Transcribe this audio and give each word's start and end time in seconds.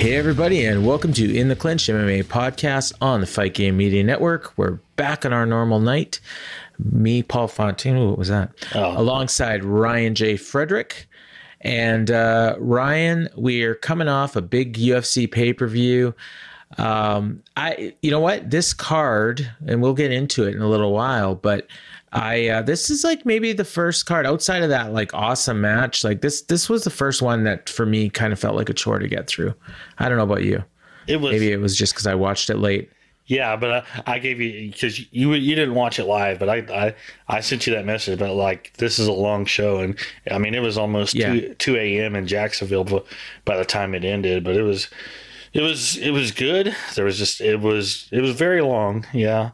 Hey, 0.00 0.16
everybody, 0.16 0.64
and 0.64 0.86
welcome 0.86 1.12
to 1.12 1.36
In 1.38 1.48
the 1.48 1.54
Clinch 1.54 1.82
MMA 1.82 2.24
podcast 2.24 2.94
on 3.02 3.20
the 3.20 3.26
Fight 3.26 3.52
Game 3.52 3.76
Media 3.76 4.02
Network. 4.02 4.56
We're 4.56 4.78
back 4.96 5.26
on 5.26 5.34
our 5.34 5.44
normal 5.44 5.78
night. 5.78 6.20
Me, 6.78 7.22
Paul 7.22 7.48
Fontaine, 7.48 8.08
what 8.08 8.16
was 8.16 8.28
that? 8.28 8.50
Oh. 8.74 8.98
Alongside 8.98 9.62
Ryan 9.62 10.14
J. 10.14 10.38
Frederick. 10.38 11.06
And 11.60 12.10
uh, 12.10 12.56
Ryan, 12.58 13.28
we're 13.36 13.74
coming 13.74 14.08
off 14.08 14.36
a 14.36 14.40
big 14.40 14.78
UFC 14.78 15.30
pay 15.30 15.52
per 15.52 15.66
view. 15.66 16.14
Um, 16.78 17.42
I, 17.54 17.94
you 18.00 18.10
know 18.10 18.20
what, 18.20 18.48
this 18.48 18.72
card, 18.72 19.52
and 19.66 19.82
we'll 19.82 19.92
get 19.92 20.12
into 20.12 20.44
it 20.44 20.54
in 20.54 20.62
a 20.62 20.68
little 20.68 20.94
while, 20.94 21.34
but 21.34 21.66
I, 22.12 22.48
uh, 22.48 22.62
this 22.62 22.90
is 22.90 23.04
like 23.04 23.24
maybe 23.24 23.52
the 23.52 23.64
first 23.64 24.06
card 24.06 24.26
outside 24.26 24.62
of 24.62 24.68
that 24.70 24.92
like 24.92 25.14
awesome 25.14 25.60
match. 25.60 26.02
Like 26.02 26.22
this, 26.22 26.42
this 26.42 26.68
was 26.68 26.84
the 26.84 26.90
first 26.90 27.22
one 27.22 27.44
that 27.44 27.68
for 27.68 27.86
me 27.86 28.10
kind 28.10 28.32
of 28.32 28.38
felt 28.38 28.56
like 28.56 28.68
a 28.68 28.74
chore 28.74 28.98
to 28.98 29.06
get 29.08 29.28
through. 29.28 29.54
I 29.98 30.08
don't 30.08 30.18
know 30.18 30.24
about 30.24 30.42
you. 30.42 30.64
It 31.06 31.20
was 31.20 31.32
Maybe 31.32 31.52
it 31.52 31.60
was 31.60 31.76
just 31.76 31.92
because 31.94 32.06
I 32.06 32.14
watched 32.14 32.50
it 32.50 32.56
late. 32.58 32.90
yeah, 33.26 33.54
but 33.56 33.84
I, 34.06 34.14
I 34.14 34.18
gave 34.18 34.40
you 34.40 34.70
because 34.72 34.98
you 35.12 35.32
you 35.34 35.54
didn't 35.54 35.74
watch 35.74 35.98
it 36.00 36.04
live, 36.04 36.38
but 36.40 36.48
I, 36.48 36.56
I 36.72 36.94
I 37.28 37.40
sent 37.40 37.66
you 37.66 37.74
that 37.74 37.84
message. 37.86 38.18
But 38.18 38.34
like 38.34 38.72
this 38.78 38.98
is 38.98 39.06
a 39.06 39.12
long 39.12 39.44
show, 39.44 39.78
and 39.78 39.96
I 40.30 40.38
mean 40.38 40.54
it 40.54 40.62
was 40.62 40.76
almost 40.76 41.14
Yeah. 41.14 41.32
two 41.32 41.54
two 41.54 41.76
a.m. 41.76 42.16
in 42.16 42.26
Jacksonville 42.26 43.04
by 43.44 43.56
the 43.56 43.64
time 43.64 43.94
it 43.94 44.04
ended. 44.04 44.42
But 44.44 44.56
it 44.56 44.62
was 44.62 44.88
it 45.52 45.62
was 45.62 45.96
it 45.96 46.10
was 46.10 46.32
good. 46.32 46.74
There 46.96 47.04
was 47.04 47.18
just 47.18 47.40
it 47.40 47.60
was 47.60 48.08
it 48.12 48.20
was 48.20 48.32
very 48.32 48.62
long. 48.62 49.06
Yeah, 49.12 49.50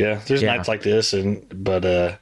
yeah. 0.00 0.20
There's 0.26 0.42
Yeah. 0.42 0.56
nights 0.56 0.68
like 0.68 0.82
this, 0.82 1.12
and 1.12 1.44
but 1.54 1.84
uh, 1.84 2.16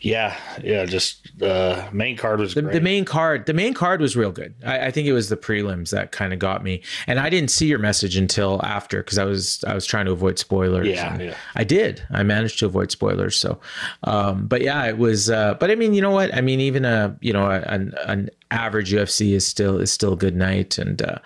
yeah, 0.00 0.36
yeah. 0.62 0.84
Just 0.84 1.30
uh, 1.42 1.88
main 1.92 2.16
card 2.16 2.40
was 2.40 2.54
The, 2.54 2.62
great. 2.62 2.72
the 2.72 2.80
main 2.80 3.04
card, 3.04 3.46
the 3.46 3.52
main 3.54 3.74
card 3.74 4.00
was 4.00 4.16
real 4.16 4.30
good. 4.32 4.54
I, 4.64 4.86
I 4.86 4.90
think 4.90 5.06
it 5.08 5.12
was 5.12 5.28
the 5.28 5.36
prelims 5.36 5.90
that 5.90 6.12
kind 6.12 6.32
of 6.32 6.38
got 6.38 6.62
me, 6.62 6.82
and 7.06 7.18
I 7.18 7.28
didn't 7.30 7.50
see 7.50 7.66
your 7.66 7.78
message 7.78 8.16
until 8.16 8.60
after 8.64 8.98
because 9.02 9.18
I 9.18 9.24
was 9.24 9.62
I 9.66 9.74
was 9.74 9.86
trying 9.86 10.06
to 10.06 10.12
avoid 10.12 10.38
spoilers. 10.38 10.86
Yeah, 10.88 11.18
yeah. 11.18 11.34
I 11.54 11.64
did. 11.64 12.02
I 12.10 12.22
managed 12.22 12.58
to 12.60 12.66
avoid 12.66 12.90
spoilers. 12.90 13.36
So, 13.36 13.58
um, 14.04 14.46
but 14.46 14.60
yeah, 14.62 14.86
it 14.86 14.98
was. 14.98 15.28
Uh, 15.30 15.54
but 15.54 15.70
I 15.70 15.74
mean, 15.74 15.94
you 15.94 16.02
know 16.02 16.10
what? 16.10 16.34
I 16.34 16.40
mean, 16.40 16.60
even 16.60 16.84
a 16.84 17.16
you 17.20 17.32
know 17.32 17.46
a, 17.46 17.60
an 17.62 17.94
an 18.06 18.30
average 18.50 18.92
UFC 18.92 19.32
is 19.32 19.44
still 19.46 19.78
is 19.80 19.90
still 19.90 20.12
a 20.12 20.16
good 20.16 20.36
night, 20.36 20.78
and 20.78 21.02
uh, 21.02 21.16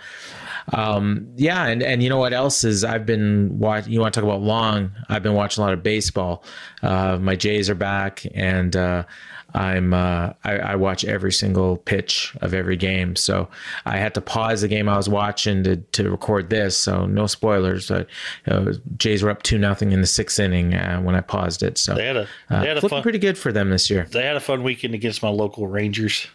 um, 0.73 1.29
yeah, 1.37 1.67
and 1.67 1.83
and 1.83 2.03
you 2.03 2.09
know 2.09 2.19
what 2.19 2.33
else 2.33 2.65
is 2.65 2.85
I've 2.85 3.07
been 3.07 3.59
watching. 3.59 3.93
You 3.93 4.01
want 4.01 4.15
to 4.15 4.21
talk 4.21 4.29
about 4.29 4.43
long? 4.43 4.93
I've 5.09 5.23
been 5.23 5.35
watching 5.35 5.63
a 5.63 5.67
lot 5.67 5.75
of 5.75 5.83
baseball. 5.83 6.45
Uh, 6.83 7.19
my 7.21 7.37
Jays 7.37 7.71
are 7.71 7.75
back, 7.75 8.27
and 8.35 8.77
uh, 8.77 9.05
I'm 9.55 9.95
uh, 9.95 10.33
I, 10.45 10.59
I 10.59 10.75
watch 10.77 11.05
every 11.05 11.33
single 11.33 11.79
pitch 11.79 12.35
of 12.43 12.53
every 12.53 12.77
game. 12.77 13.17
So 13.17 13.49
I 13.87 13.97
had 13.97 14.15
to 14.15 14.21
pause 14.21 14.61
the 14.61 14.69
game 14.69 14.89
I 14.89 14.97
was 14.97 15.09
watching 15.09 15.65
to 15.65 15.77
to 15.77 16.11
record 16.11 16.51
this. 16.51 16.77
So 16.77 17.07
no 17.07 17.27
spoilers. 17.27 17.89
But 17.89 18.09
uh, 18.47 18.73
Jays 18.99 19.23
were 19.23 19.31
up 19.31 19.43
two 19.43 19.59
nothing 19.59 19.93
in 19.93 20.01
the 20.03 20.07
sixth 20.07 20.39
inning 20.39 20.75
uh, 20.75 21.01
when 21.01 21.15
I 21.15 21.21
paused 21.23 21.63
it. 21.63 21.79
So 21.79 21.95
they 21.95 22.07
had 22.07 22.17
a 22.17 22.29
uh, 22.51 22.61
they 22.61 22.69
had 22.69 22.77
a 22.77 22.81
looking 22.81 22.91
fun 22.91 23.03
pretty 23.03 23.19
good 23.19 23.39
for 23.39 23.53
them 23.53 23.71
this 23.71 23.89
year. 23.89 24.07
they 24.11 24.25
had 24.25 24.37
a 24.37 24.41
fun 24.41 24.63
weekend 24.63 24.95
against 24.95 25.23
my 25.23 25.31
local 25.31 25.67
Rangers. 25.67 26.27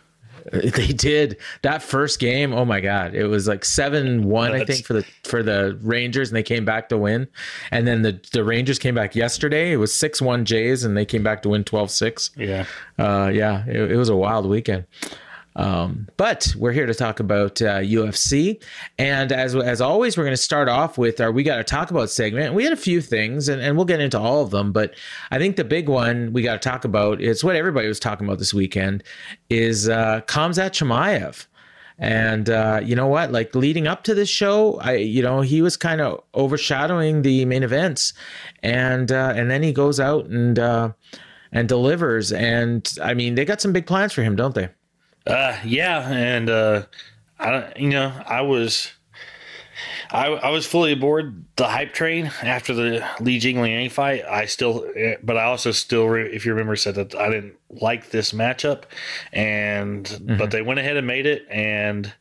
They 0.52 0.88
did 0.88 1.38
that 1.62 1.82
first 1.82 2.20
game. 2.20 2.54
Oh 2.54 2.66
my 2.66 2.80
god, 2.80 3.16
it 3.16 3.28
was 3.28 3.48
like 3.48 3.64
seven 3.64 4.24
one, 4.24 4.52
I 4.52 4.66
think, 4.66 4.86
for 4.86 4.94
the 4.94 5.06
for 5.24 5.44
the 5.44 5.78
Rangers, 5.82 6.30
and 6.30 6.36
they 6.36 6.44
came 6.44 6.66
back 6.66 6.90
to 6.90 6.98
win. 6.98 7.28
And 7.72 7.88
then 7.88 8.02
the 8.02 8.20
the 8.32 8.44
Rangers 8.44 8.80
came 8.80 8.96
back 8.96 9.16
yesterday. 9.16 9.72
It 9.72 9.78
was 9.78 9.94
six 9.94 10.22
one 10.22 10.46
Jays, 10.46 10.84
and 10.84 10.98
they 10.98 11.06
came 11.06 11.24
back 11.24 11.42
to 11.44 11.50
win 11.50 11.64
12-6. 11.64 12.32
Yeah. 12.36 12.66
Uh, 12.98 13.30
yeah, 13.30 13.66
it, 13.68 13.92
it 13.92 13.96
was 13.96 14.10
a 14.10 14.16
wild 14.16 14.46
weekend. 14.46 14.86
Um, 15.56 16.08
but 16.18 16.54
we're 16.58 16.72
here 16.72 16.86
to 16.86 16.96
talk 16.96 17.20
about 17.20 17.62
uh, 17.62 17.80
UFC, 17.80 18.62
and 18.98 19.32
as 19.32 19.56
as 19.56 19.82
always, 19.82 20.18
we're 20.18 20.24
going 20.24 20.34
to 20.34 20.42
start 20.42 20.68
off 20.68 20.98
with 20.98 21.22
our 21.22 21.32
"We 21.32 21.44
Got 21.44 21.58
to 21.58 21.64
Talk 21.64 21.92
About" 21.92 22.10
segment. 22.10 22.54
We 22.54 22.64
had 22.64 22.74
a 22.74 22.78
few 22.78 23.02
things, 23.02 23.50
and, 23.50 23.62
and 23.62 23.76
we'll 23.76 23.86
get 23.86 24.00
into 24.00 24.20
all 24.20 24.42
of 24.42 24.50
them. 24.50 24.72
But 24.72 24.96
I 25.32 25.38
think 25.38 25.56
the 25.56 25.64
big 25.64 25.90
one 25.90 26.34
we 26.34 26.42
got 26.42 26.62
to 26.62 26.70
talk 26.70 26.86
about 26.86 27.22
is 27.22 27.44
what 27.44 27.56
everybody 27.56 27.88
was 27.88 28.00
talking 28.00 28.26
about 28.26 28.40
this 28.40 28.54
weekend 28.54 29.04
is 29.50 29.90
uh, 29.90 30.22
Kamzat 30.22 30.72
Chimaev. 30.72 31.46
And 32.00 32.50
uh, 32.50 32.82
you 32.84 32.96
know 32.96 33.08
what? 33.08 33.32
Like 33.32 33.54
leading 33.54 33.88
up 33.88 34.04
to 34.06 34.16
this 34.16 34.30
show, 34.30 34.80
I 34.80 34.96
you 34.96 35.22
know 35.22 35.42
he 35.42 35.62
was 35.62 35.78
kind 35.78 36.02
of 36.02 36.24
overshadowing 36.34 37.22
the 37.22 37.46
main 37.46 37.62
events, 37.62 38.14
and 38.64 39.12
uh, 39.12 39.34
and 39.36 39.52
then 39.52 39.62
he 39.62 39.72
goes 39.72 40.00
out 40.00 40.26
and 40.26 40.58
uh, 40.58 40.92
and 41.52 41.70
delivers. 41.70 42.32
And 42.32 42.92
I 43.02 43.14
mean, 43.14 43.36
they 43.36 43.46
got 43.46 43.62
some 43.62 43.72
big 43.72 43.86
plans 43.86 44.12
for 44.12 44.24
him, 44.24 44.36
don't 44.36 44.56
they? 44.56 44.70
Uh, 45.26 45.58
yeah, 45.64 46.08
and 46.10 46.50
uh, 46.50 46.84
I 47.40 47.72
you 47.78 47.90
know, 47.90 48.14
I 48.26 48.42
was, 48.42 48.92
I, 50.12 50.28
I 50.28 50.50
was 50.50 50.66
fully 50.66 50.92
aboard 50.92 51.46
the 51.56 51.68
hype 51.68 51.94
train 51.94 52.32
after 52.42 52.74
the 52.74 53.08
Li 53.20 53.40
Jingliang 53.40 53.92
fight. 53.92 54.26
I 54.26 54.46
still, 54.46 54.86
eh, 54.96 55.16
but 55.24 55.38
I 55.38 55.44
also 55.44 55.72
still, 55.72 56.14
if 56.14 56.46
you 56.46 56.52
remember, 56.52 56.76
said 56.76 56.96
that 56.96 57.16
I 57.16 57.30
didn't 57.30 57.56
like 57.82 58.10
this 58.10 58.32
matchup, 58.32 58.84
and 59.32 60.22
but 60.38 60.52
they 60.52 60.62
went 60.62 60.80
ahead 60.80 60.98
and 60.98 61.08
made 61.08 61.26
it, 61.26 61.46
and 61.50 62.14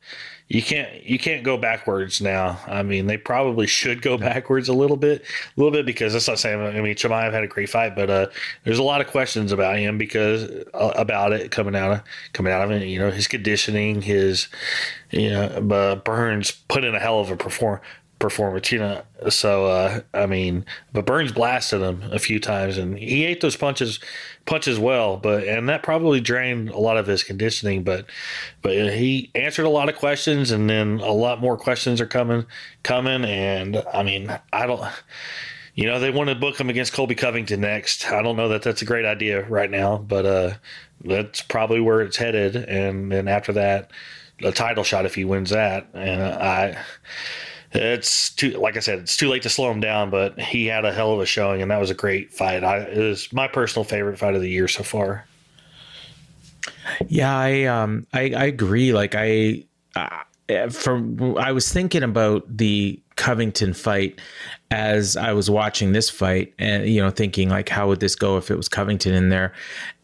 you 0.52 0.60
can't 0.62 1.02
you 1.04 1.18
can't 1.18 1.44
go 1.44 1.56
backwards 1.56 2.20
now. 2.20 2.60
I 2.66 2.82
mean, 2.82 3.06
they 3.06 3.16
probably 3.16 3.66
should 3.66 4.02
go 4.02 4.18
backwards 4.18 4.68
a 4.68 4.74
little 4.74 4.98
bit, 4.98 5.22
a 5.22 5.60
little 5.60 5.72
bit 5.72 5.86
because 5.86 6.12
that's 6.12 6.28
not 6.28 6.38
saying. 6.38 6.60
I 6.60 6.80
mean, 6.82 6.94
Chimaev 6.94 7.32
had 7.32 7.42
a 7.42 7.46
great 7.46 7.70
fight, 7.70 7.96
but 7.96 8.10
uh, 8.10 8.26
there's 8.64 8.78
a 8.78 8.82
lot 8.82 9.00
of 9.00 9.06
questions 9.06 9.50
about 9.50 9.78
him 9.78 9.96
because 9.96 10.50
uh, 10.74 10.92
about 10.94 11.32
it 11.32 11.50
coming 11.50 11.74
out 11.74 11.92
of 11.92 12.02
coming 12.34 12.52
out 12.52 12.62
of 12.62 12.70
it. 12.70 12.86
You 12.86 12.98
know, 12.98 13.10
his 13.10 13.28
conditioning, 13.28 14.02
his 14.02 14.48
you 15.10 15.30
know, 15.30 15.60
but 15.62 16.04
Burns 16.04 16.50
put 16.50 16.84
in 16.84 16.94
a 16.94 17.00
hell 17.00 17.20
of 17.20 17.30
a 17.30 17.36
perform 17.36 17.80
performance. 18.22 18.72
You 18.72 18.78
know, 18.78 19.02
so 19.28 19.66
uh, 19.66 20.00
I 20.14 20.24
mean, 20.24 20.64
but 20.94 21.04
Burns 21.04 21.32
blasted 21.32 21.82
him 21.82 22.02
a 22.10 22.18
few 22.18 22.40
times, 22.40 22.78
and 22.78 22.96
he 22.98 23.24
ate 23.26 23.42
those 23.42 23.56
punches 23.56 24.00
punches 24.46 24.78
well. 24.78 25.18
But 25.18 25.44
and 25.44 25.68
that 25.68 25.82
probably 25.82 26.20
drained 26.20 26.70
a 26.70 26.78
lot 26.78 26.96
of 26.96 27.06
his 27.06 27.22
conditioning. 27.22 27.82
But 27.82 28.06
but 28.62 28.72
he 28.72 29.30
answered 29.34 29.66
a 29.66 29.68
lot 29.68 29.90
of 29.90 29.96
questions, 29.96 30.52
and 30.52 30.70
then 30.70 31.00
a 31.00 31.12
lot 31.12 31.40
more 31.40 31.58
questions 31.58 32.00
are 32.00 32.06
coming 32.06 32.46
coming. 32.82 33.24
And 33.24 33.84
I 33.92 34.02
mean, 34.02 34.34
I 34.52 34.66
don't. 34.66 34.82
You 35.74 35.86
know, 35.86 35.98
they 35.98 36.10
want 36.10 36.28
to 36.28 36.34
book 36.34 36.60
him 36.60 36.68
against 36.68 36.92
Colby 36.92 37.14
Covington 37.14 37.62
next. 37.62 38.10
I 38.10 38.20
don't 38.20 38.36
know 38.36 38.50
that 38.50 38.62
that's 38.62 38.82
a 38.82 38.84
great 38.84 39.06
idea 39.06 39.42
right 39.48 39.70
now, 39.70 39.96
but 39.96 40.26
uh, 40.26 40.52
that's 41.02 41.40
probably 41.40 41.80
where 41.80 42.02
it's 42.02 42.18
headed. 42.18 42.56
And 42.56 43.10
then 43.10 43.26
after 43.26 43.54
that, 43.54 43.90
a 44.42 44.52
title 44.52 44.84
shot 44.84 45.06
if 45.06 45.14
he 45.14 45.24
wins 45.24 45.48
that. 45.48 45.88
And 45.94 46.22
I, 46.22 46.76
it's 47.72 48.30
too, 48.30 48.50
like 48.50 48.76
I 48.76 48.80
said, 48.80 49.00
it's 49.00 49.16
too 49.16 49.28
late 49.28 49.42
to 49.42 49.48
slow 49.48 49.70
him 49.70 49.80
down. 49.80 50.10
But 50.10 50.38
he 50.40 50.66
had 50.66 50.84
a 50.84 50.92
hell 50.92 51.12
of 51.12 51.20
a 51.20 51.26
showing, 51.26 51.62
and 51.62 51.70
that 51.70 51.80
was 51.80 51.90
a 51.90 51.94
great 51.94 52.32
fight. 52.32 52.64
I, 52.64 52.78
it 52.78 52.98
was 52.98 53.32
my 53.32 53.48
personal 53.48 53.84
favorite 53.84 54.18
fight 54.18 54.34
of 54.34 54.42
the 54.42 54.50
year 54.50 54.68
so 54.68 54.82
far. 54.82 55.26
Yeah, 57.08 57.36
I 57.36 57.64
um 57.64 58.06
I, 58.12 58.32
I 58.36 58.44
agree. 58.44 58.92
Like 58.92 59.14
I 59.16 59.64
uh, 59.96 60.68
from 60.70 61.36
I 61.38 61.52
was 61.52 61.72
thinking 61.72 62.02
about 62.02 62.44
the 62.56 63.00
Covington 63.16 63.74
fight 63.74 64.20
as 64.70 65.16
I 65.16 65.32
was 65.32 65.50
watching 65.50 65.92
this 65.92 66.10
fight 66.10 66.54
and 66.58 66.88
you 66.88 67.00
know 67.00 67.10
thinking 67.10 67.48
like 67.48 67.68
how 67.68 67.88
would 67.88 68.00
this 68.00 68.14
go 68.14 68.36
if 68.36 68.50
it 68.50 68.56
was 68.56 68.68
Covington 68.68 69.14
in 69.14 69.28
there 69.28 69.52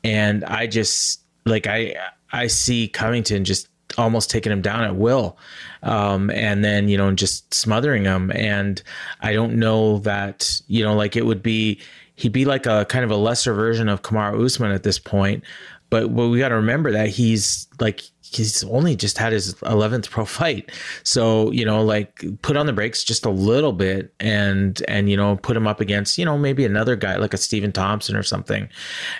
and 0.05 0.45
I 0.45 0.67
just 0.67 1.23
like 1.45 1.67
I 1.67 1.95
I 2.33 2.47
see 2.47 2.89
Covington 2.89 3.45
just 3.45 3.69
almost 3.97 4.31
taking 4.31 4.53
him 4.53 4.61
down 4.61 4.85
at 4.85 4.97
will 4.97 5.39
um 5.83 6.31
and 6.31 6.63
then 6.63 6.89
you 6.89 6.97
know 6.99 7.13
just 7.13 7.53
smothering 7.55 8.05
him. 8.05 8.31
And 8.35 8.83
I 9.21 9.33
don't 9.33 9.55
know 9.55 9.99
that 10.01 10.61
you 10.67 10.85
know 10.85 10.95
like 10.95 11.17
it 11.17 11.25
would 11.25 11.43
be 11.43 11.81
he'd 12.15 12.33
be 12.33 12.45
like 12.45 12.67
a 12.67 12.85
kind 12.87 13.05
of 13.05 13.11
a 13.11 13.17
lesser 13.17 13.55
version 13.55 13.89
of 13.89 14.03
Kamaru 14.03 14.45
Usman 14.45 14.73
at 14.73 14.83
this 14.83 14.99
point 14.99 15.45
but 15.91 16.11
well, 16.11 16.31
we 16.31 16.39
got 16.39 16.49
to 16.49 16.57
remember 16.57 16.93
that 16.93 17.09
he's 17.09 17.67
like 17.81 18.03
he's 18.35 18.65
only 18.65 18.97
just 18.97 19.19
had 19.19 19.33
his 19.33 19.55
11th 19.55 20.11
pro 20.11 20.25
fight. 20.25 20.71
So 21.03 21.51
you 21.53 21.65
know 21.65 21.83
like 21.83 22.25
put 22.43 22.57
on 22.57 22.67
the 22.67 22.73
brakes 22.73 23.05
just 23.05 23.25
a 23.25 23.31
little 23.31 23.73
bit 23.73 24.13
and 24.21 24.83
and 24.89 25.11
you 25.11 25.17
know 25.17 25.37
put 25.37 25.57
him 25.57 25.67
up 25.67 25.81
against 25.81 26.19
you 26.19 26.25
know 26.25 26.39
maybe 26.39 26.65
another 26.65 26.97
guy 26.97 27.17
like 27.17 27.35
a 27.35 27.39
Stephen 27.39 27.73
Thompson 27.73 28.17
or 28.17 28.23
something. 28.23 28.69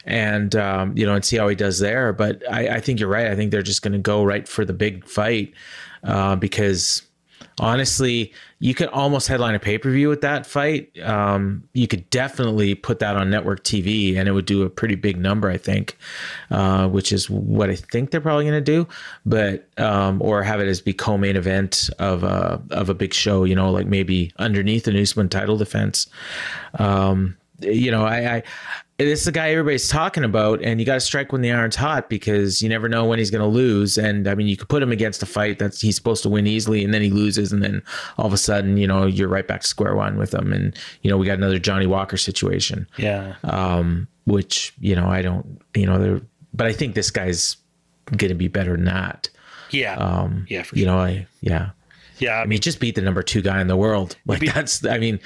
And 0.05 0.55
um, 0.57 0.97
you 0.97 1.07
know 1.07 1.15
and 1.15 1.25
see 1.25 1.37
how 1.37 1.49
he 1.49 1.55
does 1.55 1.79
there. 1.79 2.13
But 2.13 2.43
I, 2.51 2.77
I 2.77 2.81
think 2.81 3.01
you're 3.01 3.09
right. 3.09 3.29
I 3.29 3.37
think 3.37 3.51
they're 3.51 3.63
just 3.63 3.83
going 3.83 3.93
to 3.93 3.99
go 3.99 4.25
right 4.25 4.49
for 4.49 4.65
the 4.65 4.73
big 4.73 5.07
fight 5.07 5.53
uh, 6.05 6.37
because 6.37 7.03
honestly, 7.59 8.33
you 8.59 8.75
could 8.75 8.89
almost 8.89 9.29
headline 9.29 9.55
a 9.55 9.59
pay 9.59 9.79
per 9.79 9.91
view 9.91 10.09
with 10.09 10.21
that 10.23 10.47
fight. 10.47 10.99
Um, 11.01 11.65
you 11.73 11.87
could 11.87 12.09
definitely 12.11 12.75
put 12.75 12.99
that 12.99 13.17
on 13.17 13.31
network 13.31 13.65
TV, 13.65 14.17
and 14.17 14.29
it 14.29 14.33
would 14.33 14.47
do 14.47 14.63
a 14.63 14.71
pretty 14.71 14.95
big 14.95 15.19
number, 15.19 15.51
I 15.51 15.57
think, 15.57 15.97
uh, 16.51 16.89
which 16.89 17.13
is 17.13 17.31
what 17.31 17.71
I 17.71 17.77
think 17.77 18.11
they're 18.11 18.21
probably 18.21 18.45
going 18.45 18.55
to 18.55 18.61
do. 18.61 18.89
But 19.25 19.69
um, 19.79 20.21
or 20.23 20.43
have 20.43 20.61
it 20.61 20.69
as 20.69 20.81
be 20.81 20.93
co-main 20.93 21.37
event 21.37 21.91
of 21.99 22.25
a 22.25 22.61
of 22.71 22.89
a 22.89 22.95
big 22.95 23.15
show, 23.15 23.45
you 23.45 23.55
know, 23.55 23.71
like 23.71 23.87
maybe 23.87 24.33
underneath 24.39 24.85
the 24.85 25.01
Usman 25.01 25.29
title 25.29 25.57
defense. 25.57 26.09
Um, 26.79 27.37
you 27.61 27.91
know, 27.91 28.05
I, 28.05 28.37
I 28.37 28.43
this 28.99 29.21
is 29.21 29.25
the 29.27 29.33
guy 29.33 29.51
everybody's 29.51 29.89
talking 29.89 30.25
about, 30.25 30.61
and 30.61 30.81
you 30.81 30.87
got 30.87 30.95
to 30.95 31.01
strike 31.01 31.31
when 31.31 31.41
the 31.41 31.53
iron's 31.53 31.77
hot 31.77 32.09
because 32.09 32.61
you 32.61 32.69
never 32.69 32.89
know 32.89 33.05
when 33.05 33.21
he's 33.21 33.31
going 33.31 33.43
to 33.43 33.49
lose. 33.49 33.97
And 33.97 34.27
I 34.27 34.35
mean, 34.35 34.49
you 34.49 34.57
could 34.57 34.69
put 34.69 34.83
him 34.83 34.91
against 34.91 35.23
a 35.23 35.27
fight 35.27 35.61
that 35.61 35.77
he's 35.77 35.95
supposed 35.95 36.25
to 36.25 36.29
win 36.29 36.49
easily, 36.49 36.85
and 36.85 36.93
then 36.93 37.03
he 37.03 37.11
loses, 37.11 37.53
and 37.53 37.63
then 37.63 37.81
all 38.17 38.27
of 38.27 38.33
a 38.33 38.39
sudden, 38.39 38.77
you 38.77 38.89
know, 38.89 39.07
you're 39.07 39.29
right 39.29 39.47
back 39.47 39.61
to 39.61 39.67
square 39.69 39.95
one 39.95 40.19
with 40.19 40.35
him. 40.35 40.53
And 40.53 40.77
you 41.03 41.11
know, 41.11 41.17
we 41.17 41.27
got 41.27 41.39
another 41.39 41.61
Johnny 41.61 41.87
Walker 41.87 42.17
situation. 42.17 42.89
Yeah. 42.97 43.37
Um, 43.45 44.09
which 44.27 44.75
you 44.81 44.97
know, 44.97 45.07
I 45.07 45.23
don't, 45.23 45.61
you 45.75 45.87
know, 45.87 45.99
there, 45.99 46.21
but 46.53 46.67
I 46.67 46.73
think 46.73 46.95
this 46.95 47.11
guy's 47.11 47.57
going 48.17 48.31
to 48.31 48.35
be 48.35 48.49
better 48.49 48.73
than 48.73 48.87
that. 48.87 49.31
Yeah. 49.71 49.95
Um, 49.95 50.47
yeah. 50.49 50.65
You 50.73 50.85
sure. 50.85 50.87
know, 50.87 50.99
I 50.99 51.27
yeah. 51.41 51.71
yeah. 52.19 52.41
I 52.41 52.47
mean, 52.47 52.61
just 52.61 52.81
beat 52.81 52.95
the 52.95 53.03
number 53.03 53.23
two 53.23 53.43
guy 53.43 53.61
in 53.61 53.69
the 53.69 53.77
world. 53.77 54.17
Like 54.27 54.41
beat- 54.41 54.55
that's, 54.55 54.85
I 54.85 54.99
mean, 54.99 55.21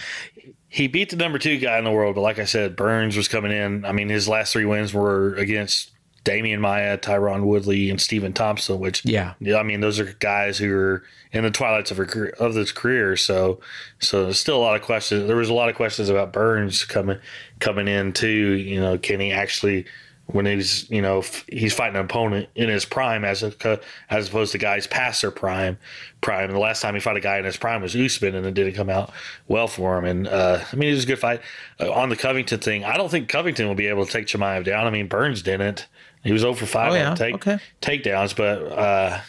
he 0.73 0.87
beat 0.87 1.11
the 1.11 1.17
number 1.17 1.39
two 1.39 1.59
guy 1.59 1.77
in 1.77 1.85
the 1.85 1.91
world, 1.91 2.15
but 2.15 2.23
like 2.23 2.39
I 2.39 2.47
said, 2.47 2.77
Burns 2.77 3.15
was 3.15 3.29
coming 3.29 3.53
in. 3.53 3.85
I 3.85 3.93
mean, 3.93 4.09
his 4.09 4.27
last 4.27 4.55
three 4.55 4.65
wins 4.65 4.95
were 4.95 5.35
against 5.35 5.91
Demian 6.25 6.61
Maia, 6.61 6.97
Tyron 6.97 7.45
Woodley, 7.45 7.91
and 7.91 8.01
Stephen 8.01 8.33
Thompson, 8.33 8.79
which 8.79 9.05
yeah, 9.05 9.35
Yeah, 9.39 9.59
I 9.59 9.65
mean, 9.65 9.83
those 9.83 10.01
are 10.01 10.15
guys 10.19 10.57
who 10.57 10.75
are 10.75 11.05
in 11.31 11.45
the 11.45 11.51
twilights 11.51 11.91
of 11.91 11.99
her, 11.99 12.33
of 12.39 12.55
this 12.55 12.73
career. 12.73 13.19
So, 13.19 13.61
so 13.99 14.25
there's 14.25 14.39
still 14.39 14.57
a 14.57 14.65
lot 14.65 14.75
of 14.75 14.81
questions. 14.81 15.27
There 15.27 15.37
was 15.37 15.51
a 15.51 15.55
lot 15.55 15.69
of 15.69 15.75
questions 15.75 16.09
about 16.09 16.33
Burns 16.33 16.87
coming 16.87 17.19
coming 17.61 17.87
in 17.87 18.15
too. 18.15 18.29
You 18.29 18.81
know, 18.81 18.97
can 18.97 19.21
he 19.21 19.31
actually 19.31 19.85
when 20.33 20.47
he's 20.47 20.89
you 20.91 21.01
know 21.03 21.19
f- 21.19 21.45
he's 21.51 21.73
fighting 21.75 21.97
an 21.97 22.05
opponent 22.05 22.49
in 22.55 22.69
his 22.69 22.85
prime 22.85 23.25
as 23.25 23.43
a 23.43 23.81
as 24.11 24.29
opposed 24.29 24.53
to 24.53 24.59
guys 24.59 24.87
past 24.87 25.23
their 25.23 25.31
prime 25.31 25.79
prime. 26.21 26.45
And 26.45 26.55
the 26.55 26.61
last 26.61 26.81
time 26.83 26.95
he 26.95 27.01
fought 27.01 27.17
a 27.17 27.21
guy 27.21 27.39
in 27.39 27.45
his 27.45 27.57
prime 27.57 27.83
was 27.83 27.95
Usman, 27.97 28.35
and 28.35 28.47
it 28.47 28.55
didn't 28.55 28.75
come 28.75 28.89
out 28.91 29.13
well 29.49 29.67
for 29.69 29.99
him. 29.99 30.05
And 30.05 30.29
uh, 30.29 30.61
I 30.73 30.77
mean, 30.77 30.91
it 30.91 30.95
was 30.95 31.05
a 31.05 31.09
good 31.09 31.19
fight. 31.19 31.41
Uh, 31.81 31.93
on 31.93 32.09
the 32.09 32.17
Covington 32.17 32.61
thing, 32.61 32.85
I 32.85 32.97
don't 32.97 33.11
think 33.11 33.29
Covington 33.29 33.67
will 33.69 33.75
be 33.75 33.87
able 33.89 34.07
to 34.07 34.13
take 34.13 34.27
Chimaev 34.27 34.65
down. 34.65 34.87
I 34.87 34.91
mean, 34.91 35.09
Burns 35.09 35.43
didn't. 35.43 35.87
He 36.25 36.33
was 36.33 36.45
over 36.45 36.65
five 36.67 36.93
Oh, 36.93 36.95
yeah? 36.95 37.15
take 37.17 37.35
Okay. 37.35 37.59
takedowns, 37.81 38.37
but 38.37 38.63
uh, 38.79 39.21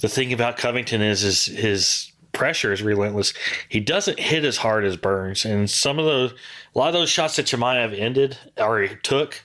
the 0.00 0.08
thing 0.08 0.32
about 0.32 0.56
Covington 0.56 1.02
is 1.02 1.24
is 1.24 1.46
his 1.46 2.12
pressure 2.30 2.72
is 2.72 2.80
relentless. 2.80 3.34
He 3.68 3.80
doesn't 3.80 4.20
hit 4.20 4.44
as 4.44 4.58
hard 4.58 4.84
as 4.84 4.96
Burns, 4.96 5.44
and 5.44 5.68
some 5.68 5.98
of 5.98 6.04
those, 6.04 6.32
a 6.76 6.78
lot 6.78 6.86
of 6.88 6.92
those 6.94 7.10
shots 7.10 7.34
that 7.36 7.46
Chimaev 7.46 7.98
ended 7.98 8.38
or 8.56 8.86
took, 8.86 9.42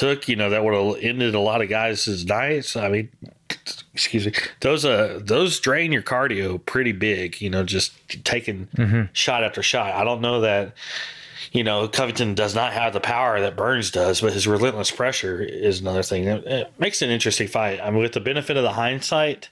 took 0.00 0.28
you 0.28 0.34
know 0.36 0.48
that 0.48 0.64
would 0.64 0.74
have 0.74 1.04
ended 1.04 1.34
a 1.34 1.40
lot 1.40 1.60
of 1.60 1.68
guys' 1.68 2.24
nights. 2.24 2.74
I 2.74 2.88
mean, 2.88 3.10
excuse 3.92 4.24
me, 4.24 4.32
those 4.60 4.86
uh 4.86 5.20
those 5.22 5.60
drain 5.60 5.92
your 5.92 6.02
cardio 6.02 6.64
pretty 6.64 6.92
big. 6.92 7.40
You 7.42 7.50
know, 7.50 7.64
just 7.64 7.92
taking 8.24 8.68
shot 9.12 9.44
after 9.44 9.62
shot. 9.62 9.94
I 9.94 10.02
don't 10.04 10.22
know 10.22 10.40
that. 10.40 10.74
You 11.52 11.64
know, 11.64 11.88
Covington 11.88 12.36
does 12.36 12.54
not 12.54 12.72
have 12.72 12.92
the 12.92 13.00
power 13.00 13.40
that 13.40 13.56
Burns 13.56 13.90
does, 13.90 14.20
but 14.20 14.32
his 14.32 14.46
relentless 14.46 14.92
pressure 14.92 15.42
is 15.42 15.80
another 15.80 16.04
thing. 16.04 16.24
It, 16.28 16.46
it 16.46 16.72
makes 16.78 17.02
an 17.02 17.10
interesting 17.10 17.48
fight. 17.48 17.80
I 17.80 17.90
mean, 17.90 18.00
with 18.00 18.12
the 18.12 18.20
benefit 18.20 18.56
of 18.56 18.62
the 18.62 18.74
hindsight, 18.74 19.48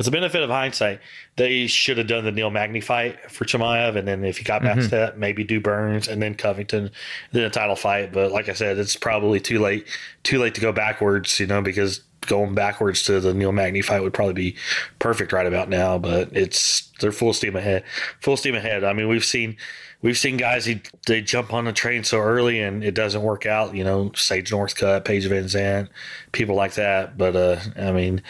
with 0.00 0.06
the 0.06 0.12
benefit 0.12 0.42
of 0.42 0.48
hindsight, 0.48 0.98
they 1.36 1.66
should 1.66 1.98
have 1.98 2.06
done 2.06 2.24
the 2.24 2.32
Neil 2.32 2.48
Magny 2.48 2.80
fight 2.80 3.30
for 3.30 3.44
Chimaev, 3.44 3.96
and 3.96 4.08
then 4.08 4.24
if 4.24 4.38
he 4.38 4.44
got 4.44 4.62
past 4.62 4.78
mm-hmm. 4.78 4.96
that, 4.96 5.18
maybe 5.18 5.44
do 5.44 5.60
Burns 5.60 6.08
and 6.08 6.22
then 6.22 6.34
Covington, 6.34 6.90
then 7.32 7.42
a 7.42 7.50
title 7.50 7.76
fight. 7.76 8.10
But 8.10 8.32
like 8.32 8.48
I 8.48 8.54
said, 8.54 8.78
it's 8.78 8.96
probably 8.96 9.40
too 9.40 9.58
late, 9.58 9.86
too 10.22 10.38
late 10.38 10.54
to 10.54 10.60
go 10.62 10.72
backwards. 10.72 11.38
You 11.38 11.46
know, 11.48 11.60
because 11.60 12.00
going 12.22 12.54
backwards 12.54 13.02
to 13.04 13.20
the 13.20 13.34
Neil 13.34 13.52
Magny 13.52 13.82
fight 13.82 14.00
would 14.02 14.14
probably 14.14 14.32
be 14.32 14.56
perfect 15.00 15.34
right 15.34 15.46
about 15.46 15.68
now. 15.68 15.98
But 15.98 16.34
it's 16.34 16.90
they're 17.00 17.12
full 17.12 17.34
steam 17.34 17.54
ahead, 17.54 17.84
full 18.20 18.38
steam 18.38 18.54
ahead. 18.54 18.84
I 18.84 18.94
mean, 18.94 19.06
we've 19.06 19.22
seen. 19.22 19.58
We've 20.02 20.16
seen 20.16 20.38
guys 20.38 20.64
he, 20.64 20.80
they 21.06 21.20
jump 21.20 21.52
on 21.52 21.66
the 21.66 21.72
train 21.74 22.04
so 22.04 22.18
early 22.20 22.60
and 22.60 22.82
it 22.82 22.94
doesn't 22.94 23.20
work 23.22 23.44
out. 23.44 23.74
You 23.74 23.84
know, 23.84 24.12
Sage 24.14 24.50
Northcutt, 24.50 25.04
Paige 25.04 25.26
VanZant, 25.28 25.88
people 26.32 26.54
like 26.54 26.74
that. 26.74 27.18
But 27.18 27.36
uh, 27.36 27.60
I 27.76 27.92
mean, 27.92 28.22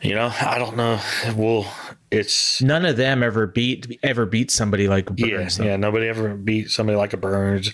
you 0.00 0.14
know, 0.14 0.32
I 0.40 0.58
don't 0.58 0.76
know. 0.76 1.00
Well, 1.36 1.66
it's 2.12 2.62
none 2.62 2.84
of 2.84 2.96
them 2.96 3.22
ever 3.22 3.46
beat 3.48 3.98
ever 4.04 4.26
beat 4.26 4.50
somebody 4.52 4.86
like 4.86 5.06
Burns. 5.06 5.20
yeah, 5.20 5.48
though. 5.64 5.64
yeah. 5.70 5.76
Nobody 5.76 6.06
ever 6.06 6.34
beat 6.36 6.70
somebody 6.70 6.96
like 6.96 7.12
a 7.12 7.16
Burns, 7.16 7.72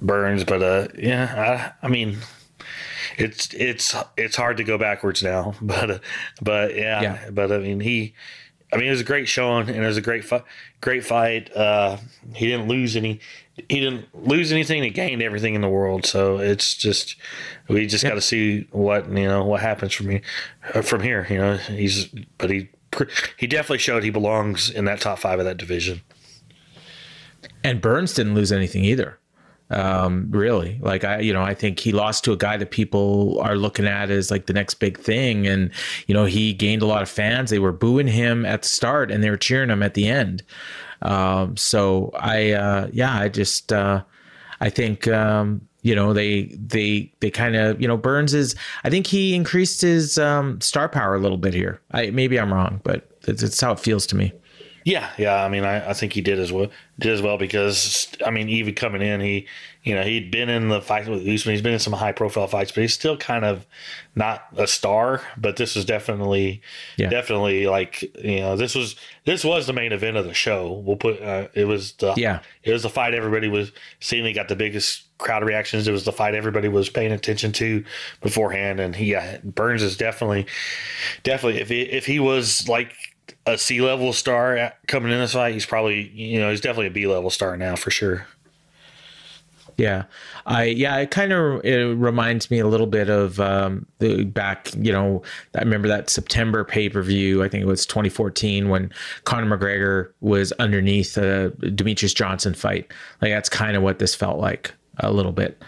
Burns. 0.00 0.44
But 0.44 0.62
uh, 0.62 0.88
yeah, 0.96 1.72
I, 1.82 1.86
I 1.86 1.88
mean, 1.88 2.18
it's 3.18 3.52
it's 3.52 3.96
it's 4.16 4.36
hard 4.36 4.58
to 4.58 4.64
go 4.64 4.78
backwards 4.78 5.22
now. 5.24 5.54
But 5.60 5.90
uh, 5.90 5.98
but 6.40 6.76
yeah, 6.76 7.02
Yeah. 7.02 7.30
but 7.32 7.50
I 7.50 7.58
mean 7.58 7.80
he. 7.80 8.14
I 8.72 8.76
mean, 8.76 8.86
it 8.86 8.90
was 8.90 9.00
a 9.00 9.04
great 9.04 9.28
showing, 9.28 9.68
and 9.68 9.82
it 9.82 9.86
was 9.86 9.96
a 9.96 10.02
great 10.02 10.24
fight. 10.24 10.44
Great 10.80 11.04
fight. 11.04 11.54
Uh, 11.54 11.96
he 12.34 12.46
didn't 12.46 12.68
lose 12.68 12.96
any. 12.96 13.20
He 13.68 13.80
didn't 13.80 14.06
lose 14.14 14.52
anything. 14.52 14.82
He 14.82 14.90
gained 14.90 15.22
everything 15.22 15.54
in 15.54 15.60
the 15.60 15.68
world. 15.68 16.06
So 16.06 16.38
it's 16.38 16.74
just 16.74 17.16
we 17.68 17.86
just 17.86 18.04
got 18.04 18.14
to 18.14 18.20
see 18.20 18.68
what 18.70 19.08
you 19.08 19.26
know 19.26 19.44
what 19.44 19.60
happens 19.60 19.92
from 19.92 20.10
here. 20.10 20.22
uh, 20.74 20.82
From 20.82 21.02
here, 21.02 21.26
you 21.28 21.38
know, 21.38 21.56
he's 21.56 22.06
but 22.38 22.50
he 22.50 22.68
he 23.36 23.46
definitely 23.46 23.78
showed 23.78 24.02
he 24.02 24.10
belongs 24.10 24.70
in 24.70 24.84
that 24.86 25.00
top 25.00 25.18
five 25.18 25.38
of 25.38 25.44
that 25.44 25.56
division. 25.56 26.00
And 27.62 27.80
Burns 27.80 28.14
didn't 28.14 28.34
lose 28.34 28.52
anything 28.52 28.84
either. 28.84 29.18
Um, 29.70 30.26
really, 30.30 30.80
like 30.82 31.04
I, 31.04 31.20
you 31.20 31.32
know, 31.32 31.42
I 31.42 31.54
think 31.54 31.78
he 31.78 31.92
lost 31.92 32.24
to 32.24 32.32
a 32.32 32.36
guy 32.36 32.56
that 32.56 32.72
people 32.72 33.38
are 33.40 33.54
looking 33.54 33.86
at 33.86 34.10
as 34.10 34.28
like 34.30 34.46
the 34.46 34.52
next 34.52 34.74
big 34.74 34.98
thing, 34.98 35.46
and 35.46 35.70
you 36.08 36.14
know, 36.14 36.24
he 36.24 36.52
gained 36.52 36.82
a 36.82 36.86
lot 36.86 37.02
of 37.02 37.08
fans. 37.08 37.50
They 37.50 37.60
were 37.60 37.72
booing 37.72 38.08
him 38.08 38.44
at 38.44 38.62
the 38.62 38.68
start, 38.68 39.12
and 39.12 39.22
they 39.22 39.30
were 39.30 39.36
cheering 39.36 39.70
him 39.70 39.82
at 39.82 39.94
the 39.94 40.08
end. 40.08 40.42
Um, 41.02 41.56
so 41.56 42.10
I, 42.18 42.52
uh, 42.52 42.88
yeah, 42.92 43.16
I 43.16 43.28
just, 43.28 43.72
uh, 43.72 44.02
I 44.60 44.70
think, 44.70 45.08
um, 45.08 45.66
you 45.82 45.94
know, 45.94 46.12
they, 46.12 46.44
they, 46.54 47.10
they 47.20 47.30
kind 47.30 47.56
of, 47.56 47.80
you 47.80 47.88
know, 47.88 47.96
Burns 47.96 48.34
is. 48.34 48.54
I 48.84 48.90
think 48.90 49.06
he 49.06 49.34
increased 49.34 49.80
his 49.80 50.18
um, 50.18 50.60
star 50.60 50.88
power 50.88 51.14
a 51.14 51.18
little 51.18 51.38
bit 51.38 51.54
here. 51.54 51.80
I 51.92 52.10
maybe 52.10 52.38
I'm 52.38 52.52
wrong, 52.52 52.80
but 52.84 53.10
it's, 53.26 53.42
it's 53.42 53.60
how 53.60 53.72
it 53.72 53.80
feels 53.80 54.06
to 54.08 54.16
me. 54.16 54.32
Yeah, 54.84 55.10
yeah. 55.18 55.44
I 55.44 55.48
mean, 55.48 55.64
I, 55.64 55.90
I 55.90 55.92
think 55.92 56.12
he 56.14 56.20
did 56.22 56.38
as 56.38 56.52
well. 56.52 56.68
Did 56.98 57.12
as 57.12 57.22
well 57.22 57.36
because 57.38 58.08
I 58.24 58.30
mean, 58.30 58.48
even 58.48 58.74
coming 58.74 59.02
in, 59.02 59.20
he, 59.20 59.46
you 59.84 59.94
know, 59.94 60.02
he'd 60.02 60.30
been 60.30 60.48
in 60.48 60.68
the 60.68 60.80
fight 60.82 61.08
with 61.08 61.20
Usman. 61.26 61.54
He's 61.54 61.62
been 61.62 61.72
in 61.72 61.78
some 61.78 61.92
high 61.94 62.12
profile 62.12 62.46
fights, 62.46 62.72
but 62.72 62.82
he's 62.82 62.92
still 62.94 63.16
kind 63.16 63.44
of 63.44 63.66
not 64.14 64.44
a 64.56 64.66
star. 64.66 65.22
But 65.36 65.56
this 65.56 65.76
was 65.76 65.84
definitely, 65.84 66.60
Yeah. 66.96 67.08
definitely 67.10 67.66
like 67.66 68.02
you 68.22 68.40
know, 68.40 68.56
this 68.56 68.74
was 68.74 68.96
this 69.24 69.44
was 69.44 69.66
the 69.66 69.72
main 69.72 69.92
event 69.92 70.16
of 70.16 70.24
the 70.24 70.34
show. 70.34 70.72
We'll 70.72 70.96
put 70.96 71.20
uh, 71.22 71.48
it 71.54 71.64
was 71.66 71.92
the 71.92 72.14
Yeah. 72.16 72.40
it 72.62 72.72
was 72.72 72.82
the 72.82 72.90
fight 72.90 73.14
everybody 73.14 73.48
was 73.48 73.72
seeing. 74.00 74.24
He 74.24 74.32
got 74.32 74.48
the 74.48 74.56
biggest 74.56 75.04
crowd 75.18 75.44
reactions. 75.44 75.88
It 75.88 75.92
was 75.92 76.04
the 76.04 76.12
fight 76.12 76.34
everybody 76.34 76.68
was 76.68 76.88
paying 76.88 77.12
attention 77.12 77.52
to 77.52 77.84
beforehand. 78.22 78.80
And 78.80 78.96
he 78.96 79.12
yeah, 79.12 79.38
Burns 79.44 79.82
is 79.82 79.96
definitely, 79.96 80.46
definitely 81.22 81.60
if 81.60 81.68
he 81.68 81.82
if 81.82 82.06
he 82.06 82.18
was 82.20 82.68
like 82.68 82.92
a 83.46 83.58
C 83.58 83.80
level 83.80 84.12
star 84.12 84.72
coming 84.86 85.12
in 85.12 85.18
this 85.18 85.32
fight, 85.32 85.54
he's 85.54 85.66
probably 85.66 86.08
you 86.08 86.40
know 86.40 86.50
he's 86.50 86.60
definitely 86.60 86.88
a 86.88 86.90
B 86.90 87.06
level 87.06 87.30
star 87.30 87.56
now 87.56 87.76
for 87.76 87.90
sure. 87.90 88.26
Yeah, 89.80 90.04
I 90.44 90.64
yeah, 90.64 90.98
it 90.98 91.10
kind 91.10 91.32
of 91.32 91.64
it 91.64 91.96
reminds 91.96 92.50
me 92.50 92.58
a 92.58 92.66
little 92.66 92.86
bit 92.86 93.08
of 93.08 93.40
um, 93.40 93.86
the 93.98 94.24
back. 94.24 94.70
You 94.76 94.92
know, 94.92 95.22
I 95.54 95.60
remember 95.60 95.88
that 95.88 96.10
September 96.10 96.64
pay 96.64 96.90
per 96.90 97.00
view. 97.00 97.42
I 97.42 97.48
think 97.48 97.62
it 97.62 97.66
was 97.66 97.86
2014 97.86 98.68
when 98.68 98.92
Conor 99.24 99.56
McGregor 99.56 100.12
was 100.20 100.52
underneath 100.52 101.16
a 101.16 101.50
Demetrious 101.60 102.14
Johnson 102.14 102.52
fight. 102.52 102.92
Like 103.22 103.32
that's 103.32 103.48
kind 103.48 103.74
of 103.74 103.82
what 103.82 103.98
this 104.00 104.14
felt 104.14 104.38
like 104.38 104.74
a 104.98 105.10
little 105.10 105.32
bit. 105.32 105.62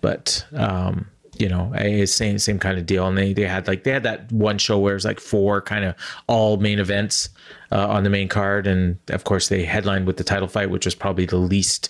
But 0.00 0.44
um, 0.54 1.06
you 1.42 1.48
know, 1.48 1.72
a 1.76 2.06
same 2.06 2.38
same 2.38 2.58
kind 2.60 2.78
of 2.78 2.86
deal. 2.86 3.06
And 3.08 3.18
they 3.18 3.32
they 3.32 3.42
had 3.46 3.66
like 3.66 3.82
they 3.82 3.90
had 3.90 4.04
that 4.04 4.30
one 4.30 4.58
show 4.58 4.78
where 4.78 4.92
it 4.92 4.96
was 4.96 5.04
like 5.04 5.18
four 5.18 5.60
kind 5.60 5.84
of 5.84 5.94
all 6.28 6.56
main 6.58 6.78
events 6.78 7.28
uh, 7.72 7.88
on 7.88 8.04
the 8.04 8.10
main 8.10 8.28
card, 8.28 8.66
and 8.68 8.96
of 9.08 9.24
course 9.24 9.48
they 9.48 9.64
headlined 9.64 10.06
with 10.06 10.16
the 10.18 10.24
title 10.24 10.46
fight, 10.46 10.70
which 10.70 10.84
was 10.84 10.94
probably 10.94 11.26
the 11.26 11.38
least 11.38 11.88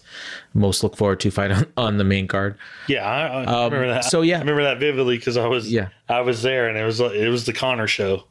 most 0.54 0.82
look 0.82 0.97
forward 0.97 1.21
to 1.21 1.30
fight 1.30 1.50
on, 1.59 1.66
on 1.76 1.99
the 1.99 2.04
main 2.04 2.26
card. 2.26 2.56
Yeah, 2.88 3.04
I, 3.04 3.42
I 3.44 3.64
remember 3.66 3.88
that. 3.88 3.97
Um, 4.04 4.11
so, 4.11 4.23
yeah. 4.23 4.37
I 4.37 4.40
remember 4.40 4.62
that 4.64 4.78
vividly 4.80 5.18
because 5.18 5.37
I 5.37 5.47
was 5.47 5.71
Yeah. 5.71 5.88
I 6.09 6.23
was 6.23 6.42
there 6.42 6.68
and 6.68 6.78
it 6.78 6.85
was 6.85 7.00
it 7.00 7.28
was 7.28 7.44
the 7.44 7.52
Conor 7.52 7.87
show. 7.87 8.25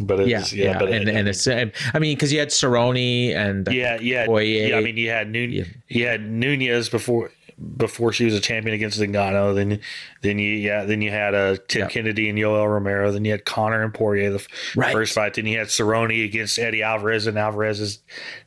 But 0.00 0.26
Yeah, 0.26 0.38
was, 0.40 0.52
yeah, 0.52 0.78
but 0.78 0.88
and 0.90 1.08
it, 1.08 1.14
and 1.14 1.28
it's 1.28 1.46
I 1.46 1.64
mean 1.98 2.16
because 2.16 2.32
you 2.32 2.38
had 2.38 2.48
Cerrone 2.48 3.34
and 3.34 3.68
Yeah, 3.70 3.98
yeah, 4.00 4.24
Poirier. 4.26 4.68
yeah. 4.68 4.76
I 4.78 4.80
mean, 4.80 4.96
you 4.96 5.10
had 5.10 5.30
Nun- 5.30 5.66
you 5.88 6.06
had 6.06 6.22
Nunes 6.28 6.88
before 6.88 7.30
before 7.76 8.12
she 8.12 8.24
was 8.24 8.34
a 8.34 8.40
champion 8.40 8.74
against 8.74 9.00
Zingano. 9.00 9.54
Then 9.54 9.80
then 10.22 10.38
you 10.38 10.52
yeah 10.52 10.84
then 10.84 11.02
you 11.02 11.10
had 11.10 11.34
uh, 11.34 11.56
Tim 11.68 11.82
Yeah. 11.82 11.88
Kennedy 11.88 12.28
and 12.28 12.38
Yoel 12.38 12.68
Romero. 12.68 13.10
Then 13.12 13.24
you 13.24 13.30
had 13.32 13.44
Conor 13.44 13.82
and 13.82 13.92
Poirier 13.94 14.30
the 14.30 14.46
Right. 14.76 14.92
first 14.92 15.14
fight. 15.14 15.34
Then 15.34 15.46
you 15.46 15.58
had 15.58 15.68
Cerrone 15.68 16.24
against 16.24 16.58
Eddie 16.58 16.82
Alvarez 16.82 17.26
and 17.26 17.38
Alvarez's 17.38 18.00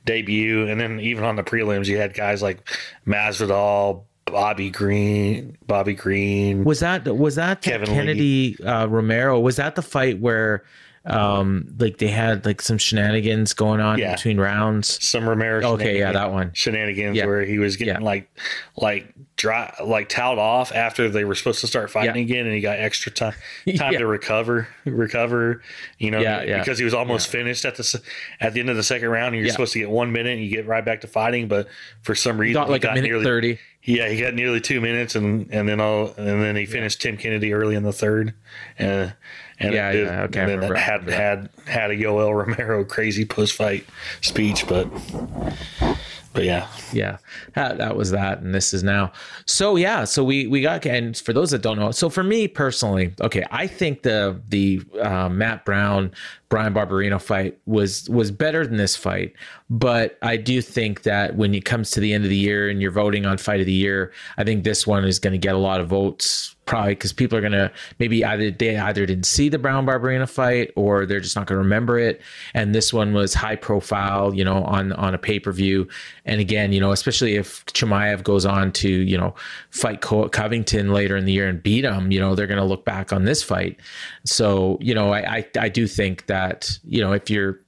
debut. 0.06 0.68
And 0.68 0.80
then 0.80 1.00
even 1.00 1.24
on 1.24 1.36
the 1.36 1.44
prelims, 1.44 1.88
you 1.88 1.98
had 1.98 2.14
guys 2.14 2.42
like 2.42 2.60
Masvidal, 3.08 4.04
Bobby 4.26 4.70
Green, 4.70 5.58
Bobby 5.68 5.94
Green. 5.94 6.64
was 6.66 6.82
that 6.82 7.06
was 7.16 7.36
that 7.36 7.62
Kevin 7.62 7.88
Kennedy 7.88 8.58
uh, 8.64 8.86
Romero? 8.88 9.40
Was 9.40 9.56
that 9.56 9.76
the 9.76 9.82
fight 9.82 10.20
where 10.20 10.64
Um, 11.10 11.74
like 11.80 11.98
they 12.00 12.08
had 12.10 12.46
like 12.46 12.62
some 12.62 12.78
shenanigans 12.78 13.54
going 13.54 13.80
on 13.80 13.98
Yeah. 13.98 14.16
between 14.16 14.40
rounds. 14.40 15.02
Some 15.08 15.28
Romero. 15.28 15.66
Okay, 15.74 16.00
yeah, 16.00 16.12
that 16.12 16.32
one. 16.32 16.52
Shenanigans 16.54 17.16
Yeah. 17.16 17.26
where 17.26 17.44
he 17.46 17.60
was 17.60 17.78
getting 17.78 17.96
Yeah. 17.96 18.00
like, 18.02 18.30
like 18.76 19.14
dry, 19.38 19.74
like 19.84 20.10
towed 20.10 20.38
off 20.38 20.74
after 20.76 21.08
they 21.10 21.24
were 21.24 21.36
supposed 21.36 21.62
to 21.62 21.68
start 21.68 21.90
fighting 21.92 22.24
again, 22.24 22.46
and 22.46 22.54
he 22.54 22.60
got 22.62 22.78
extra 22.80 23.12
time 23.12 23.34
time 23.78 23.94
to 23.94 24.06
recover, 24.06 24.68
recover. 24.86 25.62
You 25.98 26.12
know, 26.12 26.20
Yeah, 26.20 26.44
yeah. 26.44 26.60
because 26.60 26.78
he 26.78 26.84
was 26.84 26.94
almost 26.94 27.30
finished 27.30 27.64
at 27.64 27.76
the 27.76 28.02
at 28.42 28.54
the 28.54 28.60
end 28.60 28.70
of 28.70 28.76
the 28.76 28.84
second 28.84 29.10
round. 29.10 29.34
And 29.36 29.44
you're 29.44 29.52
supposed 29.52 29.74
to 29.74 29.80
get 29.80 29.90
one 29.90 30.12
minute, 30.12 30.34
and 30.34 30.42
you 30.44 30.50
get 30.50 30.66
right 30.68 30.84
back 30.84 31.02
to 31.02 31.08
fighting, 31.08 31.48
but 31.48 31.68
for 32.02 32.16
some 32.16 32.38
reason, 32.38 32.56
Got 32.62 32.68
he 32.68 32.72
like 32.74 32.84
a 32.84 32.88
minute 32.90 33.04
nearly, 33.04 33.24
thirty. 33.24 33.60
Yeah, 33.84 34.10
he 34.10 34.20
got 34.20 34.34
nearly 34.34 34.60
two 34.60 34.82
minutes, 34.82 35.16
and 35.16 35.48
and 35.54 35.70
then 35.70 35.80
all, 35.80 36.14
and 36.18 36.42
then 36.44 36.58
he 36.58 36.66
finished 36.66 37.02
Tim 37.02 37.16
Kennedy 37.16 37.54
early 37.54 37.76
in 37.76 37.84
the 37.84 37.94
third, 37.94 38.34
and 38.78 39.14
and 39.60 39.74
Yeah, 39.74 39.90
it 39.90 39.94
did- 39.94 40.06
yeah, 40.08 40.22
okay, 40.24 40.40
and 40.42 40.50
then 40.50 40.56
remember- 40.58 40.76
had 40.76 41.08
had 41.10 41.50
had 41.66 41.92
a 41.92 41.96
Yoel 41.96 42.34
Romero 42.46 42.84
crazy 42.86 43.26
post 43.26 43.54
fight 43.56 43.86
speech, 44.22 44.68
but 44.68 44.88
but 46.34 46.44
yeah, 46.46 46.68
yeah 46.94 47.18
that, 47.56 47.80
that 47.80 47.96
was 47.96 48.12
that 48.12 48.40
and 48.42 48.54
this 48.54 48.72
is 48.74 48.84
now. 48.84 49.12
So 49.46 49.76
yeah 49.76 50.04
so 50.04 50.24
we 50.24 50.46
we 50.48 50.62
got 50.62 50.86
and 50.86 51.18
for 51.18 51.34
those 51.34 51.50
that 51.52 51.62
don't 51.64 51.80
know 51.80 51.90
so 51.92 52.10
for 52.10 52.24
me 52.24 52.48
personally 52.48 53.14
okay 53.22 53.44
i 53.50 53.66
think 53.66 54.04
the 54.04 54.40
the 54.50 54.82
uh, 55.02 55.30
matt 55.30 55.66
brown 55.66 56.12
bryan 56.50 56.74
barberena 56.74 57.22
fight 57.22 57.58
was 57.66 58.10
was 58.10 58.32
better 58.32 58.66
than 58.66 58.78
this 58.78 58.96
fight 58.96 59.34
but 59.70 60.18
i 60.22 60.38
do 60.38 60.62
think 60.62 61.04
that 61.04 61.36
when 61.36 61.54
it 61.54 61.66
comes 61.66 61.92
to 61.92 62.00
the 62.00 62.14
end 62.14 62.24
of 62.24 62.30
the 62.30 62.38
year 62.38 62.70
and 62.70 62.82
you're 62.82 62.92
voting 62.92 63.26
on 63.26 63.38
fight 63.38 63.60
of 63.60 63.66
the 63.66 63.72
year 63.72 64.12
i 64.38 64.44
think 64.44 64.64
this 64.64 64.88
one 64.88 65.04
is 65.06 65.20
going 65.20 65.34
to 65.34 65.38
get 65.38 65.56
a 65.56 65.60
lot 65.60 65.80
of 65.80 65.88
votes 65.88 66.56
probably 66.68 66.92
because 66.92 67.14
people 67.14 67.36
are 67.38 67.42
gonna 67.42 67.72
maybe 67.98 68.24
either 68.24 68.52
they 68.52 68.78
either 68.78 69.06
didn't 69.06 69.26
see 69.26 69.50
the 69.50 69.58
Brown 69.58 69.88
Barberena 69.88 70.30
fight 70.30 70.72
or 70.76 71.06
they're 71.06 71.22
just 71.22 71.36
not 71.36 71.48
gonna 71.48 71.60
remember 71.60 71.98
it. 71.98 72.22
And 72.54 72.76
this 72.76 72.94
one 72.94 73.14
was 73.14 73.34
high 73.34 73.56
profile, 73.56 74.36
you 74.36 74.44
know, 74.44 74.64
on 74.66 74.92
on 74.94 75.16
a 75.16 75.18
pay 75.18 75.40
per 75.40 75.52
view. 75.52 75.88
And 76.26 76.40
again, 76.40 76.74
you 76.74 76.80
know, 76.80 76.92
especially 76.92 77.36
if 77.36 77.66
Chimaev 77.68 78.22
goes 78.22 78.46
on 78.46 78.72
to 78.74 78.90
you 78.90 79.18
know 79.18 79.34
fight 79.72 80.02
Co- 80.02 80.30
Covington 80.30 80.94
later 80.94 81.18
in 81.18 81.26
the 81.26 81.32
year 81.32 81.48
and 81.48 81.64
beat 81.64 81.86
him, 81.86 82.12
you 82.12 82.20
know, 82.20 82.36
they're 82.36 82.48
gonna 82.48 82.66
look 82.66 82.86
back 82.86 83.12
on 83.12 83.26
this 83.26 83.42
fight. 83.42 83.80
So 84.26 84.78
you 84.80 84.94
know, 84.94 85.12
I 85.12 85.38
I, 85.38 85.46
I 85.60 85.70
do 85.70 85.88
think 85.88 86.28
that 86.28 86.37
you 86.88 87.02
know 87.02 87.14
if 87.14 87.30
you're 87.30 87.60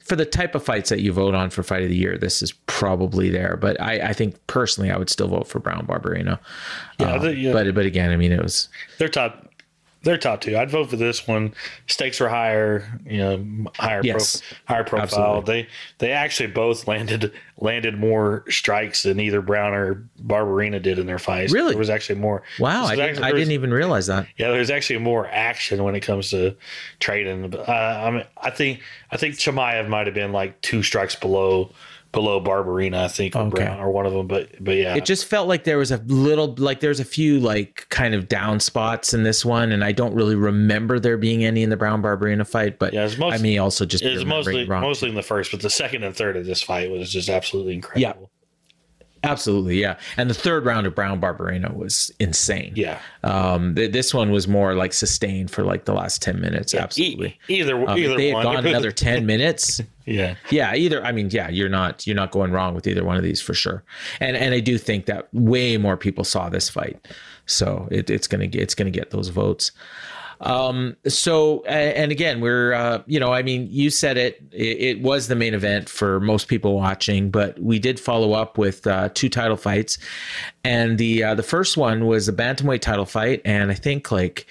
for 0.00 0.14
the 0.16 0.24
type 0.24 0.54
of 0.54 0.62
fights 0.64 0.88
that 0.90 1.00
you 1.00 1.12
vote 1.12 1.34
on 1.34 1.50
for 1.50 1.64
fight 1.64 1.82
of 1.82 1.88
the 1.88 1.96
year, 1.96 2.16
this 2.16 2.40
is 2.40 2.52
probably 2.66 3.28
there. 3.28 3.56
But 3.60 3.80
I, 3.80 4.10
I 4.10 4.12
think 4.12 4.36
personally, 4.46 4.88
I 4.92 4.96
would 4.96 5.10
still 5.10 5.26
vote 5.26 5.48
for 5.48 5.58
Brown 5.58 5.84
Barberena. 5.84 6.38
Yeah, 7.00 7.06
Uh, 7.14 7.18
the- 7.18 7.34
yeah. 7.36 7.52
But 7.52 7.74
but 7.74 7.86
again, 7.86 8.10
I 8.12 8.16
mean, 8.16 8.30
it 8.32 8.40
was 8.42 8.68
they're 8.98 9.08
top. 9.08 9.45
They're 10.06 10.16
top 10.16 10.40
two. 10.40 10.56
I'd 10.56 10.70
vote 10.70 10.88
for 10.88 10.94
this 10.96 11.26
one. 11.26 11.52
Stakes 11.88 12.20
were 12.20 12.28
higher, 12.28 12.88
you 13.04 13.18
know, 13.18 13.70
higher 13.76 14.00
Yes, 14.04 14.40
pro, 14.64 14.76
higher 14.76 14.84
profile. 14.84 15.02
absolutely. 15.38 15.62
They 15.62 15.68
they 16.06 16.12
actually 16.12 16.46
both 16.46 16.86
landed 16.86 17.32
landed 17.58 17.98
more 17.98 18.44
strikes 18.48 19.02
than 19.02 19.18
either 19.18 19.40
Brown 19.42 19.74
or 19.74 20.04
Barberena 20.24 20.80
did 20.80 21.00
in 21.00 21.06
their 21.06 21.18
fights. 21.18 21.52
Really? 21.52 21.70
there 21.70 21.78
was 21.78 21.90
actually 21.90 22.20
more. 22.20 22.42
wow. 22.60 22.84
I 22.84 22.94
didn't, 22.94 23.24
I 23.24 23.32
didn't 23.32 23.50
even 23.50 23.72
realize 23.74 24.06
that. 24.06 24.28
Yeah, 24.36 24.50
there's 24.52 24.70
actually 24.70 25.00
more 25.00 25.26
action 25.26 25.82
when 25.82 25.96
it 25.96 26.00
comes 26.00 26.30
to 26.30 26.54
trading. 27.00 27.52
Uh, 27.54 27.62
I 28.06 28.10
mean, 28.12 28.24
I 28.40 28.50
think 28.50 28.82
I 29.10 29.16
think 29.16 29.34
Chimaev 29.34 29.88
might 29.88 30.06
have 30.06 30.14
been 30.14 30.32
like 30.32 30.60
two 30.60 30.84
strikes 30.84 31.16
below 31.16 31.72
below 32.16 32.40
Barberena. 32.40 33.04
I 33.04 33.08
think 33.08 33.36
or 33.36 33.42
Okay. 33.42 33.50
Brown 33.64 33.78
or 33.78 33.90
one 33.92 34.06
of 34.06 34.12
them. 34.12 34.26
But 34.26 34.48
but 34.58 34.74
yeah, 34.76 34.96
It 34.96 35.04
just 35.04 35.26
felt 35.26 35.46
like 35.46 35.62
there 35.62 35.78
was 35.78 35.92
a 35.92 35.98
little, 36.06 36.54
like 36.58 36.80
there's 36.80 36.98
a 36.98 37.04
few 37.04 37.38
like 37.38 37.86
kind 37.90 38.14
of 38.14 38.26
down 38.26 38.58
spots 38.58 39.14
in 39.14 39.22
this 39.22 39.44
one, 39.44 39.70
and 39.70 39.84
I 39.84 39.92
don't 39.92 40.14
really 40.14 40.34
remember 40.34 40.98
there 40.98 41.16
being 41.18 41.44
any 41.44 41.62
in 41.62 41.70
the 41.70 41.76
Brown 41.76 42.02
Barberena 42.02 42.46
fight. 42.46 42.78
But 42.80 42.92
Yeah, 42.94 43.08
most- 43.18 43.34
I 43.34 43.38
mean, 43.38 43.58
also 43.60 43.84
just 43.86 44.02
be 44.02 44.10
It 44.10 44.14
was 44.14 44.24
mostly 44.24 44.64
wrong. 44.66 44.82
mostly 44.82 45.08
in 45.10 45.14
the 45.14 45.22
first, 45.22 45.50
but 45.52 45.60
the 45.60 45.70
second 45.70 46.02
and 46.02 46.16
third 46.16 46.36
of 46.36 46.46
this 46.46 46.62
fight 46.62 46.90
was 46.90 47.12
just 47.12 47.28
absolutely 47.28 47.74
incredible. 47.74 48.30
Absolutely, 49.26 49.80
yeah. 49.80 49.98
And 50.16 50.30
the 50.30 50.34
third 50.34 50.64
round 50.64 50.86
of 50.86 50.94
Brown 50.94 51.20
Barberena 51.20 51.74
was 51.74 52.10
insane. 52.20 52.72
Yeah, 52.76 53.00
Um, 53.24 53.74
th- 53.74 53.92
this 53.92 54.14
one 54.14 54.30
was 54.30 54.46
more 54.48 54.74
like 54.74 54.92
sustained 54.92 55.50
for 55.50 55.64
like 55.64 55.84
the 55.84 55.92
last 55.94 56.22
ten 56.22 56.40
minutes. 56.40 56.74
Absolutely. 56.74 57.38
E- 57.48 57.60
either 57.60 57.76
Um, 57.88 57.98
either 57.98 58.16
they 58.16 58.28
had 58.28 58.34
one. 58.34 58.42
gone 58.44 58.66
another 58.66 58.92
10 58.92 59.26
minutes 59.26 59.80
yeah, 60.08 60.36
yeah 60.50 60.72
either 60.74 61.02
i 61.04 61.10
mean 61.10 61.28
yeah 61.32 61.48
you're 61.48 61.68
not 61.68 62.06
you're 62.06 62.14
not 62.14 62.30
going 62.30 62.52
wrong 62.52 62.74
with 62.76 62.86
either 62.86 63.02
one 63.04 63.16
of 63.16 63.24
these 63.24 63.42
for 63.42 63.54
sure 63.54 63.82
and 64.20 64.36
and 64.36 64.54
i 64.54 64.60
do 64.60 64.78
think 64.78 65.06
that 65.06 65.26
way 65.34 65.76
more 65.76 65.96
people 65.96 66.22
saw 66.22 66.48
this 66.48 66.68
fight 66.68 67.08
so 67.46 67.88
it, 67.90 68.08
it's 68.08 68.28
gonna 68.28 68.46
get 68.46 68.62
it's 68.62 68.74
gonna 68.74 68.90
get 68.90 69.10
those 69.10 69.28
votes 69.30 69.72
um 70.40 70.96
so 71.06 71.62
and 71.64 72.12
again 72.12 72.40
we're 72.40 72.72
uh 72.72 73.02
you 73.06 73.18
know 73.18 73.32
i 73.32 73.42
mean 73.42 73.66
you 73.70 73.90
said 73.90 74.16
it, 74.16 74.42
it 74.52 75.00
was 75.00 75.28
the 75.28 75.36
main 75.36 75.54
event 75.54 75.88
for 75.88 76.20
most 76.20 76.48
people 76.48 76.74
watching 76.74 77.30
but 77.30 77.58
we 77.58 77.78
did 77.78 77.98
follow 77.98 78.32
up 78.32 78.58
with 78.58 78.86
uh 78.86 79.08
two 79.14 79.28
title 79.28 79.56
fights 79.56 79.98
and 80.64 80.98
the 80.98 81.22
uh 81.22 81.34
the 81.34 81.42
first 81.42 81.76
one 81.76 82.06
was 82.06 82.26
the 82.26 82.32
bantamweight 82.32 82.80
title 82.80 83.06
fight 83.06 83.40
and 83.44 83.70
i 83.70 83.74
think 83.74 84.10
like 84.10 84.46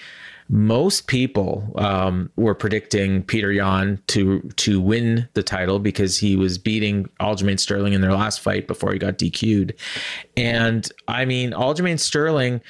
most 0.48 1.08
people 1.08 1.72
um, 1.76 2.30
were 2.36 2.54
predicting 2.54 3.24
Petr 3.24 3.54
Yan 3.54 4.00
to 4.08 4.40
to 4.56 4.80
win 4.80 5.28
the 5.34 5.42
title 5.42 5.78
because 5.78 6.18
he 6.18 6.36
was 6.36 6.56
beating 6.56 7.08
Aljamain 7.20 7.58
Sterling 7.58 7.94
in 7.94 8.00
their 8.00 8.12
last 8.12 8.40
fight 8.40 8.68
before 8.68 8.92
he 8.92 8.98
got 8.98 9.18
DQ'd. 9.18 9.74
And 10.36 10.88
I 11.08 11.24
mean, 11.24 11.50
Aljamain 11.50 11.98
Sterling, 11.98 12.60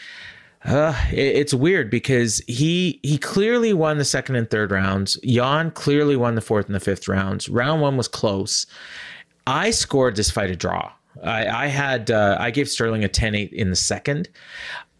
uh, 0.67 0.95
it- 1.13 1.37
it's 1.37 1.55
weird 1.55 1.91
because 1.91 2.43
he 2.47 3.01
he 3.03 3.19
clearly 3.19 3.73
won 3.73 3.99
the 3.99 4.05
second 4.05 4.37
and 4.37 4.51
third 4.51 4.71
rounds. 4.71 5.19
Yan 5.23 5.71
clearly 5.71 6.17
won 6.17 6.35
the 6.35 6.41
fourth 6.41 6.67
and 6.67 6.75
the 6.75 6.81
fifth 6.81 7.09
rounds. 7.09 7.49
Round 7.49 7.81
one 7.81 7.97
was 7.97 8.09
close. 8.09 8.67
I 9.47 9.71
scored 9.71 10.17
this 10.17 10.31
fight 10.31 10.51
a 10.51 10.57
draw. 10.57 10.93
I, 11.23 11.47
I 11.47 11.67
had 11.69 12.11
uh, 12.11 12.37
I 12.39 12.51
gave 12.51 12.69
Sterling 12.69 13.05
a 13.05 13.09
10-8 13.09 13.53
in 13.53 13.71
the 13.71 13.77
second. 13.77 14.29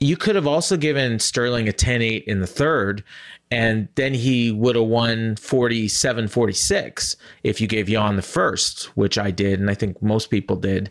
You 0.01 0.17
could 0.17 0.35
have 0.37 0.47
also 0.47 0.77
given 0.77 1.19
Sterling 1.19 1.69
a 1.69 1.73
10-8 1.73 2.25
in 2.25 2.41
the 2.41 2.47
third, 2.47 3.03
and 3.51 3.89
then 3.97 4.15
he 4.15 4.51
would 4.53 4.77
have 4.77 4.87
won 4.87 5.35
47-46 5.37 7.17
if 7.43 7.61
you 7.61 7.67
gave 7.67 7.89
Yan 7.89 8.17
the 8.17 8.23
first, 8.23 8.85
which 8.97 9.19
I 9.19 9.31
did, 9.31 9.59
and 9.61 9.71
I 9.71 9.75
think 9.75 10.01
most 10.03 10.31
people 10.31 10.57
did. 10.57 10.91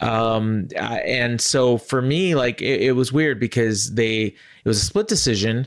Um, 0.00 0.68
and 0.76 1.40
so 1.40 1.76
for 1.78 2.00
me, 2.00 2.34
like 2.34 2.62
it, 2.62 2.82
it 2.82 2.92
was 2.92 3.12
weird 3.12 3.38
because 3.38 3.94
they 3.94 4.22
it 4.24 4.68
was 4.68 4.82
a 4.82 4.84
split 4.84 5.08
decision. 5.08 5.66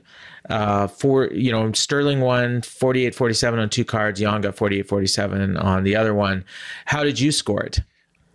Uh, 0.50 0.88
for 0.88 1.32
you 1.32 1.52
know, 1.52 1.72
Sterling 1.72 2.20
won 2.20 2.62
48-47 2.62 3.60
on 3.60 3.70
two 3.70 3.86
cards. 3.86 4.20
Yan 4.20 4.42
got 4.42 4.58
48-47 4.58 5.64
on 5.64 5.84
the 5.84 5.96
other 5.96 6.14
one. 6.14 6.44
How 6.86 7.04
did 7.04 7.18
you 7.20 7.32
score 7.32 7.64
it? 7.64 7.80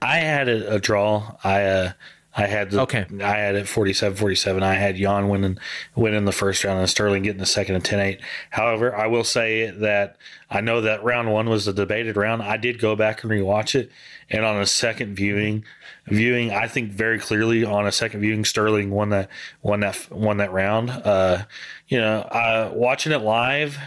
I 0.01 0.19
had 0.19 0.49
a, 0.49 0.77
a 0.77 0.79
draw. 0.79 1.37
I 1.45 1.65
uh, 1.65 1.93
I 2.39 2.47
had 2.47 2.71
the, 2.71 2.83
Okay. 2.83 3.05
I 3.21 3.37
had 3.37 3.57
it 3.57 3.67
47-47. 3.67 4.63
I 4.63 4.75
had 4.75 4.97
Yan 4.97 5.29
winning 5.29 5.59
winning 5.97 6.25
the 6.25 6.33
first 6.33 6.63
round 6.63 6.79
and 6.79 6.89
Sterling 6.89 7.25
getting 7.25 7.41
the 7.41 7.47
second 7.47 7.75
and 7.75 7.85
10-8. 7.85 8.21
However, 8.51 8.95
I 8.95 9.09
will 9.09 9.25
say 9.25 9.71
that 9.71 10.17
I 10.49 10.61
know 10.61 10.81
that 10.81 11.03
round 11.03 11.33
one 11.33 11.51
was 11.51 11.65
the 11.65 11.73
debated 11.73 12.17
round. 12.17 12.43
I 12.43 12.57
did 12.57 12.79
go 12.79 12.95
back 12.95 13.23
and 13.23 13.33
rewatch 13.33 13.75
it, 13.75 13.91
and 14.31 14.45
on 14.45 14.61
a 14.61 14.67
second 14.67 15.17
viewing, 15.17 15.65
viewing, 16.11 16.51
I 16.53 16.67
think 16.69 16.91
very 16.91 17.19
clearly 17.19 17.65
on 17.65 17.87
a 17.87 17.93
second 17.93 18.21
viewing, 18.21 18.45
Sterling 18.45 18.91
won 18.91 19.11
that 19.11 19.29
won 19.63 19.81
that 19.81 20.09
won 20.11 20.37
that 20.39 20.53
round. 20.53 20.91
Uh, 20.91 21.45
you 21.89 21.99
know, 21.99 22.21
uh, 22.21 22.71
watching 22.75 23.13
it 23.13 23.19
live. 23.23 23.79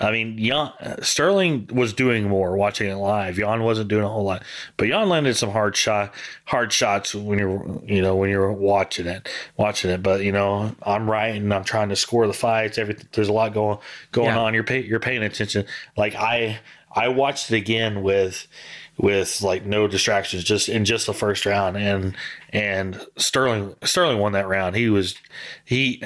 I 0.00 0.10
mean, 0.10 0.36
Yan, 0.38 0.72
Sterling 1.02 1.68
was 1.72 1.92
doing 1.92 2.28
more 2.28 2.56
watching 2.56 2.90
it 2.90 2.94
live. 2.96 3.38
Yan 3.38 3.62
wasn't 3.62 3.88
doing 3.88 4.02
a 4.02 4.08
whole 4.08 4.24
lot, 4.24 4.42
but 4.76 4.88
Yan 4.88 5.08
landed 5.08 5.36
some 5.36 5.50
hard 5.50 5.76
shot, 5.76 6.12
hard 6.46 6.72
shots 6.72 7.14
when 7.14 7.38
you're, 7.38 7.80
you 7.84 8.02
know, 8.02 8.16
when 8.16 8.28
you're 8.28 8.50
watching 8.50 9.06
it, 9.06 9.28
watching 9.56 9.90
it. 9.92 10.02
But 10.02 10.22
you 10.24 10.32
know, 10.32 10.74
I'm 10.82 11.08
right, 11.08 11.36
and 11.36 11.52
I'm 11.54 11.62
trying 11.62 11.90
to 11.90 11.96
score 11.96 12.26
the 12.26 12.32
fights. 12.32 12.78
Everything, 12.78 13.06
there's 13.12 13.28
a 13.28 13.32
lot 13.32 13.52
going 13.54 13.78
going 14.10 14.28
Yeah. 14.28 14.40
on. 14.40 14.54
You're 14.54 14.64
pay, 14.64 14.82
you're 14.82 14.98
paying 14.98 15.22
attention. 15.22 15.66
Like 15.96 16.16
I, 16.16 16.58
I 16.94 17.08
watched 17.08 17.50
it 17.50 17.56
again 17.56 18.02
with 18.02 18.46
with 18.98 19.40
like 19.40 19.64
no 19.64 19.88
distractions 19.88 20.44
just 20.44 20.68
in 20.68 20.84
just 20.84 21.06
the 21.06 21.14
first 21.14 21.46
round 21.46 21.76
and 21.76 22.14
and 22.50 23.00
Sterling 23.16 23.74
Sterling 23.82 24.18
won 24.18 24.32
that 24.32 24.46
round. 24.46 24.76
He 24.76 24.90
was 24.90 25.14
he 25.64 26.02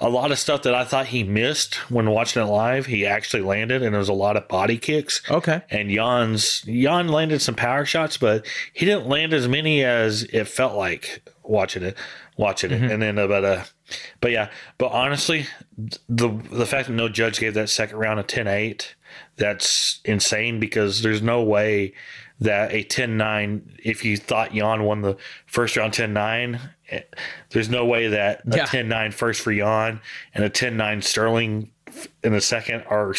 a 0.00 0.08
lot 0.08 0.32
of 0.32 0.38
stuff 0.38 0.62
that 0.62 0.74
I 0.74 0.84
thought 0.84 1.06
he 1.06 1.22
missed 1.22 1.74
when 1.90 2.10
watching 2.10 2.42
it 2.42 2.46
live, 2.46 2.86
he 2.86 3.04
actually 3.04 3.42
landed 3.42 3.82
and 3.82 3.92
there 3.92 3.98
was 3.98 4.08
a 4.08 4.14
lot 4.14 4.36
of 4.36 4.48
body 4.48 4.78
kicks. 4.78 5.22
Okay. 5.30 5.62
And 5.70 5.90
Yan's 5.90 6.64
Yan 6.66 7.08
landed 7.08 7.42
some 7.42 7.54
power 7.54 7.84
shots, 7.84 8.16
but 8.16 8.46
he 8.72 8.86
didn't 8.86 9.06
land 9.06 9.34
as 9.34 9.46
many 9.46 9.84
as 9.84 10.22
it 10.24 10.48
felt 10.48 10.74
like 10.74 11.22
watching 11.42 11.82
it 11.82 11.96
watching 12.36 12.70
it. 12.70 12.90
And 12.90 13.02
then 13.02 13.18
about 13.18 13.42
but 13.42 13.44
uh 13.44 13.64
but 14.20 14.30
yeah, 14.30 14.50
but 14.78 14.92
honestly, 14.92 15.46
the 16.08 16.28
the 16.50 16.66
fact 16.66 16.88
that 16.88 16.94
no 16.94 17.08
judge 17.08 17.38
gave 17.38 17.54
that 17.54 17.68
second 17.68 17.98
round 17.98 18.18
a 18.18 18.22
10-8, 18.22 18.94
that's 19.36 20.00
insane 20.04 20.60
because 20.60 21.02
there's 21.02 21.22
no 21.22 21.42
way 21.42 21.92
that 22.40 22.72
a 22.72 22.82
10-9 22.84 23.60
if 23.84 24.04
you 24.04 24.16
thought 24.16 24.54
Yan 24.54 24.84
won 24.84 25.02
the 25.02 25.16
first 25.46 25.76
round 25.76 25.92
10-9 25.92 26.58
eh, 26.90 27.00
there's 27.50 27.68
no 27.68 27.84
way 27.84 28.08
that 28.08 28.40
a 28.50 28.56
Yeah. 28.56 28.66
10-9 28.66 29.12
first 29.12 29.42
for 29.42 29.52
Yan 29.52 30.00
and 30.34 30.44
a 30.44 30.50
10-9 30.50 31.02
Sterling 31.04 31.70
in 32.22 32.32
the 32.32 32.40
second 32.40 32.82
are 32.88 33.12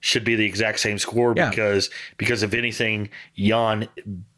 should 0.00 0.24
be 0.24 0.34
the 0.36 0.44
exact 0.46 0.78
same 0.80 0.98
score 0.98 1.34
Yeah. 1.36 1.50
because 1.50 1.90
because 2.16 2.42
if 2.42 2.54
anything, 2.54 3.08
Yan 3.34 3.88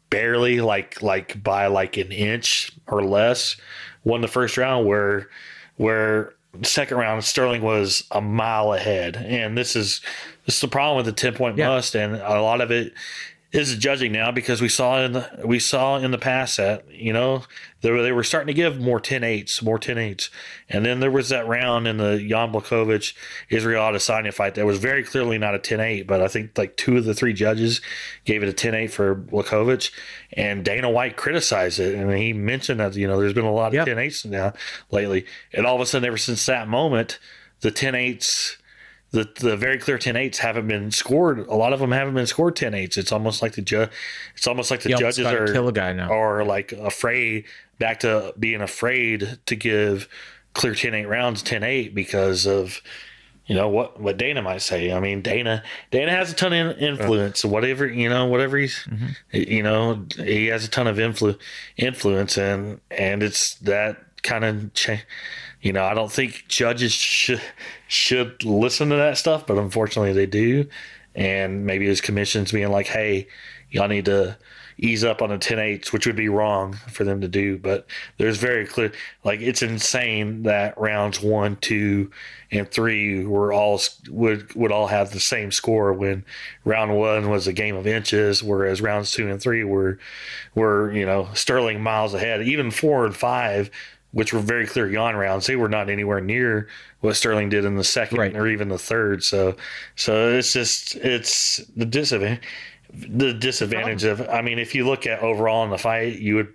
barely 0.09 0.61
like 0.61 1.01
like 1.03 1.43
by 1.43 1.67
like 1.67 1.97
an 1.97 2.11
inch 2.11 2.71
or 2.87 3.03
less 3.03 3.57
won 4.05 4.21
the 4.21 4.27
first 4.27 4.57
round 4.57 4.87
where 4.87 5.27
where 5.75 6.33
second 6.63 6.97
round 6.97 7.23
Sterling 7.25 7.61
was 7.61 8.05
a 8.11 8.21
mile 8.21 8.73
ahead 8.73 9.17
and 9.17 9.57
this 9.57 9.75
is 9.75 10.01
this 10.47 10.55
is 10.55 10.61
the 10.61 10.67
problem 10.67 10.97
with 10.97 11.05
the 11.05 11.11
10 11.11 11.35
point 11.35 11.57
Yeah. 11.57 11.67
must 11.69 11.93
and 11.95 12.15
a 12.15 12.41
lot 12.41 12.61
of 12.61 12.71
it 12.71 12.93
is 13.53 13.77
judging 13.77 14.11
now 14.11 14.29
because 14.29 14.61
we 14.61 14.67
saw 14.67 15.01
in 15.05 15.13
the 15.13 15.29
we 15.45 15.57
saw 15.57 15.97
in 15.97 16.11
the 16.11 16.17
past 16.17 16.57
that 16.57 16.83
you 16.91 17.13
know 17.13 17.43
they 17.79 17.91
were, 17.91 18.01
they 18.03 18.11
were 18.11 18.23
starting 18.23 18.47
to 18.47 18.53
give 18.53 18.77
more 18.77 18.99
10 18.99 19.21
8s 19.21 19.63
more 19.63 19.79
10 19.79 19.95
8s 19.95 20.29
and 20.69 20.85
then 20.85 20.99
there 20.99 21.09
was 21.09 21.29
that 21.29 21.47
round 21.47 21.87
in 21.87 21.95
the 21.95 22.17
Jan 22.17 22.51
Blachowicz 22.51 23.13
Israel 23.49 23.83
Adesanya 23.83 24.33
fight 24.33 24.55
that 24.55 24.65
was 24.65 24.79
very 24.79 25.01
clearly 25.01 25.37
not 25.37 25.55
a 25.55 25.59
10 25.59 25.79
8 25.79 26.05
but 26.07 26.21
I 26.21 26.27
think 26.27 26.57
like 26.57 26.75
two 26.75 26.97
of 26.97 27.05
the 27.05 27.13
three 27.13 27.31
judges 27.31 27.79
gave 28.25 28.43
it 28.43 28.49
a 28.49 28.53
10 28.53 28.75
8 28.75 28.87
for 28.91 29.15
Blachowicz 29.15 29.91
and 30.33 30.65
Dana 30.65 30.89
White 30.89 31.15
criticized 31.15 31.79
it 31.79 31.95
and 31.95 32.11
he 32.17 32.33
mentioned 32.33 32.81
that 32.81 32.95
you 32.97 33.07
know 33.07 33.17
there's 33.17 33.33
been 33.33 33.45
a 33.45 33.51
lot 33.53 33.67
of 33.69 33.75
Yep. 33.75 33.85
10 33.85 33.95
8s 33.97 34.25
now 34.25 34.51
lately 34.91 35.25
and 35.53 35.65
all 35.65 35.75
of 35.75 35.81
a 35.81 35.85
sudden 35.85 36.05
ever 36.05 36.17
since 36.17 36.45
that 36.47 36.67
moment 36.67 37.17
the 37.61 37.71
10 37.71 37.93
8s 37.93 38.57
the 39.11 39.29
the 39.39 39.55
very 39.55 39.77
clear 39.77 39.97
10 39.97 40.15
8s 40.15 40.37
haven't 40.37 40.67
been 40.67 40.91
scored. 40.91 41.39
A 41.39 41.55
lot 41.55 41.73
of 41.73 41.79
them 41.79 41.91
haven't 41.91 42.13
been 42.13 42.27
scored 42.27 42.55
10 42.55 42.73
8s. 42.73 42.97
It's 42.97 43.11
almost 43.11 43.41
like 43.41 43.53
the 43.53 43.61
ju- 43.61 43.87
it's 44.35 44.47
almost 44.47 44.69
like 44.71 44.81
the 44.81 44.89
judges 44.99 45.25
are 45.25 45.47
kill 45.51 45.67
a 45.67 45.71
guy 45.73 45.93
now. 45.93 46.11
are 46.11 46.43
like 46.43 46.71
afraid 46.73 47.45
back 47.79 47.99
to 48.01 48.33
being 48.39 48.61
afraid 48.61 49.39
to 49.45 49.55
give 49.55 50.07
clear 50.53 50.73
10 50.75 50.93
8 50.93 51.05
rounds 51.05 51.41
10 51.43 51.63
8 51.63 51.93
because 51.95 52.45
of 52.47 52.81
you 53.45 53.55
know 53.55 53.69
what 53.69 53.97
what 54.01 54.17
Dana 54.17 54.41
might 54.41 54.61
say. 54.61 54.91
I 54.91 54.99
mean 54.99 55.21
Dana 55.21 55.63
Dana 55.89 56.11
has 56.11 56.31
a 56.33 56.35
ton 56.35 56.51
of 56.51 56.77
influence. 56.79 57.45
Whatever 57.45 57.87
you 57.87 58.09
know, 58.09 58.25
whatever 58.25 58.57
he's 58.57 58.75
Mm-hmm. 58.89 59.07
you 59.31 59.63
know 59.63 60.05
he 60.17 60.47
has 60.47 60.65
a 60.65 60.69
ton 60.69 60.85
of 60.87 60.97
influ- 60.97 61.39
influence 61.77 62.37
and 62.37 62.81
and 62.91 63.23
it's 63.23 63.55
that 63.59 63.97
kind 64.23 64.43
of 64.43 64.73
cha- 64.73 64.99
you 65.61 65.73
know 65.73 65.83
I 65.85 65.93
don't 65.93 66.11
think 66.11 66.45
judges 66.47 66.93
should 66.93 67.41
should 67.87 68.43
listen 68.43 68.89
to 68.89 68.95
that 68.95 69.17
stuff, 69.17 69.47
but 69.47 69.57
unfortunately 69.57 70.13
they 70.13 70.25
do. 70.25 70.67
And 71.15 71.65
maybe 71.65 71.87
his 71.87 71.99
commission's 71.99 72.51
being 72.51 72.69
like, 72.69 72.85
hey, 72.85 73.27
y'all 73.71 73.87
need 73.87 74.05
to 74.05 74.37
ease 74.77 75.03
up 75.03 75.21
on 75.21 75.29
the 75.29 75.37
10 75.37 75.57
8s, 75.57 75.91
which 75.91 76.05
would 76.05 76.15
be 76.15 76.29
wrong 76.29 76.73
for 76.91 77.03
them 77.03 77.21
to 77.21 77.27
do. 77.27 77.57
But 77.57 77.87
there's 78.17 78.37
very 78.37 78.65
clear, 78.65 78.91
like, 79.23 79.41
it's 79.41 79.61
insane 79.61 80.43
that 80.43 80.77
rounds 80.77 81.21
one, 81.21 81.55
two, 81.57 82.11
and 82.51 82.69
three 82.69 83.25
were 83.25 83.51
all 83.51 83.81
would 84.09 84.53
would 84.55 84.71
all 84.71 84.87
have 84.87 85.11
the 85.11 85.19
same 85.19 85.51
score 85.51 85.91
when 85.91 86.23
round 86.63 86.95
one 86.95 87.29
was 87.29 87.47
a 87.47 87.53
game 87.53 87.75
of 87.75 87.85
inches, 87.85 88.41
whereas 88.41 88.81
rounds 88.81 89.11
two 89.11 89.29
and 89.29 89.41
three 89.41 89.65
were 89.65 89.99
were 90.55 90.91
you 90.93 91.05
know 91.05 91.27
Sterling 91.33 91.81
miles 91.81 92.13
ahead. 92.13 92.41
Even 92.43 92.71
four 92.71 93.05
and 93.05 93.15
five, 93.15 93.69
which 94.11 94.33
were 94.33 94.39
very 94.39 94.65
clear 94.65 94.89
Yan 94.89 95.15
rounds, 95.15 95.47
they 95.47 95.55
were 95.55 95.69
not 95.69 95.89
anywhere 95.89 96.21
near 96.21 96.67
what 97.01 97.15
Sterling 97.15 97.49
did 97.49 97.65
in 97.65 97.75
the 97.75 97.83
second 97.83 98.17
Right. 98.17 98.35
or 98.35 98.47
even 98.47 98.69
the 98.69 98.77
third. 98.77 99.23
So 99.23 99.55
so 99.95 100.33
it's 100.33 100.53
just 100.53 100.95
it's 100.95 101.57
the 101.75 101.85
disadvantage 101.85 102.41
the 102.93 103.33
disadvantage 103.33 104.05
of 104.05 104.21
I 104.29 104.41
mean 104.41 104.59
if 104.59 104.73
you 104.73 104.85
look 104.87 105.05
at 105.05 105.19
overall 105.19 105.63
in 105.65 105.69
the 105.69 105.77
fight 105.77 106.19
you 106.19 106.35
would 106.35 106.53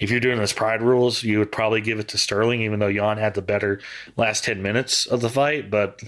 if 0.00 0.10
you're 0.10 0.18
doing 0.20 0.38
this 0.38 0.52
pride 0.52 0.82
rules 0.82 1.22
you 1.22 1.38
would 1.38 1.52
probably 1.52 1.80
give 1.80 2.00
it 2.00 2.08
to 2.08 2.18
Sterling 2.18 2.60
even 2.62 2.80
though 2.80 2.88
Yan 2.88 3.18
had 3.18 3.34
the 3.34 3.40
better 3.42 3.80
last 4.16 4.42
10 4.44 4.62
minutes 4.62 5.06
of 5.06 5.20
the 5.20 5.28
fight 5.30 5.70
but 5.70 6.02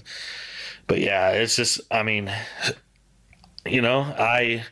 but 0.85 0.99
yeah 0.99 1.29
it's 1.29 1.55
just 1.55 1.79
I 1.89 2.03
mean 2.03 2.29
you 3.65 3.81
know 3.81 4.01
I 4.01 4.65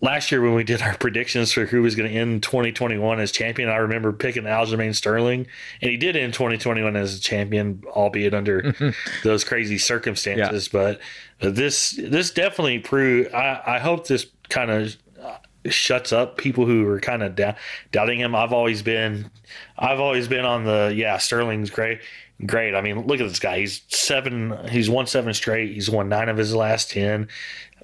last 0.00 0.30
year 0.30 0.40
when 0.40 0.54
we 0.54 0.64
did 0.64 0.82
our 0.82 0.96
predictions 0.96 1.52
for 1.52 1.66
who 1.66 1.82
was 1.82 1.94
going 1.94 2.10
to 2.10 2.16
end 2.16 2.42
2021 2.42 3.20
as 3.20 3.32
champion, 3.32 3.68
I 3.68 3.76
remember 3.76 4.12
picking 4.12 4.44
Aljamain 4.44 4.94
Sterling, 4.94 5.46
and 5.80 5.90
he 5.90 5.96
did 5.96 6.16
end 6.16 6.34
2021 6.34 6.94
as 6.96 7.16
a 7.16 7.20
champion, 7.20 7.82
albeit 7.88 8.34
under 8.34 8.74
those 9.24 9.44
crazy 9.44 9.78
circumstances. 9.78 10.68
But 10.68 11.00
uh, 11.40 11.50
this 11.50 11.92
this 11.98 12.30
definitely 12.30 12.78
proved. 12.78 13.32
I, 13.34 13.62
I 13.66 13.78
hope 13.78 14.06
this 14.06 14.26
kind 14.48 14.70
of 14.70 14.96
uh, 15.20 15.38
shuts 15.68 16.12
up 16.12 16.36
people 16.36 16.66
who 16.66 16.86
are 16.88 17.00
kind 17.00 17.22
of 17.22 17.34
dou- 17.34 17.54
doubting 17.90 18.20
him. 18.20 18.34
I've 18.34 18.52
always 18.52 18.82
been, 18.82 19.30
I've 19.78 20.00
always 20.00 20.28
been 20.28 20.44
on 20.44 20.64
the 20.64 20.92
yeah 20.94 21.18
Sterling's 21.18 21.70
great. 21.70 22.00
Great. 22.44 22.74
I 22.74 22.80
mean, 22.80 23.06
look 23.06 23.20
at 23.20 23.28
this 23.28 23.38
guy. 23.38 23.60
He's 23.60 23.82
seven. 23.86 24.56
He's 24.68 24.90
won 24.90 25.06
seven 25.06 25.32
straight. 25.32 25.74
He's 25.74 25.88
won 25.88 26.08
nine 26.08 26.28
of 26.28 26.36
his 26.36 26.52
last 26.52 26.90
ten 26.90 27.28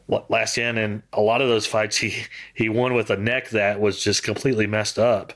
last 0.09 0.57
in 0.57 0.79
and 0.79 1.03
a 1.12 1.21
lot 1.21 1.42
of 1.42 1.49
those 1.49 1.66
fights 1.66 1.97
he 1.97 2.23
he 2.55 2.68
won 2.68 2.94
with 2.94 3.11
a 3.11 3.16
neck 3.16 3.51
that 3.51 3.79
was 3.79 4.03
just 4.03 4.23
completely 4.23 4.66
messed 4.66 4.99
up 4.99 5.35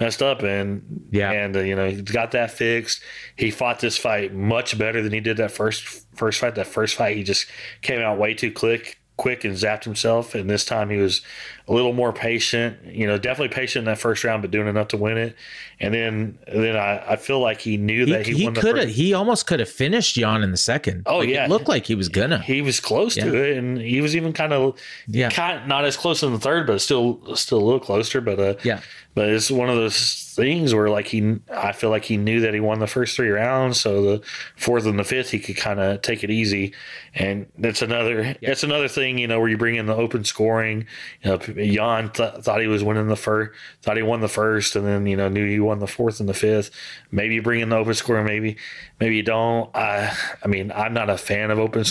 messed 0.00 0.22
up 0.22 0.42
and 0.42 0.82
Yeah. 1.10 1.30
and 1.30 1.54
uh, 1.56 1.60
you 1.60 1.76
know 1.76 1.90
he 1.90 2.00
got 2.00 2.30
that 2.32 2.50
fixed 2.50 3.02
he 3.36 3.50
fought 3.50 3.80
this 3.80 3.98
fight 3.98 4.32
much 4.34 4.78
better 4.78 5.02
than 5.02 5.12
he 5.12 5.20
did 5.20 5.36
that 5.36 5.50
first 5.50 5.82
first 6.16 6.40
fight 6.40 6.54
that 6.54 6.66
first 6.66 6.96
fight 6.96 7.16
he 7.16 7.22
just 7.22 7.46
came 7.82 8.00
out 8.00 8.18
way 8.18 8.32
too 8.34 8.50
quick 8.50 8.98
quick 9.16 9.44
and 9.44 9.54
zapped 9.54 9.84
himself 9.84 10.34
and 10.34 10.50
this 10.50 10.64
time 10.64 10.90
he 10.90 10.96
was 10.96 11.22
a 11.68 11.72
little 11.72 11.92
more 11.92 12.12
patient 12.12 12.76
you 12.84 13.06
know 13.06 13.16
definitely 13.16 13.54
patient 13.54 13.82
in 13.82 13.84
that 13.86 13.96
first 13.96 14.24
round 14.24 14.42
but 14.42 14.50
doing 14.50 14.66
enough 14.66 14.88
to 14.88 14.96
win 14.96 15.16
it 15.16 15.36
and 15.78 15.94
then 15.94 16.36
then 16.52 16.76
i, 16.76 17.12
I 17.12 17.16
feel 17.16 17.38
like 17.38 17.60
he 17.60 17.76
knew 17.76 18.06
He, 18.06 18.12
that 18.12 18.26
he, 18.26 18.34
he 18.34 18.50
could 18.50 18.76
have. 18.76 18.88
He 18.88 19.14
almost 19.14 19.46
could 19.46 19.60
have 19.60 19.68
finished 19.68 20.16
Yan 20.16 20.42
in 20.42 20.50
the 20.50 20.56
second. 20.56 21.04
Oh, 21.06 21.18
Like, 21.18 21.28
yeah. 21.28 21.44
it 21.44 21.48
looked 21.48 21.68
like 21.68 21.86
he 21.86 21.94
was 21.94 22.08
gonna. 22.08 22.38
he 22.40 22.60
was 22.60 22.80
close 22.80 23.14
to 23.14 23.34
it 23.40 23.56
and 23.56 23.78
he 23.78 24.00
was 24.00 24.16
even 24.16 24.32
kind 24.32 24.52
of 24.52 24.76
Yeah. 25.06 25.30
kind 25.30 25.68
not 25.68 25.84
as 25.84 25.96
close 25.96 26.22
in 26.24 26.32
the 26.32 26.40
third 26.40 26.66
but 26.66 26.80
still 26.80 27.36
still 27.36 27.58
a 27.58 27.64
little 27.64 27.80
closer 27.80 28.20
but 28.20 28.40
uh 28.40 28.54
Yeah. 28.64 28.80
But 29.14 29.28
it's 29.28 29.50
one 29.50 29.68
of 29.68 29.76
those 29.76 30.24
things 30.34 30.74
where 30.74 30.90
like 30.90 31.06
he 31.06 31.36
i 31.52 31.70
feel 31.70 31.90
like 31.90 32.04
he 32.04 32.16
knew 32.16 32.40
that 32.40 32.52
he 32.52 32.58
won 32.58 32.80
the 32.80 32.88
first 32.88 33.14
three 33.14 33.28
rounds 33.28 33.78
so 33.78 34.02
the 34.02 34.22
fourth 34.56 34.84
and 34.84 34.98
the 34.98 35.04
fifth 35.04 35.30
he 35.30 35.38
could 35.38 35.56
kind 35.56 35.78
of 35.78 36.02
take 36.02 36.24
it 36.24 36.30
easy. 36.30 36.74
And 37.14 37.46
that's 37.56 37.82
another 37.82 38.34
that's 38.42 38.64
another 38.64 38.88
thing 38.88 39.18
you 39.18 39.28
know 39.28 39.38
where 39.38 39.48
you 39.48 39.56
bring 39.56 39.76
in 39.76 39.86
the 39.86 39.94
open 39.94 40.24
scoring. 40.24 40.86
You 41.22 41.30
know 41.30 41.40
yan 41.56 42.10
th- 42.10 42.42
thought 42.42 42.60
he 42.60 42.66
was 42.66 42.82
winning 42.82 43.06
the 43.06 43.16
first 43.16 43.52
thought 43.82 43.96
he 43.96 44.02
won 44.02 44.20
the 44.20 44.28
first 44.28 44.74
and 44.74 44.86
then 44.86 45.06
you 45.06 45.16
know 45.16 45.28
knew 45.28 45.46
he 45.46 45.60
won 45.60 45.78
the 45.78 45.86
fourth 45.86 46.18
and 46.20 46.28
the 46.28 46.34
fifth. 46.34 46.70
Maybe 47.12 47.36
you 47.36 47.42
bring 47.42 47.60
in 47.60 47.68
the 47.68 47.76
open 47.76 47.94
scoring 47.94 48.26
maybe 48.26 48.56
maybe 49.00 49.16
you 49.16 49.22
don't. 49.22 49.70
I 49.76 50.16
i 50.42 50.48
mean 50.48 50.72
i'm 50.72 50.94
not 50.94 51.10
a 51.10 51.16
fan 51.16 51.50
of 51.50 51.58
open 51.58 51.84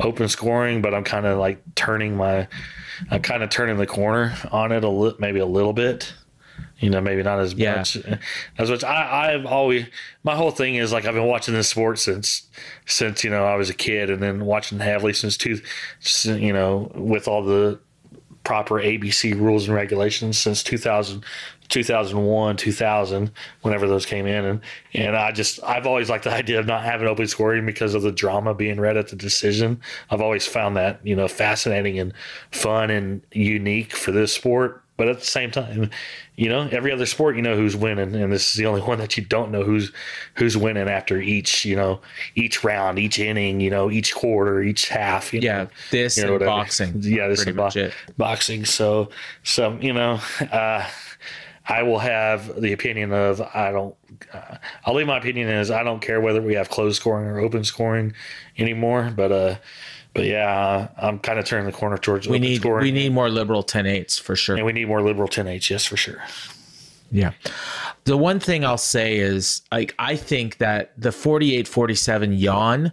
open 0.00 0.28
scoring 0.28 0.82
but 0.82 0.94
i'm 0.94 1.04
kind 1.04 1.26
of 1.26 1.38
like 1.38 1.62
turning 1.74 2.16
my 2.16 2.48
i'm 3.10 3.22
kind 3.22 3.42
of 3.42 3.50
turning 3.50 3.76
the 3.76 3.86
corner 3.86 4.34
on 4.50 4.72
it 4.72 4.84
a 4.84 4.88
little 4.88 5.18
maybe 5.18 5.38
a 5.38 5.46
little 5.46 5.72
bit 5.72 6.12
you 6.78 6.90
know, 6.90 7.00
maybe 7.00 7.22
not 7.22 7.38
as 7.40 7.54
Yeah. 7.54 7.76
much 7.76 7.96
as 8.58 8.70
much. 8.70 8.84
I, 8.84 9.34
I've 9.34 9.46
always 9.46 9.86
my 10.22 10.34
whole 10.34 10.50
thing 10.50 10.74
is 10.76 10.92
like 10.92 11.04
I've 11.04 11.14
been 11.14 11.26
watching 11.26 11.54
this 11.54 11.68
sport 11.68 11.98
since 11.98 12.48
since 12.86 13.24
you 13.24 13.30
know 13.30 13.44
I 13.46 13.56
was 13.56 13.70
a 13.70 13.74
kid, 13.74 14.10
and 14.10 14.22
then 14.22 14.44
watching 14.44 14.78
heavily 14.80 15.12
since 15.12 15.36
two, 15.36 15.60
you 16.24 16.52
know, 16.52 16.90
with 16.94 17.28
all 17.28 17.42
the 17.42 17.78
proper 18.44 18.74
ABC 18.74 19.34
rules 19.34 19.66
and 19.66 19.74
regulations 19.74 20.36
since 20.38 20.62
2000, 20.62 21.24
2001, 21.70 22.56
2000, 22.58 23.30
whenever 23.62 23.88
those 23.88 24.04
came 24.04 24.26
in. 24.26 24.44
And, 24.44 24.60
and 24.92 25.16
I 25.16 25.32
just, 25.32 25.60
I've 25.64 25.86
always 25.86 26.10
liked 26.10 26.24
the 26.24 26.30
idea 26.30 26.58
of 26.60 26.66
not 26.66 26.84
having 26.84 27.08
open 27.08 27.26
scoring 27.26 27.64
because 27.64 27.94
of 27.94 28.02
the 28.02 28.12
drama 28.12 28.52
being 28.54 28.78
read 28.78 28.98
at 28.98 29.08
the 29.08 29.16
decision. 29.16 29.80
I've 30.10 30.20
always 30.20 30.46
found 30.46 30.76
that, 30.76 31.00
you 31.06 31.16
know, 31.16 31.26
fascinating 31.26 31.98
and 31.98 32.12
fun 32.50 32.90
and 32.90 33.22
unique 33.32 33.94
for 33.96 34.12
this 34.12 34.34
sport. 34.34 34.83
But 34.96 35.08
at 35.08 35.18
the 35.18 35.24
same 35.24 35.50
time, 35.50 35.90
you 36.36 36.48
know, 36.48 36.68
every 36.70 36.92
other 36.92 37.06
sport, 37.06 37.34
you 37.34 37.42
know 37.42 37.56
who's 37.56 37.74
winning, 37.74 38.14
and 38.14 38.32
this 38.32 38.48
is 38.48 38.54
the 38.54 38.66
only 38.66 38.80
one 38.92 38.98
that 38.98 39.16
you 39.16 39.24
don't 39.24 39.50
know 39.50 39.64
who's 39.64 39.92
who's 40.36 40.56
winning 40.56 40.88
after 40.88 41.20
each, 41.20 41.64
you 41.64 41.74
know, 41.76 42.00
each 42.36 42.62
round, 42.62 42.98
each 42.98 43.18
inning, 43.18 43.60
you 43.60 43.70
know, 43.70 43.90
each 43.90 44.14
quarter, 44.14 44.62
each 44.62 44.88
half. 44.88 45.32
You 45.34 45.40
Yeah, 45.40 45.64
know, 45.64 45.68
this 45.90 46.16
you 46.16 46.24
know, 46.24 46.36
and 46.36 46.44
boxing. 46.44 46.94
Yeah, 47.02 47.28
this 47.28 47.40
is 47.40 47.54
bo- 47.56 47.70
boxing. 48.16 48.64
So, 48.64 49.10
so 49.42 49.76
you 49.80 49.92
know, 49.92 50.20
uh, 50.52 50.88
I 51.66 51.82
will 51.82 51.98
have 51.98 52.60
the 52.60 52.72
opinion 52.72 53.12
of 53.12 53.40
I 53.40 53.72
don't. 53.72 53.94
Uh, 54.32 54.58
I'll 54.84 54.94
leave 54.94 55.06
my 55.06 55.18
opinion 55.18 55.48
as 55.48 55.70
I 55.70 55.82
don't 55.82 56.00
care 56.00 56.20
whether 56.20 56.40
we 56.42 56.54
have 56.54 56.68
closed 56.70 56.96
scoring 56.96 57.26
or 57.26 57.40
open 57.40 57.64
scoring 57.64 58.12
anymore. 58.58 59.12
But 59.14 59.32
uh, 59.32 59.56
but 60.14 60.24
yeah, 60.24 60.88
I'm 60.96 61.18
kind 61.18 61.38
of 61.38 61.44
turning 61.44 61.66
the 61.66 61.72
corner 61.72 61.98
towards 61.98 62.28
We 62.28 62.38
need 62.38 62.60
scoring. 62.60 62.82
we 62.84 62.92
need 62.92 63.12
more 63.12 63.28
liberal 63.28 63.62
10-8s 63.64 64.20
for 64.20 64.36
sure. 64.36 64.56
and 64.56 64.64
we 64.64 64.72
need 64.72 64.86
more 64.88 65.02
liberal 65.02 65.28
10-8s, 65.28 65.70
yes, 65.70 65.84
for 65.84 65.96
sure. 65.96 66.22
Yeah. 67.10 67.32
The 68.04 68.16
one 68.16 68.40
thing 68.40 68.64
I'll 68.64 68.78
say 68.78 69.16
is 69.16 69.62
like 69.70 69.94
I 69.98 70.16
think 70.16 70.58
that 70.58 70.92
the 71.00 71.10
48-47 71.10 72.38
Yan 72.38 72.92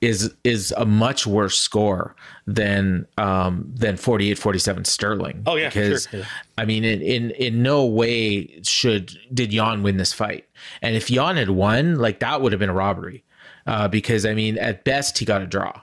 is 0.00 0.34
is 0.42 0.74
a 0.76 0.84
much 0.84 1.26
worse 1.28 1.56
score 1.58 2.14
than 2.46 3.06
um 3.18 3.70
than 3.74 3.94
48-47 3.96 4.86
Sterling. 4.86 5.42
Oh, 5.46 5.54
yeah, 5.56 5.68
because 5.68 6.08
sure, 6.10 6.20
yeah. 6.20 6.26
I 6.58 6.64
mean 6.64 6.84
in, 6.84 7.00
in 7.02 7.30
in 7.32 7.62
no 7.62 7.84
way 7.86 8.60
should 8.62 9.16
did 9.32 9.52
Yan 9.52 9.82
win 9.82 9.96
this 9.98 10.12
fight. 10.12 10.44
And 10.82 10.96
if 10.96 11.10
Yan 11.10 11.36
had 11.36 11.50
won, 11.50 11.96
like 11.96 12.18
that 12.20 12.42
would 12.42 12.52
have 12.52 12.58
been 12.58 12.68
a 12.70 12.74
robbery. 12.74 13.22
uh, 13.66 13.86
because 13.88 14.26
I 14.26 14.34
mean, 14.34 14.58
at 14.58 14.82
best 14.84 15.18
he 15.18 15.24
got 15.24 15.40
a 15.40 15.46
draw. 15.46 15.80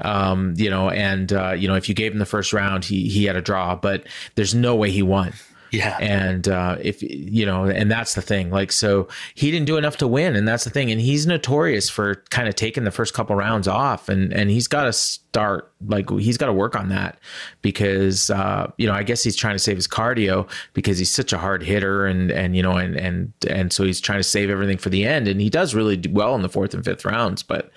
Um, 0.00 0.54
you 0.56 0.70
know, 0.70 0.90
and 0.90 1.32
uh, 1.32 1.52
you 1.52 1.68
know, 1.68 1.74
if 1.74 1.88
you 1.88 1.94
gave 1.94 2.12
him 2.12 2.18
the 2.18 2.26
first 2.26 2.52
round, 2.52 2.84
he 2.84 3.08
he 3.08 3.24
had 3.24 3.36
a 3.36 3.42
draw, 3.42 3.74
but 3.74 4.06
there's 4.36 4.54
no 4.54 4.76
way 4.76 4.90
he 4.90 5.02
won. 5.02 5.32
Yeah. 5.70 5.96
And 6.00 6.48
uh, 6.48 6.76
if 6.80 7.02
you 7.02 7.44
know, 7.44 7.64
and 7.64 7.90
that's 7.90 8.14
the 8.14 8.22
thing. 8.22 8.50
Like, 8.50 8.72
so 8.72 9.08
he 9.34 9.50
didn't 9.50 9.66
do 9.66 9.76
enough 9.76 9.98
to 9.98 10.08
win, 10.08 10.36
and 10.36 10.46
that's 10.46 10.64
the 10.64 10.70
thing. 10.70 10.90
And 10.90 11.00
he's 11.00 11.26
notorious 11.26 11.90
for 11.90 12.16
kind 12.30 12.48
of 12.48 12.54
taking 12.54 12.84
the 12.84 12.90
first 12.90 13.14
couple 13.14 13.36
rounds 13.36 13.68
off, 13.68 14.08
and 14.08 14.32
and 14.32 14.50
he's 14.50 14.68
got 14.68 14.84
to 14.84 14.92
start 15.30 15.70
like 15.86 16.08
he's 16.10 16.36
got 16.36 16.46
to 16.46 16.52
work 16.52 16.74
on 16.74 16.88
that 16.88 17.18
because 17.62 18.30
uh, 18.30 18.70
you 18.78 18.86
know 18.86 18.92
I 18.92 19.02
guess 19.02 19.22
he's 19.22 19.36
trying 19.36 19.54
to 19.54 19.58
save 19.58 19.76
his 19.76 19.86
cardio 19.86 20.48
because 20.72 20.98
he's 20.98 21.10
such 21.10 21.32
a 21.32 21.38
hard 21.38 21.62
hitter, 21.62 22.06
and 22.06 22.30
and 22.30 22.56
you 22.56 22.62
know, 22.62 22.72
and 22.72 22.96
and 22.96 23.32
and 23.48 23.72
so 23.72 23.84
he's 23.84 24.00
trying 24.00 24.18
to 24.18 24.24
save 24.24 24.50
everything 24.50 24.78
for 24.78 24.88
the 24.88 25.04
end, 25.04 25.28
and 25.28 25.40
he 25.40 25.50
does 25.50 25.74
really 25.74 25.96
do 25.96 26.10
well 26.10 26.34
in 26.34 26.42
the 26.42 26.48
fourth 26.48 26.74
and 26.74 26.84
fifth 26.84 27.04
rounds, 27.04 27.42
but 27.42 27.70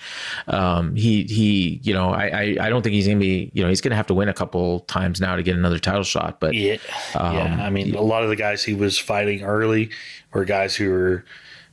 um, 0.48 0.96
he 0.96 1.24
he 1.24 1.80
you 1.84 1.94
know 1.94 2.10
I, 2.10 2.28
I 2.28 2.58
I 2.62 2.70
don't 2.70 2.82
think 2.82 2.94
he's 2.94 3.08
gonna 3.08 3.20
be 3.20 3.52
you 3.54 3.64
know 3.64 3.70
he's 3.70 3.82
gonna 3.82 3.96
have 3.96 4.08
to 4.08 4.14
win 4.14 4.30
a 4.30 4.34
couple 4.34 4.82
times 4.82 5.20
now 5.20 5.36
to 5.36 5.44
get 5.44 5.56
another 5.56 5.80
title 5.80 6.04
shot, 6.04 6.40
but 6.40 6.54
Yeah, 6.54 6.78
yeah. 7.16 7.66
I 7.66 7.70
mean, 7.70 7.94
a 7.96 8.02
lot 8.02 8.24
of 8.24 8.30
the 8.30 8.36
guys 8.36 8.64
he 8.64 8.74
was 8.74 8.98
fighting 8.98 9.44
early 9.44 9.92
were 10.34 10.46
guys 10.46 10.76
who 10.76 10.90
were 10.90 11.26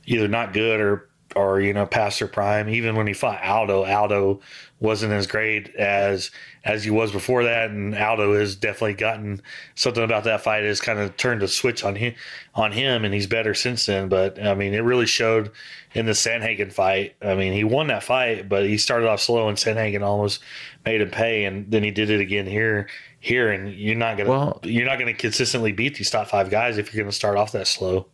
either 0.05 0.27
not 0.27 0.53
good 0.53 0.79
or 0.79 1.09
or 1.35 1.61
you 1.61 1.73
know 1.73 1.85
past 1.85 2.19
their 2.19 2.27
prime. 2.27 2.69
Even 2.69 2.95
when 2.95 3.07
he 3.07 3.13
fought 3.13 3.43
Aldo, 3.43 3.85
Aldo 3.85 4.41
wasn't 4.79 5.11
as 5.11 5.27
great 5.27 5.75
as 5.75 6.31
as 6.63 6.83
he 6.83 6.89
was 6.89 7.11
before 7.11 7.43
that, 7.43 7.69
and 7.69 7.95
Aldo 7.95 8.33
has 8.33 8.55
definitely 8.55 8.93
gotten 8.93 9.41
something 9.75 10.03
about 10.03 10.23
that 10.25 10.41
fight 10.41 10.63
has 10.63 10.79
kind 10.79 10.99
of 10.99 11.15
turned 11.17 11.43
a 11.43 11.47
switch 11.47 11.83
on 11.83 11.95
him 11.95 12.13
on 12.55 12.71
him, 12.71 13.03
and 13.05 13.13
he's 13.13 13.27
better 13.27 13.53
since 13.53 13.85
then. 13.85 14.09
But 14.09 14.41
I 14.41 14.53
mean, 14.53 14.73
it 14.73 14.79
really 14.79 15.05
showed 15.05 15.51
in 15.93 16.05
the 16.05 16.13
Sandhagen 16.13 16.71
fight. 16.71 17.15
I 17.21 17.35
mean, 17.35 17.53
he 17.53 17.63
won 17.63 17.87
that 17.87 18.03
fight, 18.03 18.47
but 18.47 18.65
he 18.65 18.77
started 18.77 19.07
off 19.09 19.21
slow, 19.21 19.49
and 19.49 19.57
Sandhagen 19.57 20.01
almost 20.01 20.41
made 20.85 21.01
him 21.01 21.11
pay, 21.11 21.45
and 21.45 21.69
then 21.69 21.83
he 21.83 21.91
did 21.91 22.09
it 22.09 22.21
again 22.21 22.45
here. 22.45 22.87
Here 23.21 23.51
and 23.51 23.73
you're 23.73 23.95
not 23.97 24.17
gonna 24.17 24.29
Well- 24.29 24.59
you're 24.63 24.85
not 24.85 24.97
gonna 24.97 25.13
consistently 25.13 25.73
beat 25.73 25.95
these 25.95 26.09
top 26.09 26.29
five 26.29 26.49
guys 26.49 26.77
if 26.77 26.93
you're 26.93 27.03
gonna 27.03 27.11
start 27.11 27.35
off 27.35 27.51
that 27.51 27.67
slow. 27.67 28.07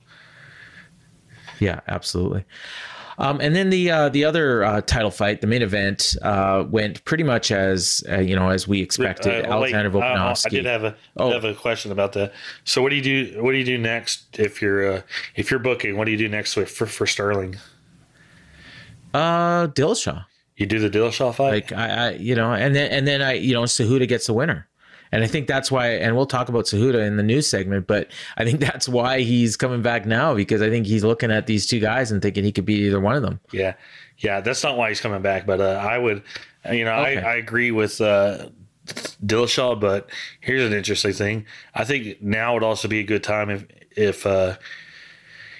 Yeah, 1.59 1.81
absolutely. 1.87 2.43
Um, 3.17 3.39
and 3.39 3.55
then 3.55 3.69
the 3.69 3.89
uh, 3.91 4.09
the 4.09 4.25
other 4.25 4.63
uh, 4.63 4.81
title 4.81 5.11
fight, 5.11 5.39
the 5.41 5.47
main 5.47 5.61
event, 5.61 6.15
uh, 6.21 6.65
went 6.69 7.03
pretty 7.05 7.23
much 7.23 7.49
as 7.51 8.03
uh, 8.11 8.19
you 8.19 8.35
know 8.35 8.49
as 8.49 8.67
we 8.67 8.81
expected. 8.81 9.45
Uh, 9.45 9.49
Alexander 9.49 9.89
I- 9.97 10.01
I- 10.01 10.15
Volkanovski. 10.17 10.45
I 10.47 10.49
did 10.49 10.65
have 10.65 10.83
a 10.83 10.95
Oh. 11.17 11.31
have 11.31 11.45
a 11.45 11.53
question 11.53 11.91
about 11.91 12.13
that. 12.13 12.33
So 12.65 12.81
what 12.81 12.89
do 12.89 12.95
you 12.97 13.01
do? 13.01 13.41
What 13.41 13.53
do 13.53 13.57
you 13.57 13.63
do 13.65 13.77
next 13.77 14.37
if 14.39 14.61
you're 14.61 14.93
uh, 14.95 15.01
if 15.35 15.49
you're 15.49 15.59
booking? 15.61 15.95
What 15.97 16.05
do 16.05 16.11
you 16.11 16.17
do 16.17 16.27
next 16.27 16.55
with 16.57 16.69
for, 16.69 16.85
for 16.85 17.07
Sterling? 17.07 17.55
uh, 19.13 19.67
Dillashaw. 19.67 20.25
You 20.57 20.65
do 20.65 20.79
the 20.79 20.89
Dillashaw 20.89 21.33
fight. 21.35 21.51
Like 21.51 21.71
I, 21.73 21.87
I, 21.89 22.11
you 22.11 22.35
know, 22.35 22.53
and 22.53 22.75
then 22.75 22.91
and 22.91 23.07
then 23.07 23.21
I, 23.21 23.33
you 23.33 23.53
know, 23.53 23.63
Cejudo 23.63 24.07
gets 24.07 24.27
the 24.27 24.33
winner, 24.33 24.67
and 25.15 25.23
I 25.23 25.27
think 25.27 25.47
that's 25.47 25.71
why. 25.71 25.91
And 25.91 26.15
we'll 26.15 26.25
talk 26.25 26.49
about 26.49 26.65
Cejudo 26.65 27.05
in 27.05 27.15
the 27.15 27.23
news 27.23 27.47
segment, 27.47 27.87
but 27.87 28.11
I 28.37 28.43
think 28.43 28.59
that's 28.71 28.89
why 28.89 29.21
he's 29.21 29.55
coming 29.55 29.81
back 29.81 30.05
now 30.05 30.35
because 30.35 30.61
I 30.61 30.69
think 30.69 30.85
he's 30.85 31.03
looking 31.05 31.31
at 31.31 31.47
these 31.47 31.65
two 31.65 31.79
guys 31.79 32.11
and 32.11 32.21
thinking 32.21 32.43
he 32.43 32.51
could 32.51 32.65
beat 32.65 32.81
either 32.81 32.99
one 32.99 33.15
of 33.15 33.21
them. 33.21 33.39
Yeah, 33.51 33.75
yeah, 34.17 34.41
that's 34.41 34.61
not 34.63 34.77
why 34.77 34.89
he's 34.89 34.99
coming 34.99 35.21
back. 35.21 35.45
But 35.45 35.61
uh, 35.61 35.81
I 35.81 35.97
would, 35.97 36.21
you 36.69 36.83
know, 36.83 36.93
Okay. 36.95 37.17
I, 37.17 37.33
I 37.33 37.35
agree 37.35 37.71
with 37.71 38.01
uh, 38.01 38.49
Dillashaw. 39.25 39.79
But 39.79 40.09
here's 40.41 40.65
an 40.69 40.77
interesting 40.77 41.13
thing. 41.13 41.45
I 41.73 41.85
think 41.85 42.21
now 42.21 42.53
would 42.53 42.63
also 42.63 42.87
be 42.87 42.99
a 42.99 43.03
good 43.03 43.23
time 43.23 43.49
if 43.49 43.65
if 43.95 44.25
uh, 44.25 44.57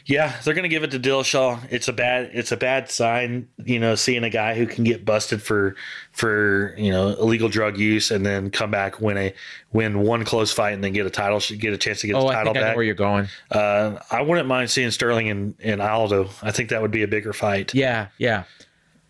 yeah, 0.06 0.40
they're 0.44 0.54
gonna 0.54 0.68
give 0.68 0.84
it 0.84 0.92
to 0.92 1.00
Dillashaw. 1.00 1.60
It's 1.72 1.88
a 1.88 1.94
bad 1.94 2.30
it's 2.34 2.52
a 2.52 2.58
bad 2.58 2.90
sign, 2.92 3.48
you 3.64 3.80
know, 3.80 3.96
seeing 3.96 4.24
a 4.24 4.30
guy 4.30 4.54
who 4.56 4.68
can 4.68 4.84
get 4.84 5.04
busted 5.06 5.42
for 5.42 5.76
for 6.12 6.76
you 6.78 6.92
know 6.92 7.10
illegal 7.10 7.50
drug 7.50 7.78
use 7.78 8.12
and 8.12 8.26
then 8.26 8.50
come 8.52 8.70
back 8.72 9.02
win 9.02 9.18
a 9.18 9.34
win 9.74 10.00
one 10.02 10.24
close 10.24 10.52
fight 10.52 10.72
and 10.74 10.84
then 10.84 10.94
get 10.94 11.06
a 11.06 11.10
title 11.10 11.40
should 11.40 11.60
get 11.60 11.74
a 11.74 11.78
chance 11.78 12.02
to 12.02 12.08
get 12.08 12.16
Oh, 12.16 12.22
the 12.22 12.28
I 12.28 12.34
title 12.34 12.54
think 12.54 12.58
I 12.58 12.60
know 12.62 12.68
back. 12.68 12.76
where 12.76 12.86
you're 12.86 12.94
going. 12.96 13.28
Uh, 13.52 14.00
I 14.12 14.22
wouldn't 14.22 14.48
mind 14.48 14.70
seeing 14.70 14.92
Sterling 14.92 15.30
and, 15.30 15.56
and 15.64 15.82
Aldo. 15.82 16.30
I 16.42 16.52
think 16.52 16.70
that 16.70 16.82
would 16.82 16.92
be 16.92 17.04
a 17.04 17.08
bigger 17.08 17.34
fight. 17.34 17.74
Yeah, 17.74 18.08
yeah. 18.18 18.44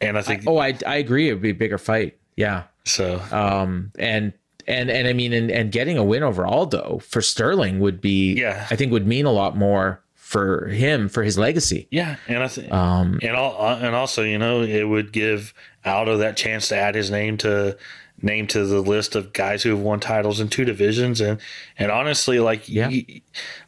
And 0.01 0.17
I 0.17 0.21
think 0.21 0.43
Oh, 0.47 0.57
I, 0.57 0.77
I 0.87 0.95
agree. 0.97 1.29
It 1.29 1.33
would 1.33 1.41
be 1.41 1.49
a 1.51 1.55
bigger 1.55 1.77
fight. 1.77 2.17
Yeah. 2.35 2.63
so. 2.85 3.21
Um, 3.31 3.91
and 3.99 4.33
and 4.67 4.89
and 4.89 5.07
I 5.07 5.13
mean, 5.13 5.31
and, 5.33 5.51
and 5.51 5.71
getting 5.71 5.97
a 5.97 6.03
win 6.03 6.23
over 6.23 6.45
Aldo 6.45 6.99
for 6.99 7.21
Sterling 7.21 7.79
would 7.79 8.01
be, 8.01 8.33
Yeah. 8.33 8.65
I 8.71 8.75
think 8.75 8.91
would 8.91 9.05
mean 9.07 9.25
a 9.25 9.31
lot 9.31 9.55
more 9.55 10.01
for 10.25 10.67
him 10.69 11.07
for 11.07 11.21
his 11.21 11.37
legacy. 11.37 11.87
Yeah, 11.91 12.15
and 12.27 12.41
I 12.41 12.47
think, 12.47 12.73
Um, 12.73 13.19
and 13.21 13.35
all, 13.35 13.55
uh, 13.63 13.77
and 13.79 13.93
also, 13.93 14.23
you 14.23 14.39
know, 14.39 14.63
it 14.63 14.83
would 14.83 15.11
give 15.13 15.53
Aldo 15.85 16.17
that 16.17 16.35
chance 16.35 16.67
to 16.69 16.75
add 16.75 16.95
his 16.95 17.11
name 17.11 17.37
to 17.37 17.77
name 18.21 18.47
to 18.47 18.65
the 18.65 18.79
list 18.79 19.13
of 19.13 19.33
guys 19.33 19.61
who 19.61 19.69
have 19.69 19.79
won 19.79 19.99
titles 19.99 20.39
in 20.39 20.47
two 20.47 20.65
divisions, 20.65 21.21
and 21.21 21.39
and 21.77 21.91
honestly, 21.91 22.39
like 22.39 22.67
Yeah. 22.67 22.89
you, 22.89 23.21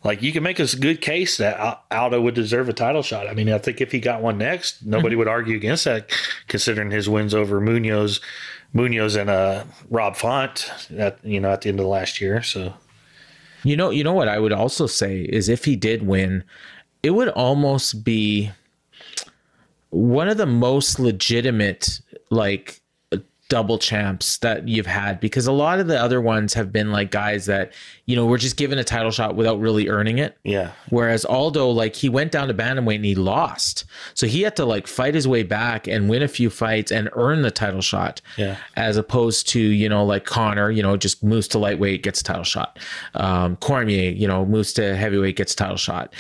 like 0.03 0.23
you 0.23 0.31
can 0.31 0.41
make 0.41 0.57
a 0.57 0.65
good 0.77 0.99
case 0.99 1.37
that 1.37 1.59
Al- 1.59 1.83
Aldo 1.91 2.21
would 2.21 2.33
deserve 2.33 2.67
a 2.69 2.73
title 2.73 3.03
shot. 3.03 3.27
I 3.27 3.33
mean, 3.35 3.51
I 3.51 3.59
think 3.59 3.79
if 3.79 3.91
he 3.91 3.99
got 3.99 4.23
one 4.23 4.39
next, 4.39 4.83
nobody 4.83 5.15
would 5.15 5.27
argue 5.27 5.55
against 5.55 5.85
that, 5.85 6.09
considering 6.47 6.89
his 6.89 7.07
wins 7.07 7.35
over 7.35 7.61
Munhoz, 7.61 8.19
Munhoz 8.73 9.15
and 9.15 9.29
uh, 9.29 9.63
Rob 9.91 10.15
Font 10.15 10.71
at 10.97 11.19
you 11.23 11.39
know 11.39 11.51
at 11.51 11.61
the 11.61 11.69
end 11.69 11.79
of 11.79 11.83
the 11.83 11.89
last 11.89 12.19
year. 12.19 12.41
So 12.41 12.73
You 13.67 13.75
know, 13.75 13.89
you 13.89 14.01
know 14.01 14.13
what 14.13 14.29
I 14.29 14.39
would 14.39 14.53
also 14.53 14.87
say 14.87 15.23
is 15.23 15.49
if 15.49 15.65
he 15.65 15.75
did 15.75 16.07
win, 16.07 16.45
it 17.03 17.09
would 17.09 17.27
almost 17.27 18.05
be 18.05 18.49
one 19.89 20.29
of 20.29 20.37
the 20.37 20.45
most 20.45 20.99
legitimate 20.99 21.99
like 22.29 22.79
double 23.49 23.77
champs 23.77 24.37
that 24.39 24.67
you've 24.67 24.85
had 24.85 25.19
because 25.19 25.47
a 25.47 25.51
lot 25.51 25.79
of 25.79 25.87
the 25.87 25.99
other 25.99 26.21
ones 26.21 26.53
have 26.53 26.71
been 26.71 26.91
like 26.91 27.11
guys 27.11 27.45
that 27.45 27.73
you 28.05 28.15
know 28.15 28.25
were 28.25 28.37
just 28.37 28.57
given 28.57 28.77
a 28.77 28.83
title 28.83 29.11
shot 29.11 29.35
without 29.35 29.59
really 29.59 29.87
earning 29.89 30.17
it 30.17 30.37
yeah, 30.43 30.71
Whereas 30.89 31.25
Aldo, 31.25 31.69
like 31.69 31.95
he 31.95 32.07
went 32.09 32.31
down 32.31 32.47
to 32.47 32.53
bantamweight 32.53 32.95
and 32.95 33.05
he 33.05 33.15
lost, 33.15 33.83
so 34.13 34.27
he 34.27 34.41
had 34.41 34.55
to 34.55 34.65
like 34.65 34.87
fight 34.87 35.13
his 35.13 35.27
way 35.27 35.43
back 35.43 35.87
and 35.87 36.09
win 36.09 36.23
a 36.23 36.27
few 36.27 36.49
fights 36.49 36.91
and 36.91 37.09
earn 37.13 37.41
the 37.41 37.51
title 37.51 37.81
shot. 37.81 38.21
Yeah. 38.37 38.57
As 38.75 38.95
opposed 38.97 39.49
to 39.49 39.59
you 39.59 39.89
know 39.89 40.05
like 40.05 40.25
Conor, 40.25 40.71
you 40.71 40.81
know 40.81 40.95
just 40.95 41.23
moves 41.23 41.47
to 41.49 41.59
lightweight 41.59 42.03
gets 42.03 42.21
a 42.21 42.23
title 42.23 42.43
shot. 42.43 42.79
Um, 43.13 43.57
Cormier, 43.57 44.11
you 44.11 44.27
know 44.27 44.45
moves 44.45 44.73
to 44.73 44.95
heavyweight 44.95 45.35
gets 45.35 45.53
a 45.53 45.55
title 45.57 45.77
shot. 45.77 46.13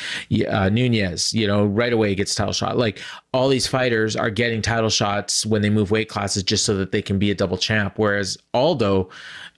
Uh, 0.49 0.69
Nunes, 0.69 1.33
you 1.33 1.47
know 1.47 1.65
right 1.65 1.93
away 1.93 2.13
gets 2.15 2.33
a 2.33 2.35
title 2.35 2.53
shot. 2.53 2.77
Like 2.77 2.99
all 3.37 3.49
these 3.49 3.67
fighters 3.67 4.15
are 4.15 4.31
getting 4.31 4.63
title 4.63 4.89
shots 4.89 5.45
when 5.45 5.61
they 5.61 5.69
move 5.69 5.91
weight 5.91 6.09
classes 6.09 6.41
just 6.41 6.65
so 6.65 6.75
that 6.75 6.91
they 6.91 7.03
can 7.03 7.19
be 7.19 7.29
a 7.29 7.35
double 7.35 7.55
champ. 7.55 7.93
Whereas 7.97 8.35
Aldo, 8.55 9.09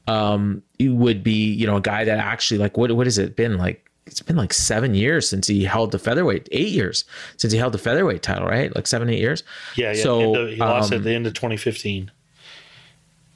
um, 0.06 0.62
would 0.82 1.24
be 1.24 1.54
you 1.54 1.66
know 1.66 1.78
a 1.78 1.82
guy 1.82 2.04
that 2.04 2.20
actually 2.20 2.58
like 2.58 2.78
what 2.78 2.92
what 2.92 3.08
has 3.08 3.18
it 3.18 3.38
been 3.38 3.58
like? 3.58 3.90
It's 4.06 4.22
been 4.22 4.36
like 4.36 4.54
seven 4.54 4.96
years 4.96 5.30
since 5.30 5.48
he 5.48 5.64
held 5.64 5.92
the 5.92 6.00
featherweight. 6.00 6.50
Eight 6.52 6.70
years 6.70 7.06
since 7.38 7.54
he 7.54 7.60
held 7.60 7.74
the 7.74 7.78
featherweight 7.78 8.22
title, 8.22 8.48
right? 8.48 8.76
Like 8.76 8.86
seven, 8.86 9.10
eight 9.10 9.20
years. 9.20 9.44
yeah, 9.78 9.94
yeah. 9.94 10.04
So 10.04 10.36
of- 10.36 10.50
he 10.50 10.58
lost 10.58 10.92
um, 10.92 10.98
at 10.98 11.04
the 11.06 11.14
end 11.14 11.26
of 11.26 11.34
2015. 11.34 12.12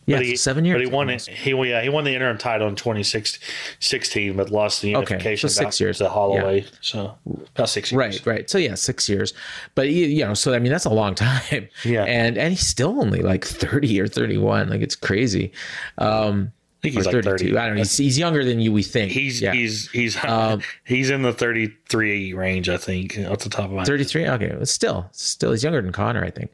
Yeah, 0.05 0.17
But 0.17 0.25
he, 0.25 0.35
seven 0.35 0.65
years. 0.65 0.75
But 0.77 0.85
he 0.85 0.91
won 0.93 1.09
it. 1.09 1.25
He 1.25 1.51
yeah, 1.51 1.81
he 1.81 1.89
won 1.89 2.03
the 2.03 2.13
interim 2.13 2.37
title 2.37 2.67
in 2.67 2.75
2016, 2.75 4.35
but 4.35 4.49
lost 4.49 4.81
the 4.81 4.89
unification 4.89 5.19
Okay, 5.25 5.35
so 5.35 5.47
six 5.47 5.79
years. 5.79 5.97
to 5.99 6.09
Holloway. 6.09 6.65
So 6.81 7.17
about 7.55 7.69
six 7.69 7.91
years. 7.91 7.97
Right, 7.97 8.25
right. 8.25 8.49
So 8.49 8.57
yeah, 8.57 8.75
six 8.75 9.07
years. 9.07 9.33
But 9.75 9.89
you, 9.89 10.05
you 10.05 10.25
know, 10.25 10.33
so 10.33 10.53
I 10.53 10.59
mean, 10.59 10.71
that's 10.71 10.85
a 10.85 10.89
long 10.89 11.15
time. 11.23 11.67
Yeah. 11.85 12.03
and 12.03 12.37
and 12.37 12.53
he's 12.53 12.65
still 12.67 12.99
only 13.01 13.21
like 13.21 13.45
thirty 13.45 13.99
or 13.99 14.07
thirty-one. 14.07 14.69
Like 14.69 14.81
it's 14.81 14.95
crazy. 14.95 15.51
Um, 15.97 16.51
think 16.83 16.95
he's 16.95 17.05
like 17.05 17.13
32. 17.13 17.53
30. 17.53 17.57
I 17.57 17.65
don't 17.65 17.75
know. 17.75 17.79
He's, 17.79 17.97
he's 17.97 18.19
younger 18.19 18.43
than 18.43 18.59
you. 18.59 18.71
We 18.71 18.83
think 18.83 19.11
He's 19.11 19.41
yeah. 19.41 19.53
he's 19.53 19.89
he's 19.91 20.21
Um, 20.23 20.61
he's 20.83 21.09
in 21.09 21.21
the 21.21 21.33
33 21.33 22.33
range, 22.33 22.69
I 22.69 22.77
think, 22.77 23.17
off 23.29 23.39
the 23.39 23.49
top 23.49 23.65
of 23.65 23.71
my 23.71 23.79
head. 23.79 23.87
33 23.87 24.27
okay 24.29 24.55
but 24.57 24.67
still 24.67 25.07
still 25.11 25.51
he's 25.51 25.63
younger 25.63 25.81
than 25.81 25.91
conor 25.91 26.23
i 26.23 26.29
think 26.29 26.51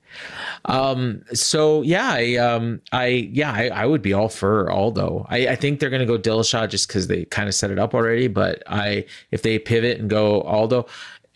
um 0.65 1.21
so 1.33 1.81
yeah 1.81 2.09
i 2.11 2.35
um 2.35 2.81
i 2.91 3.05
yeah 3.07 3.51
i, 3.51 3.67
I 3.69 3.85
would 3.85 4.01
be 4.01 4.13
all 4.13 4.29
for 4.29 4.69
aldo 4.71 5.25
i, 5.29 5.47
I 5.47 5.55
think 5.55 5.79
they're 5.79 5.89
gonna 5.89 6.05
go 6.05 6.17
dillashaw 6.17 6.69
just 6.69 6.87
because 6.87 7.07
they 7.07 7.25
kind 7.25 7.47
of 7.47 7.55
set 7.55 7.71
it 7.71 7.79
up 7.79 7.93
already 7.93 8.27
but 8.27 8.63
i 8.67 9.05
if 9.31 9.41
they 9.41 9.57
pivot 9.59 9.99
and 9.99 10.09
go 10.09 10.41
aldo 10.41 10.85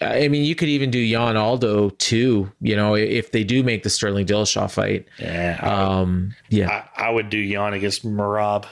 I 0.01 0.27
mean, 0.27 0.43
you 0.43 0.55
could 0.55 0.67
even 0.67 0.91
do 0.91 0.99
Yan 0.99 1.37
Aldo 1.37 1.91
too. 1.91 2.51
You 2.59 2.75
know, 2.75 2.95
if 2.95 3.31
they 3.31 3.45
do 3.45 3.63
make 3.63 3.83
the 3.83 3.89
Sterling 3.89 4.25
Dillashaw 4.25 4.69
fight. 4.69 5.07
Yeah, 5.17 5.57
Um, 5.61 6.35
yeah, 6.49 6.87
I, 6.97 7.07
I 7.07 7.09
would 7.09 7.29
do 7.29 7.37
Yan 7.37 7.73
against 7.73 8.05
Merab. 8.05 8.65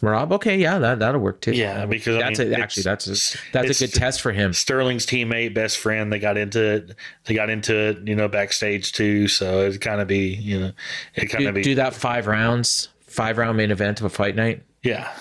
Merab. 0.00 0.32
Okay, 0.32 0.56
yeah, 0.58 0.78
that 0.78 0.98
that'll 0.98 1.20
work 1.20 1.40
too. 1.40 1.52
Yeah, 1.52 1.86
because 1.86 2.16
I 2.16 2.20
that's 2.20 2.38
mean, 2.38 2.54
a, 2.54 2.58
actually 2.58 2.82
that's 2.84 3.06
a, 3.06 3.38
that's 3.52 3.80
a 3.80 3.86
good 3.86 3.94
test 3.94 4.20
for 4.20 4.32
him. 4.32 4.52
Sterling's 4.52 5.06
teammate, 5.06 5.54
best 5.54 5.78
friend. 5.78 6.12
They 6.12 6.18
got 6.18 6.36
into 6.36 6.62
it. 6.62 6.94
They 7.24 7.34
got 7.34 7.50
into 7.50 7.74
it, 7.76 8.06
you 8.06 8.14
know, 8.14 8.28
backstage 8.28 8.92
too. 8.92 9.28
So 9.28 9.66
it'd 9.66 9.80
kind 9.80 10.00
of 10.00 10.08
be, 10.08 10.34
you 10.34 10.60
know, 10.60 10.72
it 11.14 11.26
kind 11.26 11.46
of 11.46 11.54
be, 11.54 11.62
do 11.62 11.74
that 11.76 11.94
five 11.94 12.26
rounds, 12.26 12.88
five 13.06 13.38
round 13.38 13.56
main 13.56 13.70
event 13.70 14.00
of 14.00 14.06
a 14.06 14.10
fight 14.10 14.36
night. 14.36 14.62
yeah, 14.82 15.12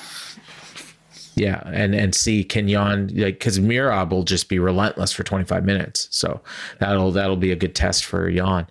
Yeah, 1.36 1.62
and 1.66 1.94
and 1.94 2.14
see 2.16 2.44
can 2.44 2.68
Yan 2.68 3.08
like 3.16 3.40
because 3.40 3.60
Merab 3.60 4.10
will 4.10 4.24
just 4.24 4.50
be 4.50 4.60
relentless 4.60 5.12
for 5.12 5.24
25 5.24 5.66
minutes, 5.66 6.08
so 6.12 6.42
that'll 6.80 7.12
that'll 7.12 7.38
be 7.38 7.52
a 7.52 7.56
good 7.56 7.76
test 7.76 8.06
for 8.06 8.30
Yan. 8.30 8.68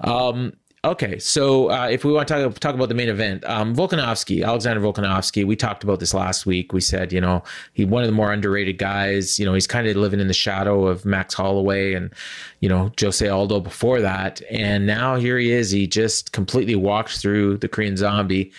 Um, 0.00 0.54
Okay, 0.84 1.18
so 1.18 1.70
uh, 1.70 1.88
if 1.88 2.04
we 2.04 2.12
want 2.12 2.28
to 2.28 2.34
talk, 2.34 2.58
talk 2.58 2.74
about 2.74 2.90
the 2.90 2.94
main 2.94 3.08
event, 3.08 3.42
um, 3.46 3.74
Volkanovski, 3.74 4.44
Alexander 4.44 4.82
Volkanovski, 4.82 5.46
we 5.46 5.56
talked 5.56 5.82
about 5.82 5.98
this 5.98 6.12
last 6.12 6.44
week. 6.44 6.74
We 6.74 6.82
said, 6.82 7.10
you 7.10 7.22
know, 7.22 7.42
he 7.72 7.86
one 7.86 8.02
of 8.02 8.06
the 8.06 8.14
more 8.14 8.30
underrated 8.30 8.76
guys. 8.76 9.38
You 9.38 9.46
know, 9.46 9.54
he's 9.54 9.66
kind 9.66 9.86
of 9.86 9.96
living 9.96 10.20
in 10.20 10.28
the 10.28 10.34
shadow 10.34 10.86
of 10.86 11.06
Max 11.06 11.32
Holloway 11.32 11.94
and, 11.94 12.12
you 12.60 12.68
know, 12.68 12.92
Jose 13.00 13.26
Aldo 13.26 13.60
before 13.60 14.02
that, 14.02 14.42
and 14.50 14.86
now 14.86 15.16
here 15.16 15.38
he 15.38 15.52
is. 15.52 15.70
He 15.70 15.86
just 15.86 16.32
completely 16.32 16.74
walked 16.74 17.16
through 17.16 17.56
the 17.56 17.68
Korean 17.68 17.96
Zombie 17.96 18.52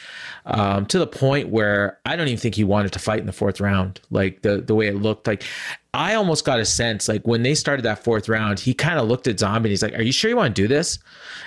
um, 0.47 0.88
to 0.88 0.97
the 0.97 1.07
point 1.07 1.49
where 1.49 1.99
I 2.05 2.15
don't 2.15 2.27
even 2.27 2.39
think 2.39 2.55
he 2.55 2.63
wanted 2.63 2.91
to 2.93 2.99
fight 2.99 3.19
in 3.19 3.27
the 3.27 3.33
fourth 3.33 3.61
round. 3.61 4.01
Like 4.09 4.41
the 4.41 4.61
the 4.61 4.73
way 4.73 4.88
it 4.88 4.95
looked, 4.95 5.27
like 5.27 5.43
I 5.95 6.15
almost 6.15 6.45
got 6.45 6.60
a 6.60 6.65
sense 6.65 7.08
like 7.08 7.25
when 7.25 7.43
they 7.43 7.55
started 7.55 7.84
that 7.84 8.03
fourth 8.03 8.27
round, 8.27 8.60
he 8.60 8.73
kind 8.73 8.99
of 8.99 9.08
looked 9.08 9.27
at 9.27 9.39
Zombie 9.39 9.67
and 9.67 9.71
he's 9.71 9.81
like, 9.81 9.97
"Are 9.97 10.01
you 10.01 10.12
sure 10.12 10.29
you 10.29 10.36
want 10.36 10.55
to 10.55 10.62
do 10.62 10.67
this?" 10.67 10.99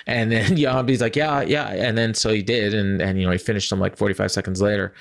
And 0.07 0.31
then 0.31 0.57
Zombie's 0.61 1.01
like, 1.01 1.15
"Yeah, 1.15 1.41
yeah." 1.41 1.69
And 1.69 1.97
then 1.97 2.13
so 2.13 2.31
he 2.31 2.41
did, 2.41 2.73
and 2.73 3.01
and 3.01 3.19
you 3.19 3.25
know 3.25 3.31
he 3.31 3.37
finished 3.37 3.71
him 3.71 3.79
like 3.79 3.95
45 3.95 4.31
seconds 4.31 4.61
later. 4.61 4.93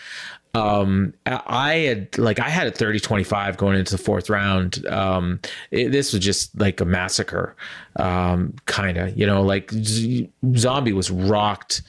Um, 0.55 1.15
I 1.27 1.75
had 1.75 2.19
like 2.19 2.41
I 2.41 2.49
had 2.49 2.67
a 2.67 2.71
30 2.71 3.01
25 3.01 3.57
going 3.57 3.79
into 3.79 3.93
the 3.93 4.03
fourth 4.03 4.31
round. 4.31 4.87
Um, 4.87 5.41
it, 5.71 5.93
this 5.93 6.13
was 6.13 6.23
just 6.23 6.59
like 6.59 6.81
a 6.81 6.85
massacre, 6.85 7.55
um, 7.97 8.55
kind 8.65 8.97
of, 8.97 9.17
you 9.17 9.27
know, 9.27 9.43
like 9.43 9.71
Z- 9.73 10.31
Zombie 10.57 10.93
was 10.93 11.11
rocked 11.11 11.83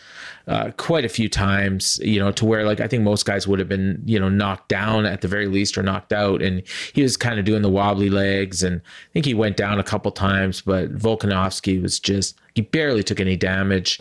uh, 0.47 0.71
quite 0.77 1.05
a 1.05 1.09
few 1.09 1.29
times, 1.29 1.99
you 2.03 2.19
know, 2.19 2.31
to 2.31 2.45
where 2.45 2.65
like 2.65 2.79
I 2.79 2.87
think 2.87 3.03
most 3.03 3.25
guys 3.25 3.47
would 3.47 3.59
have 3.59 3.69
been, 3.69 4.01
you 4.05 4.19
know, 4.19 4.29
knocked 4.29 4.67
down 4.67 5.05
at 5.05 5.21
the 5.21 5.27
very 5.27 5.47
least 5.47 5.77
or 5.77 5.83
knocked 5.83 6.11
out. 6.11 6.41
And 6.41 6.63
he 6.93 7.03
was 7.03 7.15
kind 7.15 7.39
of 7.39 7.45
doing 7.45 7.61
the 7.61 7.69
wobbly 7.69 8.09
legs. 8.09 8.63
And 8.63 8.81
I 8.81 9.09
think 9.13 9.25
he 9.25 9.33
went 9.33 9.57
down 9.57 9.79
a 9.79 9.83
couple 9.83 10.11
times, 10.11 10.61
but 10.61 10.93
Volkanovski 10.95 11.81
was 11.81 11.99
just, 11.99 12.37
he 12.55 12.61
barely 12.61 13.03
took 13.03 13.19
any 13.19 13.35
damage. 13.35 13.99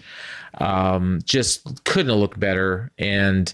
Um, 0.54 1.20
just 1.24 1.84
couldn't 1.84 2.08
have 2.10 2.18
looked 2.18 2.40
better. 2.40 2.90
And 2.98 3.52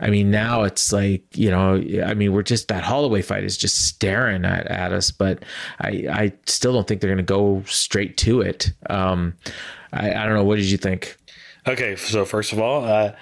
I 0.00 0.10
mean, 0.10 0.30
now 0.30 0.62
it's 0.62 0.92
like, 0.92 1.22
you 1.34 1.50
know, 1.50 1.74
I 2.04 2.14
mean, 2.14 2.32
we're 2.32 2.42
just, 2.42 2.68
that 2.68 2.84
Holloway 2.84 3.22
fight 3.22 3.44
is 3.44 3.56
just 3.56 3.86
staring 3.86 4.44
at, 4.44 4.66
at 4.66 4.92
us, 4.92 5.10
but 5.10 5.42
I, 5.80 6.06
I 6.10 6.32
still 6.46 6.72
don't 6.72 6.86
think 6.86 7.00
they're 7.00 7.10
going 7.10 7.18
to 7.18 7.22
go 7.24 7.62
straight 7.66 8.16
to 8.18 8.40
it. 8.40 8.72
Um, 8.90 9.34
I, 9.92 10.12
I 10.12 10.26
don't 10.26 10.34
know. 10.34 10.44
What 10.44 10.56
did 10.56 10.66
you 10.66 10.78
think? 10.78 11.16
Okay, 11.66 11.96
so 11.96 12.24
first 12.24 12.52
of 12.52 12.60
all, 12.60 12.84
uh, 12.84 13.14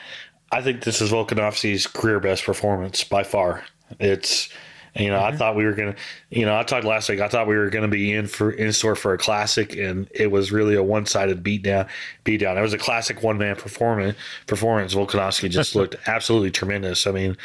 I 0.50 0.60
think 0.60 0.82
this 0.82 1.00
is 1.00 1.12
Volkanovski's 1.12 1.86
career 1.86 2.20
best 2.20 2.44
performance 2.44 3.04
by 3.04 3.22
far. 3.22 3.64
It's 4.00 4.48
you 4.94 5.08
know, 5.08 5.18
mm-hmm. 5.18 5.34
I 5.34 5.36
thought 5.36 5.56
we 5.56 5.64
were 5.64 5.72
gonna, 5.72 5.94
you 6.30 6.44
know, 6.44 6.56
I 6.56 6.62
talked 6.64 6.84
last 6.84 7.08
week. 7.08 7.20
I 7.20 7.28
thought 7.28 7.46
we 7.46 7.56
were 7.56 7.70
gonna 7.70 7.88
be 7.88 8.12
in 8.12 8.26
for 8.26 8.50
in 8.50 8.72
store 8.72 8.94
for 8.94 9.14
a 9.14 9.18
classic, 9.18 9.76
and 9.76 10.08
it 10.14 10.30
was 10.30 10.52
really 10.52 10.74
a 10.74 10.82
one 10.82 11.06
sided 11.06 11.42
beat 11.42 11.62
down. 11.62 11.86
Beat 12.24 12.38
down. 12.38 12.58
It 12.58 12.62
was 12.62 12.74
a 12.74 12.78
classic 12.78 13.22
one 13.22 13.38
man 13.38 13.56
performance. 13.56 14.18
Performance. 14.46 14.94
Volkanovski 14.94 15.48
just 15.48 15.74
looked 15.76 15.96
absolutely 16.06 16.50
tremendous. 16.50 17.06
I 17.06 17.12
mean, 17.12 17.36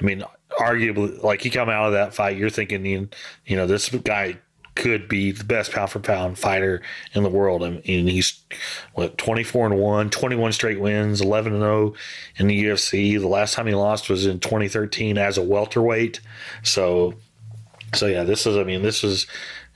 I 0.00 0.04
mean, 0.04 0.24
arguably, 0.58 1.22
like 1.22 1.42
he 1.42 1.50
come 1.50 1.68
out 1.68 1.86
of 1.86 1.92
that 1.92 2.14
fight, 2.14 2.36
you're 2.36 2.50
thinking, 2.50 2.84
you 2.84 3.56
know, 3.56 3.66
this 3.66 3.88
guy 3.88 4.38
could 4.76 5.08
be 5.08 5.32
the 5.32 5.44
best 5.44 5.72
pound 5.72 5.90
for 5.90 5.98
pound 5.98 6.38
fighter 6.38 6.82
in 7.14 7.22
the 7.22 7.30
world. 7.30 7.62
And, 7.62 7.82
mean, 7.86 8.06
he's 8.06 8.40
what 8.94 9.18
24 9.18 9.66
and 9.66 9.78
1, 9.78 10.10
21 10.10 10.52
straight 10.52 10.80
wins, 10.80 11.20
11 11.20 11.54
and 11.54 11.62
0 11.62 11.94
in 12.36 12.46
the 12.46 12.64
UFC. 12.64 13.18
The 13.18 13.26
last 13.26 13.54
time 13.54 13.66
he 13.66 13.74
lost 13.74 14.08
was 14.08 14.26
in 14.26 14.38
2013 14.38 15.18
as 15.18 15.38
a 15.38 15.42
welterweight. 15.42 16.20
So 16.62 17.14
so 17.94 18.06
yeah, 18.06 18.24
this 18.24 18.46
is 18.46 18.56
I 18.56 18.64
mean, 18.64 18.82
this 18.82 19.02
is 19.02 19.26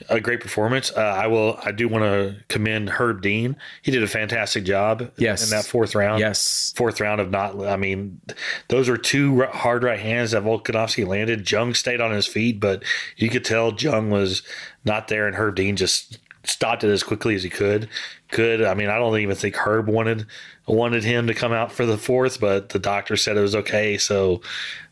a 0.08 0.20
great 0.20 0.40
performance. 0.40 0.92
Uh, 0.96 1.00
I 1.00 1.26
will. 1.26 1.58
I 1.64 1.72
do 1.72 1.88
want 1.88 2.04
to 2.04 2.36
commend 2.48 2.88
Herb 2.88 3.20
Dean. 3.20 3.56
He 3.82 3.90
did 3.90 4.02
a 4.02 4.08
fantastic 4.08 4.64
job. 4.64 5.10
Yes. 5.16 5.44
in 5.44 5.56
that 5.56 5.64
fourth 5.64 5.94
round. 5.94 6.20
Yes, 6.20 6.72
fourth 6.76 7.00
round 7.00 7.20
of 7.20 7.30
not. 7.30 7.60
I 7.64 7.76
mean, 7.76 8.20
those 8.68 8.88
were 8.88 8.96
two 8.96 9.42
hard 9.44 9.82
right 9.82 9.98
hands 9.98 10.30
that 10.30 10.42
Volkanovski 10.42 11.06
landed. 11.06 11.50
Jung 11.50 11.74
stayed 11.74 12.00
on 12.00 12.12
his 12.12 12.26
feet, 12.26 12.60
but 12.60 12.82
you 13.16 13.28
could 13.28 13.44
tell 13.44 13.74
Jung 13.74 14.10
was 14.10 14.42
not 14.84 15.08
there, 15.08 15.26
and 15.26 15.36
Herb 15.36 15.56
Dean 15.56 15.76
just 15.76 16.18
stopped 16.44 16.84
it 16.84 16.90
as 16.90 17.02
quickly 17.02 17.34
as 17.34 17.42
he 17.42 17.50
could. 17.50 17.88
Could 18.30 18.62
I 18.62 18.74
mean? 18.74 18.88
I 18.88 18.98
don't 18.98 19.18
even 19.18 19.36
think 19.36 19.56
Herb 19.56 19.88
wanted 19.88 20.26
wanted 20.66 21.04
him 21.04 21.26
to 21.26 21.34
come 21.34 21.52
out 21.52 21.72
for 21.72 21.84
the 21.84 21.98
fourth, 21.98 22.40
but 22.40 22.70
the 22.70 22.78
doctor 22.78 23.16
said 23.16 23.36
it 23.36 23.42
was 23.42 23.56
okay. 23.56 23.98
So, 23.98 24.40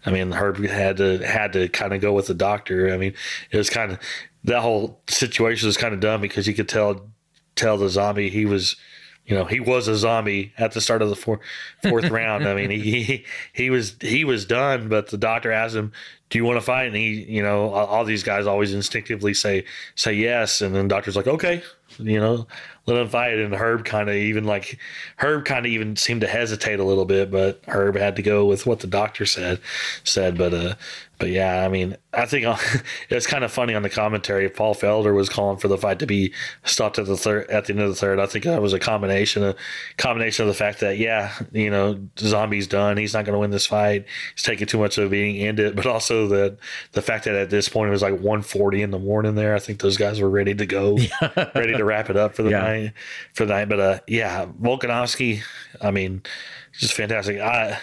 I 0.04 0.10
mean, 0.10 0.32
Herb 0.32 0.58
had 0.64 0.96
to 0.98 1.18
had 1.18 1.52
to 1.54 1.68
kind 1.68 1.94
of 1.94 2.00
go 2.00 2.12
with 2.12 2.26
the 2.26 2.34
doctor. 2.34 2.92
I 2.92 2.96
mean, 2.96 3.14
it 3.50 3.56
was 3.56 3.70
kind 3.70 3.92
of 3.92 3.98
that 4.44 4.60
whole 4.60 5.00
situation 5.08 5.66
was 5.66 5.76
kind 5.76 5.94
of 5.94 6.00
dumb 6.00 6.20
because 6.20 6.46
you 6.46 6.54
could 6.54 6.68
tell 6.68 7.08
tell 7.54 7.76
the 7.76 7.88
zombie 7.88 8.30
he 8.30 8.44
was 8.46 8.76
you 9.28 9.36
know 9.36 9.44
he 9.44 9.60
was 9.60 9.86
a 9.86 9.96
zombie 9.96 10.52
at 10.58 10.72
the 10.72 10.80
start 10.80 11.02
of 11.02 11.10
the 11.10 11.16
four, 11.16 11.40
fourth 11.82 12.10
round. 12.10 12.48
I 12.48 12.54
mean 12.54 12.70
he 12.70 13.02
he 13.02 13.24
he 13.52 13.70
was 13.70 13.94
he 14.00 14.24
was 14.24 14.44
done 14.44 14.88
but 14.88 15.08
the 15.08 15.18
doctor 15.18 15.52
asked 15.52 15.76
him 15.76 15.92
do 16.30 16.38
you 16.38 16.44
want 16.44 16.58
to 16.58 16.64
fight? 16.64 16.88
And 16.88 16.96
he 16.96 17.24
you 17.24 17.42
know 17.42 17.70
all 17.70 18.04
these 18.04 18.22
guys 18.22 18.46
always 18.46 18.74
instinctively 18.74 19.34
say 19.34 19.64
say 19.94 20.14
yes. 20.14 20.60
And 20.60 20.74
then 20.74 20.88
the 20.88 20.94
doctor's 20.94 21.16
like 21.16 21.26
okay 21.26 21.62
you 21.98 22.20
know 22.20 22.46
let 22.86 22.96
him 22.96 23.08
fight 23.08 23.38
and 23.38 23.54
herb 23.54 23.84
kind 23.84 24.08
of 24.08 24.14
even 24.14 24.44
like 24.44 24.78
herb 25.18 25.44
kind 25.44 25.66
of 25.66 25.72
even 25.72 25.96
seemed 25.96 26.20
to 26.20 26.26
hesitate 26.26 26.78
a 26.78 26.84
little 26.84 27.04
bit 27.04 27.30
but 27.30 27.62
herb 27.68 27.96
had 27.96 28.16
to 28.16 28.22
go 28.22 28.46
with 28.46 28.66
what 28.66 28.80
the 28.80 28.86
doctor 28.86 29.26
said 29.26 29.60
said 30.04 30.38
but 30.38 30.54
uh 30.54 30.74
but 31.18 31.30
yeah, 31.30 31.64
I 31.64 31.68
mean, 31.68 31.96
I 32.14 32.26
think 32.26 32.46
it's 33.10 33.26
kind 33.26 33.42
of 33.42 33.50
funny 33.50 33.74
on 33.74 33.82
the 33.82 33.90
commentary. 33.90 34.48
Paul 34.48 34.74
Felder 34.74 35.14
was 35.14 35.28
calling 35.28 35.58
for 35.58 35.66
the 35.66 35.76
fight 35.76 35.98
to 35.98 36.06
be 36.06 36.32
stopped 36.64 36.98
at 36.98 37.06
the 37.06 37.16
third, 37.16 37.50
at 37.50 37.64
the 37.64 37.72
end 37.72 37.82
of 37.82 37.88
the 37.88 37.96
third. 37.96 38.20
I 38.20 38.26
think 38.26 38.44
that 38.44 38.62
was 38.62 38.72
a 38.72 38.78
combination 38.78 39.42
of 39.42 39.56
combination 39.96 40.44
of 40.44 40.48
the 40.48 40.54
fact 40.54 40.80
that 40.80 40.98
yeah, 40.98 41.32
you 41.52 41.70
know, 41.70 41.98
Zombie's 42.18 42.68
done. 42.68 42.96
He's 42.96 43.14
not 43.14 43.24
going 43.24 43.34
to 43.34 43.40
win 43.40 43.50
this 43.50 43.66
fight. 43.66 44.06
He's 44.34 44.44
taking 44.44 44.68
too 44.68 44.78
much 44.78 44.96
of 44.96 45.06
a 45.06 45.08
beating, 45.08 45.44
end 45.44 45.58
it. 45.58 45.74
But 45.74 45.86
also 45.86 46.28
the 46.28 46.56
the 46.92 47.02
fact 47.02 47.24
that 47.24 47.34
at 47.34 47.50
this 47.50 47.68
point 47.68 47.88
it 47.88 47.92
was 47.92 48.02
like 48.02 48.14
1:40 48.14 48.82
in 48.82 48.90
the 48.92 48.98
morning. 48.98 49.34
There, 49.34 49.54
I 49.54 49.58
think 49.58 49.80
those 49.80 49.96
guys 49.96 50.20
were 50.20 50.30
ready 50.30 50.54
to 50.54 50.66
go, 50.66 50.98
ready 51.54 51.76
to 51.76 51.84
wrap 51.88 52.10
it 52.10 52.16
up 52.16 52.34
for 52.34 52.42
the 52.42 52.50
yeah. 52.50 52.60
night. 52.60 52.92
For 53.34 53.44
the 53.44 53.54
night, 53.54 53.68
but 53.68 53.80
uh, 53.80 53.98
yeah, 54.06 54.46
Volkanovski. 54.60 55.42
I 55.80 55.90
mean, 55.90 56.22
just 56.72 56.94
fantastic. 56.94 57.40
I 57.40 57.78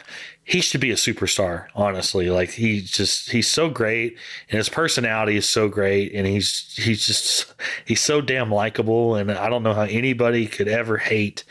he 0.45 0.61
should 0.61 0.79
be 0.79 0.91
a 0.91 0.95
superstar, 0.95 1.65
honestly. 1.75 2.29
Like 2.29 2.51
he's 2.51 2.91
just 2.91 3.31
he's 3.31 3.47
so 3.47 3.67
great 3.67 4.15
and 4.49 4.57
his 4.57 4.69
personality 4.69 5.37
is 5.37 5.49
so 5.49 5.67
great 5.67 6.13
and 6.13 6.27
he's 6.27 6.71
he's 6.77 7.05
just 7.05 7.53
he's 7.83 8.01
so 8.01 8.21
damn 8.21 8.51
likable 8.51 9.15
and 9.15 9.31
I 9.31 9.49
don't 9.49 9.63
know 9.63 9.73
how 9.73 9.83
anybody 9.83 10.45
could 10.45 10.67
ever 10.67 10.97
hate 10.97 11.43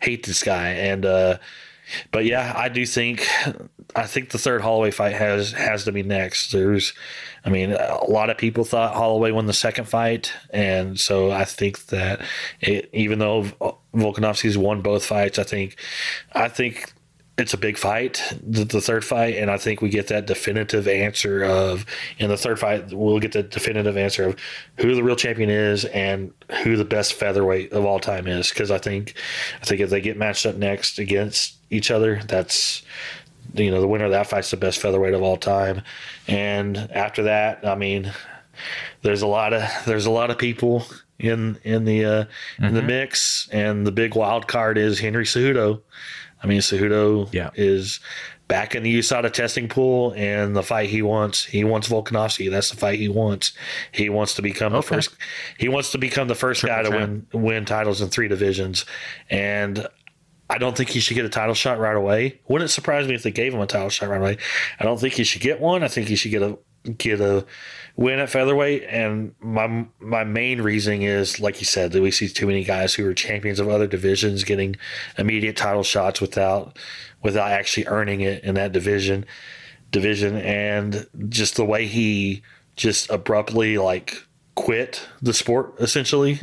hate 0.00 0.26
this 0.26 0.42
guy. 0.42 0.70
And 0.70 1.06
uh 1.06 1.38
but 2.10 2.24
yeah, 2.24 2.52
I 2.56 2.68
do 2.68 2.86
think 2.86 3.26
I 3.96 4.06
think 4.06 4.30
the 4.30 4.38
third 4.38 4.60
Holloway 4.60 4.90
fight 4.90 5.14
has 5.14 5.52
has 5.52 5.84
to 5.84 5.92
be 5.92 6.02
next. 6.02 6.52
There's 6.52 6.92
I 7.44 7.50
mean, 7.50 7.72
a 7.72 8.04
lot 8.04 8.30
of 8.30 8.36
people 8.36 8.64
thought 8.64 8.94
Holloway 8.94 9.30
won 9.30 9.46
the 9.46 9.52
second 9.52 9.86
fight, 9.86 10.32
and 10.50 11.00
so 11.00 11.30
I 11.30 11.44
think 11.44 11.86
that 11.86 12.20
it, 12.60 12.90
even 12.92 13.18
though 13.18 13.44
Volkanovski's 13.94 14.58
won 14.58 14.82
both 14.82 15.04
fights, 15.04 15.38
I 15.38 15.44
think 15.44 15.76
I 16.32 16.48
think 16.48 16.92
it's 17.40 17.54
a 17.54 17.58
big 17.58 17.78
fight, 17.78 18.22
the, 18.46 18.64
the, 18.64 18.80
third 18.80 19.04
fight, 19.04 19.36
and 19.36 19.50
I 19.50 19.56
think 19.56 19.80
we 19.80 19.88
get 19.88 20.08
that 20.08 20.26
definitive 20.26 20.86
answer 20.86 21.42
of 21.42 21.86
in 22.18 22.28
the 22.28 22.36
third 22.36 22.58
fight 22.58 22.92
we'll 22.92 23.18
get 23.18 23.32
the 23.32 23.42
definitive 23.42 23.96
answer 23.96 24.28
of 24.28 24.36
who 24.76 24.94
the 24.94 25.02
real 25.02 25.16
champion 25.16 25.48
is 25.50 25.86
and 25.86 26.32
who 26.62 26.76
the 26.76 26.84
best 26.84 27.14
featherweight 27.14 27.72
of 27.72 27.84
all 27.84 27.98
time 27.98 28.26
is. 28.26 28.50
Because 28.50 28.70
I 28.70 28.78
think 28.78 29.14
I 29.60 29.64
think 29.64 29.80
if 29.80 29.90
they 29.90 30.00
get 30.00 30.16
matched 30.16 30.46
up 30.46 30.56
next 30.56 30.98
against 30.98 31.56
each 31.70 31.90
other, 31.90 32.20
that's 32.26 32.82
you 33.54 33.70
know 33.70 33.80
the 33.80 33.88
winner 33.88 34.04
of 34.04 34.12
that 34.12 34.26
fight's 34.26 34.50
the 34.50 34.56
best 34.56 34.78
featherweight 34.78 35.14
of 35.14 35.22
all 35.22 35.36
time. 35.36 35.82
And 36.28 36.76
after 36.92 37.24
that, 37.24 37.66
I 37.66 37.74
mean, 37.74 38.12
there's 39.02 39.22
a 39.22 39.26
lot 39.26 39.52
of 39.52 39.62
there's 39.86 40.06
a 40.06 40.10
lot 40.10 40.30
of 40.30 40.38
people 40.38 40.84
in 41.18 41.58
in 41.64 41.84
the 41.84 42.04
uh, 42.04 42.08
mm-hmm. 42.08 42.64
in 42.64 42.74
the 42.74 42.80
mm-hmm. 42.80 42.88
mix, 42.88 43.48
and 43.50 43.86
the 43.86 43.92
big 43.92 44.14
wild 44.14 44.48
card 44.48 44.78
is 44.78 44.98
Henry 44.98 45.24
Cejudo. 45.24 45.80
I 46.42 46.46
mean, 46.46 46.60
Cejudo 46.60 47.32
yeah. 47.32 47.50
is 47.54 48.00
back 48.48 48.74
in 48.74 48.82
the 48.82 48.98
USADA 48.98 49.32
testing 49.32 49.68
pool, 49.68 50.12
and 50.16 50.56
the 50.56 50.62
fight 50.62 50.90
he 50.90 51.02
wants, 51.02 51.44
he 51.44 51.62
wants 51.62 51.88
Volkanovski. 51.88 52.50
That's 52.50 52.70
the 52.70 52.76
fight 52.76 52.98
he 52.98 53.08
wants. 53.08 53.52
He 53.92 54.08
wants 54.08 54.34
to 54.34 54.42
become 54.42 54.74
okay. 54.74 54.80
the 54.80 54.94
first. 54.94 55.16
He 55.58 55.68
wants 55.68 55.92
to 55.92 55.98
become 55.98 56.28
the 56.28 56.34
first 56.34 56.60
Triple 56.60 56.76
guy 56.76 56.90
to 56.90 56.90
win 56.90 57.26
win 57.32 57.64
titles 57.64 58.00
in 58.00 58.08
three 58.08 58.28
divisions, 58.28 58.84
and 59.28 59.86
I 60.50 60.58
don't 60.58 60.76
think 60.76 60.90
he 60.90 60.98
should 60.98 61.14
get 61.14 61.24
a 61.24 61.30
title 61.30 61.54
shot 61.54 61.78
right 61.78 61.96
away. 61.96 62.40
Wouldn't 62.48 62.70
surprise 62.70 63.06
me 63.06 63.14
if 63.14 63.22
they 63.22 63.30
gave 63.30 63.54
him 63.54 63.60
a 63.60 63.66
title 63.66 63.88
shot 63.88 64.08
right 64.08 64.20
away. 64.20 64.38
I 64.80 64.84
don't 64.84 64.98
think 64.98 65.14
he 65.14 65.22
should 65.22 65.42
get 65.42 65.60
one. 65.60 65.84
I 65.84 65.88
think 65.88 66.08
he 66.08 66.16
should 66.16 66.32
get 66.32 66.42
a 66.42 66.58
get 66.98 67.20
a 67.20 67.46
win 67.96 68.18
at 68.18 68.30
featherweight. 68.30 68.84
And 68.88 69.34
my 69.40 69.86
my 70.00 70.24
main 70.24 70.62
reasoning 70.62 71.02
is, 71.02 71.40
like 71.40 71.60
you 71.60 71.66
said, 71.66 71.92
that 71.92 72.02
we 72.02 72.10
see 72.10 72.28
too 72.28 72.46
many 72.46 72.64
guys 72.64 72.94
who 72.94 73.06
are 73.06 73.14
champions 73.14 73.60
of 73.60 73.68
other 73.68 73.86
divisions 73.86 74.44
getting 74.44 74.76
immediate 75.18 75.56
title 75.56 75.82
shots 75.82 76.20
without 76.20 76.78
without 77.22 77.50
actually 77.50 77.86
earning 77.86 78.20
it 78.20 78.42
in 78.44 78.54
that 78.54 78.72
division. 78.72 79.24
division, 79.90 80.36
and 80.36 81.06
just 81.28 81.56
the 81.56 81.64
way 81.64 81.86
he 81.86 82.42
just 82.76 83.10
abruptly 83.10 83.76
like 83.76 84.14
quit 84.54 85.08
the 85.20 85.34
sport 85.34 85.74
essentially. 85.80 86.38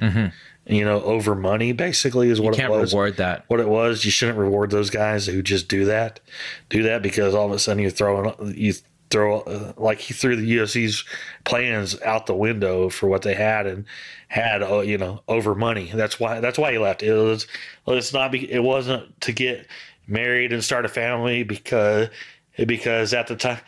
You 0.69 0.83
know, 0.83 1.01
over 1.03 1.33
money 1.33 1.71
basically 1.71 2.29
is 2.29 2.41
what 2.41 2.55
Mm-hmm. 2.55 2.59
Can't 2.61 2.73
it 2.73 2.77
was. 2.77 2.91
reward 2.91 3.15
that. 3.17 3.45
What 3.47 3.61
it 3.61 3.69
was, 3.69 4.03
you 4.03 4.11
shouldn't 4.11 4.37
reward 4.37 4.69
those 4.69 4.89
guys 4.89 5.25
who 5.25 5.41
just 5.41 5.69
do 5.69 5.85
that, 5.85 6.19
do 6.67 6.83
that 6.83 7.01
because 7.01 7.33
all 7.33 7.45
of 7.45 7.53
a 7.53 7.59
sudden 7.59 7.81
you're 7.81 7.89
throwing 7.89 8.33
you 8.53 8.73
throw 9.09 9.41
uh, 9.41 9.73
like 9.77 9.99
he 9.99 10.13
threw 10.13 10.35
the 10.35 10.57
UFC's 10.57 11.03
plans 11.45 11.99
out 12.01 12.25
the 12.25 12.35
window 12.35 12.89
for 12.89 13.07
what 13.07 13.21
they 13.21 13.33
had 13.33 13.65
and 13.65 13.85
had 14.27 14.61
uh, 14.63 14.79
you 14.79 14.97
know 14.97 15.21
over 15.27 15.55
money. 15.55 15.91
That's 15.93 16.19
why 16.19 16.39
that's 16.39 16.57
why 16.57 16.71
he 16.71 16.77
left. 16.77 17.03
It 17.03 17.13
was 17.13 17.47
it's 17.87 18.13
not 18.13 18.31
be, 18.31 18.51
it 18.51 18.63
wasn't 18.63 19.19
to 19.21 19.31
get 19.31 19.67
married 20.07 20.53
and 20.53 20.63
start 20.63 20.85
a 20.85 20.89
family 20.89 21.43
because 21.43 22.09
because 22.65 23.13
at 23.13 23.27
the 23.27 23.35
time 23.35 23.59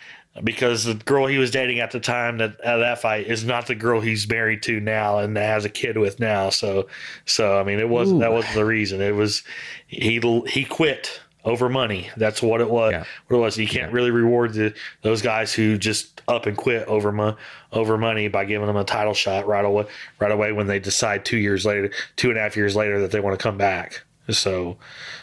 because 0.43 0.83
the 0.83 0.93
girl 0.93 1.25
he 1.25 1.37
was 1.37 1.51
dating 1.51 1.79
at 1.79 1.91
the 1.91 1.99
time 1.99 2.37
that 2.37 2.59
at 2.61 2.77
that 2.77 3.01
fight 3.01 3.27
is 3.27 3.43
not 3.43 3.67
the 3.67 3.75
girl 3.75 3.99
he's 3.99 4.27
married 4.29 4.63
to 4.63 4.79
now 4.79 5.17
and 5.19 5.35
has 5.37 5.65
a 5.65 5.69
kid 5.69 5.97
with 5.97 6.19
now. 6.19 6.49
So 6.49 6.87
so 7.25 7.59
I 7.59 7.63
mean 7.63 7.79
it 7.79 7.89
wasn't 7.89 8.21
that 8.21 8.31
wasn't 8.31 8.55
the 8.55 8.65
reason. 8.65 9.01
It 9.01 9.15
was 9.15 9.43
he 9.87 10.19
he 10.47 10.65
quit 10.65 11.21
over 11.45 11.69
money. 11.69 12.09
That's 12.17 12.41
what 12.41 12.61
it 12.61 12.69
was. 12.69 12.91
Yeah. 12.91 13.05
What 13.27 13.37
it 13.37 13.39
was. 13.39 13.57
You 13.57 13.67
can't 13.67 13.93
really 13.93 14.11
reward 14.11 14.53
the, 14.53 14.73
those 15.01 15.21
guys 15.21 15.53
who 15.53 15.77
just 15.77 16.21
up 16.27 16.45
and 16.45 16.57
quit 16.57 16.87
over 16.87 17.11
mo- 17.11 17.37
over 17.71 17.97
money 17.97 18.27
by 18.27 18.45
giving 18.45 18.67
them 18.67 18.75
a 18.75 18.83
title 18.83 19.13
shot 19.13 19.47
right 19.47 19.65
away. 19.65 19.85
Right 20.19 20.31
away 20.31 20.51
when 20.51 20.67
they 20.67 20.79
decide 20.79 21.25
two 21.25 21.37
years 21.37 21.65
later, 21.65 21.91
two 22.15 22.29
and 22.29 22.37
a 22.37 22.41
half 22.41 22.57
years 22.57 22.75
later 22.75 23.01
that 23.01 23.11
they 23.11 23.19
want 23.19 23.37
to 23.37 23.43
come 23.43 23.57
back. 23.57 24.03
So, 24.29 24.77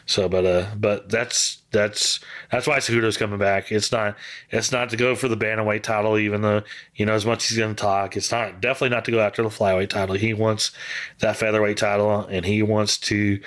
so 0.06 0.28
but 0.28 0.44
uh, 0.44 0.66
but 0.76 1.08
that's 1.08 1.62
that's 1.70 2.20
that's 2.50 2.66
why 2.66 2.78
Cejudo's 2.78 3.16
coming 3.16 3.38
back. 3.38 3.70
It's 3.70 3.92
not 3.92 4.16
it's 4.50 4.72
not 4.72 4.90
to 4.90 4.96
go 4.96 5.14
for 5.14 5.28
the 5.28 5.36
bantamweight 5.36 5.82
title, 5.82 6.18
even 6.18 6.42
though 6.42 6.62
you 6.96 7.06
know 7.06 7.12
as 7.12 7.24
much 7.24 7.44
as 7.44 7.50
he's 7.50 7.58
going 7.58 7.74
to 7.74 7.80
talk. 7.80 8.16
It's 8.16 8.32
not 8.32 8.60
definitely 8.60 8.94
not 8.94 9.04
to 9.04 9.12
go 9.12 9.20
after 9.20 9.42
the 9.42 9.48
flyweight 9.48 9.90
title. 9.90 10.16
He 10.16 10.34
wants 10.34 10.72
that 11.20 11.36
featherweight 11.36 11.76
title, 11.76 12.20
and 12.22 12.44
he 12.44 12.62
wants 12.62 12.98
to 12.98 13.40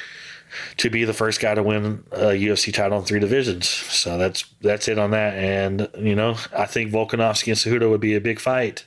to 0.78 0.90
be 0.90 1.04
the 1.04 1.14
first 1.14 1.40
guy 1.40 1.56
to 1.56 1.64
win 1.64 2.04
a 2.12 2.28
UFC 2.28 2.74
title 2.74 3.00
in 3.00 3.06
three 3.06 3.20
divisions. 3.20 3.68
So 3.68 4.18
that's 4.18 4.46
that's 4.62 4.88
it 4.88 4.98
on 4.98 5.12
that. 5.12 5.34
And 5.36 5.90
you 5.98 6.16
know, 6.16 6.36
I 6.56 6.66
think 6.66 6.92
Volkanovski 6.92 7.48
and 7.48 7.58
Cejudo 7.58 7.90
would 7.90 8.02
be 8.02 8.16
a 8.16 8.22
big 8.22 8.40
fight. 8.40 8.86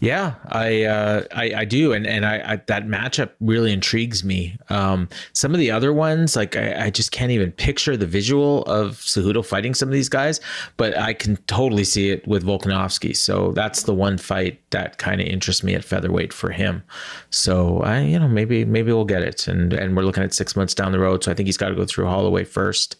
Yeah, 0.00 0.34
I, 0.46 0.84
uh, 0.84 1.24
I 1.34 1.52
I 1.56 1.64
do, 1.64 1.92
and 1.92 2.06
and 2.06 2.24
I, 2.24 2.52
I 2.52 2.56
that 2.66 2.86
matchup 2.86 3.30
really 3.40 3.72
intrigues 3.72 4.22
me. 4.22 4.56
Um, 4.70 5.08
some 5.32 5.52
of 5.52 5.58
the 5.58 5.70
other 5.72 5.92
ones, 5.92 6.36
like 6.36 6.56
I, 6.56 6.86
I 6.86 6.90
just 6.90 7.10
can't 7.10 7.32
even 7.32 7.50
picture 7.50 7.96
the 7.96 8.06
visual 8.06 8.62
of 8.64 8.96
Cejudo 8.98 9.44
fighting 9.44 9.74
some 9.74 9.88
of 9.88 9.92
these 9.92 10.08
guys, 10.08 10.40
but 10.76 10.96
I 10.96 11.14
can 11.14 11.36
totally 11.48 11.84
see 11.84 12.10
it 12.10 12.26
with 12.28 12.44
Volkanovski. 12.44 13.16
So 13.16 13.52
that's 13.52 13.82
the 13.82 13.94
one 13.94 14.18
fight 14.18 14.60
that 14.70 14.98
kind 14.98 15.20
of 15.20 15.26
interests 15.26 15.64
me 15.64 15.74
at 15.74 15.84
featherweight 15.84 16.32
for 16.32 16.50
him. 16.50 16.82
So 17.30 17.80
I, 17.82 18.00
you 18.02 18.18
know, 18.18 18.28
maybe 18.28 18.64
maybe 18.64 18.92
we'll 18.92 19.04
get 19.04 19.22
it, 19.22 19.48
and 19.48 19.72
and 19.72 19.96
we're 19.96 20.04
looking 20.04 20.22
at 20.22 20.32
six 20.32 20.54
months 20.54 20.74
down 20.74 20.92
the 20.92 21.00
road. 21.00 21.24
So 21.24 21.32
I 21.32 21.34
think 21.34 21.46
he's 21.46 21.56
got 21.56 21.70
to 21.70 21.74
go 21.74 21.84
through 21.84 22.06
Holloway 22.06 22.44
first, 22.44 22.96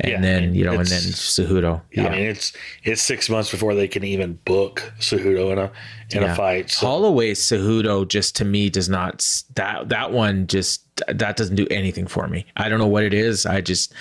and 0.00 0.12
Yeah, 0.12 0.20
then 0.20 0.54
you 0.54 0.64
know, 0.64 0.72
and 0.72 0.86
then 0.86 1.00
Cejudo. 1.00 1.80
I 1.96 2.02
mean, 2.10 2.12
it's 2.14 2.52
it's 2.84 3.00
six 3.00 3.30
months 3.30 3.50
before 3.50 3.74
they 3.74 3.88
can 3.88 4.04
even 4.04 4.34
book 4.44 4.92
Cejudo 5.00 5.52
in 5.52 5.58
a 5.58 5.70
in 6.12 6.22
Yeah. 6.22 6.32
a 6.32 6.36
fight. 6.36 6.70
So, 6.70 6.86
Holloway 6.86 7.32
Cejudo 7.32 8.06
just 8.06 8.36
to 8.36 8.44
me 8.44 8.70
does 8.70 8.88
not 8.88 9.26
that 9.54 9.88
that 9.88 10.12
one 10.12 10.46
just 10.46 10.82
that 11.08 11.36
doesn't 11.36 11.56
do 11.56 11.66
anything 11.70 12.06
for 12.06 12.26
me. 12.26 12.46
I 12.56 12.68
don't 12.68 12.78
know 12.78 12.86
what 12.86 13.02
it 13.04 13.12
is. 13.12 13.44
I 13.44 13.60
just 13.60 13.92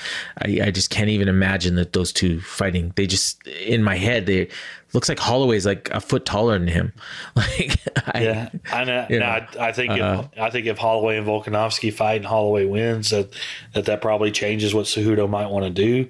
I, 0.41 0.59
I 0.65 0.71
just 0.71 0.89
can't 0.89 1.09
even 1.09 1.27
imagine 1.27 1.75
that 1.75 1.93
those 1.93 2.13
two 2.13 2.39
fighting. 2.41 2.93
They 2.95 3.05
just 3.07 3.45
in 3.47 3.83
my 3.83 3.95
head 3.95 4.25
they 4.27 4.47
looks 4.93 5.09
like 5.09 5.19
Holloway's 5.19 5.65
like 5.65 5.89
a 5.91 5.99
foot 5.99 6.25
taller 6.25 6.57
than 6.57 6.67
him. 6.69 6.93
Like 7.35 7.77
I, 8.13 8.21
yeah, 8.23 8.49
I 8.71 8.83
know. 8.85 9.05
you 9.09 9.19
no, 9.19 9.25
know, 9.25 9.31
I, 9.59 9.67
I 9.67 9.71
think 9.73 9.91
uh, 9.93 10.23
if 10.33 10.39
I 10.39 10.49
think 10.51 10.67
if 10.67 10.77
Holloway 10.77 11.17
and 11.17 11.27
Volkanovski 11.27 11.91
fight 11.91 12.17
and 12.17 12.25
Holloway 12.25 12.65
wins, 12.65 13.09
that 13.09 13.29
that 13.73 13.85
that 13.85 14.01
probably 14.01 14.31
changes 14.31 14.73
what 14.73 14.85
Cejudo 14.85 15.27
might 15.29 15.47
want 15.47 15.65
to 15.65 15.71
do, 15.71 16.09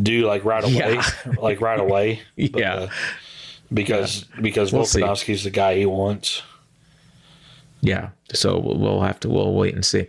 do 0.00 0.26
like 0.26 0.44
right 0.44 0.62
away, 0.72 0.94
Yeah. 0.94 1.02
like 1.40 1.60
right 1.60 1.80
away. 1.80 2.20
But, 2.36 2.56
Yeah. 2.60 2.74
uh, 2.74 2.88
because 3.74 4.24
because 4.40 4.72
We'll. 4.72 4.84
Volkanovski's 4.84 5.44
the 5.44 5.50
guy 5.50 5.76
he 5.76 5.86
wants. 5.86 6.42
yeah. 7.82 8.10
So 8.32 8.58
we'll, 8.58 8.78
we'll 8.78 9.00
have 9.02 9.20
to 9.20 9.28
we'll 9.28 9.52
wait 9.52 9.74
and 9.74 9.84
see. 9.84 10.06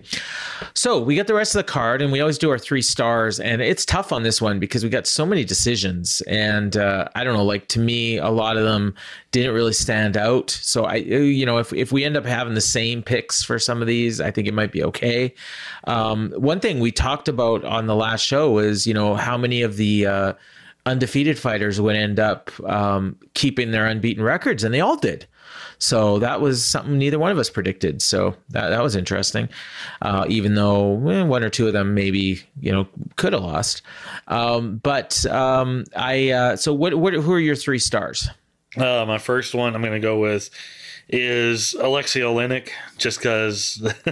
So 0.74 1.00
we 1.00 1.16
got 1.16 1.28
the 1.28 1.34
rest 1.34 1.54
of 1.54 1.60
the 1.60 1.72
card, 1.72 2.02
and 2.02 2.12
we 2.12 2.22
always 2.22 2.38
do 2.38 2.50
our 2.50 2.58
three 2.58 2.82
stars, 2.82 3.40
and 3.40 3.62
it's 3.62 3.86
tough 3.86 4.12
on 4.14 4.24
this 4.24 4.42
one 4.42 4.58
because 4.60 4.84
we 4.84 4.90
got 4.90 5.06
so 5.06 5.26
many 5.26 5.44
decisions, 5.44 6.22
and 6.22 6.78
uh, 6.78 7.10
I 7.14 7.24
don't 7.24 7.34
know. 7.34 7.44
Like 7.44 7.68
to 7.70 7.80
me, 7.80 8.18
a 8.18 8.30
lot 8.30 8.56
of 8.58 8.64
them 8.64 8.96
didn't 9.32 9.54
really 9.54 9.74
stand 9.74 10.16
out. 10.16 10.50
So 10.50 10.86
I, 10.86 10.96
you 10.96 11.46
know, 11.46 11.58
if 11.58 11.74
if 11.74 11.92
we 11.92 12.04
end 12.06 12.16
up 12.18 12.26
having 12.26 12.54
the 12.54 12.62
same 12.62 13.04
picks 13.04 13.44
for 13.44 13.60
some 13.60 13.82
of 13.82 13.88
these, 13.88 14.22
I 14.22 14.32
think 14.32 14.48
it 14.48 14.54
might 14.54 14.72
be 14.72 14.84
okay. 14.86 15.34
Um, 15.84 16.32
one 16.38 16.62
thing 16.62 16.80
we 16.80 16.92
talked 16.92 17.28
about 17.28 17.64
on 17.66 17.86
the 17.88 17.96
last 17.96 18.22
show 18.26 18.58
is 18.60 18.88
you 18.88 18.94
know 18.94 19.16
how 19.16 19.38
many 19.38 19.62
of 19.62 19.76
the 19.76 20.06
uh, 20.06 20.34
undefeated 20.86 21.40
fighters 21.40 21.82
would 21.82 21.96
end 21.96 22.20
up 22.20 22.52
um, 22.66 23.18
keeping 23.34 23.72
their 23.72 23.86
unbeaten 23.86 24.24
records, 24.24 24.64
and 24.64 24.74
they 24.74 24.82
all 24.82 24.98
did. 24.98 25.26
So 25.78 26.20
that 26.20 26.42
was 26.42 26.64
something 26.64 26.98
neither 26.98 27.20
one 27.20 27.32
of 27.32 27.38
us 27.38 27.50
predicted. 27.50 28.02
So 28.02 28.36
that, 28.50 28.70
that 28.70 28.82
was 28.82 28.96
interesting. 28.96 29.50
Uh, 30.02 30.26
even 30.30 30.56
though 30.56 31.10
eh, 31.10 31.24
one 31.24 31.44
or 31.44 31.50
two 31.50 31.68
of 31.68 31.74
them 31.74 31.94
maybe 31.94 32.42
you 32.60 32.72
know 32.72 32.88
could 33.16 33.34
have 33.34 33.42
lost. 33.42 33.82
Um, 34.28 34.78
but 34.78 35.26
um, 35.28 35.86
I 35.96 36.30
uh, 36.30 36.56
so 36.56 36.74
what, 36.74 36.96
what 36.96 37.14
who 37.14 37.34
are 37.34 37.40
your 37.40 37.56
three 37.56 37.80
stars? 37.80 38.30
Uh, 38.78 39.06
my 39.08 39.18
first 39.18 39.56
one 39.56 39.74
I'm 39.76 39.82
going 39.82 39.94
to 39.94 40.00
go 40.00 40.20
with 40.20 40.50
is 41.10 41.74
Alexei 41.76 42.22
Oleinik, 42.22 42.70
just 42.98 43.20
because. 43.20 43.82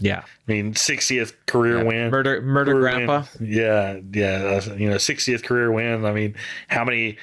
Yeah, 0.00 0.20
I 0.20 0.52
mean, 0.52 0.74
60th 0.74 1.32
career 1.46 1.82
win. 1.82 2.10
murder 2.10 2.42
murder 2.42 2.72
Career 2.72 2.82
grandpa. 2.82 3.24
win. 3.40 3.50
Yeah, 3.50 3.98
yeah. 4.12 4.74
You 4.74 4.90
know, 4.90 4.96
60th 4.96 5.42
career 5.42 5.72
win. 5.72 6.04
I 6.04 6.12
mean, 6.12 6.34
how 6.68 6.84
many? 6.84 7.16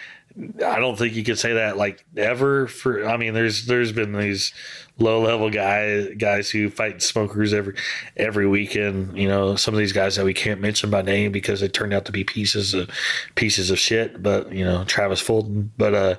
I 0.65 0.79
don't 0.79 0.97
think 0.97 1.13
you 1.13 1.23
could 1.23 1.37
say 1.39 1.53
that 1.53 1.77
like 1.77 2.03
ever. 2.17 2.65
For 2.67 3.07
I 3.07 3.17
mean, 3.17 3.33
there's 3.35 3.67
there's 3.67 3.91
been 3.91 4.13
these 4.13 4.51
low 4.97 5.21
level 5.21 5.49
guys 5.51 6.09
guys 6.17 6.49
who 6.49 6.69
fight 6.71 7.01
smokers 7.03 7.53
every 7.53 7.75
every 8.17 8.47
weekend. 8.47 9.15
You 9.15 9.27
know, 9.29 9.55
some 9.55 9.73
of 9.75 9.77
these 9.77 9.93
guys 9.93 10.15
that 10.15 10.25
we 10.25 10.33
can't 10.33 10.59
mention 10.59 10.89
by 10.89 11.03
name 11.03 11.31
because 11.31 11.61
they 11.61 11.67
turned 11.69 11.93
out 11.93 12.05
to 12.05 12.11
be 12.11 12.23
pieces 12.23 12.73
of 12.73 12.89
pieces 13.35 13.69
of 13.69 13.77
shit. 13.79 14.21
But 14.23 14.51
you 14.51 14.65
know, 14.65 14.83
Travis 14.85 15.21
Fulton. 15.21 15.71
But 15.77 15.93
uh, 15.93 16.15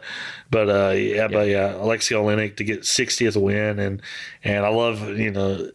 but 0.50 0.68
uh, 0.68 0.92
yeah, 0.94 1.28
but 1.28 1.48
yeah, 1.48 1.74
Alexei 1.76 2.14
Oleinik 2.14 2.56
to 2.56 2.64
get 2.64 2.82
60th 2.82 3.40
win 3.40 3.78
and 3.78 4.02
and 4.44 4.64
I 4.64 4.68
love 4.68 5.08
you 5.08 5.30
know 5.30 5.70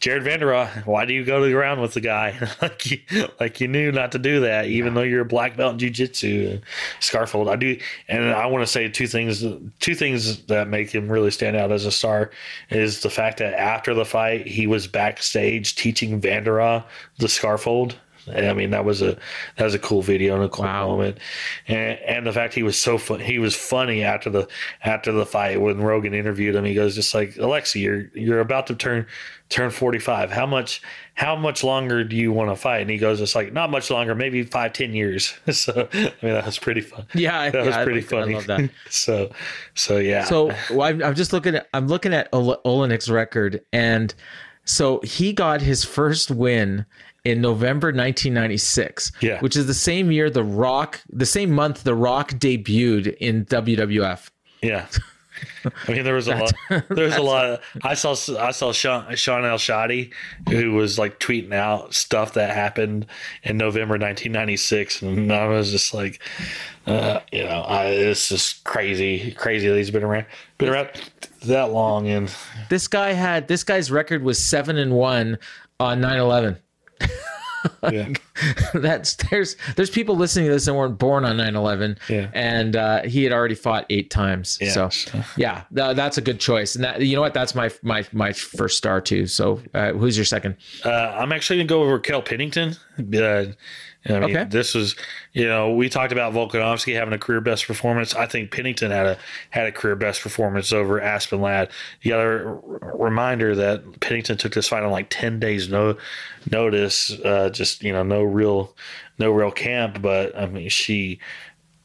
Jared 0.00 0.22
Vanderaa. 0.22 0.86
Why 0.86 1.04
do 1.04 1.14
you 1.14 1.24
go 1.24 1.40
to 1.40 1.46
the 1.46 1.52
ground 1.52 1.80
with 1.80 1.94
the 1.94 2.00
guy 2.00 2.34
like 2.62 2.90
you 2.90 3.00
like 3.40 3.60
you 3.60 3.68
knew 3.68 3.90
not 3.92 4.12
to 4.12 4.18
do 4.18 4.40
that, 4.40 4.66
even 4.66 4.94
though 4.94 5.02
you're 5.02 5.22
a 5.22 5.26
black 5.26 5.56
belt 5.56 5.82
in 5.82 5.90
jujitsu? 5.90 6.60
scarf 7.00 7.32
hold, 7.32 7.48
I 7.48 7.56
do, 7.56 7.78
and 8.08 8.30
I 8.30 8.46
want 8.46 8.62
to 8.62 8.70
say 8.70 8.88
two 8.88 9.06
things. 9.06 9.44
Two 9.80 9.94
things 9.94 10.44
that 10.46 10.68
make 10.68 10.94
him 10.94 11.10
really 11.10 11.30
stand 11.30 11.56
out 11.56 11.72
as 11.72 11.84
a 11.84 11.92
star 11.92 12.30
is 12.70 13.00
the 13.00 13.10
fact 13.10 13.38
that 13.38 13.54
after 13.54 13.94
the 13.94 14.04
fight, 14.04 14.46
he 14.46 14.66
was 14.66 14.86
backstage 14.86 15.76
teaching 15.76 16.20
Vanderaa 16.20 16.84
the 17.18 17.28
scarf 17.28 17.64
hold. 17.64 17.96
I 18.34 18.52
mean, 18.54 18.70
that 18.70 18.84
was 18.84 19.02
a 19.02 19.16
that 19.56 19.64
was 19.64 19.74
a 19.74 19.78
cool 19.78 20.02
video 20.02 20.34
and 20.36 20.44
a 20.44 20.48
cool 20.48 20.64
Wow. 20.64 20.88
moment, 20.88 21.18
and, 21.66 21.98
and 22.00 22.26
the 22.26 22.32
fact 22.32 22.54
he 22.54 22.62
was 22.62 22.78
so 22.78 22.98
fun, 22.98 23.20
he 23.20 23.38
was 23.38 23.54
funny 23.54 24.02
after 24.04 24.30
the 24.30 24.48
after 24.84 25.12
the 25.12 25.26
fight 25.26 25.60
when 25.60 25.80
Rogan 25.80 26.14
interviewed 26.14 26.54
him. 26.54 26.64
He 26.64 26.74
goes 26.74 26.94
just 26.94 27.14
like 27.14 27.34
Alexi, 27.34 27.80
you're 27.82 28.10
you're 28.14 28.40
about 28.40 28.66
to 28.68 28.74
turn 28.74 29.06
turn 29.48 29.70
forty 29.70 29.98
five. 29.98 30.30
How 30.30 30.46
much 30.46 30.82
how 31.14 31.34
much 31.34 31.64
longer 31.64 32.04
do 32.04 32.14
you 32.16 32.32
want 32.32 32.50
to 32.50 32.56
fight? 32.56 32.82
And 32.82 32.90
he 32.90 32.98
goes 32.98 33.20
it's 33.20 33.34
like 33.34 33.52
not 33.52 33.70
much 33.70 33.90
longer, 33.90 34.14
maybe 34.14 34.42
five 34.44 34.72
ten 34.72 34.92
years. 34.92 35.34
so 35.50 35.88
I 35.92 35.96
mean 36.22 36.32
that 36.34 36.46
was 36.46 36.58
pretty 36.58 36.80
fun. 36.82 37.06
Yeah, 37.14 37.38
I- 37.40 37.50
that 37.50 37.64
was 37.64 37.74
yeah, 37.74 37.80
I 37.80 37.84
pretty 37.84 38.00
like 38.00 38.08
that. 38.10 38.16
I 38.16 38.20
funny. 38.22 38.34
love 38.34 38.46
that. 38.46 38.70
so 38.90 39.30
so 39.74 39.98
yeah. 39.98 40.24
So 40.24 40.46
well, 40.70 40.82
I'm, 40.82 41.02
I'm 41.02 41.14
just 41.14 41.32
looking 41.32 41.54
at 41.56 41.68
I'm 41.72 41.88
looking 41.88 42.12
at 42.14 42.30
Oleinik's 42.32 43.08
record, 43.10 43.62
and 43.72 44.14
so 44.64 45.00
he 45.02 45.32
got 45.32 45.62
his 45.62 45.82
first 45.84 46.30
win 46.30 46.84
in 47.24 47.40
November 47.40 47.88
1996, 47.88 49.12
Yeah. 49.20 49.40
which 49.40 49.56
is 49.56 49.66
the 49.66 49.74
same 49.74 50.10
year 50.12 50.30
the 50.30 50.44
Rock, 50.44 51.00
the 51.10 51.26
same 51.26 51.50
month 51.50 51.84
the 51.84 51.94
Rock 51.94 52.32
debuted 52.32 53.16
in 53.18 53.44
WWF. 53.46 54.30
Yeah. 54.62 54.86
I 55.86 55.92
mean, 55.92 56.02
there 56.04 56.14
was 56.14 56.26
a 56.26 56.34
lot. 56.34 56.52
There 56.88 57.04
was 57.04 57.14
a 57.16 57.22
lot. 57.22 57.46
Of, 57.46 57.60
I 57.84 57.94
saw. 57.94 58.10
I 58.40 58.50
saw 58.50 58.72
Sean, 58.72 59.14
Shaun 59.14 59.44
Al-Shatti, 59.44 60.12
who 60.48 60.72
was 60.72 60.98
like 60.98 61.20
tweeting 61.20 61.52
out 61.54 61.94
stuff 61.94 62.34
that 62.34 62.52
happened 62.54 63.06
in 63.44 63.56
November 63.56 63.92
1996, 63.94 65.02
and 65.02 65.32
I 65.32 65.46
was 65.46 65.70
just 65.70 65.94
like, 65.94 66.20
uh, 66.88 67.20
you 67.30 67.44
know, 67.44 67.60
I, 67.60 67.86
it's 67.86 68.28
just 68.28 68.64
crazy, 68.64 69.30
crazy 69.30 69.68
that 69.68 69.76
he's 69.76 69.92
been 69.92 70.02
around, 70.02 70.26
been 70.58 70.70
around 70.70 70.90
that 71.44 71.70
long, 71.70 72.08
and 72.08 72.34
This 72.68 72.88
guy 72.88 73.12
had 73.12 73.46
this 73.46 73.62
guy's 73.62 73.92
record 73.92 74.24
was 74.24 74.42
seven 74.42 74.76
and 74.76 74.92
one 74.92 75.38
on 75.78 76.00
9/11. 76.00 76.58
Yeah. 77.90 78.10
That's 78.74 79.14
there's 79.14 79.56
there's 79.74 79.90
people 79.90 80.16
listening 80.16 80.46
to 80.46 80.52
this 80.52 80.68
and 80.68 80.76
weren't 80.76 80.96
born 80.96 81.24
on 81.24 81.36
9/11, 81.38 81.98
Yeah. 82.08 82.30
and 82.32 82.76
uh, 82.76 83.02
he 83.02 83.24
had 83.24 83.32
already 83.32 83.56
fought 83.56 83.84
eight 83.90 84.10
times. 84.10 84.58
Yeah. 84.60 84.88
So 84.88 84.90
yeah, 85.36 85.64
tha- 85.72 85.92
that's 85.96 86.16
a 86.18 86.20
good 86.20 86.38
choice. 86.38 86.76
And 86.76 86.84
that 86.84 87.00
you 87.02 87.16
know 87.16 87.20
what, 87.20 87.34
that's 87.34 87.56
my 87.56 87.70
my 87.82 88.06
my 88.12 88.32
first 88.32 88.78
star 88.78 89.00
too. 89.00 89.26
So 89.26 89.60
uh, 89.74 89.92
who's 89.92 90.16
your 90.16 90.24
second? 90.24 90.56
Uh, 90.84 90.90
I'm 90.90 91.32
actually 91.32 91.56
gonna 91.58 91.66
go 91.68 91.82
over 91.82 91.98
Kel 91.98 92.22
Pennington. 92.22 92.76
I 94.08 94.20
mean, 94.20 94.36
Okay. 94.36 94.44
this 94.48 94.74
was, 94.74 94.96
you 95.32 95.46
know, 95.46 95.72
we 95.72 95.88
talked 95.88 96.12
about 96.12 96.32
Volkanovski 96.32 96.94
having 96.94 97.14
a 97.14 97.18
career 97.18 97.40
best 97.40 97.66
performance. 97.66 98.14
I 98.14 98.26
think 98.26 98.50
Pennington 98.50 98.90
had 98.90 99.06
a 99.06 99.18
had 99.50 99.66
a 99.66 99.72
career 99.72 99.96
best 99.96 100.22
performance 100.22 100.72
over 100.72 101.00
Aspen 101.00 101.40
Ladd. 101.40 101.70
You 102.02 102.12
got 102.12 102.20
a 102.20 102.46
r- 102.46 102.60
reminder 102.98 103.54
that 103.54 104.00
Pennington 104.00 104.36
took 104.38 104.54
this 104.54 104.68
fight 104.68 104.82
on 104.82 104.90
like 104.90 105.08
ten 105.10 105.38
days 105.38 105.68
no 105.68 105.96
notice. 106.50 107.10
Uh, 107.24 107.50
just 107.50 107.82
you 107.82 107.92
know, 107.92 108.02
no 108.02 108.22
real 108.22 108.74
no 109.18 109.30
real 109.30 109.50
camp, 109.50 110.00
but 110.00 110.36
I 110.38 110.46
mean, 110.46 110.68
she 110.68 111.18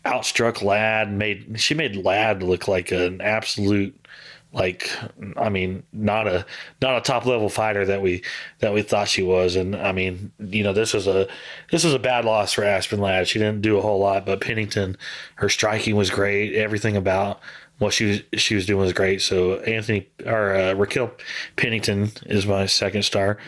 outstruck 0.05 0.61
Ladd. 0.61 1.11
Made 1.11 1.59
she 1.59 1.74
made 1.74 1.95
Ladd 1.95 2.43
look 2.43 2.67
like 2.67 2.91
an 2.91 3.21
absolute 3.21 3.95
like 4.54 4.89
I 5.36 5.49
mean 5.49 5.84
not 5.91 6.28
a 6.28 6.45
not 6.82 6.97
a 6.97 7.01
top 7.01 7.26
level 7.26 7.49
fighter 7.49 7.86
that 7.88 8.01
we 8.01 8.22
that 8.60 8.74
we 8.74 8.84
thought 8.84 9.08
she 9.08 9.24
was. 9.24 9.56
And 9.56 9.76
I 9.76 9.91
mean 9.91 10.32
you 10.39 10.64
know 10.64 10.74
this 10.74 10.93
was 10.93 11.08
a 11.08 11.28
this 11.72 11.84
was 11.84 11.93
a 11.93 11.99
bad 11.99 12.24
loss 12.24 12.54
for 12.54 12.64
Aspen 12.64 12.99
Ladd. 12.99 13.28
She 13.28 13.39
didn't 13.39 13.62
do 13.62 13.78
a 13.78 13.82
whole 13.82 13.99
lot 13.99 14.26
but 14.26 14.41
Pennington 14.41 14.95
her 15.36 15.49
striking 15.49 15.95
was 15.95 16.10
great. 16.10 16.56
Everything 16.56 16.95
about 16.95 17.39
what 17.80 17.93
she 17.93 18.06
was 18.06 18.41
she 18.41 18.54
was 18.54 18.68
doing 18.68 18.82
was 18.82 18.93
great. 18.93 19.22
So 19.22 19.56
Anthony 19.62 20.08
or 20.26 20.56
uh, 20.56 20.74
Raquel 20.74 21.12
Pennington 21.56 22.12
is 22.28 22.45
my 22.45 22.68
second 22.68 23.04
star. 23.04 23.39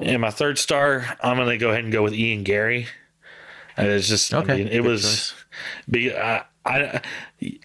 And 0.00 0.22
my 0.22 0.30
third 0.30 0.58
star 0.58 1.16
I'm 1.22 1.36
gonna 1.36 1.58
go 1.58 1.70
ahead 1.70 1.82
and 1.82 1.92
go 1.92 2.04
with 2.04 2.14
Ian 2.14 2.44
Garry. 2.44 2.86
And 3.76 3.88
it's 3.88 4.06
just 4.06 4.32
Okay, 4.32 4.52
I 4.52 4.56
mean, 4.58 4.68
it 4.68 4.82
good 4.82 4.84
was 4.84 5.02
choice. 5.02 5.44
be 5.90 6.14
I, 6.16 6.44
I 6.64 7.00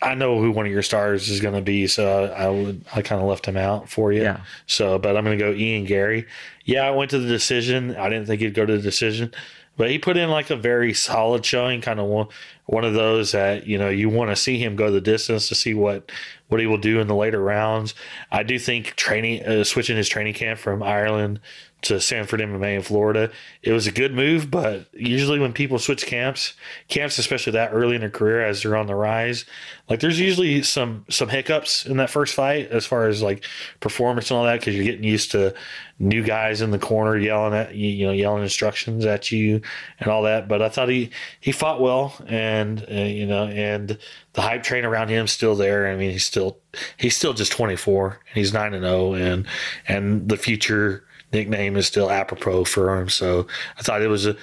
I 0.01 0.15
know 0.15 0.41
who 0.41 0.51
one 0.51 0.65
of 0.65 0.71
your 0.71 0.81
stars 0.81 1.29
is 1.29 1.39
going 1.39 1.53
to 1.53 1.61
be, 1.61 1.87
so 1.87 2.25
I, 2.25 2.45
I 2.45 2.49
would 2.49 2.83
I 2.95 3.01
kind 3.01 3.21
of 3.21 3.27
left 3.27 3.45
him 3.45 3.57
out 3.57 3.89
for 3.89 4.11
you. 4.11 4.23
Yeah. 4.23 4.41
So, 4.65 4.97
but 4.97 5.15
I'm 5.15 5.23
going 5.23 5.37
to 5.37 5.43
go 5.43 5.53
Ian 5.53 5.85
Garry. 5.85 6.25
Yeah, 6.65 6.87
I 6.87 6.91
went 6.91 7.11
to 7.11 7.19
the 7.19 7.27
decision. 7.27 7.95
I 7.95 8.09
didn't 8.09 8.25
think 8.25 8.41
he'd 8.41 8.55
go 8.55 8.65
to 8.65 8.75
the 8.75 8.81
decision, 8.81 9.33
but 9.77 9.91
he 9.91 9.99
put 9.99 10.17
in 10.17 10.29
like 10.29 10.49
a 10.49 10.55
very 10.55 10.93
solid 10.93 11.45
showing. 11.45 11.81
Kind 11.81 11.99
of 11.99 12.07
one 12.07 12.27
one 12.65 12.83
of 12.83 12.95
those 12.95 13.31
that 13.33 13.67
you 13.67 13.77
know 13.77 13.89
you 13.89 14.09
want 14.09 14.31
to 14.31 14.35
see 14.35 14.57
him 14.57 14.75
go 14.75 14.91
the 14.91 14.99
distance 15.01 15.47
to 15.49 15.55
see 15.55 15.75
what 15.75 16.11
what 16.47 16.59
he 16.59 16.65
will 16.65 16.77
do 16.77 16.99
in 16.99 17.07
the 17.07 17.15
later 17.15 17.41
rounds. 17.41 17.93
I 18.31 18.41
do 18.41 18.57
think 18.57 18.95
training 18.95 19.45
uh, 19.45 19.63
switching 19.63 19.97
his 19.97 20.09
training 20.09 20.33
camp 20.33 20.59
from 20.59 20.81
Ireland 20.81 21.39
to 21.87 21.99
Sanford 21.99 22.39
MMA 22.39 22.75
in 22.75 22.81
Florida. 22.81 23.31
It 23.61 23.71
was 23.71 23.87
a 23.87 23.91
good 23.91 24.13
move, 24.13 24.49
but 24.49 24.87
usually 24.93 25.39
when 25.39 25.53
people 25.53 25.79
switch 25.79 26.05
camps, 26.05 26.53
camps 26.87 27.17
especially 27.17 27.53
that 27.53 27.71
early 27.73 27.95
in 27.95 28.01
their 28.01 28.09
career 28.09 28.45
as 28.45 28.63
they're 28.63 28.75
on 28.75 28.87
the 28.87 28.95
rise, 28.95 29.45
like 29.89 29.99
there's 29.99 30.19
usually 30.19 30.63
some 30.63 31.05
some 31.09 31.29
hiccups 31.29 31.85
in 31.85 31.97
that 31.97 32.09
first 32.09 32.33
fight 32.33 32.69
as 32.69 32.85
far 32.85 33.07
as 33.07 33.21
like 33.21 33.43
performance 33.79 34.29
and 34.29 34.37
all 34.37 34.45
that 34.45 34.59
because 34.59 34.75
you're 34.75 34.85
getting 34.85 35.03
used 35.03 35.31
to 35.31 35.53
new 35.99 36.23
guys 36.23 36.61
in 36.61 36.71
the 36.71 36.79
corner 36.79 37.17
yelling 37.17 37.53
at 37.53 37.73
you, 37.73 37.87
you 37.87 38.05
know, 38.05 38.11
yelling 38.11 38.43
instructions 38.43 39.05
at 39.05 39.31
you 39.31 39.61
and 39.99 40.09
all 40.09 40.23
that. 40.23 40.47
But 40.47 40.61
I 40.61 40.69
thought 40.69 40.89
he 40.89 41.11
he 41.39 41.51
fought 41.51 41.81
well, 41.81 42.13
and 42.27 42.85
uh, 42.89 42.93
you 42.93 43.25
know, 43.25 43.45
and 43.47 43.97
the 44.33 44.41
hype 44.41 44.63
train 44.63 44.85
around 44.85 45.09
him 45.09 45.27
still 45.27 45.55
there. 45.55 45.87
I 45.87 45.95
mean, 45.95 46.11
he's 46.11 46.25
still 46.25 46.57
he's 46.97 47.15
still 47.15 47.33
just 47.33 47.51
24 47.51 48.07
and 48.09 48.17
he's 48.35 48.53
nine 48.53 48.73
and 48.73 48.83
0, 48.83 49.13
and 49.13 49.47
and 49.87 50.29
the 50.29 50.37
future 50.37 51.06
nickname 51.33 51.75
is 51.75 51.87
still 51.87 52.09
apropos 52.09 52.63
for 52.65 52.99
him. 52.99 53.09
So 53.09 53.47
I 53.77 53.81
thought 53.81 54.01
it 54.01 54.07
was 54.07 54.25
a, 54.25 54.35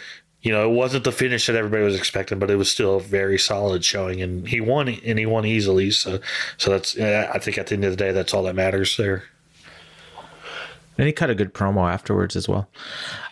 you 0.42 0.52
know, 0.52 0.70
it 0.70 0.74
wasn't 0.74 1.04
the 1.04 1.12
finish 1.12 1.46
that 1.46 1.56
everybody 1.56 1.82
was 1.82 1.96
expecting, 1.96 2.38
but 2.38 2.50
it 2.50 2.56
was 2.56 2.70
still 2.70 2.96
a 2.96 3.00
very 3.00 3.38
solid 3.38 3.82
showing, 3.82 4.20
and 4.20 4.46
he 4.46 4.60
won, 4.60 4.88
and 4.88 5.18
he 5.18 5.24
won 5.24 5.46
easily. 5.46 5.90
So, 5.90 6.20
so 6.58 6.70
that's, 6.70 6.98
I 6.98 7.38
think 7.38 7.56
at 7.56 7.68
the 7.68 7.74
end 7.74 7.84
of 7.84 7.92
the 7.92 7.96
day, 7.96 8.12
that's 8.12 8.34
all 8.34 8.42
that 8.42 8.54
matters 8.54 8.96
there. 8.98 9.24
And 10.98 11.06
he 11.06 11.12
cut 11.12 11.30
a 11.30 11.34
good 11.34 11.54
promo 11.54 11.90
afterwards 11.90 12.36
as 12.36 12.48
well. 12.48 12.68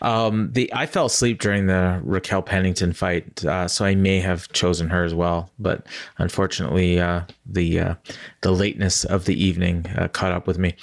Um, 0.03 0.51
the 0.53 0.71
I 0.75 0.87
fell 0.87 1.07
asleep 1.07 1.41
during 1.41 1.67
the 1.67 2.01
Raquel 2.05 2.43
Pennington 2.43 2.93
fight, 2.93 3.45
uh, 3.45 3.69
so 3.69 3.85
I 3.85 3.95
may 3.95 4.21
have 4.21 4.53
chosen 4.53 4.89
her 4.91 5.05
as 5.05 5.15
well. 5.15 5.51
But 5.59 5.87
unfortunately, 6.19 7.01
uh, 7.01 7.23
the 7.47 7.79
uh, 7.79 7.95
the 8.41 8.51
lateness 8.51 9.05
of 9.05 9.25
the 9.25 9.43
evening 9.43 9.87
uh, 9.97 10.09
caught 10.09 10.33
up 10.33 10.47
with 10.47 10.59
me. 10.59 10.75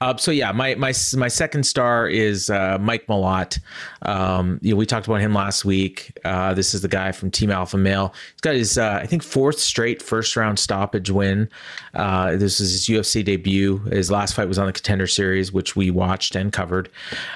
Uh, 0.00 0.16
so 0.16 0.30
yeah, 0.30 0.52
my 0.52 0.76
my 0.76 0.92
my 1.16 1.28
second 1.28 1.64
star 1.64 2.08
is 2.08 2.50
uh, 2.50 2.78
Mike 2.80 3.06
Malott. 3.08 3.58
Um, 4.02 4.60
you 4.62 4.72
know, 4.72 4.76
we 4.76 4.86
talked 4.86 5.06
about 5.06 5.20
him 5.20 5.34
last 5.34 5.64
week. 5.64 6.16
This 6.24 6.72
is 6.72 6.82
the 6.82 6.88
guy 6.88 7.12
from 7.12 7.30
Team 7.30 7.50
Alpha 7.50 7.76
Male. 7.76 8.14
He's 8.32 8.40
got 8.40 8.54
his 8.54 8.78
I 8.78 9.06
think 9.06 9.22
fourth 9.22 9.58
straight 9.58 10.02
first 10.02 10.36
round 10.36 10.58
stoppage 10.58 11.10
win. 11.10 11.48
This 11.94 12.60
is 12.60 12.72
his 12.72 12.86
UFC 12.86 13.24
debut. 13.24 13.78
His 13.90 14.10
last 14.10 14.34
fight 14.34 14.46
was 14.46 14.58
on 14.58 14.66
the 14.66 14.72
Contender 14.72 15.08
Series, 15.08 15.52
which 15.52 15.74
we 15.74 15.90
watched 15.90 16.36
and 16.36 16.52
covered. 16.52 16.88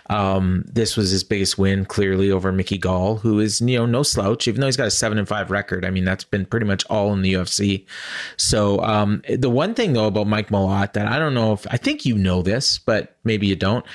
Um, 0.08 0.64
this 0.66 0.96
was 0.96 1.10
his 1.10 1.24
biggest 1.32 1.56
win, 1.56 1.86
clearly 1.86 2.30
over 2.30 2.52
Mickey 2.52 2.76
Gall, 2.76 3.16
who 3.16 3.40
is 3.40 3.62
you 3.62 3.78
know 3.78 3.86
no 3.86 4.02
slouch, 4.02 4.46
even 4.46 4.60
though 4.60 4.66
he's 4.66 4.76
got 4.76 4.86
a 4.86 4.90
seven 4.90 5.16
and 5.16 5.26
five 5.26 5.50
record. 5.50 5.82
I 5.82 5.88
mean, 5.88 6.04
that's 6.04 6.24
been 6.24 6.44
pretty 6.44 6.66
much 6.66 6.84
all 6.90 7.10
in 7.14 7.22
the 7.22 7.32
UFC. 7.32 7.86
So 8.36 8.80
um, 8.80 9.22
the 9.26 9.48
one 9.48 9.72
thing 9.72 9.94
though 9.94 10.08
about 10.08 10.26
Mike 10.26 10.50
Malott 10.50 10.92
that 10.92 11.06
I 11.06 11.18
don't 11.18 11.32
know 11.32 11.54
if 11.54 11.66
I 11.70 11.78
think 11.78 12.04
you 12.04 12.18
know 12.18 12.42
this, 12.42 12.78
but 12.78 13.16
maybe 13.24 13.46
you 13.46 13.56
don't. 13.56 13.86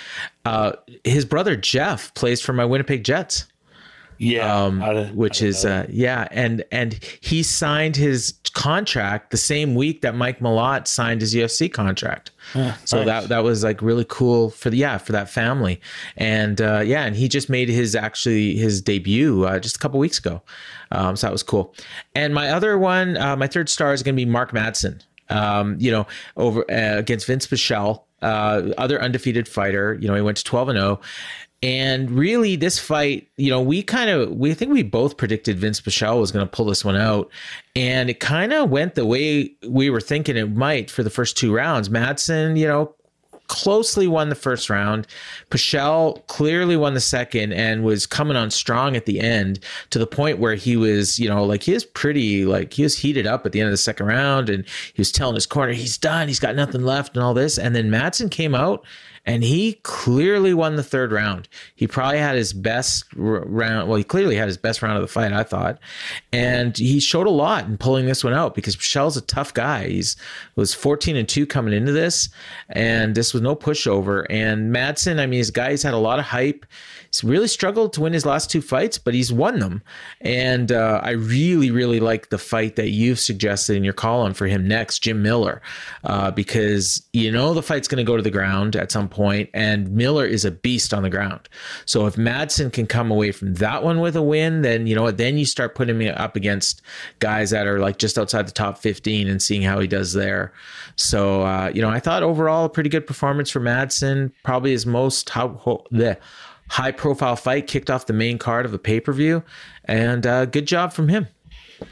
Uh, 0.45 0.71
his 1.03 1.25
brother 1.25 1.55
Jeff 1.55 2.11
plays 2.15 2.41
for 2.41 2.53
my 2.53 2.65
Winnipeg 2.65 3.03
Jets 3.03 3.45
Yeah, 4.17 4.63
um, 4.63 4.81
which 5.15 5.41
is 5.41 5.65
uh, 5.65 5.85
yeah, 5.89 6.27
and 6.31 6.63
and 6.71 6.99
he 7.21 7.43
signed 7.43 7.95
his 7.95 8.33
contract 8.53 9.29
the 9.29 9.37
same 9.37 9.75
week 9.75 10.01
that 10.01 10.15
Mike 10.15 10.39
Malott 10.39 10.87
signed 10.87 11.21
his 11.21 11.35
UFC 11.35 11.71
contract. 11.71 12.31
so 12.85 12.97
nice. 12.97 13.05
that 13.05 13.29
that 13.29 13.43
was 13.43 13.63
like 13.63 13.81
really 13.81 14.05
cool 14.07 14.49
for 14.49 14.69
the 14.69 14.77
yeah 14.77 14.97
for 14.97 15.11
that 15.11 15.29
family, 15.29 15.79
and 16.15 16.59
uh, 16.61 16.81
yeah, 16.83 17.05
and 17.05 17.15
he 17.15 17.27
just 17.27 17.49
made 17.49 17.69
his 17.69 17.95
actually 17.95 18.55
his 18.55 18.81
debut 18.81 19.45
uh, 19.45 19.59
just 19.59 19.75
a 19.75 19.79
couple 19.79 19.99
weeks 19.99 20.17
ago, 20.17 20.41
um, 20.91 21.15
so 21.15 21.27
that 21.27 21.31
was 21.31 21.43
cool. 21.43 21.75
And 22.15 22.33
my 22.33 22.49
other 22.49 22.77
one, 22.77 23.17
uh, 23.17 23.35
my 23.35 23.47
third 23.47 23.69
star 23.69 23.93
is 23.93 24.01
going 24.01 24.15
to 24.15 24.19
be 24.19 24.25
Mark 24.25 24.51
Madsen. 24.51 25.01
Um, 25.29 25.75
you 25.77 25.91
know, 25.91 26.07
over 26.37 26.61
uh, 26.71 26.97
against 26.97 27.27
Vince 27.27 27.45
Pichel, 27.45 28.03
uh, 28.21 28.69
other 28.77 29.01
undefeated 29.01 29.47
fighter. 29.47 29.97
You 29.99 30.07
know, 30.07 30.15
he 30.15 30.21
went 30.21 30.37
to 30.37 30.43
twelve 30.43 30.69
and 30.69 30.77
zero. 30.77 31.01
And 31.63 32.11
really, 32.11 32.55
this 32.55 32.77
fight, 32.77 33.27
you 33.37 33.49
know, 33.49 33.61
we 33.61 33.81
kind 33.81 34.11
of, 34.11 34.29
we 34.31 34.53
think 34.53 34.71
we 34.71 34.83
both 34.83 35.17
predicted 35.17 35.57
Vince 35.57 35.81
Pichel 35.81 36.19
was 36.19 36.31
going 36.31 36.45
to 36.45 36.51
pull 36.51 36.65
this 36.65 36.85
one 36.85 36.95
out, 36.95 37.31
and 37.75 38.11
it 38.11 38.19
kind 38.19 38.53
of 38.53 38.69
went 38.69 38.93
the 38.93 39.07
way 39.07 39.55
we 39.67 39.89
were 39.89 40.01
thinking 40.01 40.37
it 40.37 40.55
might 40.55 40.91
for 40.91 41.01
the 41.01 41.09
first 41.09 41.35
two 41.35 41.51
rounds. 41.51 41.89
Madsen, 41.89 42.59
you 42.59 42.67
know, 42.67 42.93
closely 43.47 44.07
won 44.07 44.29
the 44.29 44.35
first 44.35 44.69
round. 44.69 45.07
Pichel 45.49 46.25
clearly 46.27 46.77
won 46.77 46.93
the 46.93 47.01
second 47.01 47.53
and 47.53 47.83
was 47.83 48.05
coming 48.05 48.37
on 48.37 48.51
strong 48.51 48.95
at 48.95 49.05
the 49.05 49.19
end 49.19 49.59
to 49.89 49.99
the 49.99 50.07
point 50.07 50.39
where 50.39 50.55
he 50.55 50.77
was, 50.77 51.17
you 51.17 51.27
know, 51.29 51.43
like 51.43 51.63
he 51.63 51.73
was 51.73 51.85
pretty, 51.85 52.45
like 52.45 52.73
he 52.73 52.83
was 52.83 52.97
heated 52.97 53.25
up 53.25 53.45
at 53.45 53.51
the 53.51 53.59
end 53.59 53.67
of 53.67 53.73
the 53.73 53.77
second 53.77 54.05
round 54.05 54.49
and 54.49 54.65
he 54.93 54.99
was 54.99 55.11
telling 55.11 55.35
his 55.35 55.45
corner, 55.45 55.73
he's 55.73 55.97
done, 55.97 56.27
he's 56.27 56.39
got 56.39 56.55
nothing 56.55 56.83
left 56.83 57.15
and 57.15 57.23
all 57.23 57.33
this. 57.33 57.57
And 57.57 57.75
then 57.75 57.89
Madsen 57.89 58.29
came 58.29 58.53
out 58.53 58.85
and 59.27 59.43
he 59.43 59.73
clearly 59.83 60.53
won 60.53 60.77
the 60.77 60.83
third 60.83 61.11
round. 61.11 61.49
He 61.75 61.85
probably 61.85 62.17
had 62.17 62.37
his 62.37 62.53
best 62.53 63.03
round. 63.13 63.89
Well, 63.89 63.97
he 63.97 64.03
clearly 64.05 64.37
had 64.37 64.47
his 64.47 64.57
best 64.57 64.81
round 64.81 64.95
of 64.95 65.01
the 65.01 65.07
fight, 65.07 65.33
I 65.33 65.43
thought, 65.43 65.77
and 66.31 66.75
he 66.75 67.01
showed 67.01 67.27
a 67.27 67.31
lot 67.31 67.65
in 67.65 67.77
pulling 67.77 68.05
this 68.05 68.23
one 68.23 68.33
out 68.33 68.55
because 68.55 68.77
Pichel's 68.77 69.17
a 69.17 69.21
tough 69.21 69.53
guy. 69.53 69.89
He's 69.89 70.15
was 70.55 70.73
fourteen 70.73 71.17
and 71.17 71.27
two 71.27 71.45
coming 71.45 71.73
into 71.73 71.91
this, 71.91 72.29
and 72.69 73.13
this 73.13 73.33
was 73.33 73.43
no 73.43 73.55
pushover. 73.55 74.25
And 74.29 74.73
Madsen, 74.73 75.19
I 75.19 75.25
mean, 75.25 75.39
his 75.39 75.51
guy's 75.51 75.83
had 75.83 75.93
a 75.93 75.97
lot 75.97 76.19
of 76.19 76.25
hype. 76.25 76.65
He's 77.17 77.27
really 77.27 77.47
struggled 77.47 77.93
to 77.93 78.01
win 78.01 78.13
his 78.13 78.27
last 78.27 78.51
two 78.51 78.61
fights, 78.61 78.99
but 78.99 79.15
he's 79.15 79.33
won 79.33 79.57
them. 79.57 79.81
And 80.21 80.71
uh, 80.71 81.01
I 81.03 81.11
really, 81.11 81.71
really 81.71 81.99
like 81.99 82.29
the 82.29 82.37
fight 82.37 82.75
that 82.75 82.89
you've 82.89 83.19
suggested 83.19 83.75
in 83.75 83.83
your 83.83 83.93
column 83.93 84.35
for 84.35 84.45
him 84.45 84.67
next, 84.67 84.99
Jim 84.99 85.23
Miller, 85.23 85.63
uh, 86.03 86.29
because 86.29 87.03
you 87.13 87.31
know 87.31 87.55
the 87.55 87.63
fight's 87.63 87.87
going 87.87 88.05
to 88.05 88.07
go 88.07 88.17
to 88.17 88.21
the 88.21 88.29
ground 88.29 88.75
at 88.75 88.91
some 88.91 89.09
point, 89.09 89.49
and 89.55 89.89
Miller 89.91 90.27
is 90.27 90.45
a 90.45 90.51
beast 90.51 90.93
on 90.93 91.01
the 91.01 91.09
ground. 91.09 91.49
So 91.85 92.05
if 92.05 92.17
Madsen 92.17 92.71
can 92.71 92.85
come 92.85 93.09
away 93.09 93.31
from 93.31 93.55
that 93.55 93.83
one 93.83 93.99
with 93.99 94.15
a 94.15 94.21
win, 94.21 94.61
then 94.61 94.85
you 94.85 94.93
know 94.93 95.03
what? 95.03 95.17
Then 95.17 95.39
you 95.39 95.45
start 95.45 95.73
putting 95.73 95.97
me 95.97 96.09
up 96.09 96.35
against 96.35 96.83
guys 97.17 97.49
that 97.49 97.65
are 97.65 97.79
like 97.79 97.97
just 97.97 98.19
outside 98.19 98.47
the 98.47 98.51
top 98.51 98.77
15 98.77 99.27
and 99.27 99.41
seeing 99.41 99.63
how 99.63 99.79
he 99.79 99.87
does 99.87 100.13
there. 100.13 100.53
So 100.97 101.41
uh, 101.41 101.71
you 101.73 101.81
know, 101.81 101.89
I 101.89 101.99
thought 101.99 102.21
overall 102.21 102.65
a 102.65 102.69
pretty 102.69 102.89
good 102.89 103.07
performance 103.07 103.49
for 103.49 103.59
Madsen. 103.59 104.31
Probably 104.43 104.69
his 104.71 104.85
most 104.85 105.31
how 105.31 105.83
the 105.89 106.19
high 106.69 106.91
profile 106.91 107.35
fight 107.35 107.67
kicked 107.67 107.89
off 107.89 108.05
the 108.05 108.13
main 108.13 108.37
card 108.37 108.65
of 108.65 108.73
a 108.73 108.79
pay 108.79 108.99
per 108.99 109.13
view, 109.13 109.43
and 109.85 110.25
uh, 110.25 110.45
good 110.45 110.65
job 110.67 110.93
from 110.93 111.07
him. 111.09 111.27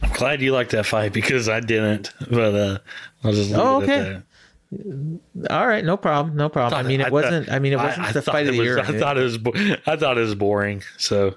I'm 0.02 0.12
glad 0.14 0.42
you 0.42 0.52
liked 0.52 0.72
that 0.72 0.86
fight 0.86 1.14
because 1.14 1.48
I 1.48 1.60
didn't, 1.60 2.12
but 2.30 2.56
uh, 2.56 2.78
I'll 3.24 3.32
just 3.34 3.52
leave 3.52 3.60
Oh, 3.60 3.82
okay. 3.84 4.22
that. 4.74 5.52
All 5.52 5.68
right, 5.68 5.86
no 5.86 5.96
problem, 5.96 6.36
no 6.36 6.50
problem. 6.50 6.84
I 6.84 6.88
mean, 6.88 7.02
it 7.02 7.08
I 7.08 7.10
wasn't. 7.12 7.46
thought- 7.46 7.56
I 7.56 7.60
mean, 7.60 7.74
it 7.74 7.78
wasn't 7.78 8.04
I- 8.06 8.10
I 8.10 8.12
the 8.12 8.22
fight 8.22 8.48
of 8.48 8.54
the 8.54 8.60
was- 8.60 8.66
year. 8.66 8.80
I 8.80 8.98
thought 9.00 9.18
it 9.18 9.22
was. 9.24 9.38
bo- 9.38 9.54
I 9.86 9.96
thought 9.96 10.18
it 10.18 10.22
was 10.22 10.36
boring. 10.36 10.82
So 10.98 11.36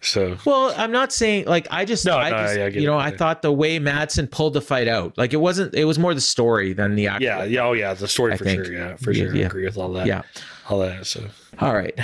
So 0.00 0.36
Well, 0.44 0.74
I'm 0.76 0.92
not 0.92 1.12
saying 1.12 1.46
like 1.46 1.66
I 1.70 1.84
just, 1.84 2.04
No, 2.04 2.18
I 2.18 2.30
no, 2.30 2.36
just 2.38 2.56
yeah, 2.56 2.64
I 2.64 2.68
you 2.68 2.86
know, 2.86 2.98
it. 2.98 3.02
I 3.02 3.10
thought 3.16 3.42
the 3.42 3.52
way 3.52 3.78
Madsen 3.80 4.30
pulled 4.30 4.54
the 4.54 4.60
fight 4.60 4.86
out, 4.88 5.16
like 5.18 5.32
it 5.32 5.38
wasn't, 5.38 5.74
it 5.74 5.84
was 5.86 5.98
more 5.98 6.14
the 6.14 6.20
story 6.20 6.72
than 6.72 6.94
the 6.94 7.06
actual. 7.08 7.24
yeah, 7.26 7.44
yeah, 7.44 7.64
oh 7.64 7.72
yeah, 7.72 7.94
the 7.94 8.06
story 8.08 8.32
I 8.32 8.36
for 8.36 8.44
sure. 8.48 8.72
Yeah, 8.72 8.96
for 8.96 9.12
Yeah, 9.12 9.24
sure. 9.24 9.36
I 9.36 9.38
agree 9.40 9.64
with 9.64 9.76
all 9.76 9.92
that. 9.94 10.06
Yeah. 10.06 10.22
all 10.68 10.78
that. 10.80 11.06
So 11.06 11.24
All 11.60 11.74
right. 11.74 11.98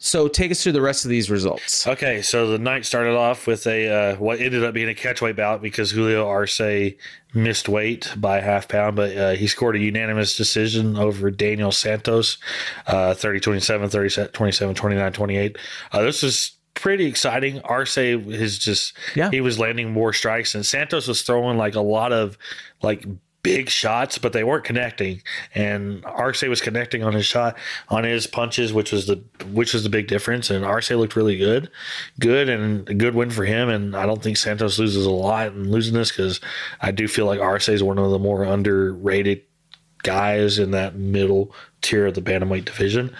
So 0.00 0.28
take 0.28 0.52
us 0.52 0.62
through 0.62 0.72
the 0.72 0.80
rest 0.80 1.04
of 1.04 1.08
these 1.10 1.28
results. 1.28 1.84
Okay, 1.86 2.22
so 2.22 2.46
the 2.52 2.58
night 2.58 2.84
started 2.86 3.16
off 3.16 3.48
with 3.48 3.66
a 3.66 3.88
uh, 3.88 4.16
what 4.16 4.40
ended 4.40 4.62
up 4.62 4.72
being 4.72 4.88
a 4.88 4.94
catchweight 4.94 5.34
bout 5.34 5.60
because 5.60 5.90
Julio 5.90 6.26
Arce 6.28 6.60
missed 7.34 7.68
weight 7.68 8.14
by 8.16 8.38
a 8.38 8.40
half 8.42 8.68
pound, 8.68 8.94
but 8.94 9.16
uh, 9.16 9.30
he 9.32 9.48
scored 9.48 9.74
a 9.74 9.80
unanimous 9.80 10.36
decision 10.36 10.96
over 10.96 11.32
Daniel 11.32 11.72
Santos, 11.72 12.38
uh, 12.86 13.12
30 13.14 13.40
27, 13.40 13.88
30 13.88 14.26
27, 14.32 14.74
29 14.76 15.12
28. 15.12 15.58
Uh, 15.90 16.02
this 16.02 16.22
is 16.22 16.52
pretty 16.74 17.06
exciting. 17.06 17.60
Arce 17.62 17.98
is 17.98 18.56
just, 18.56 18.96
Yeah. 19.16 19.30
he 19.32 19.40
was 19.40 19.58
landing 19.58 19.90
more 19.90 20.12
strikes, 20.12 20.54
and 20.54 20.64
Santos 20.64 21.08
was 21.08 21.22
throwing 21.22 21.58
like 21.58 21.74
a 21.74 21.80
lot 21.80 22.12
of 22.12 22.38
like 22.82 23.04
big 23.42 23.68
shots, 23.68 24.18
but 24.18 24.32
they 24.32 24.44
weren't 24.44 24.64
connecting. 24.64 25.22
And 25.54 26.04
Arce 26.04 26.42
was 26.42 26.60
connecting 26.60 27.02
on 27.02 27.12
his 27.12 27.26
shot, 27.26 27.56
on 27.88 28.04
his 28.04 28.26
punches, 28.26 28.72
which 28.72 28.92
was 28.92 29.06
the 29.06 29.22
which 29.52 29.72
was 29.72 29.82
the 29.84 29.88
big 29.88 30.08
difference. 30.08 30.50
And 30.50 30.64
Arce 30.64 30.90
looked 30.90 31.16
really 31.16 31.36
good, 31.36 31.70
good 32.18 32.48
and 32.48 32.88
a 32.88 32.94
good 32.94 33.14
win 33.14 33.30
for 33.30 33.44
him. 33.44 33.68
And 33.68 33.96
I 33.96 34.06
don't 34.06 34.22
think 34.22 34.36
Santos 34.36 34.78
loses 34.78 35.06
a 35.06 35.10
lot 35.10 35.48
in 35.48 35.70
losing 35.70 35.94
this 35.94 36.10
because 36.10 36.40
I 36.80 36.90
do 36.90 37.08
feel 37.08 37.26
like 37.26 37.40
Arce 37.40 37.68
is 37.68 37.82
one 37.82 37.98
of 37.98 38.10
the 38.10 38.18
more 38.18 38.44
underrated 38.44 39.42
guys 40.02 40.58
in 40.58 40.70
that 40.72 40.94
middle 40.94 41.52
tier 41.80 42.06
of 42.06 42.14
the 42.14 42.22
bantamweight 42.22 42.64
division. 42.64 43.14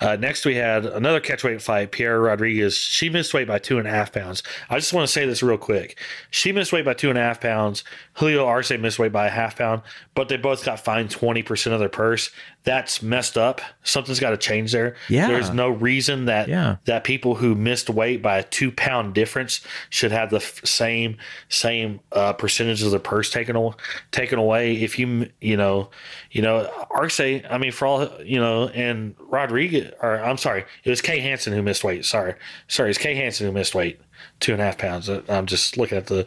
Uh, 0.00 0.16
next, 0.16 0.44
we 0.44 0.54
had 0.54 0.86
another 0.86 1.20
catchweight 1.20 1.62
fight. 1.62 1.92
Piera 1.92 2.22
Rodriguez. 2.22 2.76
She 2.76 3.10
missed 3.10 3.34
weight 3.34 3.48
by 3.48 3.58
two 3.58 3.78
and 3.78 3.86
a 3.86 3.90
half 3.90 4.12
pounds. 4.12 4.42
I 4.70 4.76
just 4.76 4.92
want 4.92 5.06
to 5.06 5.12
say 5.12 5.26
this 5.26 5.42
real 5.42 5.58
quick. 5.58 5.98
She 6.30 6.52
missed 6.52 6.72
weight 6.72 6.84
by 6.84 6.94
two 6.94 7.10
and 7.10 7.18
a 7.18 7.22
half 7.22 7.40
pounds. 7.40 7.84
Julio 8.14 8.46
Arce 8.46 8.70
missed 8.70 8.98
weight 8.98 9.12
by 9.12 9.26
a 9.26 9.30
half 9.30 9.58
pound, 9.58 9.82
but 10.14 10.28
they 10.28 10.36
both 10.36 10.64
got 10.64 10.80
fined 10.80 11.10
twenty 11.10 11.42
percent 11.42 11.74
of 11.74 11.80
their 11.80 11.88
purse. 11.88 12.30
That's 12.68 13.02
messed 13.02 13.38
up. 13.38 13.62
Something's 13.82 14.20
got 14.20 14.30
to 14.30 14.36
change 14.36 14.72
there. 14.72 14.94
Yeah. 15.08 15.26
There's 15.28 15.48
no 15.50 15.70
reason 15.70 16.26
that 16.26 16.48
Yeah. 16.48 16.76
that 16.84 17.02
people 17.02 17.36
who 17.36 17.54
missed 17.54 17.88
weight 17.88 18.20
by 18.20 18.36
a 18.38 18.42
two 18.42 18.70
pound 18.70 19.14
difference 19.14 19.62
should 19.88 20.12
have 20.12 20.28
the 20.28 20.36
f- 20.36 20.60
same 20.66 21.16
same 21.48 22.00
uh, 22.12 22.34
percentage 22.34 22.82
of 22.82 22.90
the 22.90 23.00
purse 23.00 23.30
taken 23.30 23.56
away, 23.56 23.72
taken 24.10 24.38
away. 24.38 24.74
If 24.76 24.98
you 24.98 25.30
you 25.40 25.56
know 25.56 25.88
you 26.30 26.42
know 26.42 26.70
Arce, 26.90 27.20
I 27.20 27.56
mean 27.58 27.72
for 27.72 27.86
all 27.86 28.06
you 28.22 28.38
know, 28.38 28.68
and 28.68 29.14
Rodriguez, 29.18 29.92
or 30.02 30.20
I'm 30.22 30.36
sorry, 30.36 30.66
it 30.84 30.90
was 30.90 31.00
Kay 31.00 31.20
Hansen 31.20 31.54
who 31.54 31.62
missed 31.62 31.84
weight. 31.84 32.04
Sorry, 32.04 32.34
sorry, 32.66 32.90
it's 32.90 32.98
Kay 32.98 33.14
Hansen 33.14 33.46
who 33.46 33.52
missed 33.52 33.74
weight. 33.74 33.98
Two 34.40 34.52
and 34.52 34.60
a 34.60 34.64
half 34.64 34.76
pounds. 34.78 35.08
Uh, 35.08 35.22
I'm 35.28 35.46
just 35.46 35.76
looking 35.78 35.96
at 35.96 36.06
the 36.08 36.26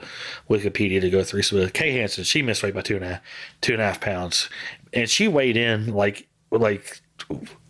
Wikipedia 0.49 1.01
to 1.01 1.09
go 1.09 1.23
through. 1.23 1.41
So 1.43 1.67
Kay 1.69 1.91
Hansen, 1.91 2.23
she 2.23 2.41
missed 2.41 2.63
weight 2.63 2.73
by 2.73 2.81
two 2.81 2.95
and 2.95 3.05
a 3.05 3.07
half, 3.09 3.21
two 3.61 3.73
and 3.73 3.81
a 3.81 3.85
half 3.85 4.01
pounds, 4.01 4.49
and 4.93 5.09
she 5.09 5.27
weighed 5.27 5.55
in 5.57 5.93
like 5.93 6.27
like 6.52 7.02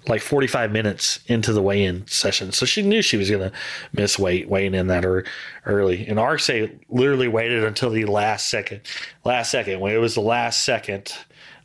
like 0.07 0.21
45 0.21 0.71
minutes 0.71 1.19
into 1.27 1.53
the 1.53 1.61
weigh-in 1.61 2.07
session. 2.07 2.51
So 2.51 2.65
she 2.65 2.81
knew 2.81 3.01
she 3.01 3.17
was 3.17 3.29
going 3.29 3.51
to 3.51 3.57
miss 3.93 4.17
weight 4.17 4.49
weighing 4.49 4.73
in 4.73 4.87
that 4.87 5.05
er- 5.05 5.25
early. 5.65 6.07
And 6.07 6.17
Arce 6.17 6.49
literally 6.89 7.27
waited 7.27 7.63
until 7.63 7.91
the 7.91 8.05
last 8.05 8.49
second, 8.49 8.81
last 9.23 9.51
second 9.51 9.79
when 9.79 9.93
it 9.93 9.99
was 9.99 10.15
the 10.15 10.21
last 10.21 10.63
second 10.63 11.13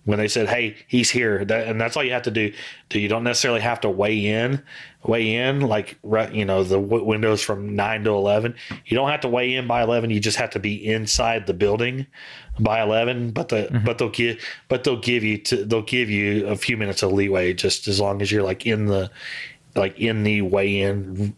when 0.05 0.19
they 0.19 0.29
said, 0.29 0.49
"Hey, 0.49 0.77
he's 0.87 1.11
here," 1.11 1.45
that, 1.47 1.67
and 1.67 1.81
that's 1.81 1.97
all 1.97 2.05
you 2.05 2.12
have 2.12 2.23
to 2.23 2.31
do. 2.31 2.53
Do 2.91 3.01
you 3.01 3.09
don't 3.09 3.25
necessarily 3.25 3.61
have 3.61 3.81
to 3.81 3.91
weigh 3.91 4.25
in, 4.27 4.62
weigh 5.07 5.36
in 5.36 5.61
like 5.61 5.98
you 6.32 6.44
know 6.44 6.64
the 6.64 6.80
w- 6.80 7.04
windows 7.04 7.42
from 7.42 7.74
nine 7.74 8.04
to 8.04 8.11
eleven. 8.11 8.54
You 8.86 8.96
don't 8.96 9.11
have 9.11 9.20
to 9.20 9.28
weigh 9.28 9.54
in 9.54 9.66
by 9.66 9.82
eleven. 9.82 10.11
You 10.11 10.20
just 10.20 10.36
have 10.38 10.50
to 10.50 10.59
be 10.59 10.74
inside 10.74 11.46
the 11.46 11.54
building 11.54 12.07
by 12.59 12.82
eleven. 12.82 13.30
But 13.30 13.48
the 13.48 13.68
mm-hmm. 13.70 13.84
but 13.84 13.98
they'll 13.98 14.11
give 14.11 14.42
but 14.68 14.84
they'll 14.84 15.00
give 15.00 15.24
you 15.24 15.38
to, 15.38 15.64
they'll 15.64 15.82
give 15.82 16.11
you 16.11 16.46
a 16.46 16.57
few 16.57 16.76
minutes 16.76 17.02
of 17.02 17.12
leeway 17.12 17.54
just 17.54 17.88
as 17.88 18.00
long 18.00 18.22
as 18.22 18.30
you're 18.30 18.42
like 18.42 18.66
in 18.66 18.86
the 18.86 19.11
like 19.74 19.98
in 19.98 20.22
the 20.22 20.42
weigh 20.42 20.80
in 20.80 21.34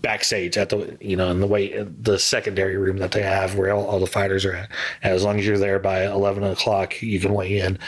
backstage 0.00 0.56
at 0.56 0.70
the 0.70 0.96
you 1.00 1.16
know 1.16 1.30
in 1.30 1.40
the 1.40 1.46
way 1.46 1.82
the 1.82 2.18
secondary 2.18 2.76
room 2.76 2.98
that 2.98 3.12
they 3.12 3.22
have 3.22 3.56
where 3.56 3.72
all, 3.72 3.84
all 3.86 4.00
the 4.00 4.06
fighters 4.06 4.44
are 4.44 4.54
at. 4.54 4.70
As 5.02 5.24
long 5.24 5.38
as 5.38 5.46
you're 5.46 5.58
there 5.58 5.78
by 5.78 6.04
eleven 6.04 6.44
o'clock, 6.44 7.00
you 7.02 7.20
can 7.20 7.34
weigh 7.34 7.58
in. 7.58 7.78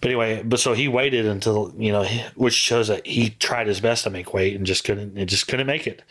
But 0.00 0.08
anyway, 0.08 0.42
but 0.42 0.60
so 0.60 0.72
he 0.72 0.88
waited 0.88 1.26
until 1.26 1.74
you 1.76 1.92
know, 1.92 2.04
which 2.34 2.54
shows 2.54 2.88
that 2.88 3.06
he 3.06 3.30
tried 3.30 3.66
his 3.66 3.80
best 3.80 4.04
to 4.04 4.10
make 4.10 4.32
weight 4.32 4.56
and 4.56 4.64
just 4.64 4.84
couldn't. 4.84 5.18
It 5.18 5.26
just 5.26 5.46
couldn't 5.46 5.66
make 5.66 5.86
it. 5.86 6.02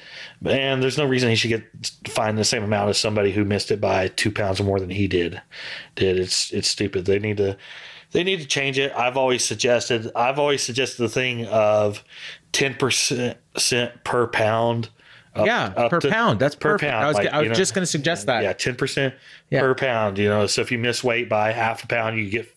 And 0.46 0.84
there's 0.84 0.98
no 0.98 1.06
reason 1.06 1.30
he 1.30 1.36
should 1.36 1.50
get 1.50 1.92
fined 2.08 2.38
the 2.38 2.44
same 2.44 2.64
amount 2.64 2.90
as 2.90 3.00
somebody 3.00 3.32
who 3.32 3.44
missed 3.44 3.72
it 3.72 3.82
by 3.82 4.10
two 4.10 4.32
pounds 4.32 4.62
more 4.62 4.80
than 4.80 4.92
he 4.92 5.08
did. 5.08 5.42
Did 5.96 6.20
it's 6.20 6.52
it's 6.52 6.68
stupid. 6.68 7.06
They 7.06 7.18
need 7.18 7.38
to 7.38 7.58
they 8.12 8.24
need 8.24 8.40
to 8.42 8.48
change 8.48 8.78
it. 8.78 8.92
I've 8.96 9.18
always 9.18 9.44
suggested. 9.44 10.12
I've 10.16 10.40
always 10.40 10.62
suggested 10.62 11.02
the 11.02 11.10
thing 11.10 11.46
of 11.48 12.04
ten 12.52 12.76
percent 12.76 13.38
per 14.04 14.28
pound. 14.28 14.90
Up- 15.40 15.46
yeah, 15.46 15.74
up 15.76 15.90
per 15.90 16.00
to- 16.00 16.10
pound. 16.10 16.40
That's 16.40 16.56
per 16.56 16.72
perfect. 16.74 16.92
pound, 16.92 17.04
I 17.04 17.08
was, 17.08 17.16
like, 17.18 17.28
I 17.28 17.38
was 17.40 17.44
you 17.46 17.50
know, 17.50 17.56
just 17.56 17.74
going 17.74 17.84
to 17.84 17.88
suggest 17.92 18.26
that. 18.28 18.44
yeah, 18.44 18.54
ten 18.54 18.76
percent 18.76 19.14
Yeah. 19.50 19.62
per 19.62 19.76
pound. 19.76 20.18
You 20.18 20.30
know, 20.30 20.48
so 20.48 20.62
if 20.62 20.72
you 20.72 20.78
miss 20.78 21.04
weight 21.04 21.30
by 21.30 21.52
half 21.52 21.84
a 21.84 21.88
pound, 21.88 22.18
you 22.18 22.30
get 22.30 22.48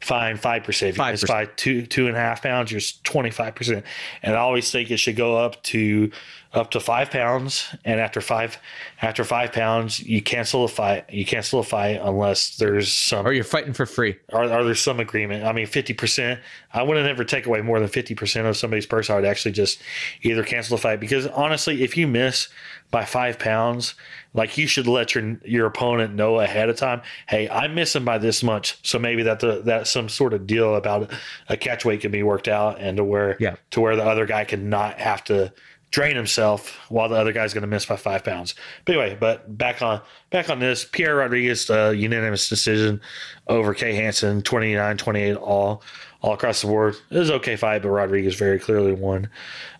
fined 0.00 0.40
five 0.40 0.64
percent. 0.64 0.90
If 0.90 0.98
you 0.98 1.04
miss 1.04 1.24
5%. 1.24 1.28
by 1.28 1.44
two 1.56 1.86
two 1.86 2.06
and 2.08 2.16
a 2.16 2.20
half 2.20 2.42
pounds, 2.42 2.72
you're 2.72 2.80
twenty 3.04 3.30
five 3.30 3.54
percent. 3.54 3.84
And 4.22 4.34
I 4.34 4.38
always 4.38 4.70
think 4.70 4.90
it 4.90 4.96
should 4.98 5.16
go 5.16 5.36
up 5.36 5.62
to 5.64 6.10
up 6.52 6.70
to 6.72 6.80
five 6.80 7.10
pounds. 7.10 7.74
And 7.84 8.00
after 8.00 8.20
five 8.20 8.58
after 9.02 9.22
five 9.24 9.52
pounds, 9.52 10.00
you 10.00 10.20
cancel 10.20 10.64
a 10.64 10.68
fight. 10.68 11.04
You 11.08 11.24
cancel 11.24 11.60
a 11.60 11.62
fight 11.62 12.00
unless 12.02 12.56
there's 12.56 12.92
some 12.92 13.26
Or 13.26 13.32
you're 13.32 13.44
fighting 13.44 13.72
for 13.72 13.86
free. 13.86 14.16
are, 14.32 14.44
are 14.44 14.64
there 14.64 14.74
some 14.74 14.98
agreement? 15.00 15.44
I 15.44 15.52
mean, 15.52 15.66
fifty 15.66 15.92
percent. 15.94 16.40
I 16.72 16.82
wouldn't 16.82 17.06
ever 17.08 17.24
take 17.24 17.46
away 17.46 17.60
more 17.60 17.78
than 17.78 17.88
fifty 17.88 18.14
percent 18.14 18.46
of 18.46 18.56
somebody's 18.56 18.86
purse. 18.86 19.10
I 19.10 19.14
would 19.14 19.24
actually 19.24 19.52
just 19.52 19.80
either 20.22 20.42
cancel 20.42 20.76
the 20.76 20.82
fight 20.82 20.98
because 21.00 21.26
honestly, 21.28 21.82
if 21.82 21.96
you 21.96 22.06
miss 22.08 22.48
by 22.90 23.04
five 23.04 23.38
pounds, 23.38 23.94
like 24.34 24.58
you 24.58 24.66
should 24.66 24.88
let 24.88 25.14
your 25.14 25.38
your 25.44 25.66
opponent 25.66 26.14
know 26.14 26.40
ahead 26.40 26.68
of 26.68 26.76
time. 26.76 27.02
Hey, 27.28 27.48
I'm 27.48 27.76
missing 27.76 28.04
by 28.04 28.18
this 28.18 28.42
much, 28.42 28.76
so 28.82 28.98
maybe 28.98 29.22
that 29.22 29.38
the 29.38 29.62
that 29.66 29.86
some 29.86 30.08
sort 30.08 30.34
of 30.34 30.48
deal 30.48 30.74
about 30.74 31.12
a 31.48 31.56
catch 31.56 31.84
weight 31.84 32.00
can 32.00 32.10
be 32.10 32.24
worked 32.24 32.48
out, 32.48 32.80
and 32.80 32.96
to 32.96 33.04
where 33.04 33.36
Yeah. 33.38 33.54
to 33.70 33.80
where 33.80 33.94
the 33.94 34.04
other 34.04 34.26
guy 34.26 34.44
can 34.44 34.68
not 34.68 34.98
have 34.98 35.22
to 35.24 35.52
drain 35.90 36.14
himself 36.16 36.78
while 36.88 37.08
the 37.08 37.16
other 37.16 37.32
guy's 37.32 37.52
going 37.52 37.62
to 37.62 37.68
miss 37.68 37.86
by 37.86 37.96
five 37.96 38.24
pounds. 38.24 38.54
But 38.84 38.96
anyway, 38.96 39.16
but 39.18 39.56
back 39.56 39.82
on 39.82 40.00
back 40.30 40.48
on 40.48 40.60
this, 40.60 40.84
Piera 40.84 41.18
Rodriguez 41.18 41.68
uh, 41.68 41.90
unanimous 41.90 42.48
decision 42.48 43.00
over 43.48 43.74
Kay 43.74 43.94
Hansen, 43.94 44.42
29-28 44.42 45.36
all 45.40 45.82
all 46.22 46.34
across 46.34 46.60
the 46.60 46.66
board. 46.66 46.96
It 47.10 47.18
was 47.18 47.30
okay 47.30 47.56
fight, 47.56 47.82
but 47.82 47.88
Rodriguez 47.88 48.34
very 48.34 48.58
clearly 48.58 48.92
won. 48.92 49.28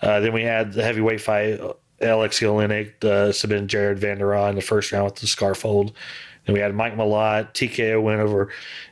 Uh, 0.01 0.21
then 0.21 0.33
we 0.33 0.43
had 0.43 0.73
the 0.73 0.83
heavyweight 0.83 1.21
fight, 1.21 1.61
Alex 2.01 2.41
Oleinik 2.41 3.05
uh, 3.05 3.67
Jared 3.67 4.01
Vanderaa 4.01 4.49
in 4.49 4.57
the 4.57 4.63
first 4.63 4.91
round 4.93 5.05
with 5.05 5.17
the 5.17 5.27
scarf 5.27 5.63
hold. 5.63 5.93
Then 6.47 6.55
we 6.55 6.61
had 6.61 6.75
Mike 6.75 6.97
Malott, 6.97 7.53
TKO 7.53 8.03
win 8.03 8.21
over 8.21 8.49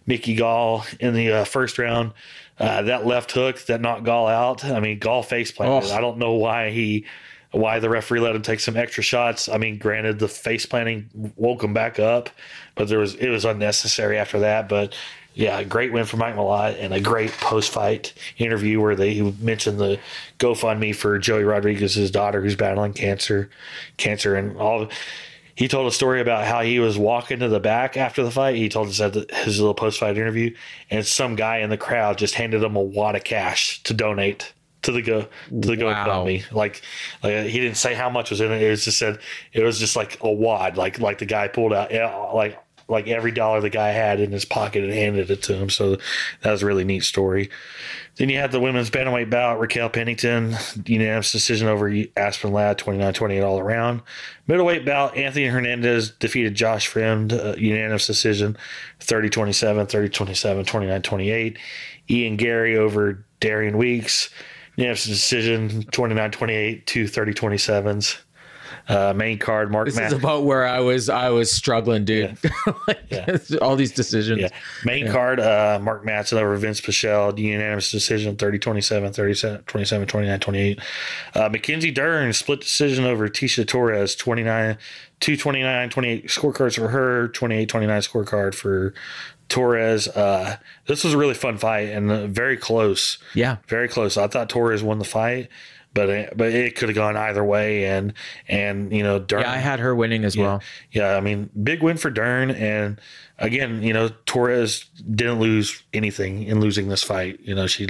Mickey 0.07 0.35
Gall 0.35 0.85
in 1.01 1.14
the 1.14 1.33
uh, 1.33 1.45
first 1.45 1.79
round. 1.79 2.12
Uh, 2.59 2.83
that 2.83 3.07
left 3.07 3.31
hook 3.33 3.65
that 3.67 3.81
knocked 3.81 4.05
Gall 4.05 4.27
out. 4.27 4.65
I 4.65 4.81
mean, 4.81 4.99
Gall 4.99 5.23
face 5.23 5.53
planted. 5.53 5.91
Oh. 5.93 5.97
I 5.97 6.01
don't 6.01 6.19
know 6.19 6.33
why 6.33 6.71
he, 6.71 7.05
why 7.53 7.79
the 7.79 7.89
referee 7.89 8.21
let 8.21 8.35
him 8.35 8.43
take 8.43 8.61
some 8.61 8.77
extra 8.77 9.03
shots. 9.03 9.49
I 9.49 9.59
mean, 9.59 9.79
granted, 9.79 10.19
the 10.19 10.29
face 10.29 10.67
planting 10.67 11.33
woke 11.37 11.63
him 11.63 11.73
back 11.73 11.99
up, 11.99 12.31
but 12.75 12.89
there 12.89 12.99
was 12.99 13.15
it 13.15 13.29
was 13.29 13.45
unnecessary 13.45 14.19
after 14.19 14.41
that. 14.41 14.69
But 14.69 14.95
yeah, 15.35 15.61
a 15.61 15.65
great 15.65 15.93
win 15.93 16.05
for 16.05 16.17
Mike 16.17 16.35
Malott 16.35 16.77
and 16.81 16.93
a 16.93 17.01
great 17.01 17.31
post 17.31 17.71
fight 17.71 18.13
interview 18.39 18.81
where 18.81 18.97
they 18.97 19.21
mentioned 19.41 19.79
the 19.79 20.01
GoFundMe 20.41 20.95
for 20.95 21.17
Joey 21.19 21.45
Rodriguez's 21.45 22.11
daughter 22.11 22.43
who's 22.43 22.57
battling 22.57 22.93
cancer, 22.93 23.49
cancer 23.99 24.35
and 24.35 24.57
all. 24.57 24.89
He 25.59 25.67
told 25.67 25.89
a 25.89 25.91
story 25.91 26.21
about 26.21 26.45
how 26.45 26.61
he 26.61 26.79
was 26.79 26.97
walking 26.97 27.41
to 27.41 27.49
the 27.49 27.59
back 27.59 27.97
after 27.97 28.23
the 28.23 28.31
fight. 28.31 28.55
He 28.55 28.69
told 28.69 28.87
us 28.87 29.01
at 29.01 29.15
his 29.15 29.59
little 29.59 29.75
post 29.75 29.99
fight 29.99 30.17
interview, 30.17 30.55
and 30.89 31.05
some 31.05 31.35
guy 31.35 31.59
in 31.59 31.69
the 31.69 31.77
crowd 31.77 32.17
just 32.17 32.37
handed 32.37 32.63
him 32.63 32.77
a 32.77 32.81
wad 32.81 33.17
of 33.17 33.25
cash 33.25 33.83
to 33.83 33.93
donate 33.93 34.53
to 34.83 34.93
the 34.93 35.03
go 35.03 35.23
to 35.23 35.29
the 35.51 35.85
Wow. 35.85 36.07
GoFundMe. 36.07 36.53
Like, 36.53 36.81
like 37.25 37.47
he 37.47 37.59
didn't 37.59 37.77
say 37.77 37.95
how 37.95 38.09
much 38.09 38.31
was 38.31 38.41
in 38.41 38.53
it. 38.53 38.63
It 38.63 38.71
was 38.71 38.85
just 38.85 39.01
said 39.01 39.19
it 39.53 39.65
was 39.65 39.81
just 39.81 39.97
like 39.97 40.19
a 40.21 40.31
wad. 40.31 40.77
Like 40.77 41.01
like 41.01 41.19
the 41.19 41.27
guy 41.27 41.49
pulled 41.49 41.73
out 41.73 41.93
like 42.33 42.57
like 42.87 43.09
every 43.09 43.33
dollar 43.33 43.61
the 43.61 43.69
guy 43.69 43.89
had 43.89 44.21
in 44.21 44.31
his 44.31 44.45
pocket 44.45 44.85
and 44.85 44.93
handed 44.93 45.29
it 45.29 45.43
to 45.43 45.55
him. 45.55 45.71
So 45.71 45.97
that 46.43 46.53
was 46.53 46.63
a 46.63 46.67
really 46.67 46.85
neat 46.85 47.03
story. 47.03 47.51
Then 48.19 48.29
you 48.29 48.39
have 48.39 48.51
the 48.51 48.59
women's 48.59 48.91
bantamweight 48.91 49.31
bout, 49.31 49.61
Raquel 49.61 49.89
Pennington, 49.89 50.57
unanimous 50.85 51.31
decision 51.31 51.69
over 51.69 51.93
Aspen 52.16 52.53
Ladd, 52.53 52.77
29-28 52.77 53.47
all 53.47 53.61
around. 53.61 54.03
Middleweight 54.49 54.85
bout, 54.85 55.16
Anthony 55.16 55.47
Hernandez 55.47 56.11
defeated 56.11 56.57
Josh 56.57 56.93
Fremd, 56.93 57.33
uh, 57.33 57.55
unanimous 57.57 58.09
decision, 58.09 58.57
30-27, 58.99 59.87
30-27, 59.87 60.66
29-28. 60.66 61.59
Ian 62.11 62.37
Garry 62.37 62.77
over 62.77 63.25
Darian 63.39 63.79
Weeks, 63.79 64.31
unanimous 64.75 65.05
decision, 65.05 65.85
29-28, 65.85 66.87
two 66.87 67.05
30-27s. 67.05 68.19
Uh, 68.89 69.12
main 69.14 69.39
card, 69.39 69.70
Mark. 69.70 69.86
This 69.86 69.99
is 69.99 70.12
about 70.14 70.45
where 70.45 70.66
I 70.66 70.80
was. 70.80 71.11
I 71.11 71.28
was 71.28 71.53
struggling, 71.53 72.07
dude. 72.07 72.39
like, 72.86 72.99
Yeah. 73.11 73.36
all 73.61 73.76
these 73.76 73.93
decisions. 73.93 74.41
yeah. 74.41 74.49
Main 74.84 75.12
card, 75.12 75.41
uh, 75.41 75.78
Mark 75.82 76.05
Madsen 76.07 76.39
over 76.41 76.57
Vince 76.57 76.80
Pichel, 76.80 77.36
unanimous 77.39 77.91
decision 77.91 78.36
30 78.36 78.59
27, 78.59 79.12
37, 79.12 79.62
27, 79.66 80.07
29, 80.09 80.41
28. 80.41 80.80
Uh, 81.34 81.49
Mackenzie 81.51 81.91
Dern, 81.91 82.32
split 82.32 82.61
decision 82.62 83.05
over 83.05 83.28
Tecia 83.28 83.66
Torres, 83.68 84.16
29, 84.16 84.78
229, 85.20 85.91
28 85.91 86.26
scorecards 86.28 86.74
for 86.76 86.89
her, 86.89 87.28
28, 87.28 87.68
29 87.68 88.01
scorecard 88.01 88.55
for 88.55 88.95
Torres. 89.49 90.09
Uh, 90.09 90.57
this 90.86 91.05
was 91.05 91.12
a 91.14 91.18
really 91.18 91.34
fun 91.34 91.59
fight 91.59 91.89
and 91.91 92.11
uh, 92.11 92.26
very 92.26 92.57
close. 92.57 93.18
Yeah. 93.34 93.57
very 93.66 93.89
close. 93.89 94.16
I 94.16 94.28
thought 94.28 94.49
Torres 94.49 94.82
won 94.82 94.99
the 94.99 95.05
fight, 95.05 95.49
but 95.99 96.09
it, 96.09 96.33
but 96.37 96.53
it 96.53 96.77
could 96.77 96.89
have 96.89 96.97
gone 96.97 97.17
either 97.17 97.43
way. 97.43 97.87
And 97.87 98.13
and 98.47 98.93
you 98.93 99.03
know, 99.03 99.19
Dern, 99.19 99.41
Yeah, 99.41 99.51
I 99.51 99.57
had 99.57 99.81
her 99.81 99.95
winning 99.97 100.25
as 100.25 100.37
well. 100.37 100.63
yeah, 100.93 101.17
I 101.17 101.21
mean, 101.21 101.51
big 101.61 101.83
win 101.83 101.97
for 101.97 102.09
Dern, 102.09 102.53
and 102.53 103.01
again, 103.39 103.83
you 103.83 103.93
know, 103.93 104.11
Torres 104.25 104.85
didn't 105.11 105.41
lose 105.41 105.83
anything 105.93 106.45
in 106.45 106.61
losing 106.61 106.89
this 106.89 107.03
fight. 107.03 107.41
You 107.43 107.55
know, 107.57 107.67
she 107.67 107.89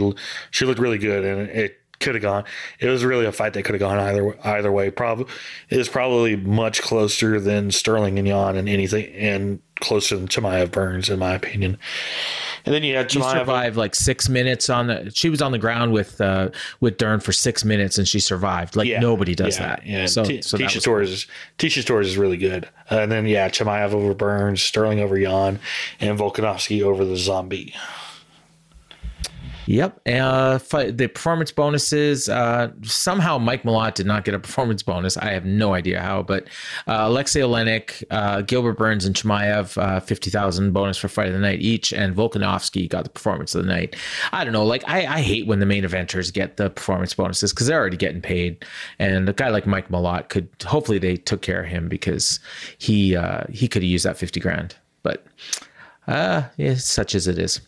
she 0.51 0.65
looked 0.65 0.81
really 0.81 0.97
good, 0.97 1.23
and 1.23 1.51
it 1.51 1.77
could 2.01 2.15
have 2.15 2.23
gone. 2.23 2.45
It 2.81 2.89
was 2.89 3.05
really 3.05 3.27
a 3.27 3.33
fight 3.33 3.53
that 3.53 3.65
could 3.65 3.75
have 3.75 3.81
gone 3.81 3.99
either 3.99 4.47
either 4.47 4.73
way. 4.73 4.91
Probably 4.91 5.27
it 5.69 5.77
was 5.77 5.91
probably 5.91 6.35
much 6.35 6.81
closer 6.81 7.39
than 7.39 7.71
Sterling 7.71 8.19
and 8.19 8.27
Yan 8.27 8.57
and 8.57 8.71
anything, 8.71 9.13
and 9.15 9.61
closer 9.81 10.17
than 10.17 10.29
Chimaev 10.29 10.71
Burns, 10.71 11.11
in 11.11 11.19
my 11.19 11.35
opinion. 11.35 11.77
And 12.69 12.75
then 12.75 12.83
you 12.85 12.97
had 12.97 13.11
She 13.11 13.23
survived 13.23 13.77
like 13.79 13.95
six 13.95 14.29
minutes 14.29 14.69
on 14.69 14.89
the. 14.89 15.11
She 15.14 15.31
was 15.31 15.41
on 15.41 15.53
the 15.53 15.59
ground 15.59 15.95
with 15.95 16.21
uh 16.21 16.51
with 16.81 16.99
Dern 16.99 17.19
for 17.21 17.33
six 17.33 17.64
minutes 17.64 17.97
and 17.97 18.07
she 18.07 18.21
survived. 18.21 18.77
Like 18.77 18.87
Yeah. 18.87 19.01
nobody 19.01 19.35
does 19.35 19.59
yeah, 19.59 19.66
that. 19.66 19.87
Yeah, 19.87 20.05
So, 20.07 20.25
T- 20.25 20.43
so 20.43 20.59
Tecia 20.59 20.83
Torres 20.83 21.11
is 21.11 21.27
Tecia 21.57 21.83
Torres 21.83 22.09
is 22.09 22.19
really 22.19 22.37
good. 22.37 22.69
Uh, 22.91 22.99
and 22.99 23.11
then 23.11 23.27
yeah, 23.27 23.49
Chimaev 23.49 23.93
over 23.95 24.12
Burns, 24.12 24.62
Sterling 24.62 25.01
over 25.01 25.19
Yan, 25.19 25.59
and 25.99 26.19
Volkanovski 26.19 26.83
over 26.83 27.07
the 27.07 27.16
Zombie. 27.16 27.75
Yep. 29.69 30.01
Uh, 30.09 30.57
the 30.57 31.11
performance 31.12 31.53
bonuses. 31.53 32.31
Uh, 32.31 32.73
somehow 32.85 33.37
Mike 33.37 33.64
Malott 33.64 33.93
did 33.93 34.07
not 34.07 34.25
get 34.25 34.33
a 34.33 34.39
performance 34.39 34.83
bonus. 34.83 35.19
I 35.19 35.33
have 35.33 35.45
no 35.45 35.75
idea 35.75 36.01
how, 36.01 36.23
but 36.23 36.45
uh, 36.87 37.03
Alexei 37.03 37.41
Oleinik, 37.41 38.03
uh, 38.11 38.41
Gilbert 38.41 38.79
Burns, 38.79 39.05
and 39.05 39.14
Chimaev, 39.14 39.77
uh, 39.77 40.01
50,000 40.01 40.73
bonus 40.73 40.97
for 40.97 41.09
fight 41.09 41.27
of 41.27 41.35
the 41.35 41.39
night 41.39 41.61
each, 41.61 41.93
and 41.93 42.16
Volkanovski 42.16 42.89
got 42.89 43.05
the 43.05 43.11
performance 43.11 43.55
of 43.55 43.62
the 43.62 43.69
night. 43.69 43.95
I 44.33 44.43
don't 44.43 44.55
know. 44.55 44.64
Like, 44.64 44.85
I, 44.89 45.05
I 45.05 45.21
hate 45.21 45.47
when 45.47 45.59
the 45.59 45.66
main 45.66 45.85
eventers 45.85 46.33
get 46.33 46.57
the 46.57 46.71
performance 46.71 47.12
bonuses 47.12 47.53
because 47.53 47.66
they're 47.66 47.79
already 47.79 47.99
getting 47.99 48.23
paid. 48.23 48.64
And 48.99 49.29
a 49.29 49.35
guy 49.35 49.51
like 49.51 49.66
Mike 49.66 49.91
Malott 49.91 50.31
could, 50.31 50.49
hopefully, 50.64 50.99
they 50.99 51.16
took 51.16 51.43
care 51.43 51.62
of 51.64 51.69
him 51.69 51.91
because 51.91 52.41
he, 52.79 53.14
uh, 53.14 53.43
he 53.51 53.69
could 53.69 53.83
have 53.83 53.91
used 53.91 54.07
that 54.07 54.16
50 54.16 54.41
grand. 54.41 54.77
But 55.03 55.27
uh, 56.07 56.45
yeah, 56.57 56.77
such 56.77 57.14
as 57.14 57.27
it 57.27 57.39
is. 57.39 57.61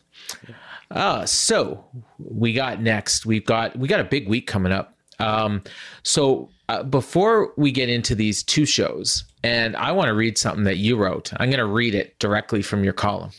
Uh, 0.90 1.24
so 1.24 1.84
we 2.18 2.52
got 2.52 2.82
next. 2.82 3.24
We've 3.24 3.44
got 3.44 3.76
we 3.78 3.88
got 3.88 4.00
a 4.00 4.04
big 4.04 4.28
week 4.28 4.46
coming 4.46 4.72
up. 4.72 4.96
Um, 5.18 5.62
so 6.02 6.48
uh, 6.68 6.82
before 6.82 7.52
we 7.56 7.70
get 7.70 7.88
into 7.88 8.14
these 8.14 8.42
two 8.42 8.64
shows, 8.64 9.24
and 9.42 9.74
I 9.76 9.92
want 9.92 10.08
to 10.08 10.14
read 10.14 10.36
something 10.36 10.64
that 10.64 10.76
you 10.76 10.96
wrote. 10.96 11.32
I'm 11.38 11.48
going 11.48 11.58
to 11.58 11.66
read 11.66 11.94
it 11.94 12.18
directly 12.18 12.60
from 12.60 12.84
your 12.84 12.92
column. 12.92 13.30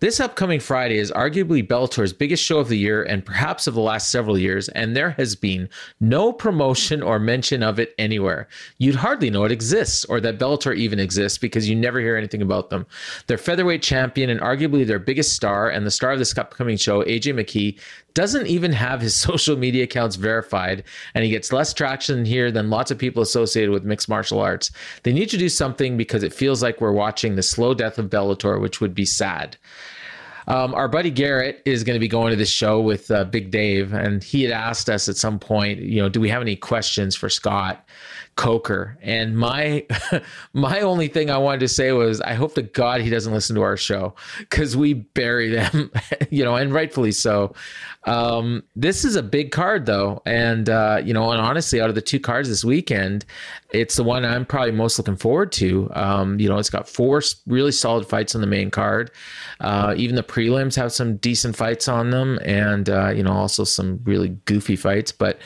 This 0.00 0.20
upcoming 0.20 0.60
Friday 0.60 0.98
is 0.98 1.10
arguably 1.12 1.66
Bellator's 1.66 2.12
biggest 2.12 2.44
show 2.44 2.58
of 2.58 2.68
the 2.68 2.76
year 2.76 3.02
and 3.02 3.24
perhaps 3.24 3.66
of 3.66 3.74
the 3.74 3.80
last 3.80 4.10
several 4.10 4.38
years, 4.38 4.68
and 4.70 4.94
there 4.94 5.10
has 5.10 5.34
been 5.34 5.68
no 6.00 6.32
promotion 6.32 7.02
or 7.02 7.18
mention 7.18 7.62
of 7.62 7.78
it 7.78 7.94
anywhere. 7.98 8.48
You'd 8.78 8.96
hardly 8.96 9.30
know 9.30 9.44
it 9.44 9.52
exists 9.52 10.04
or 10.04 10.20
that 10.20 10.38
Bellator 10.38 10.76
even 10.76 11.00
exists 11.00 11.38
because 11.38 11.68
you 11.68 11.74
never 11.74 12.00
hear 12.00 12.16
anything 12.16 12.42
about 12.42 12.70
them. 12.70 12.86
Their 13.26 13.38
featherweight 13.38 13.82
champion 13.82 14.28
and 14.28 14.40
arguably 14.40 14.86
their 14.86 14.98
biggest 14.98 15.34
star 15.34 15.70
and 15.70 15.86
the 15.86 15.90
star 15.90 16.12
of 16.12 16.18
this 16.18 16.36
upcoming 16.36 16.76
show, 16.76 17.02
AJ 17.04 17.34
McKee, 17.34 17.78
doesn't 18.16 18.46
even 18.46 18.72
have 18.72 19.00
his 19.00 19.14
social 19.26 19.56
media 19.56 19.84
accounts 19.84 20.16
verified, 20.16 20.82
and 21.14 21.22
he 21.22 21.30
gets 21.30 21.52
less 21.52 21.72
traction 21.72 22.24
here 22.24 22.50
than 22.50 22.70
lots 22.70 22.90
of 22.90 22.98
people 22.98 23.22
associated 23.22 23.70
with 23.70 23.84
mixed 23.84 24.08
martial 24.08 24.40
arts. 24.40 24.72
They 25.04 25.12
need 25.12 25.28
to 25.30 25.36
do 25.36 25.45
something 25.48 25.96
because 25.96 26.22
it 26.22 26.32
feels 26.32 26.62
like 26.62 26.80
we're 26.80 26.92
watching 26.92 27.36
the 27.36 27.42
slow 27.42 27.74
death 27.74 27.98
of 27.98 28.10
Bellator, 28.10 28.60
which 28.60 28.80
would 28.80 28.94
be 28.94 29.04
sad. 29.04 29.56
Um, 30.48 30.74
our 30.74 30.86
buddy 30.86 31.10
Garrett 31.10 31.60
is 31.64 31.82
going 31.82 31.96
to 31.96 32.00
be 32.00 32.08
going 32.08 32.30
to 32.30 32.36
this 32.36 32.50
show 32.50 32.80
with 32.80 33.10
uh, 33.10 33.24
Big 33.24 33.50
Dave, 33.50 33.92
and 33.92 34.22
he 34.22 34.44
had 34.44 34.52
asked 34.52 34.88
us 34.88 35.08
at 35.08 35.16
some 35.16 35.38
point, 35.38 35.80
you 35.80 36.00
know, 36.00 36.08
do 36.08 36.20
we 36.20 36.28
have 36.28 36.40
any 36.40 36.54
questions 36.54 37.16
for 37.16 37.28
Scott 37.28 37.84
Coker? 38.36 38.96
And 39.02 39.36
my 39.36 39.84
my 40.52 40.80
only 40.82 41.08
thing 41.08 41.30
I 41.30 41.38
wanted 41.38 41.60
to 41.60 41.68
say 41.68 41.90
was, 41.90 42.20
I 42.20 42.34
hope 42.34 42.54
to 42.54 42.62
God 42.62 43.00
he 43.00 43.10
doesn't 43.10 43.32
listen 43.32 43.56
to 43.56 43.62
our 43.62 43.76
show 43.76 44.14
because 44.38 44.76
we 44.76 44.94
bury 44.94 45.50
them, 45.50 45.90
you 46.30 46.44
know, 46.44 46.54
and 46.54 46.72
rightfully 46.72 47.12
so. 47.12 47.52
Um, 48.06 48.62
this 48.76 49.04
is 49.04 49.16
a 49.16 49.22
big 49.22 49.50
card 49.50 49.86
though, 49.86 50.22
and 50.24 50.68
uh, 50.68 51.02
you 51.04 51.12
know, 51.12 51.32
and 51.32 51.40
honestly, 51.40 51.80
out 51.80 51.88
of 51.88 51.96
the 51.96 52.00
two 52.00 52.20
cards 52.20 52.48
this 52.48 52.64
weekend, 52.64 53.24
it's 53.72 53.96
the 53.96 54.04
one 54.04 54.24
I'm 54.24 54.46
probably 54.46 54.72
most 54.72 54.96
looking 54.98 55.16
forward 55.16 55.50
to. 55.52 55.90
Um, 55.92 56.38
you 56.38 56.48
know, 56.48 56.58
it's 56.58 56.70
got 56.70 56.88
four 56.88 57.20
really 57.46 57.72
solid 57.72 58.06
fights 58.06 58.34
on 58.34 58.40
the 58.40 58.46
main 58.46 58.70
card. 58.70 59.10
Uh, 59.60 59.94
even 59.96 60.14
the 60.14 60.22
prelims 60.22 60.76
have 60.76 60.92
some 60.92 61.16
decent 61.16 61.56
fights 61.56 61.88
on 61.88 62.10
them, 62.10 62.38
and 62.44 62.88
uh, 62.88 63.08
you 63.08 63.24
know, 63.24 63.32
also 63.32 63.64
some 63.64 64.00
really 64.04 64.28
goofy 64.44 64.76
fights, 64.76 65.10
but 65.10 65.40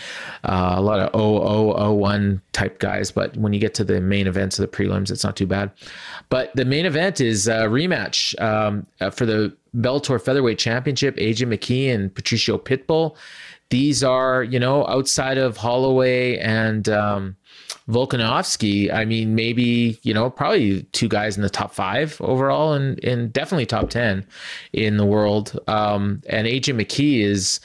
uh, 0.44 0.74
a 0.76 0.82
lot 0.82 1.00
of 1.00 1.12
0001 1.14 2.42
type 2.52 2.78
guys. 2.78 3.10
But 3.10 3.36
when 3.38 3.54
you 3.54 3.60
get 3.60 3.72
to 3.74 3.84
the 3.84 4.00
main 4.02 4.26
events 4.26 4.58
of 4.58 4.70
the 4.70 4.76
prelims, 4.76 5.10
it's 5.10 5.24
not 5.24 5.36
too 5.36 5.46
bad. 5.46 5.70
But 6.28 6.54
the 6.54 6.66
main 6.66 6.84
event 6.84 7.22
is 7.22 7.48
a 7.48 7.62
rematch 7.62 8.40
um, 8.40 8.86
uh, 9.00 9.10
for 9.10 9.24
the 9.24 9.56
Bellator 9.76 10.20
Featherweight 10.20 10.58
Championship. 10.58 11.16
AJ 11.16 11.48
McKee 11.48 11.94
and 11.94 12.14
Patricio 12.14 12.58
Pitbull. 12.58 13.16
These 13.70 14.02
are, 14.02 14.42
you 14.42 14.58
know, 14.58 14.84
outside 14.88 15.38
of 15.38 15.56
Holloway 15.56 16.38
and 16.38 16.88
um, 16.88 17.36
Volkanovski, 17.88 18.92
I 18.92 19.04
mean, 19.04 19.34
maybe, 19.34 19.98
you 20.02 20.12
know, 20.12 20.28
probably 20.28 20.82
two 20.92 21.08
guys 21.08 21.36
in 21.36 21.42
the 21.42 21.50
top 21.50 21.72
five 21.72 22.20
overall 22.20 22.72
and, 22.72 23.02
and 23.04 23.32
definitely 23.32 23.66
top 23.66 23.90
10 23.90 24.26
in 24.72 24.96
the 24.96 25.06
world. 25.06 25.58
Um, 25.68 26.22
and 26.28 26.48
AJ 26.48 26.80
McKee 26.80 27.22
is, 27.22 27.60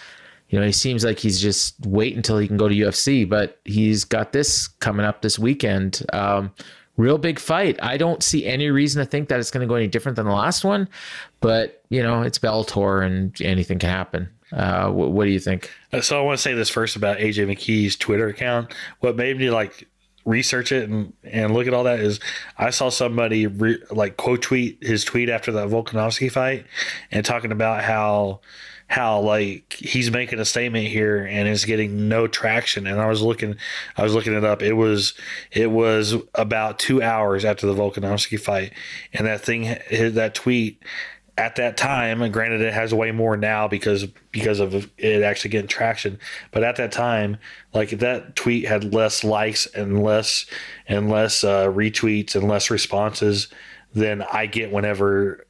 you 0.50 0.60
know, 0.60 0.66
he 0.66 0.72
seems 0.72 1.04
like 1.04 1.20
he's 1.20 1.42
just 1.42 1.76
waiting 1.86 2.18
until 2.18 2.38
he 2.38 2.48
can 2.48 2.58
go 2.58 2.70
to 2.70 2.76
UFC, 2.76 3.28
but 3.28 3.60
he's 3.66 4.04
got 4.04 4.32
this 4.32 4.68
coming 4.68 5.06
up 5.06 5.22
this 5.22 5.40
weekend. 5.40 6.04
Um, 6.14 6.52
real 6.98 7.18
big 7.18 7.40
fight. 7.40 7.78
I 7.82 7.98
don't 7.98 8.24
see 8.24 8.46
any 8.46 8.70
reason 8.70 9.04
to 9.04 9.10
think 9.10 9.30
that 9.30 9.40
it's 9.40 9.52
going 9.52 9.68
to 9.68 9.70
go 9.70 9.76
any 9.76 9.88
different 9.88 10.16
than 10.16 10.26
the 10.26 10.32
last 10.32 10.64
one, 10.64 10.88
but, 11.42 11.84
you 11.90 12.02
know, 12.02 12.22
it's 12.22 12.40
Bellator 12.40 13.06
and 13.06 13.40
anything 13.42 13.80
can 13.80 13.90
happen. 13.90 14.30
Uh, 14.52 14.90
what, 14.90 15.12
what 15.12 15.26
do 15.26 15.32
you 15.32 15.40
think? 15.40 15.72
Uh, 15.92 16.02
So 16.02 16.20
I 16.20 16.22
want 16.22 16.38
to 16.38 16.42
say 16.42 16.54
this 16.54 16.70
first 16.70 16.96
about 16.96 17.18
AJ 17.18 17.48
McKee's 17.48 17.96
Twitter 17.96 18.28
account. 18.28 18.74
What 19.00 19.16
made 19.16 19.38
me 19.38 19.50
like 19.50 19.88
research 20.24 20.72
it 20.72 20.90
and, 20.90 21.14
and 21.24 21.54
look 21.54 21.68
at 21.68 21.74
all 21.74 21.84
that 21.84 22.00
is 22.00 22.20
I 22.58 22.72
saw 22.72 22.90
somebody 22.90 23.48
re, 23.48 23.78
like 23.92 24.18
quote 24.18 24.42
tweet 24.42 24.80
his 24.82 25.04
tweet 25.04 25.30
after 25.30 25.52
the 25.52 25.68
Volkanovski 25.68 26.32
fight 26.32 26.66
and 27.12 27.24
talking 27.24 27.52
about 27.52 27.84
how 27.84 28.42
how 28.88 29.20
like 29.20 29.74
he's 29.74 30.12
making 30.12 30.40
a 30.40 30.46
statement 30.46 30.88
here 30.88 31.26
and 31.26 31.48
is 31.48 31.66
getting 31.66 32.08
no 32.08 32.28
traction. 32.28 32.86
And 32.88 33.02
I 33.02 33.08
was 33.08 33.22
looking 33.22 33.56
I 33.98 34.04
was 34.04 34.14
looking 34.14 34.34
it 34.34 34.44
up. 34.44 34.62
It 34.62 34.74
was 34.74 35.14
it 35.52 35.72
was 35.72 36.16
about 36.36 36.80
2 36.80 37.02
hours 37.02 37.46
after 37.46 37.66
the 37.68 37.74
Volkanovski 37.74 38.40
fight. 38.40 38.74
And 39.14 39.26
that 39.28 39.42
thing 39.42 39.64
that 39.92 40.36
tweet 40.36 40.84
at 41.38 41.58
that 41.58 41.76
time, 41.76 42.22
and 42.22 42.32
granted 42.32 42.62
it 42.62 42.74
has 42.74 42.94
way 42.94 43.12
more 43.12 43.36
now 43.36 43.68
because 43.68 44.06
because 44.32 44.60
of 44.60 44.90
it 44.98 45.22
actually 45.22 45.50
getting 45.50 45.68
traction. 45.68 46.20
But 46.52 46.64
at 46.64 46.78
that 46.78 46.92
time, 46.92 47.38
like 47.74 47.90
that 47.90 48.36
tweet 48.36 48.66
had 48.66 48.94
less 48.94 49.24
likes 49.24 49.66
and 49.68 50.02
less 50.02 50.46
and 50.88 51.10
less 51.10 51.44
uh, 51.44 51.68
retweets 51.68 52.36
and 52.36 52.48
less 52.48 52.70
responses 52.70 53.50
than 53.94 54.22
I 54.22 54.46
get 54.46 54.72
whenever 54.72 55.46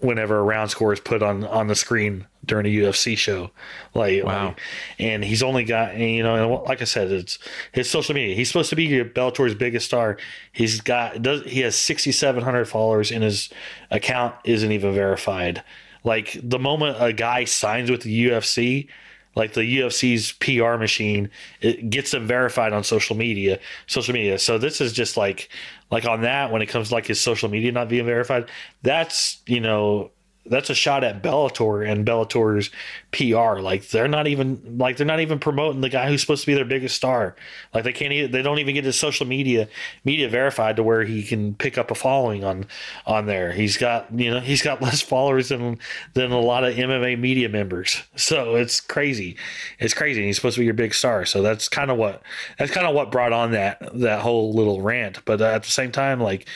whenever 0.00 0.38
a 0.38 0.42
round 0.42 0.70
score 0.70 0.92
is 0.92 1.00
put 1.00 1.22
on 1.22 1.44
on 1.44 1.66
the 1.66 1.74
screen 1.74 2.26
during 2.44 2.64
a 2.66 2.68
UFC 2.70 3.16
show. 3.16 3.50
Like, 3.94 4.24
Wow. 4.24 4.46
like- 4.48 4.60
and 4.98 5.24
he's 5.24 5.42
only 5.42 5.64
got 5.64 5.92
and, 5.92 6.02
you 6.02 6.22
know, 6.22 6.34
and 6.56 6.64
like 6.68 6.80
I 6.80 6.84
said, 6.84 7.10
it's 7.10 7.38
his 7.72 7.90
social 7.90 8.14
media. 8.14 8.34
He's 8.34 8.48
supposed 8.48 8.70
to 8.70 8.76
be 8.76 9.02
Bellator's 9.04 9.54
biggest 9.54 9.86
star. 9.86 10.16
He's 10.52 10.80
got 10.80 11.20
does 11.22 11.42
he 11.44 11.60
has 11.60 11.76
sixty 11.76 12.12
seven 12.12 12.42
hundred 12.42 12.66
followers, 12.66 13.10
and 13.10 13.22
his 13.22 13.50
account 13.90 14.34
isn't 14.44 14.72
even 14.72 14.94
verified. 14.94 15.62
Like 16.04 16.38
the 16.42 16.58
moment 16.58 16.96
a 17.00 17.12
guy 17.12 17.44
signs 17.44 17.90
with 17.90 18.02
the 18.02 18.28
UFC. 18.30 18.88
Like 19.36 19.52
the 19.52 19.60
UFC's 19.60 20.32
PR 20.32 20.78
machine, 20.78 21.30
it 21.60 21.90
gets 21.90 22.10
them 22.10 22.26
verified 22.26 22.72
on 22.72 22.82
social 22.82 23.14
media. 23.14 23.60
Social 23.86 24.14
media. 24.14 24.38
So 24.38 24.58
this 24.58 24.80
is 24.80 24.92
just 24.92 25.16
like, 25.16 25.50
like 25.90 26.06
on 26.06 26.22
that 26.22 26.50
when 26.50 26.62
it 26.62 26.66
comes 26.66 26.88
to 26.88 26.94
like 26.94 27.06
his 27.06 27.20
social 27.20 27.48
media 27.48 27.70
not 27.70 27.88
being 27.88 28.06
verified. 28.06 28.50
That's 28.82 29.42
you 29.46 29.60
know 29.60 30.10
that's 30.48 30.70
a 30.70 30.74
shot 30.74 31.04
at 31.04 31.22
Bellator 31.22 31.88
and 31.88 32.06
Bellator's 32.06 32.70
PR. 33.12 33.60
Like 33.60 33.88
they're 33.88 34.08
not 34.08 34.26
even 34.26 34.78
like 34.78 34.96
they're 34.96 35.06
not 35.06 35.20
even 35.20 35.38
promoting 35.38 35.80
the 35.80 35.88
guy 35.88 36.08
who's 36.08 36.20
supposed 36.20 36.42
to 36.42 36.46
be 36.46 36.54
their 36.54 36.64
biggest 36.64 36.96
star. 36.96 37.36
Like 37.74 37.84
they 37.84 37.92
can't 37.92 38.12
even, 38.12 38.30
they 38.30 38.42
don't 38.42 38.58
even 38.58 38.74
get 38.74 38.84
his 38.84 38.98
social 38.98 39.26
media 39.26 39.68
media 40.04 40.28
verified 40.28 40.76
to 40.76 40.82
where 40.82 41.04
he 41.04 41.22
can 41.22 41.54
pick 41.54 41.78
up 41.78 41.90
a 41.90 41.94
following 41.94 42.44
on 42.44 42.66
on 43.06 43.26
there. 43.26 43.52
He's 43.52 43.76
got 43.76 44.12
you 44.18 44.30
know 44.30 44.40
he's 44.40 44.62
got 44.62 44.82
less 44.86 45.00
followers 45.00 45.48
than 45.48 45.78
than 46.14 46.32
a 46.32 46.40
lot 46.40 46.64
of 46.64 46.74
MMA 46.74 47.18
media 47.18 47.48
members. 47.48 48.02
So 48.16 48.56
it's 48.56 48.80
crazy. 48.80 49.36
It's 49.78 49.94
crazy. 49.94 50.24
He's 50.24 50.36
supposed 50.36 50.54
to 50.54 50.60
be 50.60 50.66
your 50.66 50.74
big 50.74 50.94
star. 50.94 51.24
So 51.24 51.42
that's 51.42 51.68
kind 51.68 51.90
of 51.90 51.96
what 51.96 52.22
that's 52.58 52.70
kind 52.70 52.86
of 52.86 52.94
what 52.94 53.10
brought 53.10 53.32
on 53.32 53.52
that 53.52 53.82
that 53.94 54.20
whole 54.20 54.52
little 54.54 54.80
rant. 54.80 55.24
But 55.24 55.40
uh, 55.40 55.46
at 55.46 55.62
the 55.62 55.70
same 55.70 55.92
time, 55.92 56.20
like 56.20 56.46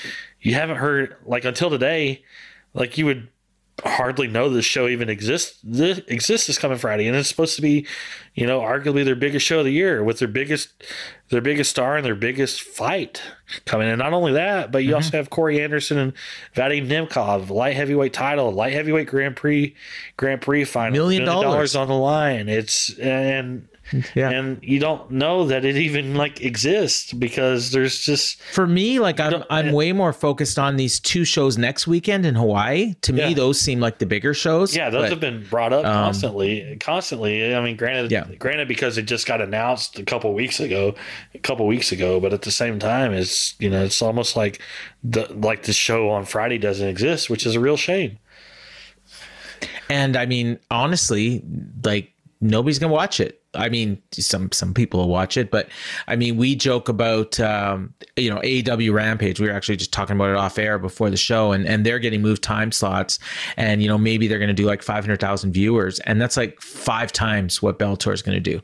you 0.41 0.55
haven't 0.55 0.77
heard 0.77 1.17
like 1.25 1.45
until 1.45 1.71
today, 1.71 2.25
like 2.75 2.99
you 2.99 3.07
would 3.07 3.29
hardly 3.85 4.29
know 4.29 4.49
this 4.49 4.65
show 4.65 4.89
even 4.89 5.09
exists 5.09 5.59
this 5.63 5.99
exists 6.09 6.47
this 6.47 6.59
coming 6.59 6.79
Friday, 6.79 7.07
and 7.07 7.17
it's 7.17 7.29
supposed 7.29 7.57
to 7.57 7.63
be, 7.63 7.87
you 8.35 8.47
know, 8.47 8.61
arguably 8.61 9.05
their 9.05 9.17
biggest 9.17 9.47
show 9.47 9.61
of 9.61 9.65
the 9.65 9.73
year 9.73 10.03
with 10.05 10.19
their 10.19 10.29
biggest 10.29 10.71
their 11.29 11.41
biggest 11.41 11.71
star 11.71 11.97
and 11.97 12.05
their 12.05 12.15
biggest 12.15 12.61
fight 12.61 13.23
coming. 13.65 13.89
And 13.89 13.99
not 13.99 14.13
only 14.13 14.33
that, 14.33 14.71
but 14.73 14.83
you 14.83 14.91
mm-hmm. 14.91 14.97
also 14.97 15.17
have 15.17 15.31
Corey 15.31 15.63
Anderson 15.63 15.99
and 15.99 16.13
Vadim 16.55 16.89
Nemkov, 16.89 17.51
light 17.51 17.77
heavyweight 17.77 18.13
title, 18.13 18.53
light 18.53 18.73
heavyweight 18.73 19.09
Grand 19.09 19.37
Prix 19.37 19.75
Grand 20.17 20.41
Prix 20.41 20.65
final, 20.65 20.93
million 20.93 21.25
dollars 21.25 21.77
on 21.77 21.89
the 21.89 21.95
line. 21.95 22.49
It's 22.49 22.99
and 22.99 23.69
yeah. 24.15 24.31
and 24.31 24.59
you 24.63 24.79
don't 24.79 25.11
know 25.11 25.47
that 25.47 25.65
it 25.65 25.77
even 25.77 26.15
like 26.15 26.41
exists 26.41 27.13
because 27.13 27.71
there's 27.73 28.01
just 28.01 28.41
for 28.43 28.67
me 28.67 28.99
like 28.99 29.19
i'm 29.21 29.43
i'm 29.51 29.73
way 29.73 29.93
more 29.93 30.13
focused 30.13 30.59
on 30.59 30.77
these 30.77 31.01
two 31.01 31.25
shows 31.25 31.59
next 31.59 31.87
weekend 31.87 32.25
in 32.25 32.35
hawaii 32.35 32.95
to 33.03 33.13
yeah. 33.13 33.29
me 33.29 33.35
those 33.35 33.61
seem 33.61 33.81
like 33.81 33.99
the 33.99 34.07
bigger 34.07 34.35
shows 34.35 34.77
yeah 34.77 34.91
those 34.91 35.03
but, 35.03 35.11
have 35.11 35.21
been 35.21 35.45
brought 35.49 35.73
up 35.73 35.85
um, 35.85 36.05
constantly 36.05 36.77
constantly 36.81 37.55
i 37.55 37.61
mean 37.61 37.77
granted 37.77 38.11
yeah. 38.11 38.25
granted 38.39 38.69
because 38.69 38.99
it 38.99 39.03
just 39.03 39.27
got 39.27 39.41
announced 39.41 39.99
a 39.99 40.05
couple 40.05 40.33
weeks 40.35 40.61
ago 40.61 40.95
a 41.35 41.39
couple 41.39 41.67
weeks 41.67 41.93
ago 41.93 42.21
but 42.21 42.33
at 42.33 42.43
the 42.43 42.51
same 42.51 42.79
time 42.79 43.13
it's 43.13 43.59
you 43.61 43.69
know 43.69 43.85
it's 43.85 44.03
almost 44.03 44.37
like 44.37 44.61
the 45.03 45.27
like 45.35 45.65
the 45.65 45.73
show 45.73 46.11
on 46.11 46.25
friday 46.25 46.59
doesn't 46.59 46.89
exist 46.89 47.31
which 47.31 47.47
is 47.47 47.55
a 47.55 47.61
real 47.61 47.77
shame 47.77 48.19
and 49.89 50.17
i 50.17 50.27
mean 50.27 50.59
honestly 50.71 51.43
like 51.85 52.13
nobody's 52.41 52.79
gonna 52.79 52.93
watch 52.93 53.21
it. 53.21 53.40
I 53.55 53.69
mean, 53.69 54.01
some 54.13 54.53
some 54.53 54.75
people 54.75 55.01
will 55.01 55.09
watch 55.09 55.37
it, 55.37 55.51
but 55.51 55.69
I 56.07 56.15
mean, 56.15 56.37
we 56.37 56.55
joke 56.55 56.89
about 56.89 57.41
um, 57.41 57.93
you 58.17 58.31
know 58.31 58.41
AEW 58.41 58.93
Rampage. 58.93 59.41
We 59.41 59.49
were 59.49 59.53
actually 59.53 59.77
just 59.77 59.93
talking 59.93 60.15
about 60.15 60.31
it 60.31 60.37
off 60.37 60.59
air 60.59 60.79
before 60.79 61.11
the 61.11 61.17
show, 61.17 61.51
and 61.53 61.67
and 61.67 61.85
they're 61.85 61.99
getting 61.99 62.23
moved 62.23 62.43
time 62.43 62.71
slots, 62.71 63.19
and 63.57 63.83
you 63.83 63.89
know 63.89 63.99
maybe 63.99 64.29
they're 64.29 64.39
going 64.39 64.49
to 64.49 64.55
do 64.55 64.67
like 64.67 64.83
five 64.83 65.05
hundred 65.05 65.21
thousand 65.21 65.53
viewers, 65.53 65.99
and 66.01 66.21
that's 66.21 66.37
like 66.37 66.61
five 66.61 67.13
times 67.13 67.61
what 67.61 67.79
Bellator 67.79 68.13
is 68.13 68.23
going 68.23 68.37
to 68.37 68.51
do. 68.51 68.61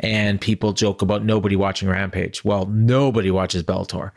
And 0.00 0.40
people 0.40 0.72
joke 0.72 1.00
about 1.00 1.24
nobody 1.24 1.54
watching 1.54 1.88
Rampage. 1.88 2.44
Well, 2.44 2.66
nobody 2.66 3.30
watches 3.30 3.62
Bellator 3.62 4.10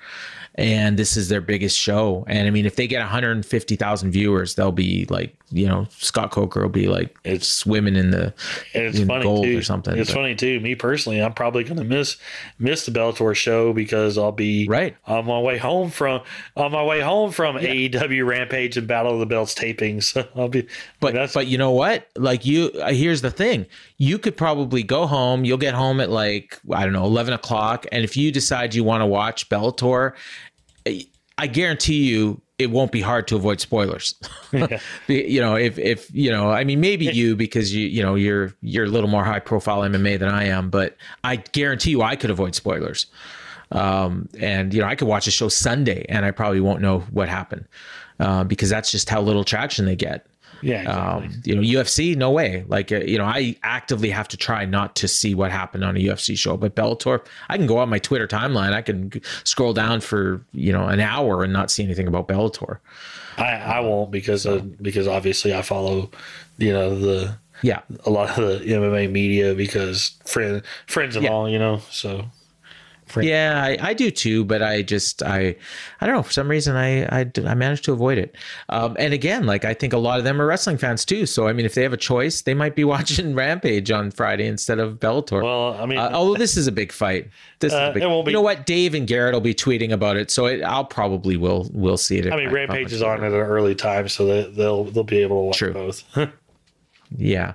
and 0.57 0.97
this 0.97 1.15
is 1.15 1.29
their 1.29 1.41
biggest 1.41 1.77
show. 1.77 2.25
And 2.27 2.47
I 2.47 2.51
mean, 2.51 2.65
if 2.65 2.75
they 2.75 2.87
get 2.87 2.99
150,000 2.99 4.11
viewers, 4.11 4.55
they'll 4.55 4.71
be 4.71 5.05
like, 5.05 5.35
you 5.51 5.67
know, 5.67 5.87
Scott 5.91 6.31
Coker 6.31 6.63
will 6.63 6.69
be 6.69 6.87
like 6.87 7.15
it's 7.23 7.47
swimming 7.47 7.95
in 7.95 8.09
the 8.09 8.33
it's 8.73 8.97
in 8.97 9.07
funny 9.07 9.23
gold 9.23 9.45
too. 9.45 9.57
or 9.57 9.61
something. 9.61 9.97
It's 9.97 10.06
but. 10.07 10.13
funny 10.15 10.35
too. 10.35 10.59
Me 10.59 10.75
personally, 10.75 11.21
I'm 11.21 11.33
probably 11.33 11.63
going 11.63 11.77
to 11.77 11.83
miss 11.83 12.17
miss 12.59 12.85
the 12.85 12.91
Bellator 12.91 13.35
show 13.35 13.73
because 13.73 14.17
I'll 14.17 14.31
be 14.31 14.67
right 14.67 14.95
on 15.05 15.25
my 15.25 15.39
way 15.39 15.57
home 15.57 15.89
from 15.89 16.21
on 16.55 16.71
my 16.71 16.83
way 16.83 17.01
home 17.01 17.31
from 17.31 17.57
yeah. 17.57 17.69
AEW 17.69 18.25
Rampage 18.25 18.77
and 18.77 18.87
Battle 18.87 19.13
of 19.13 19.19
the 19.19 19.25
Belts 19.25 19.53
tapings. 19.53 19.97
So 20.17 20.25
I'll 20.35 20.47
be, 20.47 20.65
but 20.99 21.13
that's, 21.13 21.33
but 21.33 21.47
you 21.47 21.57
know 21.57 21.71
what? 21.71 22.07
Like 22.15 22.45
you, 22.45 22.71
uh, 22.81 22.91
here's 22.91 23.21
the 23.21 23.29
thing: 23.29 23.65
you 23.97 24.17
could 24.17 24.37
probably 24.37 24.81
go 24.81 25.05
home. 25.05 25.43
You'll 25.43 25.57
get 25.57 25.73
home 25.73 25.99
at 25.99 26.09
like 26.09 26.59
I 26.71 26.83
don't 26.83 26.93
know, 26.93 27.03
11 27.03 27.33
o'clock, 27.33 27.85
and 27.91 28.03
if 28.03 28.15
you 28.15 28.31
decide 28.31 28.73
you 28.73 28.83
want 28.83 29.01
to 29.01 29.05
watch 29.05 29.49
Bellator 29.49 30.13
I 31.37 31.47
guarantee 31.47 32.03
you 32.09 32.41
it 32.57 32.71
won't 32.71 32.91
be 32.91 33.01
hard 33.01 33.27
to 33.27 33.35
avoid 33.35 33.59
spoilers. 33.59 34.15
Yeah. 34.53 34.79
you 35.07 35.41
know, 35.41 35.55
if 35.55 35.77
if 35.77 36.09
you 36.13 36.31
know, 36.31 36.49
I 36.49 36.63
mean, 36.63 36.79
maybe 36.79 37.05
you 37.05 37.35
because 37.35 37.75
you 37.75 37.85
you 37.85 38.01
know 38.01 38.15
you're 38.15 38.53
you're 38.61 38.85
a 38.85 38.89
little 38.89 39.09
more 39.09 39.25
high 39.25 39.39
profile 39.39 39.81
MMA 39.81 40.17
than 40.19 40.29
I 40.29 40.45
am, 40.45 40.69
but 40.69 40.95
I 41.23 41.35
guarantee 41.35 41.91
you 41.91 42.01
I 42.01 42.15
could 42.15 42.29
avoid 42.29 42.55
spoilers. 42.55 43.07
Um, 43.71 44.29
and 44.39 44.73
you 44.73 44.81
know, 44.81 44.87
I 44.87 44.95
could 44.95 45.09
watch 45.09 45.27
a 45.27 45.31
show 45.31 45.49
Sunday 45.49 46.05
and 46.07 46.25
I 46.25 46.31
probably 46.31 46.61
won't 46.61 46.81
know 46.81 46.99
what 47.11 47.27
happened 47.27 47.65
uh, 48.21 48.45
because 48.45 48.69
that's 48.69 48.89
just 48.89 49.09
how 49.09 49.21
little 49.21 49.43
traction 49.43 49.85
they 49.85 49.97
get. 49.97 50.25
Yeah. 50.61 50.81
Exactly. 50.81 51.27
Um, 51.27 51.41
you 51.43 51.55
know, 51.55 51.61
UFC, 51.61 52.15
no 52.15 52.31
way. 52.31 52.65
Like, 52.67 52.91
uh, 52.91 52.97
you 52.97 53.17
know, 53.17 53.25
I 53.25 53.55
actively 53.63 54.09
have 54.09 54.27
to 54.29 54.37
try 54.37 54.65
not 54.65 54.95
to 54.97 55.07
see 55.07 55.35
what 55.35 55.51
happened 55.51 55.83
on 55.83 55.95
a 55.95 55.99
UFC 55.99 56.37
show. 56.37 56.57
But 56.57 56.75
Bellator, 56.75 57.25
I 57.49 57.57
can 57.57 57.67
go 57.67 57.77
on 57.77 57.89
my 57.89 57.99
Twitter 57.99 58.27
timeline. 58.27 58.73
I 58.73 58.81
can 58.81 59.11
scroll 59.43 59.73
down 59.73 60.01
for 60.01 60.45
you 60.53 60.71
know 60.71 60.87
an 60.87 60.99
hour 60.99 61.43
and 61.43 61.53
not 61.53 61.71
see 61.71 61.83
anything 61.83 62.07
about 62.07 62.27
Bellator. 62.27 62.79
I, 63.37 63.51
I 63.53 63.79
won't 63.81 64.11
because 64.11 64.45
of, 64.45 64.81
because 64.81 65.07
obviously 65.07 65.53
I 65.53 65.61
follow, 65.61 66.09
you 66.57 66.73
know, 66.73 66.97
the 66.97 67.37
yeah 67.63 67.81
a 68.05 68.09
lot 68.11 68.37
of 68.37 68.59
the 68.59 68.65
MMA 68.65 69.11
media 69.11 69.55
because 69.55 70.15
friend 70.25 70.61
friends 70.85 71.15
and 71.15 71.25
yeah. 71.25 71.31
all, 71.31 71.49
you 71.49 71.59
know. 71.59 71.81
So 71.91 72.25
yeah, 73.15 73.61
I, 73.63 73.77
I, 73.81 73.93
do 73.93 74.11
too, 74.11 74.43
but 74.45 74.61
I 74.61 74.81
just 74.81 75.23
I 75.23 75.55
I 76.01 76.05
don't 76.05 76.15
know 76.15 76.23
for 76.23 76.31
some 76.31 76.47
reason 76.47 76.75
I 76.75 77.03
I, 77.05 77.31
I 77.45 77.53
managed 77.53 77.85
to 77.85 77.93
avoid 77.93 78.17
it. 78.17 78.35
Um, 78.69 78.95
and 78.99 79.13
again, 79.13 79.45
like 79.45 79.65
I 79.65 79.73
think 79.73 79.93
a 79.93 79.97
lot 79.97 80.19
of 80.19 80.25
them 80.25 80.41
are 80.41 80.45
wrestling 80.45 80.77
fans 80.77 81.05
too. 81.05 81.25
So 81.25 81.47
I 81.47 81.53
mean, 81.53 81.65
if 81.65 81.73
they 81.73 81.83
have 81.83 81.93
a 81.93 81.97
choice, 81.97 82.41
they 82.41 82.53
might 82.53 82.75
be 82.75 82.83
watching 82.97 83.35
Rampage 83.35 83.91
on 83.91 84.11
Friday 84.11 84.47
instead 84.47 84.79
of 84.79 84.99
Bellator. 84.99 85.43
Well, 85.43 85.73
I 85.81 85.85
mean, 85.85 85.97
uh, 85.97 86.11
although 86.13 86.35
this 86.35 86.57
is 86.57 86.67
a 86.67 86.71
big 86.71 86.91
fight, 86.91 87.29
this 87.59 87.73
uh, 87.73 87.87
is 87.89 87.93
big, 87.95 88.03
you 88.03 88.33
know 88.33 88.41
what? 88.41 88.65
Dave 88.65 88.93
and 88.93 89.07
Garrett 89.07 89.33
will 89.33 89.41
be 89.41 89.55
tweeting 89.55 89.91
about 89.91 90.17
it, 90.17 90.31
so 90.31 90.45
it, 90.45 90.61
I'll 90.63 90.85
probably 90.85 91.37
will 91.37 91.69
will 91.73 91.97
see 91.97 92.17
it. 92.17 92.31
I 92.31 92.35
mean, 92.35 92.49
Rampage 92.49 92.91
is 92.93 93.01
on 93.01 93.23
at 93.23 93.31
an 93.31 93.39
early 93.39 93.75
time, 93.75 94.09
so 94.09 94.25
they, 94.25 94.51
they'll 94.51 94.85
they'll 94.85 95.03
be 95.03 95.17
able 95.17 95.37
to 95.37 95.45
watch 95.47 95.57
True. 95.57 95.73
both. 95.73 96.03
yeah. 97.15 97.53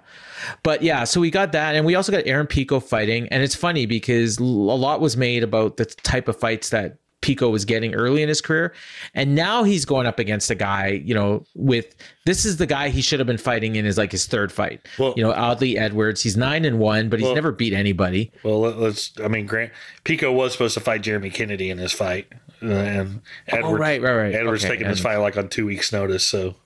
But 0.62 0.82
yeah, 0.82 1.04
so 1.04 1.20
we 1.20 1.30
got 1.30 1.52
that, 1.52 1.74
and 1.74 1.86
we 1.86 1.94
also 1.94 2.12
got 2.12 2.26
Aaron 2.26 2.46
Pico 2.46 2.80
fighting, 2.80 3.28
and 3.28 3.42
it's 3.42 3.54
funny 3.54 3.86
because 3.86 4.38
a 4.38 4.44
lot 4.44 5.00
was 5.00 5.16
made 5.16 5.42
about 5.42 5.76
the 5.76 5.84
type 5.84 6.28
of 6.28 6.38
fights 6.38 6.70
that 6.70 6.98
Pico 7.22 7.50
was 7.50 7.64
getting 7.64 7.94
early 7.94 8.22
in 8.22 8.28
his 8.28 8.40
career, 8.40 8.74
and 9.14 9.34
now 9.34 9.62
he's 9.62 9.84
going 9.84 10.06
up 10.06 10.18
against 10.18 10.50
a 10.50 10.54
guy, 10.54 11.00
you 11.04 11.14
know, 11.14 11.44
with 11.54 11.94
this 12.26 12.44
is 12.44 12.56
the 12.58 12.66
guy 12.66 12.88
he 12.88 13.00
should 13.00 13.20
have 13.20 13.26
been 13.26 13.38
fighting 13.38 13.76
in 13.76 13.84
his 13.84 13.96
like 13.96 14.12
his 14.12 14.26
third 14.26 14.52
fight. 14.52 14.86
Well, 14.98 15.14
you 15.16 15.22
know, 15.22 15.32
Aubrey 15.32 15.78
Edwards, 15.78 16.22
he's 16.22 16.36
nine 16.36 16.64
and 16.64 16.78
one, 16.78 17.08
but 17.08 17.20
he's 17.20 17.26
well, 17.26 17.34
never 17.34 17.52
beat 17.52 17.72
anybody. 17.72 18.32
Well, 18.42 18.60
let's. 18.60 19.12
I 19.22 19.28
mean, 19.28 19.46
Grant 19.46 19.72
Pico 20.04 20.32
was 20.32 20.52
supposed 20.52 20.74
to 20.74 20.80
fight 20.80 21.02
Jeremy 21.02 21.30
Kennedy 21.30 21.70
in 21.70 21.78
his 21.78 21.92
fight, 21.92 22.26
uh, 22.60 22.66
and 22.72 23.22
oh, 23.52 23.56
Edwards, 23.56 23.74
oh, 23.74 23.78
right, 23.78 24.02
right, 24.02 24.16
right. 24.16 24.34
Edwards 24.34 24.64
okay, 24.64 24.74
taking 24.74 24.88
his 24.88 25.00
fight 25.00 25.16
like 25.16 25.36
on 25.36 25.48
two 25.48 25.64
weeks' 25.64 25.92
notice, 25.92 26.26
so. 26.26 26.56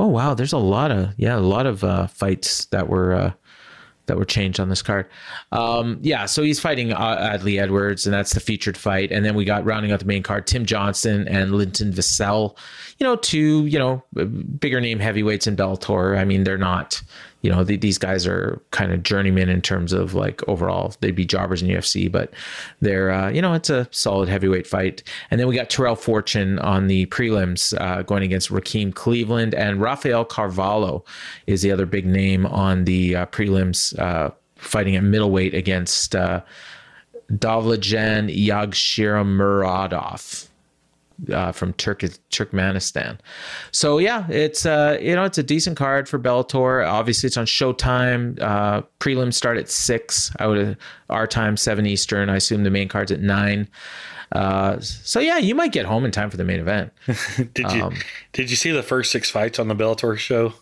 Oh 0.00 0.06
wow, 0.06 0.32
there's 0.32 0.54
a 0.54 0.58
lot 0.58 0.90
of 0.90 1.12
yeah, 1.18 1.36
a 1.36 1.40
lot 1.40 1.66
of 1.66 1.84
uh, 1.84 2.06
fights 2.06 2.64
that 2.66 2.88
were 2.88 3.12
uh, 3.12 3.32
that 4.06 4.16
were 4.16 4.24
changed 4.24 4.58
on 4.58 4.70
this 4.70 4.80
card. 4.80 5.06
Um, 5.52 5.98
yeah, 6.00 6.24
so 6.24 6.42
he's 6.42 6.58
fighting 6.58 6.94
uh, 6.94 7.36
Adli 7.36 7.60
Edwards, 7.60 8.06
and 8.06 8.14
that's 8.14 8.32
the 8.32 8.40
featured 8.40 8.78
fight. 8.78 9.12
And 9.12 9.26
then 9.26 9.34
we 9.34 9.44
got 9.44 9.62
rounding 9.66 9.92
out 9.92 9.98
the 9.98 10.06
main 10.06 10.22
card, 10.22 10.46
Tim 10.46 10.64
Johnson 10.64 11.28
and 11.28 11.52
Linton 11.52 11.92
Vassell. 11.92 12.56
You 12.96 13.04
know, 13.04 13.16
two 13.16 13.66
you 13.66 13.78
know 13.78 14.02
bigger 14.58 14.80
name 14.80 15.00
heavyweights 15.00 15.46
in 15.46 15.54
Bellator. 15.54 16.18
I 16.18 16.24
mean, 16.24 16.44
they're 16.44 16.56
not 16.56 17.02
you 17.42 17.50
know, 17.50 17.64
the, 17.64 17.76
these 17.76 17.98
guys 17.98 18.26
are 18.26 18.60
kind 18.70 18.92
of 18.92 19.02
journeymen 19.02 19.48
in 19.48 19.62
terms 19.62 19.92
of 19.92 20.14
like 20.14 20.46
overall, 20.48 20.94
they'd 21.00 21.16
be 21.16 21.24
jobbers 21.24 21.62
in 21.62 21.68
UFC, 21.68 22.10
but 22.10 22.32
they're, 22.80 23.10
uh, 23.10 23.30
you 23.30 23.40
know, 23.40 23.54
it's 23.54 23.70
a 23.70 23.88
solid 23.90 24.28
heavyweight 24.28 24.66
fight. 24.66 25.02
And 25.30 25.40
then 25.40 25.48
we 25.48 25.56
got 25.56 25.70
Terrell 25.70 25.96
Fortune 25.96 26.58
on 26.58 26.86
the 26.86 27.06
prelims 27.06 27.78
uh, 27.80 28.02
going 28.02 28.22
against 28.22 28.50
Rakim 28.50 28.94
Cleveland, 28.94 29.54
and 29.54 29.80
Rafael 29.80 30.24
Carvalho 30.24 31.04
is 31.46 31.62
the 31.62 31.72
other 31.72 31.86
big 31.86 32.04
name 32.04 32.44
on 32.46 32.84
the 32.84 33.16
uh, 33.16 33.26
prelims, 33.26 33.98
uh, 33.98 34.30
fighting 34.56 34.96
at 34.96 35.02
middleweight 35.02 35.54
against 35.54 36.14
uh, 36.14 36.42
Davletjon 37.32 38.36
Yagshimuradov 38.36 40.49
uh, 41.32 41.52
from 41.52 41.72
Turk- 41.74 42.00
Turkmenistan. 42.30 43.18
So 43.72 43.98
yeah, 43.98 44.26
it's 44.28 44.66
uh, 44.66 44.98
you 45.00 45.14
know 45.14 45.24
it's 45.24 45.38
a 45.38 45.42
decent 45.42 45.76
card 45.76 46.08
for 46.08 46.18
Bellator. 46.18 46.86
Obviously, 46.86 47.26
it's 47.26 47.36
on 47.36 47.46
Showtime. 47.46 48.40
Uh, 48.40 48.82
prelims 48.98 49.34
start 49.34 49.58
at 49.58 49.68
six 49.68 50.32
out 50.38 50.56
of 50.56 50.76
our 51.08 51.26
time, 51.26 51.56
seven 51.56 51.86
Eastern. 51.86 52.28
I 52.28 52.36
assume 52.36 52.64
the 52.64 52.70
main 52.70 52.88
card's 52.88 53.12
at 53.12 53.20
nine. 53.20 53.68
Uh, 54.32 54.78
so 54.80 55.18
yeah, 55.18 55.38
you 55.38 55.54
might 55.54 55.72
get 55.72 55.86
home 55.86 56.04
in 56.04 56.10
time 56.10 56.30
for 56.30 56.36
the 56.36 56.44
main 56.44 56.60
event. 56.60 56.92
did 57.54 57.72
you 57.72 57.82
um, 57.82 57.96
did 58.32 58.50
you 58.50 58.56
see 58.56 58.70
the 58.70 58.82
first 58.82 59.10
six 59.10 59.30
fights 59.30 59.58
on 59.58 59.68
the 59.68 59.74
Bellator 59.74 60.16
show? 60.16 60.54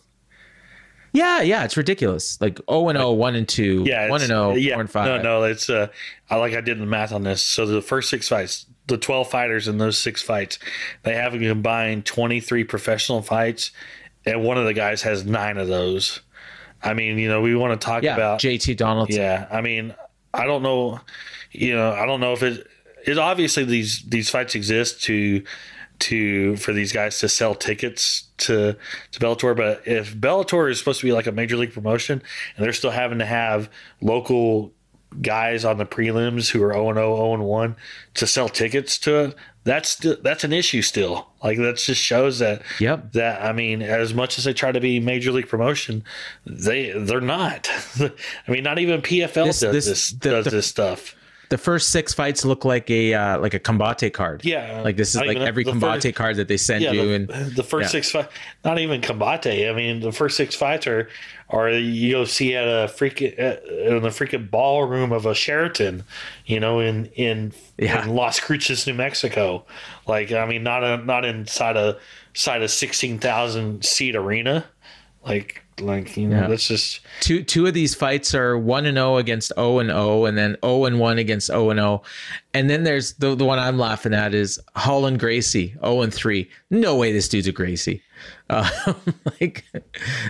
Yeah, 1.13 1.41
yeah, 1.41 1.63
it's 1.63 1.75
ridiculous. 1.77 2.39
Like 2.41 2.59
0 2.69 2.89
and 2.89 2.97
0, 2.99 3.11
1 3.13 3.35
and 3.35 3.47
2, 3.47 3.83
yeah, 3.85 4.09
1 4.09 4.21
and 4.21 4.27
0, 4.27 4.55
yeah, 4.55 4.73
4 4.75 4.81
and 4.81 4.91
5. 4.91 5.05
No, 5.05 5.21
no, 5.21 5.43
it's 5.43 5.69
uh 5.69 5.87
I 6.29 6.35
like 6.35 6.53
I 6.53 6.61
did 6.61 6.79
the 6.79 6.85
math 6.85 7.11
on 7.11 7.23
this. 7.23 7.41
So 7.41 7.65
the 7.65 7.81
first 7.81 8.09
six 8.09 8.27
fights, 8.27 8.65
the 8.87 8.97
12 8.97 9.29
fighters 9.29 9.67
in 9.67 9.77
those 9.77 9.97
six 9.97 10.21
fights, 10.21 10.59
they 11.03 11.15
have 11.15 11.33
a 11.33 11.39
combined 11.39 12.05
23 12.05 12.63
professional 12.63 13.21
fights 13.21 13.71
and 14.25 14.43
one 14.43 14.57
of 14.57 14.65
the 14.65 14.73
guys 14.73 15.01
has 15.03 15.25
nine 15.25 15.57
of 15.57 15.67
those. 15.67 16.19
I 16.83 16.93
mean, 16.93 17.17
you 17.17 17.27
know, 17.27 17.41
we 17.41 17.55
want 17.55 17.79
to 17.79 17.83
talk 17.85 18.03
Yeah, 18.03 18.13
about 18.13 18.39
JT 18.39 18.77
Donaldson. 18.77 19.19
yeah, 19.19 19.47
I 19.51 19.61
mean, 19.61 19.93
I 20.33 20.45
don't 20.45 20.61
know, 20.63 20.99
you 21.51 21.75
know, 21.75 21.91
I 21.91 22.05
don't 22.05 22.19
know 22.21 22.33
if 22.33 22.43
it 22.43 22.67
is 23.05 23.17
obviously 23.17 23.63
these 23.65 24.03
these 24.07 24.29
fights 24.29 24.55
exist 24.55 25.01
to 25.03 25.43
to 25.99 26.55
for 26.57 26.73
these 26.73 26.91
guys 26.91 27.19
to 27.19 27.29
sell 27.29 27.55
tickets 27.55 28.23
to 28.37 28.75
to 29.11 29.19
Bellator, 29.19 29.55
but 29.55 29.81
if 29.85 30.15
Bellator 30.15 30.69
is 30.71 30.79
supposed 30.79 30.99
to 31.01 31.05
be 31.05 31.11
like 31.11 31.27
a 31.27 31.31
major 31.31 31.57
league 31.57 31.73
promotion 31.73 32.21
and 32.55 32.65
they're 32.65 32.73
still 32.73 32.91
having 32.91 33.19
to 33.19 33.25
have 33.25 33.69
local 34.01 34.71
guys 35.21 35.65
on 35.65 35.77
the 35.77 35.85
prelims 35.85 36.49
who 36.51 36.61
are 36.63 36.71
0 36.73 36.93
0 36.93 37.15
0 37.37 37.41
1 37.43 37.75
to 38.13 38.27
sell 38.27 38.47
tickets 38.47 38.97
to 38.99 39.33
that's 39.63 39.95
that's 39.95 40.43
an 40.43 40.53
issue 40.53 40.81
still. 40.81 41.27
Like 41.43 41.57
that 41.57 41.77
just 41.77 42.01
shows 42.01 42.39
that 42.39 42.61
Yep. 42.79 43.11
that 43.13 43.43
I 43.43 43.51
mean, 43.51 43.81
as 43.81 44.13
much 44.13 44.37
as 44.37 44.45
they 44.45 44.53
try 44.53 44.71
to 44.71 44.79
be 44.79 44.99
major 44.99 45.31
league 45.31 45.49
promotion, 45.49 46.03
they 46.45 46.91
they're 46.91 47.19
not. 47.21 47.69
I 47.99 48.51
mean, 48.51 48.63
not 48.63 48.79
even 48.79 49.01
PFL 49.01 49.45
This- 49.47 49.59
does 49.59 49.73
this- 49.73 49.85
this 49.85 50.09
the- 50.11 50.29
does 50.29 50.45
the- 50.45 50.51
this 50.51 50.67
stuff. 50.67 51.15
The 51.49 51.57
first 51.57 51.89
six 51.89 52.13
fights 52.13 52.45
look 52.45 52.63
like 52.63 52.89
a 52.91 53.13
uh, 53.15 53.39
like 53.39 53.55
a 53.55 53.59
combate 53.59 54.13
card. 54.13 54.45
Yeah, 54.45 54.81
Like 54.83 54.97
this 54.97 55.09
is 55.15 55.21
like 55.21 55.37
every 55.37 55.63
combate 55.63 56.03
first- 56.03 56.15
card 56.15 56.35
that 56.35 56.47
they 56.47 56.57
send 56.57 56.83
Yeah, 56.83 56.91
you 56.91 57.07
the, 57.07 57.13
and 57.15 57.55
the 57.55 57.63
first 57.63 57.85
yeah. 57.87 57.91
six 58.01 58.11
fights, 58.11 58.31
not 58.63 58.77
even 58.77 59.01
combate. 59.01 59.67
I 59.67 59.73
mean, 59.73 59.99
the 59.99 60.11
first 60.11 60.37
six 60.37 60.53
fights 60.55 60.85
are 60.85 61.09
are 61.49 61.71
you 61.71 62.11
go 62.11 62.25
see 62.25 62.55
at 62.55 62.67
a 62.67 62.85
freaking 62.87 63.33
at, 63.39 63.65
in 63.65 64.03
the 64.03 64.09
freaking 64.09 64.51
ballroom 64.51 65.11
of 65.11 65.25
a 65.25 65.33
Sheraton, 65.33 66.03
you 66.45 66.59
know, 66.59 66.79
in 66.79 67.07
in, 67.15 67.51
Yeah. 67.79 68.03
in 68.03 68.13
Las 68.15 68.39
Cruces, 68.39 68.85
New 68.85 68.93
Mexico. 68.93 69.65
Like, 70.05 70.31
I 70.31 70.45
mean, 70.45 70.61
not 70.61 70.83
a, 70.83 70.97
not 70.97 71.25
inside 71.25 71.75
a 71.77 71.97
side 72.35 72.61
a 72.61 72.67
sixteen 72.67 73.17
thousand 73.17 73.83
seat 73.83 74.15
arena. 74.15 74.65
Like, 75.25 75.63
like 75.81 76.15
you 76.17 76.27
know, 76.27 76.41
Yeah. 76.41 76.47
that's 76.47 76.67
just 76.67 77.01
two 77.21 77.43
two 77.43 77.65
of 77.65 77.73
these 77.73 77.95
fights 77.95 78.33
are 78.35 78.57
one 78.57 78.85
and 78.85 78.97
zero 78.97 79.17
against 79.17 79.53
zero 79.55 79.79
and 79.79 79.89
zero, 79.89 80.25
and 80.25 80.37
then 80.37 80.57
zero 80.63 80.85
and 80.85 80.99
one 80.99 81.17
against 81.17 81.47
zero 81.47 81.69
and 81.69 81.79
zero, 81.79 82.01
and 82.53 82.69
then 82.69 82.83
there's 82.83 83.13
the 83.13 83.35
the 83.35 83.45
one 83.45 83.59
I'm 83.59 83.77
laughing 83.77 84.13
at 84.13 84.33
is 84.33 84.59
Holland 84.75 85.19
Gracie 85.19 85.73
zero 85.81 86.01
and 86.01 86.13
three. 86.13 86.49
No 86.69 86.95
way, 86.95 87.11
this 87.11 87.27
dude's 87.27 87.47
a 87.47 87.51
Gracie. 87.51 88.01
Uh, 88.49 88.67
like 89.39 89.63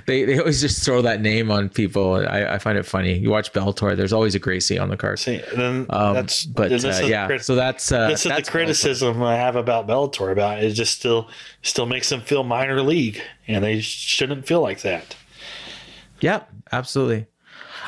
they 0.06 0.24
they 0.26 0.38
always 0.38 0.62
just 0.62 0.84
throw 0.86 1.02
that 1.02 1.22
name 1.22 1.50
on 1.50 1.70
people. 1.70 2.14
I, 2.16 2.43
I 2.45 2.58
find 2.60 2.78
it 2.78 2.86
funny. 2.86 3.18
You 3.18 3.32
watch 3.32 3.52
Bellator, 3.52 3.95
there's 3.95 4.14
always 4.14 4.36
a 4.36 4.39
Gracie 4.39 4.78
on 4.78 4.89
the 4.89 4.97
card. 4.97 5.18
see, 5.20 5.41
then 5.56 5.88
Um, 5.89 6.14
that's 6.14 6.45
but 6.45 6.72
uh, 6.72 7.00
yeah, 7.06 7.26
crit- 7.26 7.43
so 7.45 7.56
that's 7.56 7.91
uh, 7.91 8.10
this 8.10 8.26
is 8.26 8.30
that's 8.30 8.47
the 8.47 8.52
criticism 8.52 9.24
I 9.24 9.36
have 9.38 9.56
about 9.56 9.88
Bellator. 9.88 10.32
About 10.32 10.62
it 10.64 10.72
just 10.74 11.00
still 11.00 11.30
still 11.64 11.88
makes 11.88 12.10
them 12.10 12.22
feel 12.22 12.43
minor 12.43 12.80
league, 12.84 13.22
and 13.47 13.64
they 13.64 13.80
shouldn't 13.80 14.45
feel 14.45 14.62
like 14.62 14.82
that. 14.82 15.16
Yeah, 16.22 16.43
absolutely. 16.72 17.28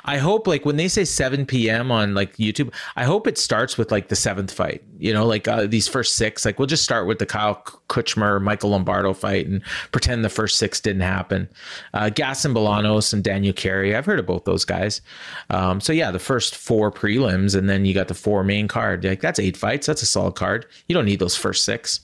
I 0.06 0.18
hope 0.18 0.48
like 0.48 0.66
when 0.66 0.78
they 0.78 0.88
say 0.88 1.06
7 1.06 1.46
p.m. 1.46 1.92
on 1.92 2.14
like 2.14 2.38
YouTube, 2.38 2.74
I 2.96 3.04
hope 3.04 3.28
it 3.28 3.38
starts 3.38 3.78
with 3.78 3.92
like 3.92 4.08
the 4.08 4.16
seventh 4.16 4.52
fight. 4.52 4.84
You 4.98 5.14
know, 5.14 5.26
like 5.26 5.48
uh, 5.48 5.68
these 5.68 5.88
first 5.88 6.16
six. 6.16 6.46
Like 6.46 6.60
we'll 6.60 6.68
just 6.68 6.84
start 6.84 7.08
with 7.08 7.20
the 7.20 7.26
Kyle 7.26 7.56
Kuchmer 7.90 8.42
Michael 8.42 8.72
Lombardo 8.72 9.14
fight 9.14 9.48
and 9.48 9.64
pretend 9.92 10.24
the 10.24 10.30
first 10.30 10.58
six 10.58 10.80
didn't 10.80 11.02
happen. 11.02 11.50
Uh, 11.94 12.10
Gaston 12.10 12.54
Bolanos 12.54 13.14
and 13.14 13.24
Daniel 13.24 13.54
Carey. 13.54 13.96
I've 13.96 14.06
heard 14.06 14.20
of 14.20 14.26
both 14.26 14.46
those 14.46 14.66
guys. 14.66 15.02
Um, 15.50 15.80
so 15.82 15.94
yeah, 15.94 16.12
the 16.12 16.20
first 16.20 16.56
four 16.56 16.92
prelims 16.92 17.56
and 17.56 17.70
then 17.70 17.86
you 17.86 17.94
got 17.94 18.08
the 18.08 18.14
four 18.14 18.44
main 18.44 18.68
card. 18.68 19.04
Like 19.04 19.22
that's 19.22 19.40
eight 19.40 19.58
fights. 19.58 19.88
That's 19.88 20.02
a 20.02 20.08
solid 20.08 20.36
card. 20.36 20.66
You 20.88 20.96
don't 20.96 21.06
need 21.06 21.20
those 21.20 21.36
first 21.38 21.64
six. 21.64 22.02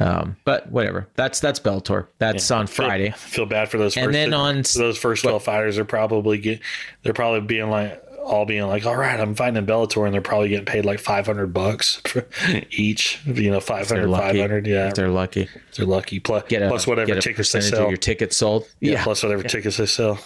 Um, 0.00 0.36
but 0.44 0.70
whatever. 0.70 1.06
That's 1.14 1.40
that's 1.40 1.60
Bellator. 1.60 2.06
That's 2.18 2.50
on 2.50 2.66
Feel- 2.66 2.86
Friday. 2.86 3.10
Feel, 3.12 3.46
bad 3.46 3.68
for 3.70 3.78
those. 3.78 3.96
And 3.96 4.06
first, 4.06 4.12
then 4.12 4.34
on 4.34 4.62
those 4.76 4.98
first 4.98 5.22
twelve 5.22 5.42
fighters 5.44 5.78
are 5.78 5.84
probably 5.84 6.38
get. 6.38 6.60
They're 7.02 7.12
probably 7.14 7.40
being 7.42 7.70
like 7.70 8.00
all 8.24 8.46
being 8.46 8.66
like, 8.66 8.86
all 8.86 8.96
right, 8.96 9.20
I'm 9.20 9.34
fighting 9.34 9.56
in 9.56 9.66
Bellator, 9.66 10.04
and 10.06 10.14
they're 10.14 10.22
probably 10.22 10.48
getting 10.48 10.64
paid 10.64 10.84
like 10.86 10.98
five 10.98 11.26
hundred 11.26 11.52
bucks 11.52 12.00
for 12.06 12.26
each. 12.70 13.20
You 13.26 13.50
know, 13.50 13.60
500, 13.60 14.10
500 14.10 14.66
Yeah, 14.66 14.88
If 14.88 14.94
they're 14.94 15.08
lucky. 15.10 15.42
If 15.42 15.74
they're 15.76 15.86
lucky. 15.86 16.20
Plus, 16.20 16.42
Get 16.48 16.62
a, 16.62 16.68
plus 16.68 16.86
whatever 16.86 17.20
tickets 17.20 17.52
they 17.52 17.60
sell. 17.60 17.88
your 17.88 17.96
tickets 17.98 18.36
sold. 18.36 18.66
yeah, 18.80 19.04
plus 19.04 19.22
whatever 19.22 19.42
tickets 19.42 19.76
they 19.76 19.86
sell. 19.86 20.18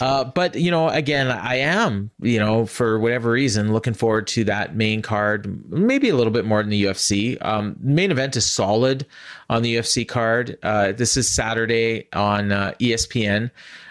Uh, 0.00 0.24
but 0.24 0.54
you 0.54 0.70
know, 0.70 0.88
again, 0.88 1.28
I 1.28 1.56
am, 1.56 2.10
you 2.20 2.38
know, 2.38 2.66
for 2.66 2.98
whatever 2.98 3.30
reason, 3.30 3.72
looking 3.72 3.94
forward 3.94 4.26
to 4.28 4.44
that 4.44 4.76
main 4.76 5.02
card, 5.02 5.70
maybe 5.70 6.08
a 6.08 6.14
little 6.14 6.32
bit 6.32 6.44
more 6.44 6.62
than 6.62 6.70
the 6.70 6.84
UFC. 6.84 7.36
Um, 7.44 7.76
main 7.80 8.10
event 8.10 8.36
is 8.36 8.46
solid 8.46 9.06
on 9.50 9.62
the 9.62 9.76
UFC 9.76 10.06
card. 10.06 10.56
Uh, 10.62 10.92
this 10.92 11.16
is 11.16 11.28
Saturday 11.28 12.06
on 12.12 12.52
uh, 12.52 12.74
ESPN. 12.80 13.50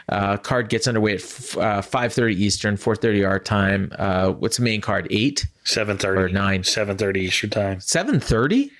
Uh, 0.09 0.37
card 0.37 0.69
gets 0.69 0.87
underway 0.87 1.15
at 1.15 1.19
f- 1.21 1.57
uh, 1.57 1.81
5:30 1.81 2.33
Eastern, 2.35 2.77
4:30 2.77 3.27
our 3.27 3.39
time. 3.39 3.91
Uh, 3.99 4.29
what's 4.31 4.55
the 4.57 4.63
main 4.63 4.79
card? 4.79 5.05
Eight, 5.11 5.45
Seven 5.65 5.97
thirty 5.97 6.21
Or 6.21 6.29
nine. 6.29 6.63
Seven 6.63 6.95
thirty 6.97 7.21
Eastern 7.25 7.49
time. 7.49 7.79
7:30. 7.79 8.71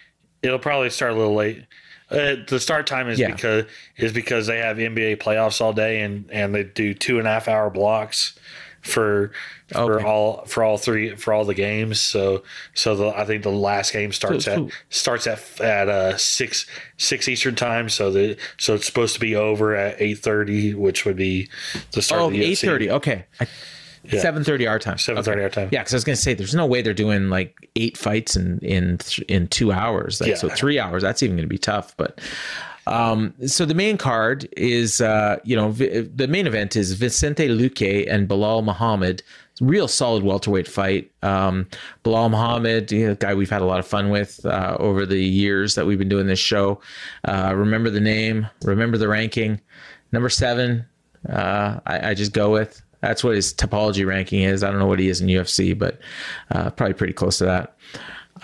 It'll 0.41 0.59
probably 0.59 0.89
start 0.89 1.11
a 1.11 1.15
little 1.15 1.35
late. 1.35 1.65
Uh, 2.09 2.35
the 2.47 2.59
start 2.59 2.87
time 2.87 3.09
is 3.09 3.19
Yeah. 3.19 3.31
because 3.31 3.65
is 3.97 4.13
because 4.13 4.47
they 4.47 4.59
have 4.59 4.77
NBA 4.77 5.17
playoffs 5.17 5.59
all 5.59 5.73
day 5.73 6.01
and 6.01 6.29
and 6.31 6.55
they 6.55 6.63
do 6.63 6.93
two 6.93 7.19
and 7.19 7.27
a 7.27 7.31
half 7.31 7.47
hour 7.47 7.69
blocks 7.69 8.37
for 8.81 9.31
for 9.73 9.95
Okay. 9.99 10.05
all 10.05 10.45
for 10.45 10.63
all 10.63 10.77
three 10.77 11.15
for 11.17 11.33
all 11.33 11.43
the 11.43 11.53
games. 11.53 11.99
So 11.99 12.43
so 12.73 12.95
the, 12.95 13.07
I 13.07 13.25
think 13.25 13.43
the 13.43 13.49
last 13.51 13.91
game 13.91 14.13
starts 14.13 14.45
So- 14.45 14.51
at 14.51 14.57
so- 14.57 14.69
starts 14.89 15.27
at 15.27 15.59
at 15.59 15.89
uh, 15.89 16.15
six 16.17 16.65
six 16.95 17.27
Eastern 17.27 17.55
time. 17.55 17.89
So 17.89 18.09
the 18.11 18.37
so 18.57 18.75
it's 18.75 18.85
supposed 18.85 19.13
to 19.15 19.19
be 19.19 19.35
over 19.35 19.75
at 19.75 19.97
eight 20.01 20.19
thirty, 20.19 20.73
which 20.73 21.03
would 21.03 21.17
be 21.17 21.49
the 21.91 22.01
start 22.01 22.21
Oh, 22.21 22.27
of 22.27 22.31
the 22.33 22.39
UFC. 22.41 22.67
8:30. 22.69 23.47
Okay. 24.07 24.19
I, 24.19 24.21
7:30 24.21 24.67
our 24.69 24.79
time. 24.79 24.97
7:30 24.97 25.17
Okay. 25.31 25.43
our 25.43 25.49
time. 25.49 25.69
Yeah, 25.71 25.79
because 25.81 25.93
I 25.93 25.97
was 25.97 26.03
gonna 26.03 26.15
say 26.15 26.33
there's 26.33 26.55
no 26.55 26.65
way 26.65 26.81
they're 26.81 26.93
doing 26.93 27.29
like 27.29 27.69
eight 27.75 27.97
fights 27.97 28.35
in 28.35 28.59
in 28.59 28.97
th- 28.99 29.19
in 29.27 29.47
two 29.47 29.71
hours. 29.71 30.19
Like, 30.21 30.29
Yeah. 30.31 30.35
So 30.35 30.49
three 30.49 30.79
hours. 30.79 31.03
That's 31.03 31.21
even 31.23 31.35
gonna 31.35 31.47
be 31.47 31.57
tough. 31.57 31.95
But 31.97 32.19
um, 32.85 33.33
so 33.45 33.65
the 33.65 33.73
main 33.73 33.97
card 33.97 34.47
is 34.55 35.01
uh, 35.01 35.37
you 35.43 35.55
know 35.55 35.69
vi- 35.69 36.01
the 36.01 36.27
main 36.27 36.47
event 36.47 36.75
is 36.75 36.93
Vicente 36.93 37.47
Luque 37.49 38.05
and 38.09 38.27
Belal 38.29 38.63
Muhammad. 38.63 39.23
Real 39.59 39.87
solid 39.87 40.23
welterweight 40.23 40.67
fight. 40.67 41.11
Um, 41.23 41.67
Belal 42.05 42.29
Muhammad, 42.29 42.91
you 42.91 43.07
know, 43.07 43.15
guy 43.15 43.33
we've 43.33 43.49
had 43.49 43.63
a 43.63 43.65
lot 43.65 43.79
of 43.79 43.87
fun 43.87 44.11
with 44.11 44.45
uh, 44.45 44.77
over 44.79 45.03
the 45.03 45.19
years 45.19 45.73
that 45.73 45.87
we've 45.87 45.97
been 45.97 46.07
doing 46.09 46.27
this 46.27 46.37
show. 46.39 46.79
Uh, 47.25 47.53
remember 47.55 47.89
the 47.89 47.99
name, 47.99 48.47
remember 48.63 48.97
the 48.99 49.07
ranking. 49.07 49.59
Number 50.11 50.29
seven, 50.29 50.85
uh, 51.27 51.79
I, 51.87 52.11
I 52.11 52.13
just 52.13 52.33
go 52.33 52.51
with. 52.51 52.83
That's 53.01 53.23
what 53.23 53.35
his 53.35 53.53
Tapology 53.53 54.05
ranking 54.05 54.41
is. 54.41 54.63
I 54.63 54.69
don't 54.69 54.79
know 54.79 54.87
what 54.87 54.99
he 54.99 55.09
is 55.09 55.21
in 55.21 55.27
UFC, 55.27 55.77
but 55.77 55.99
uh, 56.51 56.71
probably 56.71 56.95
pretty 56.95 57.13
close 57.13 57.37
to 57.39 57.45
that. 57.45 57.76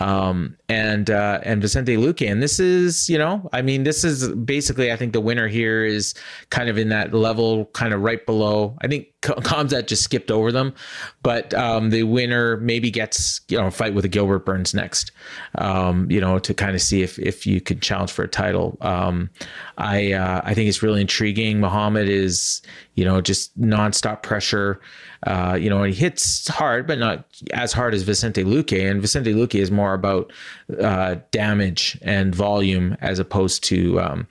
Um, 0.00 0.56
and 0.68 1.10
uh, 1.10 1.40
and 1.42 1.60
Vicente 1.60 1.96
Luque, 1.96 2.30
and 2.30 2.42
this 2.42 2.58
is 2.58 3.08
you 3.08 3.18
know, 3.18 3.48
I 3.52 3.62
mean, 3.62 3.84
this 3.84 4.04
is 4.04 4.28
basically 4.28 4.92
I 4.92 4.96
think 4.96 5.12
the 5.12 5.20
winner 5.20 5.48
here 5.48 5.84
is 5.84 6.14
kind 6.50 6.68
of 6.68 6.78
in 6.78 6.88
that 6.88 7.12
level, 7.14 7.66
kind 7.66 7.94
of 7.94 8.02
right 8.02 8.24
below. 8.24 8.76
I 8.82 8.88
think 8.88 9.08
Khamzat 9.22 9.86
just 9.86 10.02
skipped 10.02 10.30
over 10.30 10.52
them, 10.52 10.74
but 11.22 11.54
um, 11.54 11.90
the 11.90 12.02
winner 12.04 12.56
maybe 12.58 12.90
gets 12.90 13.40
you 13.48 13.58
know 13.58 13.66
a 13.66 13.70
fight 13.70 13.94
with 13.94 14.04
a 14.04 14.08
Gilbert 14.08 14.44
Burns 14.44 14.74
next, 14.74 15.12
um, 15.56 16.10
you 16.10 16.20
know, 16.20 16.38
to 16.38 16.54
kind 16.54 16.74
of 16.74 16.82
see 16.82 17.02
if 17.02 17.18
if 17.18 17.46
you 17.46 17.60
could 17.60 17.82
challenge 17.82 18.12
for 18.12 18.24
a 18.24 18.28
title. 18.28 18.76
Um, 18.80 19.30
I 19.78 20.12
uh, 20.12 20.40
I 20.44 20.54
think 20.54 20.68
it's 20.68 20.82
really 20.82 21.00
intriguing. 21.00 21.60
Muhammad 21.60 22.08
is 22.08 22.62
you 22.94 23.04
know 23.04 23.20
just 23.20 23.58
nonstop 23.60 24.22
pressure. 24.22 24.80
Uh, 25.24 25.56
you 25.60 25.70
know, 25.70 25.82
he 25.82 25.92
hits 25.92 26.48
hard, 26.48 26.86
but 26.86 26.98
not 26.98 27.24
as 27.52 27.72
hard 27.72 27.94
as 27.94 28.02
Vicente 28.02 28.44
Luque. 28.44 28.90
And 28.90 29.00
Vicente 29.00 29.32
Luque 29.32 29.58
is 29.58 29.70
more 29.70 29.94
about 29.94 30.32
uh, 30.80 31.16
damage 31.30 31.98
and 32.02 32.34
volume 32.34 32.96
as 33.00 33.18
opposed 33.18 33.64
to, 33.64 34.00
um, 34.00 34.28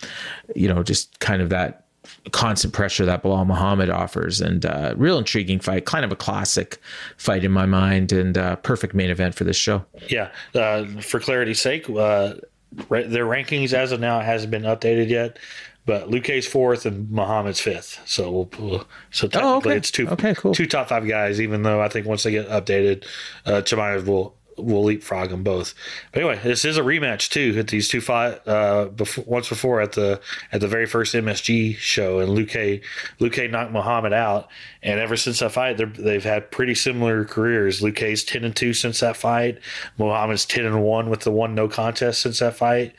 you 0.55 0.67
know, 0.67 0.83
just 0.83 1.19
kind 1.19 1.41
of 1.41 1.49
that 1.49 1.85
constant 2.31 2.73
pressure 2.73 3.05
that 3.05 3.23
Belal 3.23 3.45
Muhammad 3.45 3.89
offers. 3.89 4.39
And 4.39 4.65
uh, 4.65 4.93
real 4.97 5.17
intriguing 5.17 5.59
fight, 5.59 5.85
kind 5.85 6.05
of 6.05 6.11
a 6.11 6.15
classic 6.15 6.79
fight 7.17 7.43
in 7.43 7.51
my 7.51 7.65
mind, 7.65 8.11
and 8.11 8.37
uh, 8.37 8.55
perfect 8.57 8.93
main 8.93 9.09
event 9.09 9.35
for 9.35 9.43
this 9.43 9.57
show. 9.57 9.83
Yeah. 10.09 10.31
Uh, 10.53 10.85
for 11.01 11.19
clarity's 11.19 11.61
sake, 11.61 11.89
uh, 11.89 12.35
their 12.89 13.25
rankings 13.25 13.73
as 13.73 13.91
of 13.91 13.99
now 13.99 14.19
hasn't 14.19 14.51
been 14.51 14.63
updated 14.63 15.09
yet, 15.09 15.37
but 15.85 16.09
Luque's 16.09 16.47
fourth 16.47 16.85
and 16.85 17.09
Muhammad's 17.11 17.59
fifth. 17.59 17.99
So 18.05 18.31
we'll, 18.31 18.49
we'll- 18.59 18.87
so 19.11 19.27
technically 19.27 19.49
Oh, 19.53 19.57
okay. 19.57 19.75
it's 19.77 19.91
two 19.91 20.07
Okay, 20.09 20.33
cool. 20.35 20.53
two 20.53 20.65
top 20.67 20.89
five 20.89 21.07
guys. 21.07 21.41
Even 21.41 21.63
though 21.63 21.81
I 21.81 21.89
think 21.89 22.05
once 22.07 22.23
they 22.23 22.31
get 22.31 22.47
updated, 22.49 23.05
uh, 23.45 23.61
Chimaev 23.61 24.05
will 24.05 24.35
will 24.57 24.83
leapfrog 24.83 25.29
them 25.29 25.43
both. 25.43 25.73
But 26.11 26.21
anyway, 26.21 26.39
this 26.43 26.65
is 26.65 26.77
a 26.77 26.81
rematch 26.81 27.29
too. 27.29 27.57
At 27.57 27.67
these 27.67 27.87
two 27.87 28.01
fought 28.01 28.47
uh, 28.47 28.85
before, 28.85 29.23
once 29.25 29.49
before 29.49 29.81
at 29.81 29.93
the 29.93 30.21
at 30.51 30.61
the 30.61 30.67
very 30.67 30.85
first 30.85 31.13
MSG 31.13 31.75
show, 31.75 32.19
and 32.19 32.29
Luque 32.37 32.81
Luque 33.19 33.51
knocked 33.51 33.71
Muhammad 33.71 34.13
out. 34.13 34.49
And 34.81 34.99
ever 34.99 35.15
since 35.15 35.39
that 35.39 35.53
fight, 35.53 35.77
they've 35.97 36.23
had 36.23 36.51
pretty 36.51 36.75
similar 36.75 37.25
careers. 37.25 37.81
Luque's 37.81 38.23
ten 38.23 38.43
and 38.43 38.55
two 38.55 38.73
since 38.73 38.99
that 38.99 39.17
fight. 39.17 39.59
Muhammad's 39.97 40.45
ten 40.45 40.65
and 40.65 40.83
one 40.83 41.09
with 41.09 41.21
the 41.21 41.31
one 41.31 41.55
no 41.55 41.67
contest 41.67 42.21
since 42.21 42.39
that 42.39 42.55
fight. 42.55 42.93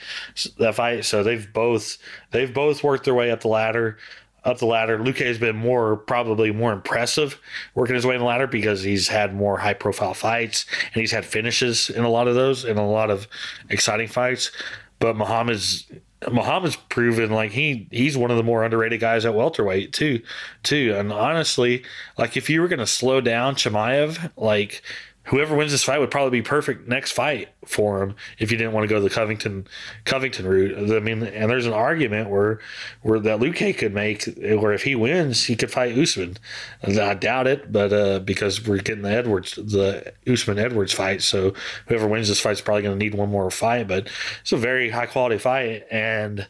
That 0.58 0.74
fight. 0.74 1.04
So 1.04 1.22
they've 1.22 1.52
both 1.52 1.98
they've 2.30 2.52
both 2.52 2.82
worked 2.82 3.04
their 3.04 3.14
way 3.14 3.30
up 3.30 3.40
the 3.42 3.48
ladder 3.48 3.98
up 4.44 4.58
the 4.58 4.66
ladder. 4.66 4.98
Luque 4.98 5.24
has 5.24 5.38
been 5.38 5.56
more 5.56 5.96
probably 5.96 6.52
more 6.52 6.72
impressive 6.72 7.40
working 7.74 7.94
his 7.94 8.06
way 8.06 8.14
in 8.14 8.20
the 8.20 8.26
ladder 8.26 8.46
because 8.46 8.82
he's 8.82 9.08
had 9.08 9.34
more 9.34 9.58
high 9.58 9.74
profile 9.74 10.14
fights 10.14 10.66
and 10.92 11.00
he's 11.00 11.12
had 11.12 11.24
finishes 11.24 11.90
in 11.90 12.04
a 12.04 12.10
lot 12.10 12.28
of 12.28 12.34
those 12.34 12.64
and 12.64 12.78
a 12.78 12.82
lot 12.82 13.10
of 13.10 13.26
exciting 13.70 14.08
fights. 14.08 14.50
But 14.98 15.16
Muhammad's 15.16 15.86
Muhammad's 16.30 16.76
proven 16.76 17.30
like 17.30 17.50
he 17.52 17.86
he's 17.90 18.16
one 18.16 18.30
of 18.30 18.36
the 18.36 18.42
more 18.42 18.64
underrated 18.64 19.00
guys 19.00 19.24
at 19.24 19.34
welterweight 19.34 19.92
too 19.92 20.20
too. 20.62 20.94
And 20.96 21.12
honestly, 21.12 21.84
like 22.18 22.36
if 22.36 22.48
you 22.48 22.60
were 22.60 22.68
gonna 22.68 22.86
slow 22.86 23.20
down 23.20 23.54
Chimaev, 23.56 24.30
like 24.36 24.82
whoever 25.24 25.56
wins 25.56 25.72
this 25.72 25.84
fight 25.84 26.00
would 26.00 26.10
probably 26.10 26.38
be 26.38 26.42
perfect 26.42 26.86
next 26.86 27.12
fight 27.12 27.48
for 27.64 28.02
him 28.02 28.14
if 28.38 28.50
you 28.50 28.58
didn't 28.58 28.72
want 28.72 28.84
to 28.84 28.94
go 28.94 29.00
the 29.00 29.10
Covington 29.10 29.66
Covington 30.04 30.46
route. 30.46 30.92
I 30.92 31.00
mean, 31.00 31.22
and 31.22 31.50
there's 31.50 31.66
an 31.66 31.72
argument 31.72 32.30
where 32.30 32.60
where 33.02 33.18
that 33.20 33.40
Luque 33.40 33.76
could 33.76 33.94
make 33.94 34.24
where 34.24 34.72
if 34.72 34.82
he 34.82 34.94
wins, 34.94 35.44
he 35.44 35.56
could 35.56 35.70
fight 35.70 35.96
Usman. 35.96 36.36
I 36.82 37.14
doubt 37.14 37.46
it, 37.46 37.72
but 37.72 37.92
uh, 37.92 38.18
because 38.20 38.66
we're 38.66 38.78
getting 38.78 39.02
the 39.02 39.10
Edwards 39.10 39.54
the 39.54 40.12
Usman 40.26 40.58
Edwards 40.58 40.92
fight, 40.92 41.22
so 41.22 41.54
whoever 41.88 42.06
wins 42.06 42.28
this 42.28 42.40
fight 42.40 42.52
is 42.52 42.60
probably 42.60 42.82
going 42.82 42.98
to 42.98 43.04
need 43.04 43.14
one 43.14 43.30
more 43.30 43.50
fight. 43.50 43.88
But 43.88 44.08
it's 44.42 44.52
a 44.52 44.56
very 44.56 44.90
high 44.90 45.06
quality 45.06 45.38
fight 45.38 45.84
and. 45.90 46.46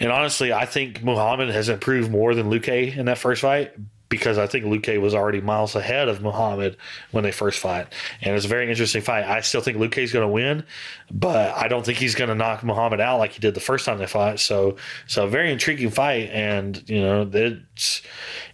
And 0.00 0.10
honestly, 0.10 0.52
I 0.52 0.66
think 0.66 1.04
Muhammad 1.04 1.50
has 1.50 1.68
improved 1.68 2.10
more 2.10 2.34
than 2.34 2.50
Luque 2.50 2.96
in 2.96 3.06
that 3.06 3.16
first 3.16 3.42
fight 3.42 3.74
because 4.08 4.38
I 4.38 4.46
think 4.46 4.64
Luque 4.64 5.00
was 5.00 5.14
already 5.14 5.40
miles 5.40 5.74
ahead 5.74 6.08
of 6.08 6.22
Muhammad 6.22 6.76
when 7.10 7.24
they 7.24 7.32
first 7.32 7.58
fought. 7.58 7.92
And 8.20 8.30
it 8.30 8.32
was 8.32 8.44
a 8.44 8.48
very 8.48 8.68
interesting 8.68 9.02
fight. 9.02 9.24
I 9.24 9.40
still 9.40 9.60
think 9.60 9.78
Luque 9.78 9.98
is 9.98 10.12
going 10.12 10.26
to 10.26 10.32
win, 10.32 10.64
but 11.10 11.54
I 11.56 11.68
don't 11.68 11.84
think 11.84 11.98
he's 11.98 12.14
going 12.14 12.28
to 12.28 12.34
knock 12.34 12.62
Muhammad 12.62 13.00
out 13.00 13.18
like 13.18 13.32
he 13.32 13.40
did 13.40 13.54
the 13.54 13.60
first 13.60 13.86
time 13.86 13.98
they 13.98 14.06
fought. 14.06 14.40
So, 14.40 14.76
so 15.06 15.26
very 15.26 15.50
intriguing 15.50 15.90
fight. 15.90 16.30
And, 16.30 16.88
you 16.88 17.00
know, 17.00 17.28
it's, 17.32 18.02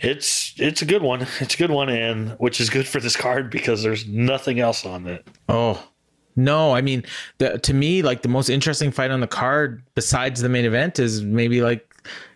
it's, 0.00 0.54
it's 0.56 0.82
a 0.82 0.86
good 0.86 1.02
one. 1.02 1.26
It's 1.40 1.54
a 1.54 1.58
good 1.58 1.70
one. 1.70 1.88
And 1.88 2.30
which 2.38 2.60
is 2.60 2.70
good 2.70 2.86
for 2.86 3.00
this 3.00 3.16
card 3.16 3.50
because 3.50 3.82
there's 3.82 4.06
nothing 4.06 4.60
else 4.60 4.86
on 4.86 5.06
it. 5.06 5.26
Oh, 5.48 5.82
no, 6.36 6.72
I 6.72 6.80
mean, 6.80 7.04
the, 7.38 7.58
to 7.58 7.74
me, 7.74 8.02
like 8.02 8.22
the 8.22 8.28
most 8.28 8.48
interesting 8.48 8.92
fight 8.92 9.10
on 9.10 9.20
the 9.20 9.26
card 9.26 9.82
besides 9.94 10.40
the 10.40 10.48
main 10.48 10.64
event 10.64 10.98
is 10.98 11.22
maybe 11.22 11.60
like 11.60 11.86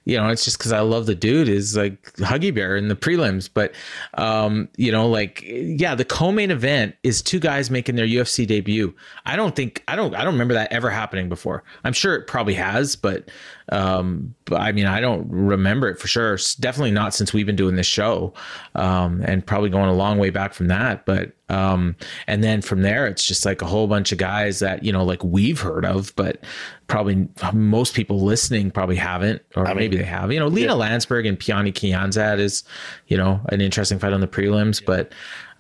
you 0.04 0.16
know, 0.16 0.28
it's 0.28 0.44
just 0.44 0.58
because 0.58 0.72
I 0.72 0.80
love 0.80 1.06
the 1.06 1.14
dude 1.14 1.48
is 1.48 1.76
like 1.76 2.12
Huggy 2.14 2.54
Bear 2.54 2.76
in 2.76 2.88
the 2.88 2.96
prelims. 2.96 3.48
But, 3.52 3.74
um, 4.14 4.68
you 4.76 4.92
know, 4.92 5.08
like, 5.08 5.42
yeah, 5.46 5.94
the 5.94 6.04
co 6.04 6.30
main 6.30 6.50
event 6.50 6.94
is 7.02 7.22
two 7.22 7.40
guys 7.40 7.70
making 7.70 7.96
their 7.96 8.06
UFC 8.06 8.46
debut. 8.46 8.94
I 9.24 9.36
don't 9.36 9.56
think, 9.56 9.82
I 9.88 9.96
don't, 9.96 10.14
I 10.14 10.22
don't 10.24 10.34
remember 10.34 10.54
that 10.54 10.72
ever 10.72 10.90
happening 10.90 11.28
before. 11.28 11.64
I'm 11.84 11.94
sure 11.94 12.14
it 12.14 12.26
probably 12.26 12.54
has, 12.54 12.96
but, 12.96 13.30
um, 13.70 14.34
but 14.44 14.60
I 14.60 14.72
mean, 14.72 14.86
I 14.86 15.00
don't 15.00 15.26
remember 15.30 15.88
it 15.88 15.98
for 15.98 16.06
sure. 16.06 16.34
It's 16.34 16.54
definitely 16.54 16.90
not 16.90 17.14
since 17.14 17.32
we've 17.32 17.46
been 17.46 17.56
doing 17.56 17.76
this 17.76 17.86
show, 17.86 18.34
um, 18.74 19.22
and 19.24 19.44
probably 19.44 19.70
going 19.70 19.88
a 19.88 19.94
long 19.94 20.18
way 20.18 20.30
back 20.30 20.52
from 20.52 20.68
that. 20.68 21.06
But 21.06 21.32
um, 21.48 21.96
and 22.26 22.42
then 22.42 22.62
from 22.62 22.82
there, 22.82 23.06
it's 23.06 23.24
just 23.24 23.44
like 23.44 23.62
a 23.62 23.66
whole 23.66 23.86
bunch 23.86 24.12
of 24.12 24.18
guys 24.18 24.58
that 24.58 24.82
you 24.82 24.92
know, 24.92 25.04
like 25.04 25.22
we've 25.24 25.60
heard 25.60 25.84
of, 25.84 26.14
but 26.16 26.44
probably 26.88 27.26
most 27.52 27.94
people 27.94 28.20
listening 28.22 28.70
probably 28.70 28.96
haven't, 28.96 29.42
or 29.56 29.66
I 29.66 29.74
maybe 29.74 29.93
mean, 29.94 30.02
they 30.02 30.08
have. 30.08 30.32
You 30.32 30.40
know, 30.40 30.48
Lina 30.48 30.68
yeah. 30.68 30.72
Landsberg 30.74 31.26
and 31.26 31.38
Pannie 31.38 31.72
Kianzad 31.72 32.38
is, 32.38 32.64
you 33.08 33.16
know, 33.16 33.40
an 33.50 33.60
interesting 33.60 33.98
fight 33.98 34.12
on 34.12 34.20
the 34.20 34.28
prelims, 34.28 34.80
yeah. 34.80 34.86
but. 34.86 35.12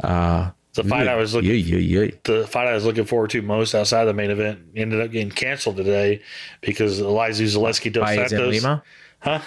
Uh, 0.02 0.50
the 0.74 0.82
fight 0.82 1.06
yeah, 1.06 1.12
I 1.12 1.14
was 1.14 1.34
looking, 1.34 1.50
yeah, 1.50 1.76
yeah, 1.76 2.10
the 2.24 2.48
fight 2.48 2.66
I 2.66 2.74
was 2.74 2.84
looking 2.84 3.04
forward 3.04 3.30
to 3.30 3.42
most 3.42 3.76
outside 3.76 4.00
of 4.00 4.08
the 4.08 4.14
main 4.14 4.32
event 4.32 4.58
ended 4.74 5.00
up 5.00 5.12
getting 5.12 5.30
canceled 5.30 5.76
today 5.76 6.20
because 6.62 7.00
Elizeu 7.00 7.46
Zaleski 7.46 7.92
dos 7.92 8.08
Santos, 8.08 8.52
Lima? 8.52 8.82
huh? 9.20 9.40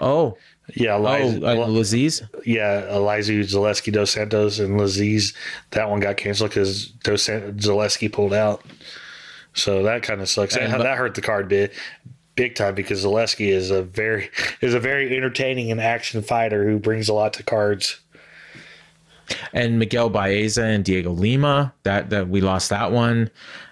Oh, 0.00 0.38
yeah, 0.76 0.94
Eliz- 0.94 1.42
oh, 1.42 1.46
uh, 1.46 1.66
Lazzez. 1.66 2.22
Yeah, 2.44 2.82
Elizeu 2.82 3.40
Zaleski 3.40 3.92
dos 3.92 4.12
Santos 4.12 4.60
and 4.60 4.78
Lazzez. 4.78 5.34
That 5.70 5.90
one 5.90 5.98
got 5.98 6.16
canceled 6.16 6.50
because 6.50 6.86
dos 6.86 7.26
Zaleski 7.26 8.12
pulled 8.12 8.32
out. 8.32 8.62
So 9.54 9.82
that 9.82 10.04
kind 10.04 10.20
of 10.20 10.28
sucks. 10.28 10.56
And, 10.56 10.72
that 10.72 10.96
hurt 10.96 11.16
the 11.16 11.20
card 11.20 11.48
bit 11.48 11.72
big 12.38 12.54
time 12.54 12.76
because 12.76 13.04
Zaleski 13.04 13.48
is 13.48 13.70
a 13.70 13.82
very 13.82 14.30
is 14.60 14.72
a 14.72 14.80
very 14.80 15.14
entertaining 15.14 15.70
and 15.72 15.80
action 15.80 16.22
fighter 16.22 16.64
who 16.64 16.78
brings 16.78 17.08
a 17.08 17.12
lot 17.12 17.32
to 17.34 17.42
cards 17.42 18.00
and 19.52 19.78
Miguel 19.78 20.08
Baeza 20.08 20.62
and 20.62 20.84
Dhiego 20.84 21.16
Lima. 21.18 21.74
That 21.82 22.10
that 22.10 22.28
we 22.28 22.40
lost 22.40 22.70
that 22.70 22.92
one. 22.92 23.28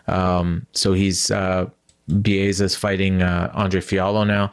Um, 0.08 0.66
so 0.72 0.92
he's 0.92 1.30
uh, 1.30 1.70
Baeza's 2.08 2.74
fighting 2.74 3.22
uh, 3.22 3.50
Andre 3.54 3.80
Fialho 3.80 4.26
now. 4.26 4.52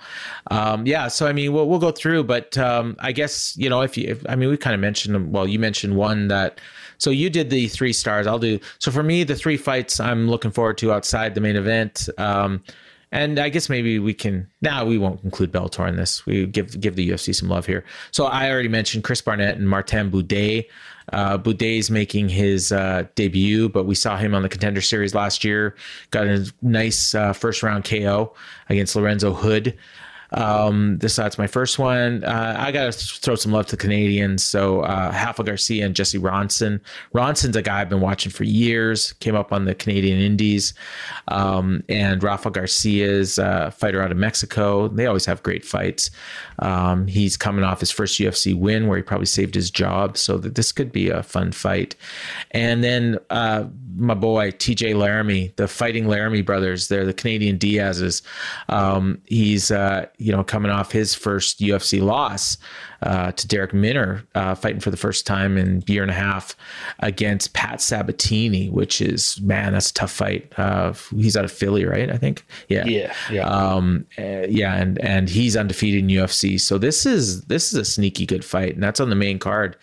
Um, 0.51 0.85
yeah, 0.85 1.07
so 1.07 1.27
I 1.27 1.33
mean, 1.33 1.51
we'll 1.51 1.67
we'll 1.67 1.79
go 1.79 1.91
through, 1.91 2.25
but 2.25 2.55
um, 2.57 2.95
I 2.99 3.11
guess 3.11 3.57
you 3.57 3.69
know 3.69 3.81
if 3.81 3.97
you, 3.97 4.09
if, 4.09 4.23
I 4.29 4.35
mean, 4.35 4.49
we 4.49 4.57
kind 4.57 4.75
of 4.75 4.79
mentioned. 4.79 5.33
Well, 5.33 5.47
you 5.47 5.59
mentioned 5.59 5.95
one 5.95 6.27
that. 6.27 6.61
So 6.99 7.09
you 7.09 7.29
did 7.29 7.49
the 7.49 7.67
three 7.67 7.91
stars. 7.91 8.27
I'll 8.27 8.39
do. 8.39 8.59
So 8.79 8.89
for 8.89 9.03
me, 9.03 9.25
the 9.25 9.35
three 9.35 9.57
fights 9.57 9.99
I'm 9.99 10.29
looking 10.29 10.51
forward 10.51 10.77
to 10.77 10.93
outside 10.93 11.35
the 11.35 11.41
main 11.41 11.57
event. 11.57 12.07
Um, 12.17 12.63
and 13.13 13.37
I 13.37 13.49
guess 13.49 13.69
maybe 13.69 13.99
we 13.99 14.13
can 14.13 14.49
now 14.61 14.83
we 14.83 14.97
won't 14.97 15.23
include 15.23 15.51
Bellator 15.51 15.87
in 15.87 15.95
this. 15.95 16.25
We 16.25 16.47
give 16.47 16.79
give 16.81 16.95
the 16.95 17.07
UFC 17.07 17.33
some 17.33 17.47
love 17.47 17.67
here. 17.67 17.85
So 18.11 18.25
I 18.25 18.49
already 18.49 18.67
mentioned 18.67 19.03
Chris 19.03 19.21
Barnett 19.21 19.55
and 19.55 19.69
Martin 19.69 20.11
Buday. 20.11 20.65
Uh, 21.11 21.37
is 21.59 21.91
making 21.91 22.29
his 22.29 22.71
uh, 22.71 23.03
debut, 23.15 23.67
but 23.67 23.83
we 23.83 23.93
saw 23.93 24.15
him 24.15 24.33
on 24.33 24.41
the 24.41 24.47
Contender 24.47 24.79
Series 24.79 25.13
last 25.13 25.43
year. 25.43 25.75
Got 26.11 26.27
a 26.27 26.51
nice 26.61 27.13
uh, 27.13 27.33
first 27.33 27.61
round 27.61 27.83
KO 27.83 28.33
against 28.69 28.95
Lorenzo 28.95 29.33
Hood. 29.33 29.77
Um, 30.33 30.97
this 30.97 31.15
that's 31.15 31.37
my 31.37 31.47
first 31.47 31.79
one. 31.79 32.23
Uh, 32.23 32.55
I 32.57 32.71
got 32.71 32.91
to 32.91 33.19
throw 33.19 33.35
some 33.35 33.51
love 33.51 33.67
to 33.67 33.75
the 33.75 33.81
Canadians. 33.81 34.43
So 34.43 34.81
uh, 34.81 35.11
Rafa 35.13 35.43
Garcia 35.43 35.85
and 35.85 35.95
Jesse 35.95 36.19
Ronson. 36.19 36.79
Ronson's 37.13 37.55
a 37.55 37.61
guy 37.61 37.81
I've 37.81 37.89
been 37.89 38.01
watching 38.01 38.31
for 38.31 38.43
years. 38.43 39.13
Came 39.13 39.35
up 39.35 39.53
on 39.53 39.65
the 39.65 39.75
Canadian 39.75 40.19
Indies, 40.19 40.73
um, 41.27 41.83
and 41.89 42.21
Rafa 42.21 42.51
Garcia's 42.51 43.39
uh, 43.39 43.71
fighter 43.71 44.01
out 44.01 44.11
of 44.11 44.17
Mexico. 44.17 44.87
They 44.87 45.05
always 45.05 45.25
have 45.25 45.43
great 45.43 45.65
fights. 45.65 46.09
Um, 46.59 47.07
he's 47.07 47.37
coming 47.37 47.63
off 47.63 47.79
his 47.79 47.91
first 47.91 48.19
UFC 48.19 48.57
win 48.57 48.87
where 48.87 48.97
he 48.97 49.03
probably 49.03 49.25
saved 49.25 49.55
his 49.55 49.69
job. 49.69 50.17
So 50.17 50.37
that 50.37 50.55
this 50.55 50.71
could 50.71 50.91
be 50.91 51.09
a 51.09 51.23
fun 51.23 51.51
fight. 51.51 51.95
And 52.51 52.83
then 52.83 53.19
uh, 53.29 53.65
my 53.95 54.13
boy 54.13 54.51
TJ 54.51 54.95
Laramie, 54.95 55.53
the 55.55 55.67
Fighting 55.67 56.07
Laramie 56.07 56.41
brothers. 56.41 56.87
They're 56.87 57.05
the 57.05 57.13
Canadian 57.13 57.57
Diaz's. 57.57 58.21
Um, 58.69 59.21
he's 59.25 59.71
uh, 59.71 60.05
you 60.23 60.31
know, 60.31 60.43
coming 60.43 60.71
off 60.71 60.91
his 60.91 61.13
first 61.13 61.59
UFC 61.59 62.01
loss 62.01 62.57
uh, 63.01 63.33
to 63.33 63.47
Darrick 63.47 63.73
Minner, 63.73 64.23
uh, 64.35 64.55
fighting 64.55 64.79
for 64.79 64.89
the 64.89 64.97
first 64.97 65.27
time 65.27 65.57
in 65.57 65.83
a 65.85 65.91
year 65.91 66.01
and 66.01 66.11
a 66.11 66.15
half 66.15 66.55
against 66.99 67.53
Pat 67.53 67.81
Sabatini, 67.81 68.69
which 68.69 69.01
is 69.01 69.41
man, 69.41 69.73
that's 69.73 69.89
a 69.89 69.93
tough 69.93 70.11
fight. 70.11 70.51
Uh, 70.57 70.93
he's 71.11 71.35
out 71.35 71.43
of 71.43 71.51
Philly, 71.51 71.83
right? 71.83 72.09
I 72.09 72.17
think. 72.17 72.45
Yeah. 72.69 72.85
Yeah. 72.85 73.13
Yeah. 73.29 73.47
Um, 73.47 74.05
uh, 74.17 74.47
yeah, 74.47 74.75
and 74.75 74.97
and 74.99 75.27
he's 75.29 75.57
undefeated 75.57 75.99
in 76.03 76.07
UFC. 76.07 76.59
So 76.59 76.77
this 76.77 77.05
is 77.05 77.41
this 77.43 77.73
is 77.73 77.79
a 77.79 77.85
sneaky 77.85 78.25
good 78.25 78.45
fight, 78.45 78.73
and 78.73 78.81
that's 78.81 79.01
on 79.01 79.09
the 79.09 79.15
main 79.15 79.39
card. 79.39 79.75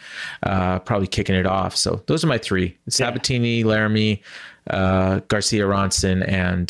Uh, 0.43 0.79
probably 0.79 1.07
kicking 1.07 1.35
it 1.35 1.47
off. 1.47 1.77
So 1.77 2.03
those 2.07 2.25
are 2.25 2.29
my 2.29 2.39
three: 2.39 2.79
Sabatini, 2.89 3.59
yeah. 3.59 3.67
Laramie, 3.67 4.23
uh, 4.71 5.21
Garcia 5.29 5.65
Ronson, 5.65 6.27
and 6.27 6.69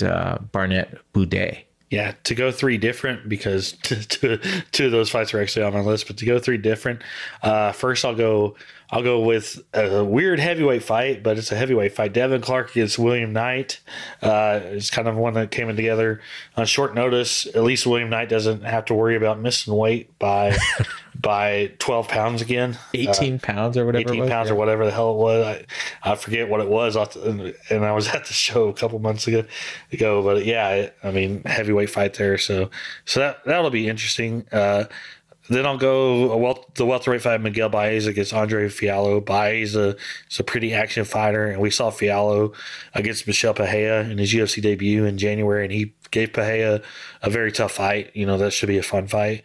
Barnett 0.50 0.98
Buday 1.14 1.64
yeah, 1.90 2.14
to 2.22 2.36
go 2.36 2.52
three 2.52 2.78
different 2.78 3.28
because 3.28 3.72
two, 3.82 4.38
two 4.70 4.86
of 4.86 4.92
those 4.92 5.10
fights 5.10 5.34
are 5.34 5.40
actually 5.42 5.64
on 5.64 5.74
my 5.74 5.80
list, 5.80 6.06
but 6.06 6.16
to 6.18 6.24
go 6.24 6.38
three 6.38 6.56
different. 6.56 7.02
Uh, 7.42 7.72
first, 7.72 8.04
I'll 8.04 8.14
go. 8.14 8.56
I'll 8.92 9.02
go 9.02 9.20
with 9.20 9.62
a 9.72 10.04
weird 10.04 10.40
heavyweight 10.40 10.82
fight, 10.82 11.22
but 11.22 11.38
it's 11.38 11.52
a 11.52 11.56
heavyweight 11.56 11.94
fight. 11.94 12.12
Devin 12.12 12.40
Clark 12.40 12.70
against 12.70 12.98
William 12.98 13.32
Knight. 13.32 13.80
Uh, 14.20 14.60
it's 14.64 14.90
kind 14.90 15.06
of 15.06 15.16
one 15.16 15.34
that 15.34 15.50
came 15.50 15.68
in 15.68 15.76
together 15.76 16.20
on 16.56 16.66
short 16.66 16.94
notice. 16.94 17.46
At 17.46 17.62
least 17.62 17.86
William 17.86 18.10
Knight 18.10 18.28
doesn't 18.28 18.62
have 18.62 18.86
to 18.86 18.94
worry 18.94 19.16
about 19.16 19.38
missing 19.38 19.74
weight 19.74 20.18
by 20.18 20.56
by 21.20 21.72
12 21.78 22.08
pounds 22.08 22.42
again. 22.42 22.78
18 22.94 23.34
uh, 23.34 23.38
pounds 23.38 23.76
or 23.76 23.86
whatever. 23.86 24.12
18 24.12 24.28
pounds 24.28 24.48
yeah. 24.48 24.54
or 24.54 24.56
whatever 24.56 24.84
the 24.84 24.90
hell 24.90 25.12
it 25.12 25.18
was. 25.18 25.46
I, 25.46 26.10
I 26.10 26.14
forget 26.16 26.48
what 26.48 26.60
it 26.60 26.68
was. 26.68 26.96
And 26.96 27.84
I 27.84 27.92
was 27.92 28.08
at 28.14 28.24
the 28.26 28.32
show 28.32 28.68
a 28.68 28.72
couple 28.72 28.98
months 28.98 29.26
ago, 29.26 29.44
ago 29.92 30.22
but 30.22 30.44
yeah, 30.44 30.90
I 31.02 31.10
mean, 31.10 31.42
heavyweight 31.44 31.90
fight 31.90 32.14
there. 32.14 32.38
So, 32.38 32.70
so 33.04 33.20
that, 33.20 33.44
that'll 33.44 33.70
be 33.70 33.88
interesting. 33.88 34.46
Uh, 34.50 34.84
then 35.48 35.66
I'll 35.66 35.78
go 35.78 36.30
a 36.32 36.36
wel- 36.36 36.66
the 36.74 36.86
welterweight 36.86 37.22
fight 37.22 37.40
Miguel 37.40 37.68
Baez 37.68 38.06
against 38.06 38.32
Andre 38.32 38.68
Fialho. 38.68 39.24
Baez 39.24 39.76
uh, 39.76 39.94
is 40.30 40.38
a 40.38 40.44
pretty 40.44 40.72
action 40.74 41.04
fighter, 41.04 41.46
and 41.46 41.60
we 41.60 41.70
saw 41.70 41.90
Fialho 41.90 42.54
against 42.94 43.26
Michel 43.26 43.54
Pereira 43.54 44.04
in 44.04 44.18
his 44.18 44.32
UFC 44.32 44.62
debut 44.62 45.04
in 45.04 45.18
January, 45.18 45.64
and 45.64 45.72
he 45.72 45.94
gave 46.10 46.32
Pereira 46.32 46.82
a 47.22 47.30
very 47.30 47.52
tough 47.52 47.72
fight. 47.72 48.10
You 48.14 48.26
know 48.26 48.38
that 48.38 48.52
should 48.52 48.68
be 48.68 48.78
a 48.78 48.82
fun 48.82 49.06
fight. 49.08 49.42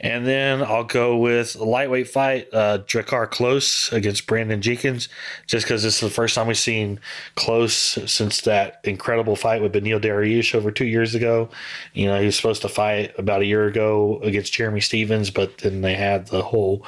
And 0.00 0.26
then 0.26 0.62
I'll 0.62 0.84
go 0.84 1.16
with 1.16 1.56
a 1.56 1.64
lightweight 1.64 2.08
fight, 2.08 2.48
uh, 2.52 2.78
Drakkar 2.78 3.30
Klose 3.30 3.92
against 3.92 4.26
Brandon 4.26 4.60
Jenkins, 4.60 5.08
just 5.46 5.66
because 5.66 5.82
this 5.82 5.94
is 5.94 6.00
the 6.00 6.14
first 6.14 6.34
time 6.34 6.46
we've 6.46 6.58
seen 6.58 7.00
Klose 7.36 8.08
since 8.08 8.40
that 8.42 8.80
incredible 8.84 9.36
fight 9.36 9.62
with 9.62 9.72
Beneil 9.72 10.00
Dariush 10.00 10.54
over 10.54 10.70
two 10.70 10.86
years 10.86 11.14
ago. 11.14 11.48
You 11.92 12.06
know, 12.06 12.18
he 12.18 12.26
was 12.26 12.36
supposed 12.36 12.62
to 12.62 12.68
fight 12.68 13.12
about 13.18 13.42
a 13.42 13.46
year 13.46 13.66
ago 13.66 14.20
against 14.22 14.52
Jeremy 14.52 14.80
Stephens, 14.80 15.30
but 15.30 15.58
then 15.58 15.80
they 15.80 15.94
had 15.94 16.26
the 16.26 16.42
whole 16.42 16.84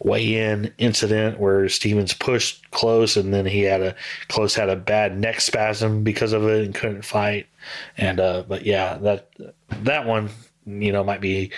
weigh-in 0.00 0.72
incident 0.78 1.38
where 1.38 1.68
Stephens 1.68 2.14
pushed 2.14 2.68
Klose 2.70 3.16
and 3.16 3.32
then 3.32 3.46
he 3.46 3.62
had 3.62 3.80
a 3.80 3.94
Klose 4.28 4.54
had 4.54 4.68
a 4.68 4.76
bad 4.76 5.18
neck 5.18 5.40
spasm 5.40 6.02
because 6.04 6.32
of 6.32 6.44
it 6.44 6.64
and 6.64 6.74
couldn't 6.74 7.04
fight. 7.04 7.46
And 7.96 8.20
uh, 8.20 8.44
but 8.46 8.64
yeah, 8.64 8.98
that 8.98 9.28
that 9.82 10.06
one 10.06 10.30
you 10.68 10.92
know 10.92 11.02
might 11.02 11.20
be 11.20 11.50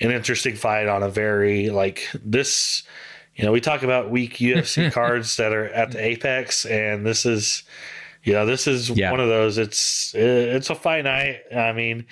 an 0.00 0.10
interesting 0.10 0.54
fight 0.56 0.86
on 0.88 1.02
a 1.02 1.08
very 1.08 1.70
like 1.70 2.08
this 2.24 2.82
you 3.34 3.44
know 3.44 3.50
we 3.52 3.60
talk 3.60 3.82
about 3.82 4.10
weak 4.10 4.36
UFC 4.36 4.92
cards 4.92 5.36
that 5.36 5.52
are 5.52 5.66
at 5.66 5.90
the 5.92 6.04
apex 6.04 6.64
and 6.66 7.04
this 7.04 7.26
is 7.26 7.62
you 8.24 8.32
know 8.32 8.46
this 8.46 8.66
is 8.68 8.88
Yeah. 8.90 9.10
one 9.10 9.18
of 9.20 9.28
those. 9.28 9.58
It's 9.58 10.14
eh, 10.14 10.18
it's 10.56 10.70
a 10.70 10.74
fight 10.76 11.04
night. 11.04 11.40
I 11.54 11.72
mean 11.72 12.06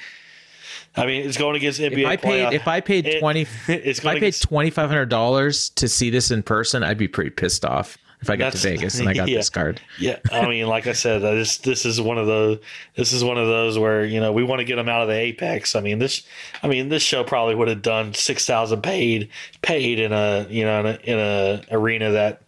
I 0.96 1.06
mean 1.06 1.24
it's 1.24 1.36
going 1.38 1.54
against 1.56 1.78
NBA 1.80 2.00
If 2.00 2.06
I 2.06 2.16
paid, 2.16 2.30
playoff- 2.46 2.52
if 2.52 2.66
I 2.68 2.80
paid 2.80 3.06
It- 3.06 3.20
twenty, 3.20 3.42
it's 3.68 4.00
if 4.00 4.06
I 4.06 4.18
paid 4.18 4.34
twenty 4.40 4.70
five 4.70 4.88
hundred 4.88 5.08
dollars 5.08 5.68
to 5.70 5.88
see 5.88 6.10
this 6.10 6.30
in 6.32 6.42
person, 6.42 6.82
I'd 6.82 6.98
be 6.98 7.06
pretty 7.06 7.30
pissed 7.30 7.64
off 7.64 7.96
if 8.20 8.30
I 8.30 8.36
got 8.36 8.52
to 8.52 8.58
Vegas 8.68 8.98
and 8.98 9.08
I 9.08 9.14
got 9.14 9.28
yeah. 9.28 9.38
this 9.38 9.50
card. 9.50 9.80
Yeah, 9.98 10.18
I 10.30 10.48
mean, 10.48 10.66
like 10.66 10.86
I 10.86 10.92
said, 10.92 11.24
uh, 11.24 11.34
this 11.34 11.58
this 11.58 11.84
is 11.84 12.00
one 12.00 12.18
of 12.18 12.26
the 12.26 12.60
this 12.96 13.12
is 13.12 13.24
one 13.24 13.38
of 13.38 13.46
those 13.46 13.78
where 13.78 14.04
you 14.04 14.20
know 14.20 14.32
we 14.32 14.44
want 14.44 14.60
to 14.60 14.64
get 14.64 14.76
them 14.76 14.88
out 14.88 15.02
of 15.02 15.08
the 15.08 15.14
apex. 15.14 15.74
I 15.74 15.80
mean 15.80 15.98
this, 15.98 16.22
I 16.62 16.68
mean 16.68 16.88
this 16.88 17.02
show 17.02 17.24
probably 17.24 17.54
would 17.54 17.68
have 17.68 17.82
done 17.82 18.14
six 18.14 18.46
thousand 18.46 18.82
paid 18.82 19.30
paid 19.62 19.98
in 19.98 20.12
a 20.12 20.46
you 20.48 20.64
know 20.64 20.80
in 20.80 20.86
a, 20.86 20.98
in 21.04 21.18
a 21.18 21.62
arena 21.70 22.10
that 22.12 22.42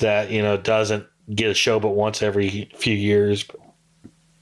that 0.00 0.30
you 0.30 0.42
know 0.42 0.56
doesn't 0.56 1.06
get 1.34 1.50
a 1.50 1.54
show 1.54 1.80
but 1.80 1.90
once 1.90 2.22
every 2.22 2.70
few 2.76 2.94
years. 2.94 3.42
But 3.42 3.60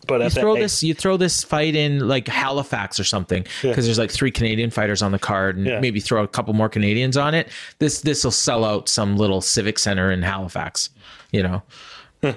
You 0.09 0.14
at 0.26 0.32
that 0.32 0.40
throw 0.40 0.55
this, 0.57 0.82
you 0.82 0.94
throw 0.94 1.16
this 1.16 1.42
fight 1.44 1.74
in 1.74 2.07
like 2.09 2.28
Halifax 2.28 2.98
or 3.00 3.05
something 3.05 3.42
because 3.42 3.64
Yeah. 3.64 3.74
there's 3.74 3.98
like 3.98 4.11
three 4.11 4.30
Canadian 4.30 4.70
fighters 4.70 5.02
on 5.02 5.12
the 5.12 5.18
card, 5.18 5.57
and 5.57 5.66
Yeah. 5.66 5.80
maybe 5.80 6.00
throw 6.00 6.22
a 6.22 6.28
couple 6.28 6.55
more 6.55 6.68
Canadians 6.68 7.16
on 7.16 7.34
it. 7.34 7.48
This 7.78 8.00
this 8.00 8.24
will 8.24 8.30
sell 8.30 8.64
out 8.64 8.88
some 8.88 9.16
little 9.16 9.40
civic 9.40 9.78
center 9.78 10.11
in 10.11 10.22
Halifax, 10.22 10.90
you 11.32 11.42
know. 11.42 11.62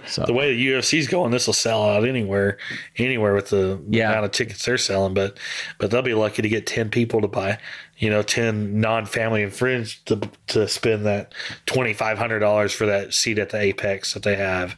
So 0.05 0.26
the 0.26 0.34
way 0.34 0.53
the 0.53 0.61
UFC's 0.74 1.07
going, 1.07 1.32
this 1.32 1.47
will 1.47 1.53
sell 1.53 1.82
out 1.89 2.05
anywhere, 2.05 2.57
anywhere 2.97 3.34
with 3.34 3.51
the 3.51 3.80
Yeah. 3.89 4.09
amount 4.11 4.26
of 4.26 4.32
tickets 4.32 4.65
they're 4.65 4.78
selling. 4.78 5.13
But 5.13 5.38
but 5.78 5.91
they'll 5.91 6.01
be 6.01 6.13
lucky 6.13 6.41
to 6.41 6.49
get 6.49 6.65
ten 6.68 6.89
people 6.89 7.22
to 7.22 7.28
buy, 7.30 7.57
you 7.97 8.09
know, 8.09 8.22
ten 8.22 8.82
non-family 8.82 9.43
and 9.43 9.53
friends 9.53 9.97
to 10.07 10.20
to 10.47 10.68
spend 10.68 11.05
that 11.05 11.34
twenty 11.68 11.93
five 11.93 12.18
hundred 12.18 12.39
dollars 12.39 12.74
for 12.74 12.86
that 12.86 13.13
seat 13.13 13.39
at 13.39 13.51
the 13.51 13.61
Apex 13.61 14.13
that 14.13 14.24
they 14.24 14.36
have. 14.36 14.76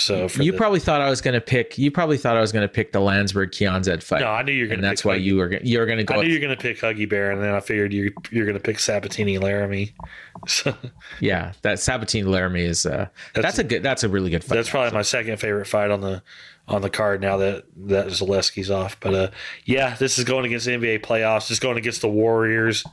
So 0.00 0.28
you 0.42 0.52
the- 0.52 0.58
probably 0.58 0.80
thought 0.80 1.00
I 1.00 1.10
was 1.10 1.20
going 1.20 1.34
to 1.34 1.40
pick. 1.40 1.76
You 1.76 1.90
probably 1.90 2.16
thought 2.16 2.36
I 2.36 2.40
was 2.40 2.52
going 2.52 2.62
to 2.62 2.72
pick 2.72 2.92
the 2.92 3.00
Landsberg 3.00 3.50
Kianzad 3.50 4.02
fight. 4.02 4.22
no, 4.22 4.28
I 4.28 4.42
knew 4.42 4.52
you 4.52 4.64
were 4.64 4.68
going 4.68 4.80
to. 4.80 4.86
that's 4.86 5.04
why 5.04 5.16
you 5.16 5.36
were 5.36 5.58
you're 5.62 5.86
going 5.86 5.98
to 5.98 6.04
go. 6.04 6.14
I 6.14 6.22
knew 6.22 6.28
you 6.28 6.34
were 6.34 6.46
going 6.46 6.56
to 6.56 6.62
pick 6.62 6.78
Huggy 6.78 7.08
Bear, 7.08 7.30
and 7.30 7.42
then 7.42 7.54
I 7.54 7.60
figured 7.60 7.92
you 7.92 8.12
you're 8.30 8.46
going 8.46 8.56
to 8.56 8.62
pick 8.62 8.78
Sabatini 8.78 9.38
Laramie. 9.38 9.94
So 10.46 10.74
Yeah, 11.20 11.52
that 11.62 11.80
Sabatini 11.80 12.24
Laramie 12.24 12.62
is. 12.62 12.86
Uh, 12.86 13.08
that's, 13.34 13.58
a 13.58 13.64
good. 13.64 13.82
That's 13.82 14.04
a 14.04 14.08
really 14.08 14.30
good 14.30 14.42
fight. 14.42 14.54
That's 14.54 14.70
probably 14.70 14.92
my 14.92 15.02
second 15.02 15.36
favorite 15.36 15.66
fight 15.66 15.90
on 15.90 16.00
the 16.00 16.22
on 16.70 16.82
the 16.82 16.88
card 16.88 17.20
now 17.20 17.36
that 17.36 17.64
that 17.88 18.06
Zaleski's 18.06 18.70
off. 18.70 18.98
But 19.00 19.14
uh, 19.14 19.30
yeah, 19.64 19.96
this 19.96 20.18
is 20.18 20.24
going 20.24 20.46
against 20.46 20.66
NBA 20.66 21.00
playoffs. 21.00 21.50
It's 21.50 21.58
going 21.58 21.76
against 21.76 22.00
the 22.00 22.08
Warriors. 22.08 22.84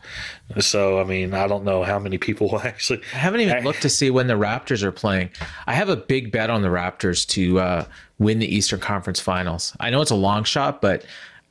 So 0.59 0.99
I 0.99 1.03
mean, 1.03 1.33
I 1.33 1.47
don't 1.47 1.63
know 1.63 1.83
how 1.83 1.99
many 1.99 2.17
people 2.17 2.49
will 2.51 2.59
actually. 2.59 3.01
I 3.13 3.17
haven't 3.17 3.41
even 3.41 3.63
looked 3.63 3.83
to 3.83 3.89
see 3.89 4.09
when 4.09 4.27
the 4.27 4.33
Raptors 4.33 4.83
are 4.83 4.91
playing. 4.91 5.29
I 5.67 5.73
have 5.73 5.89
a 5.89 5.95
big 5.95 6.31
bet 6.31 6.49
on 6.49 6.63
the 6.63 6.69
Raptors 6.69 7.25
to 7.29 7.59
uh, 7.59 7.85
win 8.17 8.39
the 8.39 8.53
Eastern 8.53 8.79
Conference 8.79 9.19
Finals. 9.19 9.75
I 9.79 9.91
know 9.91 10.01
it's 10.01 10.11
a 10.11 10.15
long 10.15 10.43
shot, 10.43 10.81
but 10.81 11.05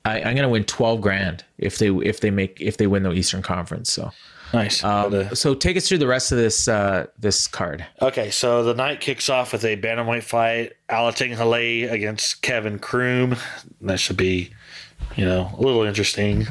I, 0.04 0.18
I'm 0.18 0.34
going 0.34 0.42
to 0.42 0.48
win 0.48 0.64
twelve 0.64 1.00
grand 1.00 1.44
if 1.58 1.78
they 1.78 1.88
if 1.88 2.20
they 2.20 2.30
make 2.30 2.60
if 2.60 2.76
they 2.76 2.88
win 2.88 3.04
the 3.04 3.12
Eastern 3.12 3.42
Conference. 3.42 3.92
So, 3.92 4.10
Nice. 4.52 4.82
um, 4.84 5.10
But, 5.10 5.14
uh, 5.32 5.34
so 5.34 5.54
take 5.54 5.76
us 5.76 5.88
through 5.88 5.98
the 5.98 6.06
rest 6.06 6.32
of 6.32 6.38
this 6.38 6.68
uh, 6.68 7.06
this 7.18 7.46
card. 7.46 7.84
okay, 8.00 8.30
so 8.30 8.62
the 8.62 8.74
night 8.74 9.00
kicks 9.00 9.28
off 9.28 9.52
with 9.52 9.64
a 9.64 9.76
bantamweight 9.76 10.22
fight: 10.22 10.74
Alatengheili 10.88 11.90
against 11.90 12.42
Kevin 12.42 12.78
Croom. 12.78 13.36
That 13.80 13.98
should 14.00 14.16
be. 14.16 14.50
You 15.14 15.24
know, 15.24 15.50
a 15.56 15.60
little 15.60 15.82
interesting. 15.82 16.46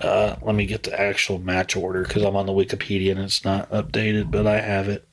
Uh, 0.00 0.36
let 0.42 0.54
me 0.54 0.66
get 0.66 0.84
the 0.84 0.98
actual 0.98 1.38
match 1.38 1.76
order 1.76 2.02
because 2.04 2.22
I'm 2.22 2.36
on 2.36 2.46
the 2.46 2.52
Wikipedia 2.52 3.10
and 3.12 3.20
it's 3.20 3.44
not 3.44 3.70
updated, 3.70 4.30
but 4.30 4.46
I 4.46 4.60
have 4.60 4.88
it. 4.88 5.06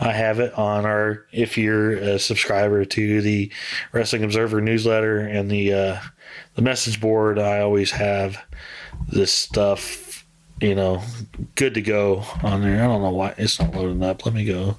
I 0.00 0.12
have 0.12 0.40
it 0.40 0.52
on 0.54 0.86
our. 0.86 1.24
If 1.32 1.56
you're 1.56 1.92
a 1.92 2.18
subscriber 2.18 2.84
to 2.84 3.20
the 3.22 3.50
Wrestling 3.92 4.24
Observer 4.24 4.60
newsletter 4.60 5.20
and 5.20 5.48
the 5.50 5.72
uh, 5.72 5.98
the 6.56 6.62
message 6.62 7.00
board, 7.00 7.38
I 7.38 7.60
always 7.60 7.92
have 7.92 8.38
this 9.08 9.32
stuff, 9.32 10.03
you 10.60 10.74
know, 10.74 11.02
good 11.56 11.74
to 11.74 11.82
go 11.82 12.24
on 12.42 12.62
there. 12.62 12.82
I 12.82 12.86
don't 12.86 13.02
know 13.02 13.10
why 13.10 13.34
it's 13.36 13.60
not 13.60 13.74
loading 13.74 14.02
up. 14.02 14.24
Let 14.24 14.34
me 14.34 14.44
go. 14.44 14.76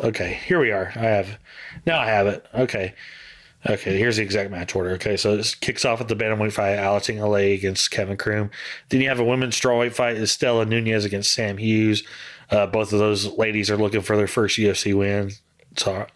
Okay, 0.00 0.40
here 0.44 0.60
we 0.60 0.72
are. 0.72 0.92
I 0.96 1.00
have 1.00 1.38
now. 1.86 2.00
I 2.00 2.06
have 2.06 2.26
it. 2.26 2.44
Okay. 2.54 2.94
Okay, 3.68 3.98
here's 3.98 4.16
the 4.16 4.22
exact 4.22 4.50
match 4.50 4.74
order. 4.74 4.92
Okay, 4.92 5.18
so 5.18 5.36
this 5.36 5.54
kicks 5.54 5.84
off 5.84 5.98
with 5.98 6.08
the 6.08 6.16
bantamweight 6.16 6.52
fight, 6.52 6.78
Alatengheili 6.78 7.54
against 7.54 7.90
Kevin 7.90 8.16
Croom. 8.16 8.50
Then 8.88 9.02
you 9.02 9.08
have 9.08 9.20
a 9.20 9.24
women's 9.24 9.60
strawweight 9.60 9.92
fight, 9.92 10.16
Istela 10.16 10.66
Nunes 10.66 11.04
against 11.04 11.32
Sam 11.34 11.58
Hughes. 11.58 12.02
Uh, 12.50 12.66
both 12.66 12.94
of 12.94 12.98
those 12.98 13.26
ladies 13.36 13.70
are 13.70 13.76
looking 13.76 14.00
for 14.00 14.16
their 14.16 14.26
first 14.26 14.58
UFC 14.58 14.94
win. 14.94 15.32
So, 15.76 16.06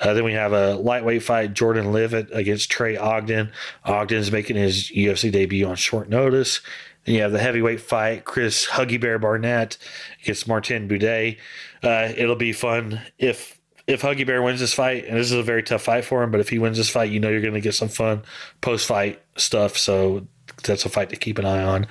uh, 0.00 0.14
then 0.14 0.22
we 0.22 0.34
have 0.34 0.52
a 0.52 0.74
lightweight 0.74 1.22
fight, 1.22 1.54
Jordan 1.54 1.92
Leavitt 1.92 2.28
against 2.32 2.70
Trey 2.70 2.96
Ogden. 2.96 3.50
Ogden's 3.84 4.30
making 4.30 4.56
his 4.56 4.90
UFC 4.90 5.32
debut 5.32 5.66
on 5.66 5.76
short 5.76 6.08
notice. 6.08 6.60
You 7.06 7.22
have 7.22 7.32
the 7.32 7.38
heavyweight 7.38 7.80
fight, 7.80 8.24
Chris 8.24 8.66
Huggy 8.66 9.00
Bear 9.00 9.18
Barnett 9.18 9.78
against 10.22 10.46
Martin 10.46 10.88
Buday. 10.88 11.38
Uh, 11.82 12.12
it'll 12.16 12.36
be 12.36 12.52
fun 12.52 13.00
if 13.18 13.58
if 13.86 14.02
Huggy 14.02 14.26
Bear 14.26 14.42
wins 14.42 14.60
this 14.60 14.74
fight, 14.74 15.06
and 15.06 15.16
this 15.16 15.32
is 15.32 15.36
a 15.36 15.42
very 15.42 15.62
tough 15.62 15.82
fight 15.82 16.04
for 16.04 16.22
him, 16.22 16.30
but 16.30 16.40
if 16.40 16.48
he 16.48 16.58
wins 16.58 16.76
this 16.76 16.88
fight, 16.88 17.10
you 17.10 17.18
know 17.18 17.28
you're 17.28 17.40
going 17.40 17.54
to 17.54 17.60
get 17.60 17.74
some 17.74 17.88
fun 17.88 18.22
post 18.60 18.86
fight 18.86 19.20
stuff. 19.36 19.76
So 19.76 20.26
that's 20.62 20.84
a 20.84 20.88
fight 20.88 21.10
to 21.10 21.16
keep 21.16 21.38
an 21.38 21.44
eye 21.44 21.62
on. 21.62 21.86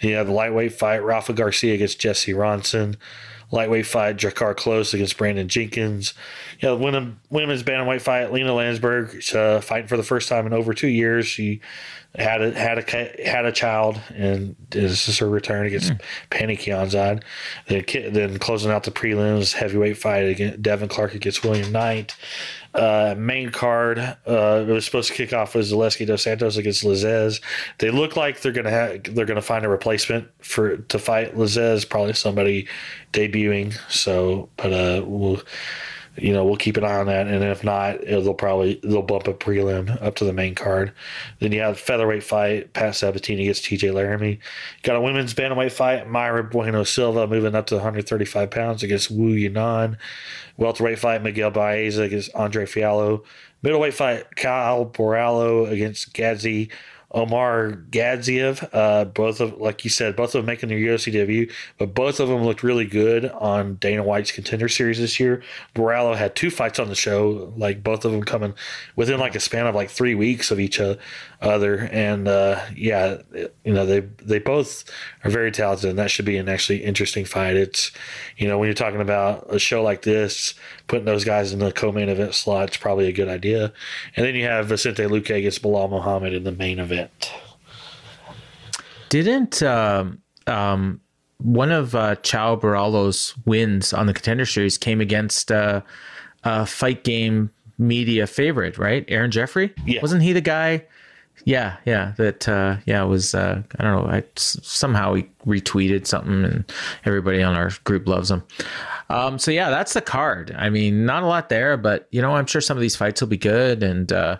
You 0.00 0.14
have 0.14 0.26
the 0.26 0.32
lightweight 0.32 0.74
fight, 0.74 1.02
Rafa 1.02 1.32
Garcia 1.32 1.74
against 1.74 1.98
Jesse 1.98 2.32
Ronson. 2.32 2.96
Lightweight 3.50 3.86
fight, 3.86 4.16
Drakkar 4.16 4.54
Klose 4.54 4.94
against 4.94 5.16
Brandon 5.16 5.48
Jenkins. 5.48 6.14
You 6.60 6.68
know, 6.68 6.76
women, 6.76 7.18
women's 7.30 7.62
bantamweight 7.62 8.00
fight, 8.00 8.32
Lina 8.32 8.54
Landsberg 8.54 9.34
uh, 9.34 9.60
fighting 9.60 9.88
for 9.88 9.96
the 9.96 10.02
first 10.02 10.28
time 10.28 10.46
in 10.46 10.52
over 10.52 10.72
two 10.72 10.88
years. 10.88 11.26
She 11.26 11.60
had 12.16 12.42
a 12.42 12.52
had 12.52 12.78
a 12.78 13.24
had 13.24 13.44
a 13.44 13.52
child, 13.52 14.00
and 14.14 14.56
this 14.70 15.08
is 15.08 15.18
her 15.18 15.28
return 15.28 15.66
against 15.66 15.92
Penny 16.30 16.56
Kianzad. 16.56 17.22
Then 17.68 17.84
then 18.12 18.38
closing 18.38 18.70
out 18.70 18.82
the 18.82 18.90
prelims, 18.90 19.52
heavyweight 19.52 19.96
fight 19.96 20.28
against 20.28 20.62
Devin 20.62 20.88
Clark 20.88 21.14
against 21.14 21.44
William 21.44 21.70
Knight. 21.70 22.16
Uh, 22.72 23.14
main 23.18 23.50
card, 23.50 23.98
uh, 23.98 24.64
it 24.66 24.72
was 24.72 24.84
supposed 24.84 25.08
to 25.08 25.14
kick 25.14 25.32
off 25.32 25.54
with 25.54 25.66
Zaleski 25.66 26.06
dos 26.06 26.22
Santos 26.22 26.56
against 26.56 26.84
Lazzez. 26.84 27.42
They 27.78 27.90
look 27.90 28.16
like 28.16 28.40
they're 28.40 28.52
gonna 28.52 28.70
have 28.70 29.02
they're 29.14 29.26
gonna 29.26 29.42
find 29.42 29.64
a 29.64 29.68
replacement 29.68 30.28
for 30.40 30.76
to 30.76 30.98
fight 30.98 31.34
Lazzez, 31.34 31.88
probably 31.88 32.12
somebody 32.12 32.68
debuting. 33.12 33.74
So, 33.90 34.48
but 34.56 34.72
uh, 34.72 35.02
we'll 35.04 35.42
you 36.20 36.32
know 36.32 36.44
we'll 36.44 36.56
keep 36.56 36.76
an 36.76 36.84
eye 36.84 36.98
on 36.98 37.06
that, 37.06 37.26
and 37.26 37.42
if 37.42 37.64
not, 37.64 38.00
they'll 38.02 38.34
probably 38.34 38.80
they'll 38.82 39.02
bump 39.02 39.26
a 39.26 39.34
prelim 39.34 40.00
up 40.02 40.16
to 40.16 40.24
the 40.24 40.32
main 40.32 40.54
card. 40.54 40.92
Then 41.38 41.52
you 41.52 41.60
have 41.60 41.78
featherweight 41.78 42.22
fight, 42.22 42.72
Pat 42.72 42.94
Sabatini 42.94 43.42
against 43.42 43.64
T.J. 43.64 43.90
Laramie. 43.90 44.40
Got 44.82 44.96
a 44.96 45.00
women's 45.00 45.34
bantamweight 45.34 45.72
fight, 45.72 46.08
Mayra 46.08 46.48
Bueno 46.50 46.84
Silva 46.84 47.26
moving 47.26 47.54
up 47.54 47.66
to 47.66 47.76
135 47.76 48.50
pounds 48.50 48.82
against 48.82 49.10
Wu 49.10 49.34
Yanan. 49.34 49.96
Welterweight 50.56 50.98
fight, 50.98 51.22
Miguel 51.22 51.50
Baeza 51.50 52.02
against 52.02 52.34
Andre 52.34 52.66
Fialho. 52.66 53.24
Middleweight 53.62 53.94
fight, 53.94 54.36
Caio 54.36 54.86
Borralho 54.86 55.70
against 55.70 56.14
Gadzhi 56.14 56.70
Omar 57.12 57.72
Gadziev. 57.90 58.68
Uh, 58.72 59.04
both 59.04 59.40
of, 59.40 59.58
like 59.58 59.84
you 59.84 59.90
said, 59.90 60.14
both 60.14 60.34
of 60.34 60.40
them 60.40 60.46
making 60.46 60.68
their 60.68 60.78
UFC 60.78 61.10
debut, 61.12 61.50
but 61.78 61.94
both 61.94 62.20
of 62.20 62.28
them 62.28 62.44
looked 62.44 62.62
really 62.62 62.84
good 62.84 63.26
on 63.26 63.74
Dana 63.76 64.02
White's 64.02 64.30
Contender 64.30 64.68
Series 64.68 64.98
this 64.98 65.18
year. 65.18 65.42
Borralho 65.74 66.16
had 66.16 66.36
two 66.36 66.50
fights 66.50 66.78
on 66.78 66.88
the 66.88 66.94
show, 66.94 67.52
like 67.56 67.82
both 67.82 68.04
of 68.04 68.12
them 68.12 68.22
coming 68.22 68.54
within 68.96 69.18
like 69.18 69.34
a 69.34 69.40
span 69.40 69.66
of 69.66 69.74
like 69.74 69.90
three 69.90 70.14
weeks 70.14 70.50
of 70.50 70.60
each 70.60 70.80
other, 71.40 71.88
and 71.92 72.28
uh, 72.28 72.60
yeah, 72.76 73.18
you 73.34 73.72
know 73.72 73.86
they 73.86 74.00
they 74.00 74.38
both 74.38 74.84
are 75.24 75.30
very 75.30 75.50
talented, 75.50 75.90
and 75.90 75.98
that 75.98 76.10
should 76.10 76.24
be 76.24 76.36
an 76.36 76.48
actually 76.48 76.84
interesting 76.84 77.24
fight. 77.24 77.56
It's 77.56 77.90
you 78.36 78.46
know 78.46 78.58
when 78.58 78.66
you're 78.66 78.74
talking 78.74 79.00
about 79.00 79.46
a 79.52 79.58
show 79.58 79.82
like 79.82 80.02
this, 80.02 80.54
putting 80.86 81.06
those 81.06 81.24
guys 81.24 81.52
in 81.52 81.58
the 81.58 81.72
co-main 81.72 82.08
event 82.08 82.34
slot 82.34 82.70
is 82.70 82.76
probably 82.76 83.08
a 83.08 83.12
good 83.12 83.28
idea, 83.28 83.72
and 84.14 84.26
then 84.26 84.34
you 84.34 84.44
have 84.44 84.66
Vicente 84.66 85.02
Luque 85.04 85.34
against 85.34 85.62
Belal 85.62 85.90
Muhammad 85.90 86.34
in 86.34 86.44
the 86.44 86.52
main 86.52 86.78
event. 86.78 86.99
Didn't 89.08 89.62
um, 89.62 90.20
um, 90.46 91.00
one 91.38 91.72
of 91.72 91.94
uh, 91.94 92.16
Chao 92.16 92.56
wins 93.46 93.92
on 93.92 94.06
the 94.06 94.14
contender 94.14 94.46
series 94.46 94.78
came 94.78 95.00
against 95.00 95.50
uh, 95.50 95.82
a 96.44 96.66
fight 96.66 97.04
game 97.04 97.50
media 97.78 98.26
favorite, 98.26 98.78
right? 98.78 99.04
Aaron 99.08 99.30
Jeffery? 99.30 99.72
Yeah. 99.86 100.02
Wasn't 100.02 100.22
he 100.22 100.32
the 100.32 100.40
guy? 100.40 100.84
Yeah, 101.44 101.76
yeah. 101.86 102.12
That 102.18 102.48
uh, 102.48 102.76
yeah 102.84 103.02
was 103.02 103.34
uh, 103.34 103.62
I 103.78 103.82
don't 103.82 104.04
know. 104.04 104.10
I 104.10 104.22
somehow 104.36 105.14
he 105.14 105.28
retweeted 105.46 106.06
something, 106.06 106.44
and 106.44 106.72
everybody 107.04 107.42
on 107.42 107.54
our 107.54 107.70
group 107.84 108.06
loves 108.06 108.30
him. 108.30 108.42
Um, 109.08 109.38
so 109.38 109.50
yeah, 109.50 109.70
that's 109.70 109.94
the 109.94 110.02
card. 110.02 110.54
I 110.56 110.68
mean, 110.68 111.06
not 111.06 111.22
a 111.22 111.26
lot 111.26 111.48
there, 111.48 111.76
but 111.76 112.08
you 112.10 112.20
know, 112.20 112.36
I'm 112.36 112.46
sure 112.46 112.60
some 112.60 112.76
of 112.76 112.82
these 112.82 112.96
fights 112.96 113.20
will 113.20 113.28
be 113.28 113.38
good. 113.38 113.82
And 113.82 114.12
uh, 114.12 114.36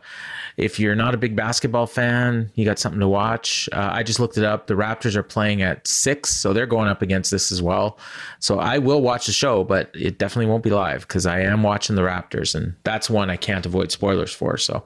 if 0.61 0.78
you're 0.78 0.95
not 0.95 1.15
a 1.15 1.16
big 1.16 1.35
basketball 1.35 1.87
fan, 1.87 2.51
you 2.55 2.66
got 2.66 2.78
something 2.78 3.01
to 3.01 3.09
watch. 3.09 3.69
Uh, 3.73 3.89
I 3.93 4.03
just 4.03 4.20
looked 4.20 4.37
it 4.37 4.45
up. 4.45 4.66
The 4.66 4.74
Raptors 4.74 5.16
are 5.16 5.23
playing 5.23 5.62
at 5.62 5.87
six, 5.87 6.37
so 6.37 6.53
they're 6.53 6.66
going 6.66 6.89
up 6.89 7.01
against 7.01 7.31
this 7.31 7.51
as 7.51 7.62
well. 7.62 7.99
So 8.41 8.59
I 8.59 8.77
will 8.77 9.01
watch 9.01 9.24
the 9.24 9.32
show, 9.32 9.65
but 9.65 9.91
it 9.95 10.19
definitely 10.19 10.51
won't 10.51 10.62
be 10.62 10.70
live 10.70 11.09
because 11.09 11.24
I 11.24 11.41
am 11.41 11.62
watching 11.62 11.97
the 11.97 12.03
Raptors, 12.03 12.55
and 12.55 12.74
that's 12.85 13.09
one 13.09 13.31
I 13.31 13.37
can't 13.37 13.65
avoid 13.65 13.91
spoilers 13.91 14.32
for. 14.32 14.59
So 14.59 14.85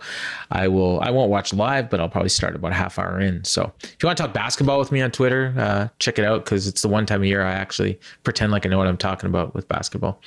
I 0.52 0.68
will. 0.68 1.00
I 1.00 1.10
won't 1.10 1.30
watch 1.30 1.52
live, 1.52 1.90
but 1.90 2.00
I'll 2.00 2.08
probably 2.08 2.28
start 2.28 2.54
about 2.54 2.70
a 2.70 2.76
half 2.76 2.98
hour 2.98 3.18
in. 3.18 3.42
So 3.42 3.72
if 3.82 3.96
you 4.00 4.06
want 4.06 4.16
to 4.16 4.22
talk 4.22 4.32
basketball 4.32 4.78
with 4.78 4.92
me 4.92 5.02
on 5.02 5.10
Twitter, 5.10 5.52
uh, 5.58 5.88
check 5.98 6.20
it 6.20 6.24
out 6.24 6.44
because 6.44 6.68
it's 6.68 6.82
the 6.82 6.88
one 6.88 7.04
time 7.04 7.22
of 7.22 7.26
year 7.26 7.42
I 7.42 7.52
actually 7.52 7.98
pretend 8.22 8.52
like 8.52 8.64
I 8.64 8.68
know 8.68 8.78
what 8.78 8.86
I'm 8.86 8.96
talking 8.96 9.28
about 9.28 9.54
with 9.54 9.66
basketball. 9.66 10.20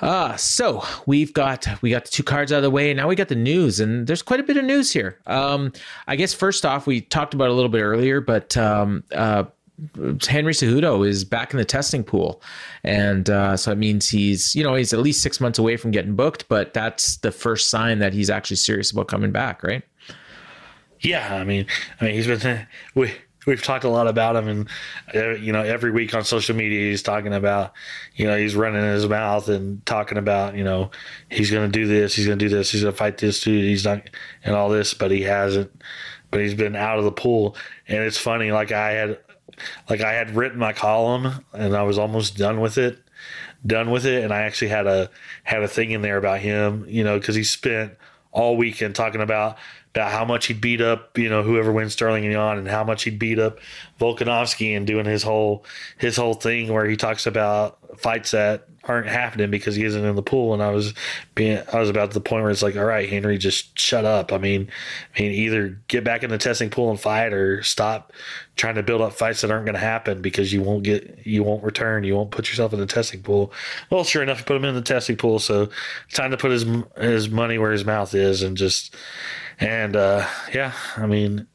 Uh, 0.00 0.36
so 0.36 0.82
we've 1.06 1.32
got 1.34 1.66
we 1.82 1.90
got 1.90 2.04
the 2.04 2.10
two 2.10 2.22
cards 2.22 2.52
out 2.52 2.58
of 2.58 2.62
the 2.62 2.70
way. 2.70 2.92
Now 2.94 3.08
we 3.08 3.16
got 3.16 3.28
the 3.28 3.34
news, 3.34 3.80
and 3.80 4.06
there's 4.06 4.22
quite 4.22 4.40
a 4.40 4.42
bit 4.42 4.56
of 4.56 4.64
news 4.64 4.92
here. 4.92 5.18
Um, 5.26 5.72
I 6.06 6.16
guess 6.16 6.32
first 6.32 6.64
off, 6.64 6.86
we 6.86 7.00
talked 7.02 7.34
about 7.34 7.48
a 7.48 7.52
little 7.52 7.68
bit 7.68 7.82
earlier, 7.82 8.20
but 8.20 8.56
um, 8.56 9.04
uh, 9.12 9.44
Henry 10.26 10.52
Cejudo 10.52 11.06
is 11.06 11.24
back 11.24 11.52
in 11.52 11.58
the 11.58 11.64
testing 11.64 12.04
pool, 12.04 12.42
and 12.84 13.28
uh, 13.28 13.56
so 13.56 13.72
it 13.72 13.78
means 13.78 14.08
he's 14.08 14.54
you 14.54 14.62
know 14.62 14.74
he's 14.74 14.92
at 14.92 15.00
least 15.00 15.22
six 15.22 15.40
months 15.40 15.58
away 15.58 15.76
from 15.76 15.90
getting 15.90 16.14
booked. 16.14 16.48
But 16.48 16.74
that's 16.74 17.16
the 17.18 17.32
first 17.32 17.70
sign 17.70 17.98
that 17.98 18.12
he's 18.12 18.30
actually 18.30 18.56
serious 18.56 18.90
about 18.90 19.08
coming 19.08 19.32
back, 19.32 19.62
right? 19.62 19.82
Yeah, 21.00 21.34
I 21.34 21.44
mean, 21.44 21.66
I 22.00 22.04
mean 22.04 22.14
he's 22.14 22.26
been 22.26 22.66
we 22.94 23.12
we've 23.50 23.62
talked 23.62 23.84
a 23.84 23.88
lot 23.88 24.06
about 24.06 24.36
him 24.36 24.48
and 24.48 24.68
uh, 25.14 25.30
you 25.30 25.52
know 25.52 25.62
every 25.62 25.90
week 25.90 26.14
on 26.14 26.24
social 26.24 26.56
media 26.56 26.90
he's 26.90 27.02
talking 27.02 27.34
about 27.34 27.72
you 28.14 28.26
know 28.26 28.36
he's 28.38 28.54
running 28.54 28.82
his 28.82 29.06
mouth 29.06 29.48
and 29.48 29.84
talking 29.84 30.16
about 30.16 30.54
you 30.54 30.64
know 30.64 30.90
he's 31.28 31.50
going 31.50 31.70
to 31.70 31.78
do 31.78 31.86
this 31.86 32.14
he's 32.14 32.26
going 32.26 32.38
to 32.38 32.44
do 32.44 32.54
this 32.54 32.70
he's 32.70 32.82
going 32.82 32.92
to 32.92 32.96
fight 32.96 33.18
this 33.18 33.42
dude 33.42 33.64
he's 33.64 33.84
not 33.84 34.08
and 34.44 34.54
all 34.54 34.68
this 34.68 34.94
but 34.94 35.10
he 35.10 35.22
hasn't 35.22 35.70
but 36.30 36.40
he's 36.40 36.54
been 36.54 36.76
out 36.76 36.98
of 36.98 37.04
the 37.04 37.12
pool. 37.12 37.56
And 37.88 37.98
it's 37.98 38.18
funny 38.18 38.52
like 38.52 38.72
i 38.72 38.92
had 38.92 39.18
like 39.88 40.00
i 40.00 40.12
had 40.12 40.36
written 40.36 40.58
my 40.58 40.72
column 40.72 41.44
and 41.52 41.76
i 41.76 41.82
was 41.82 41.98
almost 41.98 42.38
done 42.38 42.60
with 42.60 42.78
it 42.78 42.98
done 43.66 43.90
with 43.90 44.06
it 44.06 44.24
and 44.24 44.32
i 44.32 44.42
actually 44.42 44.68
had 44.68 44.86
a 44.86 45.10
had 45.42 45.62
a 45.62 45.68
thing 45.68 45.90
in 45.90 46.00
there 46.00 46.16
about 46.16 46.38
him 46.38 46.86
you 46.88 47.04
know 47.04 47.18
because 47.18 47.34
he 47.34 47.44
spent 47.44 47.92
all 48.32 48.56
weekend 48.56 48.94
talking 48.94 49.20
about 49.20 49.30
about 49.50 49.58
how 49.94 50.24
much 50.24 50.46
he'd 50.46 50.60
beat 50.60 50.80
up, 50.80 51.18
you 51.18 51.28
know, 51.28 51.42
whoever 51.42 51.72
wins 51.72 51.92
Sterling 51.92 52.24
and 52.24 52.32
Yan, 52.32 52.58
and 52.58 52.68
how 52.68 52.84
much 52.84 53.02
he'd 53.04 53.18
beat 53.18 53.38
up 53.38 53.58
Volkanovski, 54.00 54.76
and 54.76 54.86
doing 54.86 55.06
his 55.06 55.22
whole 55.22 55.64
his 55.98 56.16
whole 56.16 56.34
thing 56.34 56.72
where 56.72 56.86
he 56.86 56.96
talks 56.96 57.26
about 57.26 58.00
fights 58.00 58.30
that 58.30 58.68
aren't 58.84 59.08
happening 59.08 59.50
because 59.50 59.76
he 59.76 59.84
isn't 59.84 60.04
in 60.04 60.16
the 60.16 60.22
pool. 60.22 60.54
And 60.54 60.62
I 60.62 60.70
was 60.70 60.94
being, 61.34 61.62
I 61.72 61.78
was 61.78 61.90
about 61.90 62.10
to 62.10 62.14
the 62.14 62.20
point 62.20 62.42
where 62.42 62.50
it's 62.50 62.62
like, 62.62 62.76
all 62.76 62.84
right, 62.84 63.08
Henry, 63.08 63.36
just 63.36 63.78
shut 63.78 64.04
up. 64.04 64.32
I 64.32 64.38
mean, 64.38 64.70
I 65.16 65.20
mean, 65.20 65.32
either 65.32 65.78
get 65.88 66.02
back 66.02 66.22
in 66.22 66.30
the 66.30 66.38
testing 66.38 66.70
pool 66.70 66.90
and 66.90 66.98
fight, 66.98 67.32
or 67.32 67.62
stop 67.62 68.12
trying 68.56 68.76
to 68.76 68.82
build 68.82 69.00
up 69.00 69.12
fights 69.12 69.42
that 69.42 69.50
aren't 69.50 69.66
going 69.66 69.74
to 69.74 69.80
happen 69.80 70.22
because 70.22 70.52
you 70.52 70.62
won't 70.62 70.82
get, 70.82 71.26
you 71.26 71.42
won't 71.42 71.62
return, 71.62 72.04
you 72.04 72.16
won't 72.16 72.30
put 72.30 72.48
yourself 72.48 72.72
in 72.72 72.80
the 72.80 72.86
testing 72.86 73.22
pool. 73.22 73.52
Well, 73.90 74.04
sure 74.04 74.22
enough, 74.22 74.38
you 74.38 74.44
put 74.44 74.56
him 74.56 74.64
in 74.64 74.74
the 74.74 74.82
testing 74.82 75.16
pool, 75.16 75.38
so 75.38 75.68
time 76.12 76.30
to 76.30 76.36
put 76.36 76.50
his 76.50 76.64
his 76.96 77.28
money 77.28 77.58
where 77.58 77.72
his 77.72 77.84
mouth 77.84 78.14
is, 78.14 78.42
and 78.42 78.56
just 78.56 78.94
and 79.58 79.94
uh, 79.94 80.26
yeah, 80.54 80.72
I 80.96 81.06
mean, 81.06 81.46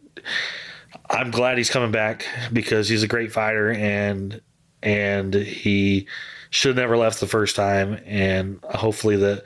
I'm 1.10 1.32
glad 1.32 1.58
he's 1.58 1.70
coming 1.70 1.92
back 1.92 2.26
because 2.54 2.88
he's 2.88 3.04
a 3.04 3.08
great 3.08 3.32
fighter 3.32 3.72
and 3.72 4.42
and 4.84 5.34
he 5.34 6.08
should 6.56 6.70
have 6.70 6.78
never 6.78 6.96
left 6.96 7.20
the 7.20 7.28
first 7.28 7.54
time. 7.54 8.00
And 8.06 8.64
hopefully 8.64 9.18
that, 9.18 9.44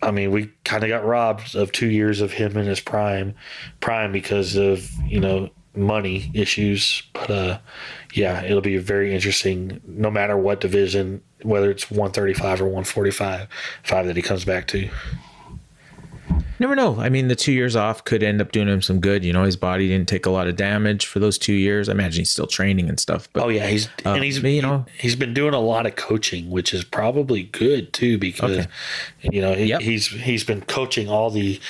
I 0.00 0.10
mean, 0.10 0.30
we 0.30 0.50
kind 0.64 0.82
of 0.82 0.88
got 0.88 1.04
robbed 1.04 1.54
of 1.54 1.72
two 1.72 1.88
years 1.88 2.22
of 2.22 2.32
him 2.32 2.56
in 2.56 2.64
his 2.66 2.80
prime, 2.80 3.34
prime 3.80 4.12
because 4.12 4.56
of 4.56 4.90
you 5.06 5.20
know 5.20 5.50
money 5.76 6.30
issues. 6.32 7.02
But 7.12 7.30
uh, 7.30 7.58
yeah, 8.14 8.42
it'll 8.44 8.62
be 8.62 8.78
very 8.78 9.14
interesting 9.14 9.82
no 9.86 10.10
matter 10.10 10.38
what 10.38 10.60
division, 10.60 11.22
whether 11.42 11.70
it's 11.70 11.90
135 11.90 12.62
or 12.62 12.64
145, 12.64 13.46
five 13.82 14.06
that 14.06 14.16
he 14.16 14.22
comes 14.22 14.46
back 14.46 14.66
to 14.68 14.88
never 16.58 16.74
know. 16.74 16.98
I 16.98 17.08
mean, 17.08 17.28
the 17.28 17.36
two 17.36 17.52
years 17.52 17.76
off 17.76 18.04
could 18.04 18.22
end 18.22 18.40
up 18.40 18.52
doing 18.52 18.68
him 18.68 18.82
some 18.82 19.00
good. 19.00 19.24
You 19.24 19.32
know, 19.32 19.44
his 19.44 19.56
body 19.56 19.88
didn't 19.88 20.08
take 20.08 20.26
a 20.26 20.30
lot 20.30 20.48
of 20.48 20.56
damage 20.56 21.06
for 21.06 21.18
those 21.18 21.38
two 21.38 21.52
years. 21.52 21.88
I 21.88 21.92
imagine 21.92 22.20
he's 22.20 22.30
still 22.30 22.46
training 22.46 22.88
and 22.88 22.98
stuff. 22.98 23.28
But 23.32 23.44
oh 23.44 23.48
yeah, 23.48 23.66
he's 23.66 23.86
uh, 24.04 24.14
and 24.14 24.24
he's 24.24 24.42
you 24.42 24.62
know 24.62 24.84
he's 24.98 25.16
been 25.16 25.34
doing 25.34 25.54
a 25.54 25.60
lot 25.60 25.86
of 25.86 25.96
coaching, 25.96 26.50
which 26.50 26.74
is 26.74 26.84
probably 26.84 27.44
good 27.44 27.92
too 27.92 28.18
because 28.18 28.58
okay. 28.58 28.68
you 29.20 29.40
know 29.40 29.54
he, 29.54 29.66
yep. 29.66 29.80
he's 29.80 30.08
he's 30.08 30.44
been 30.44 30.62
coaching 30.62 31.08
all 31.08 31.30
the 31.30 31.60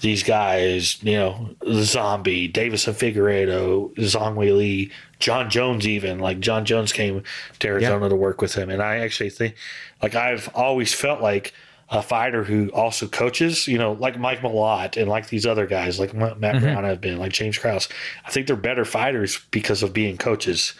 these 0.00 0.22
guys. 0.22 1.02
You 1.02 1.16
know, 1.16 1.50
the 1.60 1.84
Zombie, 1.84 2.48
Deiveson 2.48 2.94
Figueiredo, 2.94 3.94
Zhang 3.96 4.34
Weili, 4.34 4.90
Jon 5.18 5.50
Jones, 5.50 5.86
even 5.86 6.18
like 6.18 6.40
Jon 6.40 6.64
Jones 6.64 6.92
came 6.92 7.22
to 7.60 7.68
Arizona 7.68 8.02
yep. 8.02 8.10
to 8.10 8.16
work 8.16 8.40
with 8.40 8.54
him, 8.54 8.70
and 8.70 8.82
I 8.82 8.98
actually 8.98 9.30
think 9.30 9.56
like 10.02 10.14
I've 10.14 10.48
always 10.54 10.92
felt 10.92 11.20
like 11.20 11.54
a 11.90 12.02
fighter 12.02 12.44
who 12.44 12.68
also 12.70 13.06
coaches, 13.06 13.68
you 13.68 13.78
know, 13.78 13.92
like 13.92 14.18
Mike 14.18 14.40
Malott 14.40 14.96
and 15.00 15.08
like 15.08 15.28
these 15.28 15.46
other 15.46 15.66
guys, 15.66 15.98
like 15.98 16.14
Matt 16.14 16.38
mm-hmm. 16.38 16.60
Brown 16.60 16.84
have 16.84 17.00
been, 17.00 17.18
like 17.18 17.32
James 17.32 17.58
Krause. 17.58 17.88
I 18.24 18.30
think 18.30 18.46
they're 18.46 18.56
better 18.56 18.84
fighters 18.84 19.40
because 19.50 19.82
of 19.82 19.92
being 19.92 20.16
coaches, 20.16 20.74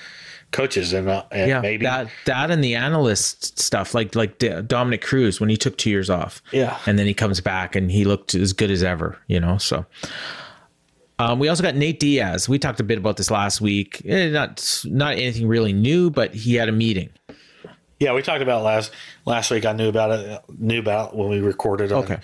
coaches, 0.51 0.93
and, 0.93 1.09
uh, 1.09 1.24
and 1.31 1.48
yeah, 1.48 1.60
maybe 1.60 1.85
that 1.85 2.09
that 2.24 2.51
and 2.51 2.64
the 2.64 2.74
analyst 2.74 3.59
stuff, 3.59 3.94
like 3.94 4.14
like 4.14 4.39
Dominick 4.66 5.02
Cruz 5.02 5.40
when 5.40 5.51
he 5.51 5.56
took 5.56 5.76
two 5.76 5.90
years 5.90 6.09
off, 6.09 6.43
yeah, 6.52 6.78
and 6.86 6.98
then 6.98 7.06
he 7.06 7.14
comes 7.14 7.40
back 7.40 7.76
and 7.76 7.90
he 7.90 8.05
looked 8.05 8.35
as 8.35 8.52
good 8.52 8.70
as 8.70 8.82
ever, 8.82 9.18
you 9.28 9.40
know. 9.40 9.59
So 9.59 9.85
um, 11.18 11.39
we 11.39 11.48
also 11.48 11.62
got 11.62 11.76
Nate 11.76 12.01
Diaz. 12.01 12.48
We 12.48 12.59
talked 12.59 12.81
a 12.81 12.85
bit 12.85 12.98
about 12.98 13.16
this 13.16 13.31
last 13.31 13.60
week. 13.60 14.02
Eh, 14.05 14.31
not 14.31 14.85
not 14.85 15.14
anything 15.14 15.47
really 15.47 15.72
new, 15.72 16.10
but 16.10 16.35
he 16.35 16.55
had 16.55 16.68
a 16.68 16.72
meeting. 16.72 17.10
Yeah, 18.05 18.12
we 18.12 18.20
talked 18.20 18.43
about 18.43 18.62
last 18.62 18.93
last 19.24 19.51
week. 19.51 19.64
I 19.64 19.72
knew 19.72 19.89
about 19.89 20.10
it. 20.10 20.43
Knew 20.59 20.78
about 20.78 21.16
when 21.16 21.31
we 21.31 21.40
recorded. 21.40 21.90
Okay. 21.90 22.18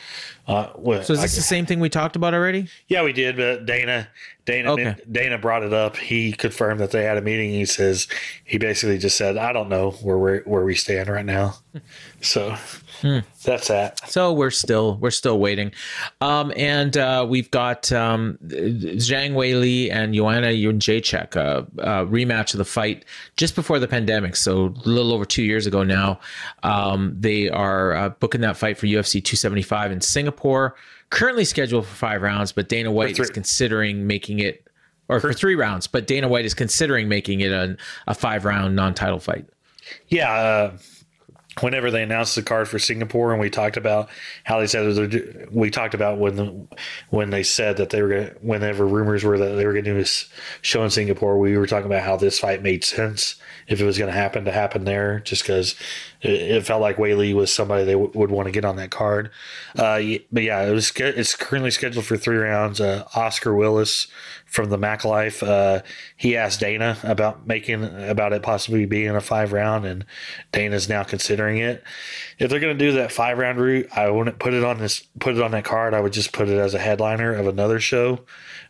uh, 0.47 0.75
so 0.75 0.91
is 0.93 1.07
this 1.09 1.21
I, 1.21 1.25
the 1.25 1.43
same 1.43 1.65
thing 1.65 1.81
we 1.81 1.89
talked 1.89 2.17
about 2.17 2.35
already? 2.35 2.69
Yeah, 2.89 3.03
we 3.03 3.15
did. 3.15 3.39
But 3.39 3.65
Dana, 3.65 4.09
Dana, 4.51 4.73
okay. 4.73 4.97
Dana 5.11 5.39
brought 5.39 5.63
it 5.63 5.73
up. 5.73 5.97
He 5.97 6.33
confirmed 6.33 6.81
that 6.81 6.91
they 6.91 7.05
had 7.05 7.17
a 7.17 7.23
meeting. 7.23 7.51
He 7.51 7.65
says 7.65 8.09
he 8.45 8.59
basically 8.59 8.99
just 8.99 9.17
said, 9.17 9.37
"I 9.37 9.53
don't 9.53 9.69
know 9.69 9.91
where 10.03 10.19
we 10.19 10.39
where 10.39 10.65
we 10.65 10.75
stand 10.75 11.09
right 11.09 11.27
now." 11.27 11.55
So 12.23 12.55
Hmm. 13.01 13.21
That's 13.45 13.69
that. 13.69 14.07
So 14.11 14.33
we're 14.33 14.51
still 14.51 14.99
we're 14.99 15.11
still 15.11 15.39
waiting, 15.39 15.73
um, 16.21 16.53
and 16.55 16.95
uh, 16.97 17.27
we've 17.29 17.51
got 17.51 17.91
um, 17.93 18.39
Zhang 18.45 19.33
Weili 19.33 19.91
and 19.91 20.13
Joanna 20.15 20.49
Jędrzejczyk, 20.49 21.35
a, 21.37 21.67
a 21.79 22.07
rematch 22.07 22.53
of 22.53 22.59
the 22.59 22.65
fight 22.67 23.07
just 23.39 23.55
before 23.55 23.79
the 23.79 23.89
pandemic. 23.89 24.37
So 24.37 24.67
a 24.67 24.89
little 24.89 25.15
over 25.15 25.25
two 25.25 25.43
years 25.43 25.67
ago 25.67 25.83
now, 25.83 26.21
um, 26.63 27.17
they 27.19 27.49
are 27.49 27.95
uh, 27.95 28.09
booking 28.11 28.43
that 28.43 28.59
fight 28.59 28.77
for 28.77 28.87
UFC 28.87 29.13
275 29.13 29.93
in 29.93 30.01
Singapore. 30.03 30.77
Currently 31.11 31.45
scheduled 31.45 31.87
for 31.87 31.95
five 31.95 32.23
rounds, 32.23 32.53
but 32.53 32.69
Dana 32.69 32.91
White 32.91 33.19
is 33.19 33.31
considering 33.31 34.07
making 34.07 34.39
it, 34.39 34.67
or 35.09 35.21
for 35.21 35.33
three 35.33 35.57
rounds. 35.57 35.87
But 35.87 36.07
Dana 36.07 36.29
White 36.29 36.45
is 36.45 36.55
considering 36.55 37.09
making 37.09 37.41
it 37.41 37.51
a, 37.51 37.77
a 38.07 38.15
five 38.15 38.45
round 38.45 38.77
non 38.77 38.95
title 38.95 39.19
fight. 39.19 39.47
Yeah. 40.09 40.33
Uh 40.33 40.77
whenever 41.63 41.91
they 41.91 42.03
announced 42.03 42.35
the 42.35 42.43
card 42.43 42.69
for 42.69 42.79
Singapore, 42.79 43.33
and 43.33 43.41
we 43.41 43.51
talked 43.51 43.77
about 43.77 44.09
how 44.45 44.61
they 44.61 44.67
said 44.67 45.11
do- 45.11 45.49
we 45.51 45.71
talked 45.71 45.95
about 45.95 46.19
when 46.19 46.37
the, 46.37 46.67
when 47.11 47.31
they 47.31 47.43
said 47.43 47.77
that 47.77 47.91
they 47.91 48.03
were 48.03 48.09
going 48.09 48.31
whenever 48.41 48.87
rumors 48.87 49.25
were 49.25 49.39
that 49.39 49.57
they 49.57 49.67
were 49.67 49.73
going 49.73 49.85
to 49.85 49.91
do 49.93 49.97
this 49.97 50.29
show 50.63 50.83
in 50.85 50.91
Singapore, 50.91 51.39
we 51.39 51.57
were 51.57 51.67
talking 51.67 51.87
about 51.87 52.03
how 52.03 52.17
this 52.17 52.39
fight 52.39 52.63
made 52.63 52.85
sense 52.85 53.37
if 53.69 53.81
it 53.81 53.85
was 53.85 53.99
going 53.99 54.11
to 54.11 54.19
happen 54.19 54.45
to 54.45 54.53
happen 54.53 54.85
there, 54.85 55.21
just 55.21 55.43
because 55.43 55.77
it, 56.23 56.33
it 56.33 56.67
felt 56.67 56.81
like 56.81 56.97
Weili 56.97 57.35
was 57.35 57.53
somebody 57.53 57.85
they 57.85 57.93
w- 57.93 58.13
would 58.15 58.31
want 58.31 58.47
to 58.47 58.53
get 58.53 58.65
on 58.65 58.77
that 58.77 58.91
card. 58.91 59.31
Uh, 59.77 60.01
but 60.33 60.43
yeah, 60.43 60.63
it 60.63 60.73
was 60.73 60.93
it's 60.97 61.37
currently 61.37 61.71
scheduled 61.71 62.05
for 62.05 62.17
three 62.17 62.37
rounds. 62.37 62.81
Uh, 62.81 63.05
Oscar 63.15 63.55
Willis 63.55 64.09
from 64.51 64.69
the 64.69 64.77
Mac 64.77 65.05
Life, 65.05 65.43
uh, 65.45 65.81
he 66.17 66.37
asked 66.37 66.61
Dana 66.61 66.99
about 67.05 67.47
making 67.47 67.85
about 67.85 68.33
it 68.33 68.43
possibly 68.43 68.85
being 68.85 69.11
a 69.11 69.21
five 69.21 69.53
round, 69.53 69.87
and 69.87 70.05
Dana's 70.51 70.89
now 70.89 71.05
considering 71.05 71.59
it. 71.59 71.85
If 72.39 72.51
they're 72.51 72.61
going 72.61 72.77
to 72.77 72.85
do 72.85 72.93
that 72.93 73.13
five 73.13 73.39
round 73.39 73.61
route, 73.61 73.89
I 73.97 74.11
wouldn't 74.11 74.41
put 74.41 74.53
it 74.53 74.65
on 74.65 74.79
this 74.79 75.05
put 75.21 75.37
it 75.37 75.43
on 75.43 75.53
that 75.53 75.65
card. 75.65 75.95
I 75.95 76.01
would 76.01 76.13
just 76.13 76.33
put 76.33 76.49
it 76.49 76.59
as 76.59 76.75
a 76.75 76.81
headliner 76.81 77.33
of 77.33 77.47
another 77.47 77.79
show 77.79 78.25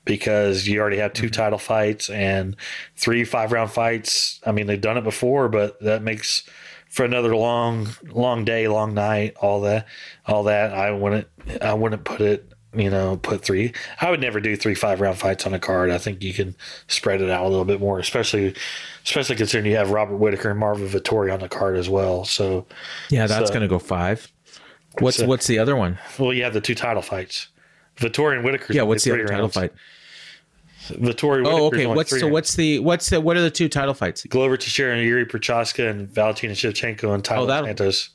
because 0.05 0.69
you 0.69 0.81
already 0.81 0.99
have 0.99 1.13
2 1.13 1.27
Mm-hmm. 1.27 1.33
title 1.33 1.59
fights 1.59 2.11
and 2.11 2.57
three 2.97 3.25
five 3.25 3.51
round 3.51 3.71
fights. 3.71 4.41
I 4.45 4.53
mean, 4.53 4.67
they've 4.67 4.81
done 4.81 4.99
it 4.99 5.05
before, 5.05 5.49
but 5.49 5.81
that 5.81 6.03
makes 6.03 6.43
for 6.91 7.05
another 7.05 7.35
long, 7.37 7.89
long 8.09 8.45
day, 8.45 8.67
long 8.69 8.95
night, 8.95 9.37
all 9.41 9.61
that, 9.63 9.87
all 10.27 10.43
that. 10.45 10.73
I 10.73 10.91
wouldn't, 10.91 11.29
I 11.63 11.73
wouldn't 11.73 12.05
put 12.05 12.21
it. 12.21 12.50
You 12.73 12.89
know, 12.89 13.17
put 13.17 13.45
three. 13.45 13.73
I 14.01 14.11
would 14.11 14.21
never 14.21 14.39
do 14.41 14.55
three 14.55 14.77
five 14.77 15.01
round 15.01 15.19
fights 15.19 15.45
on 15.45 15.53
a 15.55 15.59
card. 15.59 15.91
I 15.91 15.99
think 15.99 16.23
you 16.23 16.33
can 16.33 16.55
spread 16.87 17.21
it 17.21 17.29
out 17.29 17.45
a 17.45 17.49
little 17.49 17.65
bit 17.65 17.81
more, 17.81 17.99
especially, 17.99 18.55
especially 19.05 19.35
considering 19.35 19.69
you 19.71 19.77
have 19.77 19.91
Robert 19.91 20.17
Whitaker 20.19 20.51
and 20.51 20.61
Marvin 20.61 20.87
Vettori 20.87 21.33
on 21.35 21.41
the 21.41 21.49
card 21.49 21.77
as 21.77 21.89
well. 21.89 22.25
So, 22.25 22.67
Yeah, 23.09 23.27
that's 23.27 23.49
So- 23.49 23.55
going 23.55 23.63
to 23.63 23.69
go 23.69 23.81
five. 23.81 24.31
What's 25.01 25.17
So- 25.17 25.27
what's 25.27 25.49
the 25.49 25.59
other 25.59 25.75
one? 25.75 25.99
well, 26.19 26.33
you 26.33 26.45
have 26.45 26.53
the 26.55 26.61
two 26.61 26.77
title 26.77 27.03
fights. 27.03 27.49
Vettori 27.97 28.37
and 28.37 28.45
Whitaker. 28.45 28.73
Yeah, 28.73 28.83
what's 28.83 29.03
the 29.03 29.13
other 29.15 29.27
title 29.27 29.49
fight? 29.49 29.73
Vettori. 30.91 31.45
Oh, 31.47 31.67
okay. 31.67 31.87
What's 31.87 32.11
so? 32.11 32.17
rounds. 32.21 32.33
What's 32.33 32.55
the 32.55 32.79
what's 32.79 33.11
the 33.11 33.21
what 33.21 33.37
are 33.37 33.43
the 33.43 33.51
two 33.51 33.69
title 33.69 33.95
fights? 33.95 34.25
Glover 34.27 34.57
Teixeira 34.57 34.97
and 34.97 35.05
Jiri 35.07 35.29
Prochazka 35.29 35.89
and 35.91 36.09
Valentina 36.09 36.53
Shevchenko 36.55 37.15
and 37.15 37.23
Taila 37.25 37.63
Oh, 37.63 37.65
Santos. 37.67 38.11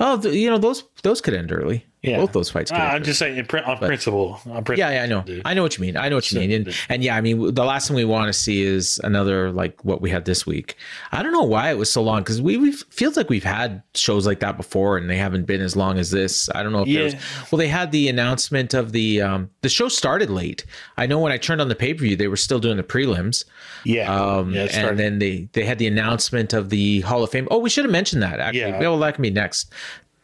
Oh, 0.00 0.20
you 0.28 0.50
know 0.50 0.58
those 0.58 0.84
those 1.04 1.20
could 1.20 1.34
end 1.34 1.52
early. 1.52 1.86
Yeah. 2.02 2.18
both 2.18 2.32
those 2.32 2.50
fights. 2.50 2.70
Could 2.70 2.80
Uh, 2.80 2.84
I'm 2.84 2.96
early. 2.96 3.04
just 3.06 3.18
saying, 3.18 3.38
on 3.38 3.46
principle. 3.78 4.38
On 4.44 4.62
principle. 4.62 4.76
Yeah, 4.76 4.90
yeah, 4.90 5.02
I 5.04 5.06
know. 5.06 5.22
dude. 5.22 5.40
I 5.46 5.54
know 5.54 5.62
what 5.62 5.78
you 5.78 5.80
mean. 5.80 5.96
I 5.96 6.10
know 6.10 6.16
what 6.16 6.30
you 6.30 6.38
mean. 6.38 6.52
And, 6.52 6.74
and 6.90 7.02
yeah, 7.02 7.16
I 7.16 7.22
mean, 7.22 7.54
the 7.54 7.64
last 7.64 7.88
thing 7.88 7.96
we 7.96 8.04
want 8.04 8.26
to 8.26 8.34
see 8.34 8.60
is 8.60 9.00
another 9.04 9.50
like 9.50 9.82
what 9.86 10.02
we 10.02 10.10
had 10.10 10.26
this 10.26 10.46
week. 10.46 10.76
I 11.12 11.22
don't 11.22 11.32
know 11.32 11.44
why 11.44 11.70
it 11.70 11.78
was 11.78 11.90
so 11.90 12.02
long 12.02 12.20
because 12.20 12.42
we 12.42 12.58
we 12.58 12.72
feels 12.72 13.16
like 13.16 13.30
we've 13.30 13.42
had 13.42 13.82
shows 13.94 14.26
like 14.26 14.40
that 14.40 14.58
before 14.58 14.98
and 14.98 15.08
they 15.08 15.16
haven't 15.16 15.46
been 15.46 15.62
as 15.62 15.76
long 15.76 15.96
as 15.98 16.10
this. 16.10 16.50
I 16.54 16.62
don't 16.62 16.72
know 16.72 16.82
if 16.82 16.88
Yeah. 16.88 17.00
there's 17.08 17.14
well, 17.50 17.58
they 17.58 17.68
had 17.68 17.90
the 17.90 18.08
announcement 18.10 18.74
of 18.74 18.92
the 18.92 19.22
um 19.22 19.48
the 19.62 19.70
show 19.70 19.88
started 19.88 20.28
late. 20.28 20.66
I 20.98 21.06
know 21.06 21.18
when 21.20 21.32
I 21.32 21.38
turned 21.38 21.62
on 21.62 21.68
the 21.68 21.74
pay 21.74 21.94
per 21.94 22.02
view, 22.02 22.16
they 22.16 22.28
were 22.28 22.36
still 22.36 22.58
doing 22.58 22.76
the 22.76 22.82
prelims. 22.82 23.44
Yeah. 23.84 24.14
Um, 24.14 24.52
yeah, 24.52 24.66
and 24.74 24.98
then 24.98 25.20
they 25.20 25.48
they 25.54 25.64
had 25.64 25.78
the 25.78 25.86
announcement 25.86 26.52
of 26.52 26.68
the 26.68 27.00
Hall 27.00 27.22
of 27.24 27.30
Fame. 27.30 27.48
Oh, 27.50 27.60
we 27.60 27.70
should 27.70 27.86
have 27.86 27.92
mentioned 27.92 28.22
that 28.22 28.40
actually. 28.40 28.60
Yeah. 28.60 28.78
Well, 28.80 28.98
that 28.98 29.14
can 29.14 29.22
be 29.22 29.30
next. 29.30 29.72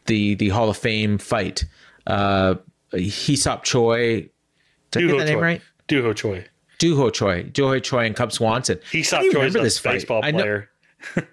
The 0.05 0.35
the 0.35 0.49
Hall 0.49 0.69
of 0.69 0.77
Fame 0.77 1.17
fight. 1.17 1.65
Uh, 2.07 2.55
Hesop 2.93 3.63
Choi. 3.63 4.29
Did 4.91 5.03
I 5.03 5.07
get 5.07 5.11
Duho 5.15 5.17
that 5.19 5.25
name 5.25 5.35
Choi. 5.37 5.41
right? 5.41 5.61
Duho 5.87 6.15
Choi. 6.15 6.45
Duho 6.79 7.13
Choi, 7.13 7.43
Duho 7.43 7.81
Choi, 7.83 8.05
and 8.07 8.15
Cub 8.15 8.31
Swanson. 8.31 8.79
He 8.91 8.99
I 8.99 9.01
saw 9.03 9.17
don't 9.17 9.25
even 9.25 9.33
Choi 9.33 9.39
remember 9.41 9.59
as 9.59 9.63
this 9.65 9.77
a 9.77 9.81
fight. 9.81 9.93
baseball 9.93 10.21
player. 10.21 10.69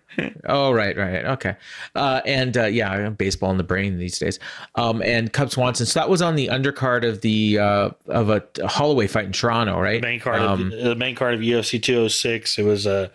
Oh, 0.47 0.73
right, 0.73 0.97
right, 0.97 1.25
okay. 1.27 1.55
Uh, 1.95 2.21
and 2.27 2.57
uh, 2.57 2.65
yeah, 2.65 3.09
baseball 3.11 3.53
in 3.53 3.57
the 3.57 3.63
brain 3.63 3.99
these 3.99 4.19
days. 4.19 4.41
Um, 4.75 5.01
and 5.01 5.33
Cub 5.33 5.49
Swanson. 5.51 5.87
So 5.87 6.01
that 6.01 6.09
was 6.09 6.21
on 6.23 6.35
the 6.35 6.49
undercard 6.49 7.07
of 7.09 7.21
the 7.21 7.59
uh, 7.61 7.91
of 8.09 8.29
a 8.29 8.43
Holloway 8.67 9.07
fight 9.07 9.27
in 9.27 9.33
Toronto, 9.33 9.79
right? 9.79 10.03
Main 10.03 10.19
card, 10.19 10.41
Um, 10.43 10.73
of, 10.73 10.79
the 10.83 10.97
main 10.97 11.15
card 11.15 11.35
of 11.35 11.41
UFC 11.41 11.81
206. 11.81 12.59
It 12.59 12.65
was 12.65 12.85
uh, 12.85 13.11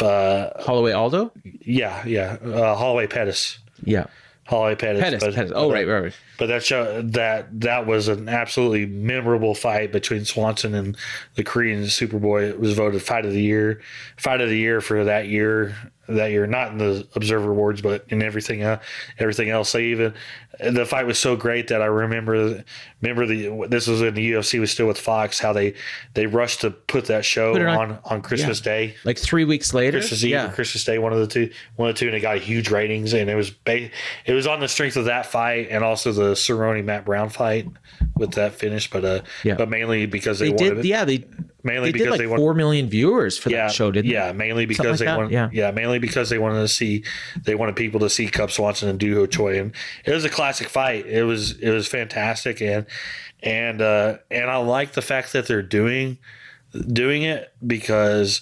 uh, 0.00 0.60
Holloway 0.60 0.90
Aldo. 0.90 1.30
yeah, 1.44 2.04
yeah, 2.04 2.36
uh, 2.44 2.74
Holloway 2.74 3.06
Pettis. 3.06 3.60
Yeah, 3.84 4.06
Holloway 4.50 4.74
Pettis. 4.74 5.02
Pettis. 5.02 5.24
but- 5.24 5.34
Pettis. 5.34 5.52
Oh, 5.54 5.68
but- 5.68 5.74
right, 5.74 5.86
right, 5.86 6.02
right. 6.02 6.12
But 6.38 6.46
that 6.46 6.64
show 6.64 7.02
that 7.02 7.60
that 7.60 7.86
was 7.86 8.08
an 8.08 8.28
absolutely 8.28 8.84
memorable 8.86 9.54
fight 9.54 9.92
between 9.92 10.24
Swanson 10.24 10.74
and 10.74 10.96
the 11.36 11.44
Korean 11.44 11.82
Superboy. 11.84 12.48
It 12.50 12.58
was 12.60 12.72
voted 12.74 13.00
fight 13.02 13.24
of 13.26 13.32
the 13.32 13.42
year, 13.42 13.80
fight 14.16 14.40
of 14.40 14.48
the 14.48 14.56
year 14.58 14.80
for 14.80 15.04
that 15.04 15.28
year. 15.28 15.76
That 16.16 16.30
year, 16.30 16.46
not 16.46 16.72
in 16.72 16.78
the 16.78 17.06
Observer 17.14 17.50
Awards, 17.50 17.82
but 17.82 18.04
in 18.08 18.22
everything 18.22 18.62
else. 18.62 18.82
Everything 19.18 19.50
else, 19.50 19.72
they 19.72 19.84
even 19.86 20.14
the 20.58 20.84
fight 20.84 21.06
was 21.06 21.18
so 21.18 21.36
great 21.36 21.68
that 21.68 21.80
I 21.80 21.86
remember 21.86 22.62
remember 23.00 23.26
the 23.26 23.66
this 23.68 23.86
was 23.86 24.02
in 24.02 24.14
the 24.14 24.32
UFC 24.32 24.60
was 24.60 24.70
still 24.70 24.86
with 24.86 24.98
Fox. 24.98 25.38
How 25.38 25.52
they 25.52 25.74
they 26.14 26.26
rushed 26.26 26.60
to 26.62 26.70
put 26.70 27.06
that 27.06 27.24
show 27.24 27.52
Put 27.52 27.62
on 27.62 27.76
on- 27.92 27.98
on, 28.04 28.22
Christmas 28.22 28.60
Day. 28.60 28.94
Like 29.04 29.18
three 29.18 29.44
weeks 29.44 29.72
later. 29.72 29.98
Christmas 29.98 30.22
Eve 30.24 30.30
yeah. 30.30 30.48
Christmas 30.50 30.84
Day, 30.84 30.98
one 30.98 31.12
of 31.12 31.18
the 31.20 31.26
two, 31.26 31.50
one 31.76 31.88
of 31.88 31.94
the 31.94 31.98
two, 32.00 32.06
and 32.08 32.16
it 32.16 32.20
got 32.20 32.38
huge 32.38 32.70
ratings. 32.70 33.12
And 33.14 33.30
it 33.30 33.34
was 33.36 33.50
ba- 33.50 33.90
it 34.26 34.32
was 34.34 34.46
on 34.46 34.60
the 34.60 34.68
strength 34.68 34.96
of 34.96 35.06
that 35.06 35.26
fight 35.26 35.68
and 35.70 35.82
also 35.84 36.12
the 36.12 36.32
Cerrone 36.34 36.84
Matt 36.84 37.04
Brown 37.04 37.28
fight 37.30 37.66
with 38.16 38.32
that 38.32 38.54
finish, 38.54 38.90
but 38.90 39.04
uh, 39.04 39.20
Yeah. 39.44 39.54
but 39.54 39.68
mainly 39.70 40.06
because 40.06 40.38
they, 40.40 40.48
they 40.48 40.52
wanted 40.52 40.68
did. 40.74 40.78
it. 40.78 40.84
Yeah, 40.86 41.04
they 41.04 41.24
mainly 41.62 41.88
they 41.90 41.98
because 41.98 42.10
like 42.12 42.18
they 42.20 42.26
wanted. 42.26 42.40
four 42.42 42.54
million 42.54 42.88
viewers 42.88 43.36
for 43.38 43.50
Yeah, 43.50 43.66
that 43.66 43.72
show, 43.72 43.90
didn't 43.90 44.10
yeah, 44.10 44.32
they? 44.32 44.38
mainly 44.38 44.66
because 44.66 44.98
they 44.98 45.06
wanted, 45.06 45.30
Yeah. 45.32 45.48
yeah. 45.52 45.70
mainly 45.70 45.98
because 45.98 46.30
they 46.30 46.38
wanted 46.38 46.60
to 46.60 46.68
see, 46.68 47.04
they 47.42 47.54
wanted 47.54 47.76
people 47.76 48.00
to 48.00 48.10
see 48.10 48.26
Cub 48.28 48.50
Swanson 48.50 48.88
and 48.88 48.98
Duho 48.98 49.30
Choi, 49.30 49.58
and 49.60 49.72
it 50.04 50.12
was 50.12 50.24
a 50.24 50.30
classic 50.30 50.68
fight. 50.68 51.06
It 51.06 51.24
was, 51.24 51.52
it 51.58 51.70
was 51.70 51.86
fantastic, 51.86 52.60
and 52.60 52.86
and 53.42 53.80
uh, 53.80 54.18
and 54.30 54.50
I 54.50 54.56
like 54.58 54.92
the 54.92 55.02
fact 55.02 55.32
that 55.32 55.46
they're 55.46 55.62
doing, 55.62 56.18
doing 56.92 57.22
it 57.22 57.52
because 57.66 58.40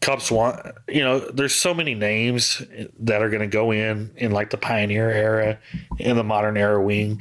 Cub 0.00 0.22
Swan, 0.22 0.72
you 0.88 1.02
know, 1.02 1.18
there's 1.18 1.54
so 1.54 1.74
many 1.74 1.94
names 1.94 2.62
that 3.00 3.20
are 3.22 3.28
going 3.28 3.42
to 3.42 3.46
go 3.46 3.70
in 3.70 4.10
in 4.16 4.30
like 4.32 4.48
the 4.48 4.56
pioneer 4.56 5.10
era, 5.10 5.58
in 5.98 6.16
the 6.16 6.24
modern 6.24 6.56
era 6.56 6.82
wing, 6.82 7.20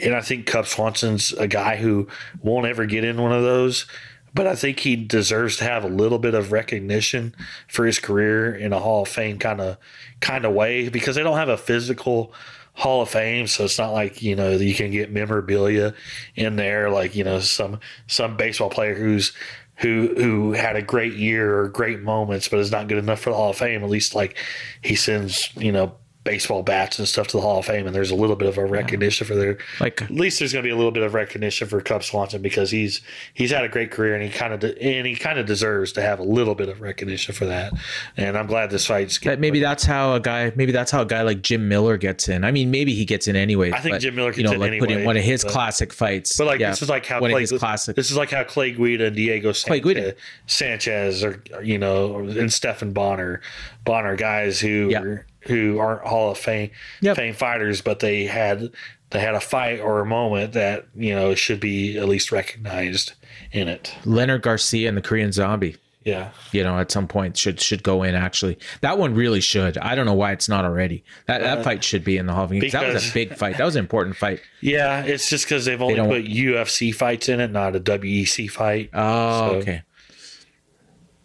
and 0.00 0.14
I 0.16 0.20
think 0.20 0.46
Cub 0.46 0.66
Swanson's 0.66 1.32
a 1.32 1.46
guy 1.46 1.76
who 1.76 2.08
won't 2.42 2.66
ever 2.66 2.84
get 2.84 3.04
in 3.04 3.20
one 3.22 3.32
of 3.32 3.42
those. 3.44 3.86
But 4.32 4.46
I 4.46 4.54
think 4.54 4.80
he 4.80 4.96
deserves 4.96 5.56
to 5.56 5.64
have 5.64 5.84
a 5.84 5.88
little 5.88 6.18
bit 6.18 6.34
of 6.34 6.52
recognition 6.52 7.34
for 7.68 7.86
his 7.86 7.98
career 7.98 8.54
in 8.54 8.72
a 8.72 8.78
Hall 8.78 9.02
of 9.02 9.08
Fame 9.08 9.38
kind 9.38 9.60
of 9.60 9.76
kind 10.20 10.44
of 10.44 10.52
way 10.52 10.88
because 10.88 11.16
they 11.16 11.22
don't 11.22 11.38
have 11.38 11.48
a 11.48 11.56
physical 11.56 12.32
Hall 12.74 13.02
of 13.02 13.10
Fame, 13.10 13.46
so 13.46 13.64
it's 13.64 13.78
not 13.78 13.92
like 13.92 14.22
you 14.22 14.36
know 14.36 14.52
you 14.52 14.74
can 14.74 14.90
get 14.90 15.12
memorabilia 15.12 15.94
in 16.36 16.56
there 16.56 16.90
like 16.90 17.14
you 17.14 17.24
know 17.24 17.40
some 17.40 17.80
some 18.06 18.36
baseball 18.36 18.70
player 18.70 18.94
who's 18.94 19.32
who 19.76 20.14
who 20.16 20.52
had 20.52 20.76
a 20.76 20.82
great 20.82 21.14
year 21.14 21.58
or 21.58 21.68
great 21.68 22.00
moments, 22.00 22.48
but 22.48 22.58
is 22.58 22.70
not 22.70 22.86
good 22.88 22.98
enough 22.98 23.20
for 23.20 23.30
the 23.30 23.36
Hall 23.36 23.50
of 23.50 23.56
Fame. 23.56 23.82
At 23.82 23.90
least 23.90 24.14
like 24.14 24.36
he 24.82 24.94
sends 24.94 25.54
you 25.56 25.72
know 25.72 25.94
baseball 26.22 26.62
bats 26.62 26.98
and 26.98 27.08
stuff 27.08 27.28
to 27.28 27.38
the 27.38 27.40
Hall 27.40 27.58
of 27.60 27.64
Fame, 27.64 27.86
and 27.86 27.94
there's 27.96 28.10
a 28.10 28.14
little 28.14 28.36
bit 28.36 28.48
of 28.48 28.58
a 28.58 28.64
recognition 28.64 29.26
for 29.26 29.34
their. 29.34 29.58
Like 29.80 30.02
At 30.02 30.10
least 30.10 30.38
there's 30.38 30.52
going 30.52 30.62
to 30.62 30.66
be 30.66 30.72
a 30.72 30.76
little 30.76 30.90
bit 30.90 31.02
of 31.02 31.14
recognition 31.14 31.66
for 31.66 31.80
Cub 31.80 32.04
Swanson 32.04 32.42
because 32.42 32.70
he's 32.70 33.00
he's 33.32 33.50
had 33.50 33.64
a 33.64 33.68
great 33.68 33.90
career 33.90 34.14
and 34.14 34.22
he 34.22 34.28
kind 34.28 34.52
of 34.52 34.60
de- 34.60 34.80
and 34.82 35.06
he 35.06 35.16
kind 35.16 35.38
of 35.38 35.46
deserves 35.46 35.92
to 35.92 36.02
have 36.02 36.18
a 36.18 36.22
little 36.22 36.54
bit 36.54 36.68
of 36.68 36.80
recognition 36.80 37.34
for 37.34 37.46
that. 37.46 37.72
And 38.16 38.36
I'm 38.36 38.46
glad 38.46 38.70
this 38.70 38.86
fight's 38.86 39.18
that 39.20 39.40
maybe 39.40 39.60
that's 39.60 39.84
how 39.84 40.14
a 40.14 40.20
guy 40.20 40.52
maybe 40.56 40.72
that's 40.72 40.90
how 40.90 41.02
a 41.02 41.06
guy 41.06 41.22
like 41.22 41.42
Jim 41.42 41.68
Miller 41.68 41.96
gets 41.96 42.28
in. 42.28 42.44
I 42.44 42.50
mean, 42.50 42.70
maybe 42.70 42.94
he 42.94 43.04
gets 43.04 43.26
in 43.26 43.36
anyway. 43.36 43.72
I 43.72 43.80
think 43.80 43.94
but, 43.94 44.00
Jim 44.02 44.14
Miller 44.14 44.32
you 44.32 44.42
know, 44.42 44.52
in 44.52 44.60
like 44.60 44.78
put 44.78 44.90
in 44.90 44.96
anyway, 44.96 45.06
one 45.06 45.16
of 45.16 45.22
his 45.24 45.42
but- 45.42 45.52
classic 45.52 45.92
fights. 45.92 46.36
But 46.36 46.46
like 46.46 46.60
Yeah, 46.60 46.70
this 46.70 46.82
is 46.82 46.88
like 46.90 47.06
how 47.06 47.20
one 47.20 47.30
Clay, 47.30 47.44
of 47.44 47.50
his 47.50 47.58
classic. 47.58 47.96
This 47.96 48.10
is 48.10 48.16
like 48.16 48.30
how 48.30 48.44
Clay 48.44 48.72
Guida 48.72 49.06
and 49.06 49.16
Diego 49.16 49.52
Clay 49.52 49.80
Guida. 49.80 50.14
Sanchez, 50.46 51.20
Sanchez 51.20 51.24
or 51.24 51.42
you 51.62 51.78
know, 51.78 52.18
and 52.18 52.52
Stephan 52.52 52.92
Bonnar, 52.92 53.40
Bonnar 53.84 54.16
guys 54.16 54.60
who 54.60 54.88
Yeah. 54.90 55.18
Who 55.42 55.78
aren't 55.78 56.02
Hall 56.06 56.30
of 56.30 56.38
Fame 56.38 56.70
Yep. 57.00 57.16
fame 57.16 57.34
fighters, 57.34 57.80
but 57.80 58.00
they 58.00 58.24
had 58.24 58.70
they 59.10 59.20
had 59.20 59.34
a 59.34 59.40
fight 59.40 59.80
or 59.80 60.00
a 60.00 60.06
moment 60.06 60.52
that 60.52 60.86
you 60.94 61.14
know 61.14 61.34
should 61.34 61.60
be 61.60 61.98
at 61.98 62.08
least 62.08 62.30
recognized 62.32 63.12
in 63.52 63.68
it. 63.68 63.94
Leonard 64.04 64.42
Garcia 64.42 64.88
and 64.88 64.96
the 64.96 65.02
Korean 65.02 65.32
Zombie. 65.32 65.76
Yeah, 66.02 66.30
you 66.52 66.62
know, 66.64 66.78
at 66.78 66.90
some 66.90 67.06
point 67.06 67.36
should 67.36 67.60
should 67.60 67.82
go 67.82 68.02
in. 68.02 68.14
Actually, 68.14 68.58
that 68.80 68.96
one 68.98 69.14
really 69.14 69.42
should. 69.42 69.76
I 69.76 69.94
don't 69.94 70.06
know 70.06 70.14
why 70.14 70.32
it's 70.32 70.48
not 70.48 70.64
already. 70.64 71.04
That 71.26 71.42
that 71.42 71.62
fight 71.62 71.84
should 71.84 72.04
be 72.04 72.16
in 72.16 72.24
the 72.24 72.32
Hall 72.32 72.44
of 72.44 72.50
Fame. 72.50 72.60
that 72.70 72.94
was 72.94 73.06
Uh, 73.06 73.10
a 73.10 73.12
big 73.12 73.34
fight. 73.36 73.58
That 73.58 73.64
was 73.66 73.76
an 73.76 73.80
important 73.80 74.16
fight. 74.16 74.40
yeah. 74.62 75.02
It's 75.04 75.28
just 75.28 75.44
because 75.44 75.66
they've 75.66 75.80
only 75.82 75.96
don't- 75.96 76.08
put 76.08 76.24
UFC 76.24 76.90
fights 76.94 77.28
in 77.28 77.38
it, 77.38 77.50
not 77.52 77.76
a 77.76 77.80
WEC 77.80 78.48
fight. 78.48 78.88
Oh, 78.94 79.50
So- 79.50 79.56
okay. 79.56 79.82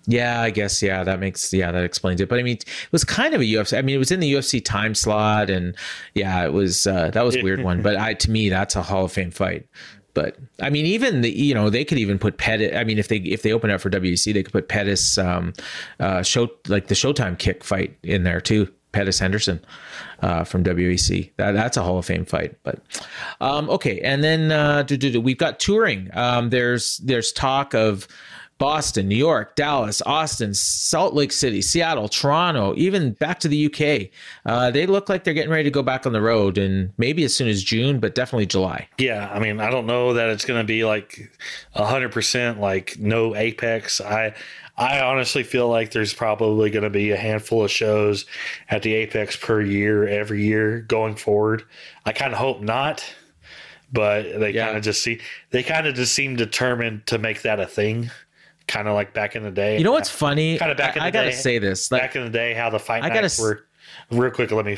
Yeah, 0.07 0.41
I 0.41 0.51
guess 0.51 0.81
yeah, 0.81 1.03
that 1.03 1.19
makes 1.19 1.51
yeah, 1.51 1.71
that 1.71 1.83
explains 1.83 2.21
it. 2.21 2.29
But 2.29 2.39
I 2.39 2.43
mean, 2.43 2.57
it 2.57 2.91
was 2.91 3.03
kind 3.03 3.33
of 3.33 3.41
a 3.41 3.43
UFC. 3.43 3.77
I 3.77 3.81
mean, 3.81 3.95
it 3.95 3.99
was 3.99 4.11
in 4.11 4.19
the 4.19 4.31
UFC 4.31 4.63
time 4.63 4.93
slot, 4.93 5.49
and 5.49 5.75
yeah, 6.13 6.45
it 6.45 6.53
was 6.53 6.85
uh, 6.85 7.09
that 7.11 7.25
was 7.25 7.35
a 7.35 7.41
weird 7.41 7.63
one. 7.63 7.81
But 7.85 7.97
I 7.97 8.13
to 8.15 8.31
me, 8.31 8.49
that's 8.49 8.75
a 8.75 8.81
Hall 8.81 9.05
of 9.05 9.11
Fame 9.11 9.31
fight. 9.31 9.67
But 10.13 10.37
I 10.61 10.69
mean, 10.69 10.85
even 10.85 11.21
the 11.21 11.29
you 11.29 11.53
know 11.53 11.69
they 11.69 11.85
could 11.85 11.97
even 11.97 12.17
put 12.17 12.37
Pettis. 12.37 12.75
I 12.75 12.83
mean, 12.83 12.97
if 12.97 13.07
they 13.07 13.17
if 13.17 13.41
they 13.41 13.51
open 13.51 13.69
up 13.69 13.81
for 13.81 13.89
WEC, 13.89 14.33
they 14.33 14.43
could 14.43 14.53
put 14.53 14.69
Pettis 14.69 15.17
um, 15.17 15.53
uh, 15.99 16.23
show 16.23 16.49
like 16.67 16.87
the 16.87 16.95
Showtime 16.95 17.37
kick 17.37 17.63
fight 17.63 17.97
in 18.03 18.23
there 18.23 18.41
too. 18.41 18.71
Pettis 18.95 19.19
Henderson 19.19 19.59
uh, 20.21 20.45
from 20.45 20.63
WEC. 20.63 21.31
That, 21.35 21.51
that's 21.51 21.75
a 21.75 21.83
Hall 21.83 21.97
of 21.97 22.05
Fame 22.05 22.23
fight. 22.23 22.55
But 22.63 22.79
um, 23.41 23.69
okay, 23.69 23.99
and 23.99 24.23
then 24.23 24.53
uh, 24.53 24.83
do, 24.83 24.95
do, 24.95 25.11
do, 25.11 25.21
we've 25.21 25.37
got 25.37 25.59
touring. 25.59 26.09
Um, 26.13 26.49
there's 26.49 26.97
there's 26.99 27.33
talk 27.33 27.73
of 27.73 28.07
Boston, 28.57 29.09
New 29.09 29.17
York, 29.17 29.55
Dallas, 29.55 30.01
Austin, 30.05 30.53
Salt 30.53 31.13
Lake 31.13 31.33
City, 31.33 31.61
Seattle, 31.61 32.07
Toronto, 32.07 32.73
even 32.77 33.11
back 33.11 33.39
to 33.41 33.47
the 33.49 33.65
UK. 33.65 34.09
Uh, 34.45 34.71
they 34.71 34.85
look 34.85 35.09
like 35.09 35.23
they're 35.25 35.33
getting 35.33 35.51
ready 35.51 35.65
to 35.65 35.71
go 35.71 35.83
back 35.83 36.05
on 36.05 36.13
the 36.13 36.21
road, 36.21 36.57
and 36.57 36.93
maybe 36.97 37.23
as 37.25 37.35
soon 37.35 37.49
as 37.49 37.63
June, 37.63 37.99
but 37.99 38.15
definitely 38.15 38.45
July. 38.45 38.87
Yeah, 38.97 39.29
I 39.33 39.39
mean, 39.39 39.59
I 39.59 39.69
don't 39.69 39.85
know 39.85 40.13
that 40.13 40.29
it's 40.29 40.45
going 40.45 40.59
to 40.61 40.65
be 40.65 40.85
like 40.85 41.29
hundred 41.73 42.11
percent 42.13 42.61
like 42.61 42.97
no 42.97 43.35
Apex. 43.35 43.99
I 43.99 44.33
I 44.77 44.99
honestly 45.01 45.43
feel 45.43 45.67
like 45.69 45.91
there's 45.91 46.13
probably 46.13 46.69
going 46.69 46.83
to 46.83 46.89
be 46.89 47.11
a 47.11 47.17
handful 47.17 47.63
of 47.63 47.71
shows 47.71 48.25
at 48.69 48.81
the 48.83 48.93
Apex 48.93 49.35
per 49.35 49.61
year 49.61 50.07
every 50.07 50.43
year 50.43 50.81
going 50.81 51.15
forward. 51.15 51.63
I 52.05 52.11
kind 52.13 52.31
of 52.33 52.39
hope 52.39 52.61
not, 52.61 53.03
but 53.91 54.39
they 54.39 54.51
Yeah. 54.51 54.65
kind 54.67 54.77
of 54.77 54.83
just 54.83 55.01
see 55.03 55.19
they 55.51 55.63
kind 55.63 55.87
of 55.87 55.95
just 55.95 56.13
seem 56.13 56.35
determined 56.35 57.05
to 57.07 57.17
make 57.17 57.41
that 57.43 57.59
a 57.59 57.65
thing, 57.65 58.11
kind 58.67 58.87
of 58.87 58.93
like 58.93 59.13
back 59.13 59.35
in 59.35 59.43
the 59.43 59.51
day. 59.51 59.77
You 59.77 59.83
know 59.83 59.91
what's 59.91 60.09
funny? 60.09 60.57
Kinda 60.57 60.75
back 60.75 60.95
in 60.95 61.01
I, 61.01 61.05
the 61.11 61.19
I 61.19 61.21
gotta 61.23 61.31
day. 61.31 61.35
say 61.37 61.59
this. 61.59 61.91
Like, 61.91 62.01
back 62.01 62.15
in 62.15 62.23
the 62.23 62.29
day 62.29 62.53
how 62.53 62.69
the 62.69 62.79
fight 62.79 63.03
I 63.03 63.09
gotta 63.09 63.21
nights 63.23 63.39
s- 63.39 63.41
were. 63.41 63.65
Real 64.11 64.29
quick, 64.31 64.51
let 64.51 64.65
me. 64.65 64.75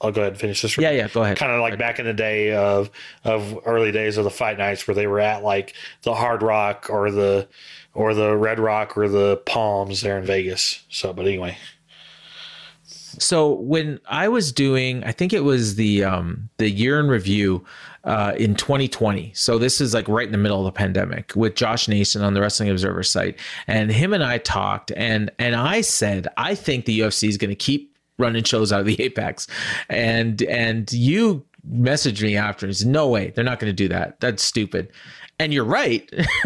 I'll 0.00 0.10
go 0.12 0.20
ahead 0.22 0.32
and 0.32 0.38
finish 0.38 0.62
this. 0.62 0.76
yeah, 0.78 0.90
yeah. 0.90 1.08
Go 1.08 1.22
ahead. 1.22 1.36
kind 1.36 1.52
of 1.52 1.60
like 1.60 1.78
back 1.78 1.98
in 1.98 2.06
the 2.06 2.12
day 2.14 2.52
of 2.54 2.90
of 3.24 3.58
early 3.66 3.92
days 3.92 4.16
of 4.16 4.24
the 4.24 4.30
fight 4.30 4.56
nights 4.58 4.86
where 4.88 4.94
they 4.94 5.06
were 5.06 5.20
at 5.20 5.42
like 5.42 5.74
the 6.02 6.14
Hard 6.14 6.42
Rock 6.42 6.86
or 6.88 7.10
the 7.10 7.46
or 7.92 8.14
the 8.14 8.34
Red 8.36 8.58
Rock 8.58 8.96
or 8.96 9.08
the 9.08 9.36
Palms 9.46 10.00
there 10.00 10.16
in 10.18 10.24
Vegas. 10.24 10.82
So, 10.88 11.12
but 11.12 11.26
anyway, 11.26 11.58
So 12.84 13.52
when 13.54 14.00
I 14.06 14.28
was 14.28 14.52
doing, 14.52 15.04
I 15.04 15.12
think 15.12 15.32
it 15.32 15.44
was 15.44 15.74
the 15.76 16.04
um, 16.04 16.48
the 16.58 16.70
year 16.70 16.98
in 17.00 17.08
review 17.08 17.64
uh, 18.04 18.32
in 18.36 18.54
2020. 18.54 19.32
So 19.34 19.58
this 19.58 19.80
is 19.80 19.94
like 19.94 20.08
right 20.08 20.26
in 20.26 20.32
the 20.32 20.38
middle 20.38 20.58
of 20.58 20.64
the 20.64 20.76
pandemic 20.76 21.32
with 21.34 21.54
Josh 21.54 21.88
Nason 21.88 22.22
on 22.22 22.34
the 22.34 22.40
Wrestling 22.40 22.70
Observer 22.70 23.02
site, 23.02 23.38
and 23.66 23.90
him 23.90 24.12
and 24.12 24.24
I 24.24 24.38
talked, 24.38 24.92
and 24.96 25.30
and 25.38 25.54
I 25.54 25.80
said 25.80 26.28
I 26.36 26.54
think 26.54 26.84
the 26.84 27.00
UFC 27.00 27.28
is 27.28 27.36
going 27.36 27.50
to 27.50 27.56
keep 27.56 27.94
running 28.18 28.44
shows 28.44 28.72
out 28.72 28.80
of 28.80 28.86
the 28.86 29.00
Apex, 29.02 29.46
and 29.88 30.42
and 30.42 30.90
you 30.92 31.44
messaged 31.70 32.22
me 32.22 32.36
after 32.36 32.64
and 32.64 32.74
said 32.74 32.88
no 32.88 33.06
way 33.06 33.28
they're 33.30 33.44
not 33.44 33.60
going 33.60 33.70
to 33.70 33.76
do 33.76 33.88
that 33.88 34.18
that's 34.20 34.42
stupid, 34.42 34.90
and 35.38 35.52
you're 35.52 35.64
right. 35.64 36.10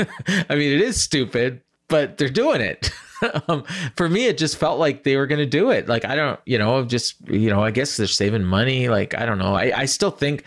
I 0.49 0.55
mean 0.55 0.73
it 0.73 0.81
is 0.81 1.03
stupid, 1.03 1.61
but 1.89 2.19
they're 2.19 2.29
doing 2.29 2.61
it. 2.61 2.91
um, 3.49 3.65
for 3.97 4.09
me, 4.09 4.27
it 4.27 4.39
just 4.39 4.57
felt 4.57 4.79
like 4.79 5.05
they 5.05 5.17
were 5.17 5.27
going 5.27 5.39
to 5.39 5.47
do 5.47 5.71
it. 5.71 5.89
Like, 5.89 6.05
I 6.05 6.17
don't, 6.17 6.41
you 6.47 6.59
know, 6.59 6.85
just, 6.85 7.17
you 7.29 7.51
know, 7.51 7.63
I 7.63 7.71
guess 7.71 7.97
they're 7.97 8.07
saving 8.07 8.45
money. 8.45 8.89
Like, 8.89 9.15
I 9.15 9.27
don't 9.27 9.39
know. 9.39 9.55
I, 9.55 9.73
I 9.81 9.85
still 9.87 10.11
think, 10.11 10.45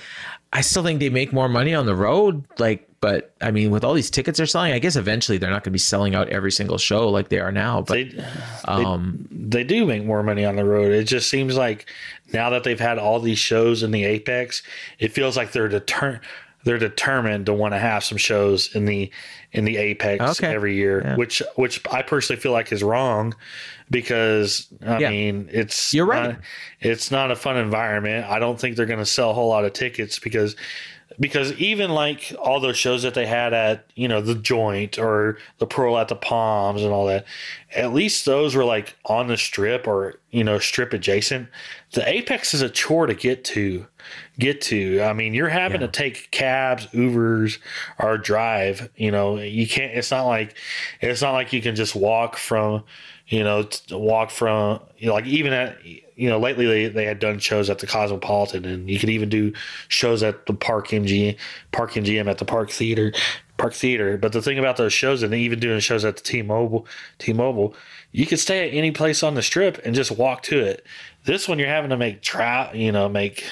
I 0.53 0.61
still 0.61 0.83
think 0.83 0.99
they 0.99 1.09
make 1.09 1.33
more 1.33 1.49
money 1.49 1.73
on 1.73 1.85
the 1.85 1.95
road. 1.95 2.43
Like, 2.57 2.87
but 2.99 3.33
I 3.41 3.51
mean, 3.51 3.69
with 3.69 3.83
all 3.83 3.93
these 3.93 4.09
tickets 4.09 4.37
they're 4.37 4.47
selling, 4.47 4.73
I 4.73 4.79
guess 4.79 4.95
eventually 4.95 5.37
they're 5.37 5.49
not 5.49 5.63
going 5.63 5.71
to 5.71 5.71
be 5.71 5.79
selling 5.79 6.15
out 6.15 6.29
every 6.29 6.51
single 6.51 6.77
show 6.77 7.09
like 7.09 7.29
they 7.29 7.39
are 7.39 7.51
now. 7.51 7.81
But 7.81 7.93
they 7.93 8.25
um, 8.65 9.27
they 9.31 9.63
do 9.63 9.85
make 9.85 10.03
more 10.03 10.23
money 10.23 10.45
on 10.45 10.55
the 10.55 10.65
road. 10.65 10.91
It 10.91 11.03
just 11.03 11.29
seems 11.29 11.55
like 11.55 11.85
now 12.33 12.49
that 12.49 12.63
they've 12.63 12.79
had 12.79 12.97
all 12.97 13.19
these 13.19 13.39
shows 13.39 13.83
in 13.83 13.91
the 13.91 14.03
Apex, 14.03 14.63
it 14.99 15.11
feels 15.11 15.37
like 15.37 15.51
they're 15.51 15.69
deter- 15.69 16.21
they're 16.63 16.77
determined 16.77 17.45
to 17.45 17.53
want 17.53 17.73
to 17.73 17.79
have 17.79 18.03
some 18.03 18.17
shows 18.17 18.73
in 18.75 18.85
the 18.85 19.11
in 19.57 19.65
the 19.65 19.77
Apex 19.77 20.23
Okay. 20.41 20.53
every 20.53 20.75
year, 20.75 21.01
Yeah. 21.03 21.15
which 21.15 21.41
which 21.55 21.81
I 21.91 22.01
personally 22.03 22.39
feel 22.41 22.51
like 22.51 22.71
is 22.71 22.83
wrong 22.83 23.33
because 23.89 24.67
I 24.85 24.99
Yeah. 24.99 25.09
mean 25.09 25.49
it's 25.51 25.93
You're 25.93 26.05
right. 26.05 26.29
not- 26.29 26.39
it's 26.81 27.09
not 27.11 27.31
a 27.31 27.35
fun 27.35 27.57
environment. 27.57 28.25
I 28.29 28.39
don't 28.39 28.59
think 28.59 28.75
they're 28.75 28.85
going 28.85 28.99
to 28.99 29.05
sell 29.05 29.31
a 29.31 29.33
whole 29.33 29.49
lot 29.49 29.65
of 29.65 29.73
tickets 29.73 30.19
because 30.19 30.55
because 31.19 31.53
even 31.53 31.91
like 31.91 32.33
all 32.39 32.59
those 32.59 32.77
shows 32.77 33.03
that 33.03 33.13
they 33.13 33.25
had 33.25 33.53
at 33.53 33.85
you 33.95 34.07
know 34.07 34.21
the 34.21 34.35
joint 34.35 34.99
or 34.99 35.37
the 35.57 35.65
pearl 35.65 35.97
at 35.97 36.07
the 36.07 36.15
palms 36.15 36.83
and 36.83 36.91
all 36.91 37.07
that 37.07 37.25
at 37.75 37.93
least 37.93 38.25
those 38.25 38.55
were 38.55 38.63
like 38.63 38.95
on 39.05 39.27
the 39.27 39.37
strip 39.37 39.87
or 39.87 40.19
you 40.31 40.43
know 40.43 40.59
strip 40.59 40.93
adjacent. 40.93 41.49
The 41.93 42.07
apex 42.07 42.53
is 42.53 42.61
a 42.61 42.69
chore 42.69 43.07
to 43.07 43.15
get 43.15 43.43
to 43.45 43.87
get 44.37 44.61
to. 44.61 45.01
I 45.01 45.13
mean 45.13 45.33
you're 45.33 45.49
having 45.49 45.81
to 45.81 45.87
take 45.87 46.29
cabs 46.31 46.87
ubers 46.87 47.57
or 47.99 48.17
drive 48.17 48.89
you 48.95 49.11
know 49.11 49.39
you 49.39 49.67
can't 49.67 49.97
it's 49.97 50.11
not 50.11 50.25
like 50.25 50.55
it's 51.01 51.21
not 51.21 51.33
like 51.33 51.51
you 51.53 51.61
can 51.61 51.75
just 51.75 51.95
walk 51.95 52.37
from 52.37 52.83
you 53.27 53.43
know 53.43 53.67
walk 53.91 54.29
from 54.29 54.81
you 54.97 55.07
know 55.07 55.13
like 55.13 55.25
even 55.25 55.53
at 55.53 55.77
you 56.17 56.27
know 56.27 56.39
lately 56.39 56.65
they, 56.65 56.87
they 56.87 57.05
had 57.05 57.19
done 57.19 57.39
shows 57.39 57.69
at 57.69 57.79
the 57.79 57.87
cosmopolitan 57.87 58.65
and 58.65 58.89
you 58.89 58.99
could 58.99 59.09
even 59.09 59.29
do 59.29 59.53
shows 59.87 60.23
at 60.23 60.45
the 60.47 60.53
park 60.53 60.89
MGM, 60.89 61.37
park 61.71 61.91
mgm 61.93 62.29
at 62.29 62.39
the 62.39 62.45
park 62.45 62.69
theater 62.69 63.13
park 63.57 63.73
theater. 63.73 64.17
But 64.17 64.33
the 64.33 64.41
thing 64.41 64.59
about 64.59 64.77
those 64.77 64.93
shows 64.93 65.23
and 65.23 65.33
even 65.33 65.59
doing 65.59 65.79
shows 65.79 66.05
at 66.05 66.17
the 66.17 66.23
t-mobile 66.23 66.85
t-mobile 67.19 67.75
you 68.11 68.25
could 68.25 68.39
stay 68.39 68.67
at 68.67 68.73
any 68.73 68.91
place 68.91 69.21
on 69.23 69.35
the 69.35 69.41
strip 69.41 69.79
and 69.85 69.93
just 69.93 70.11
walk 70.11 70.41
to 70.43 70.59
it. 70.59 70.85
This 71.25 71.47
one 71.47 71.59
you're 71.59 71.67
having 71.67 71.91
to 71.91 71.97
make 71.97 72.21
trout 72.21 72.75
you 72.75 72.91
know 72.91 73.07
make 73.07 73.43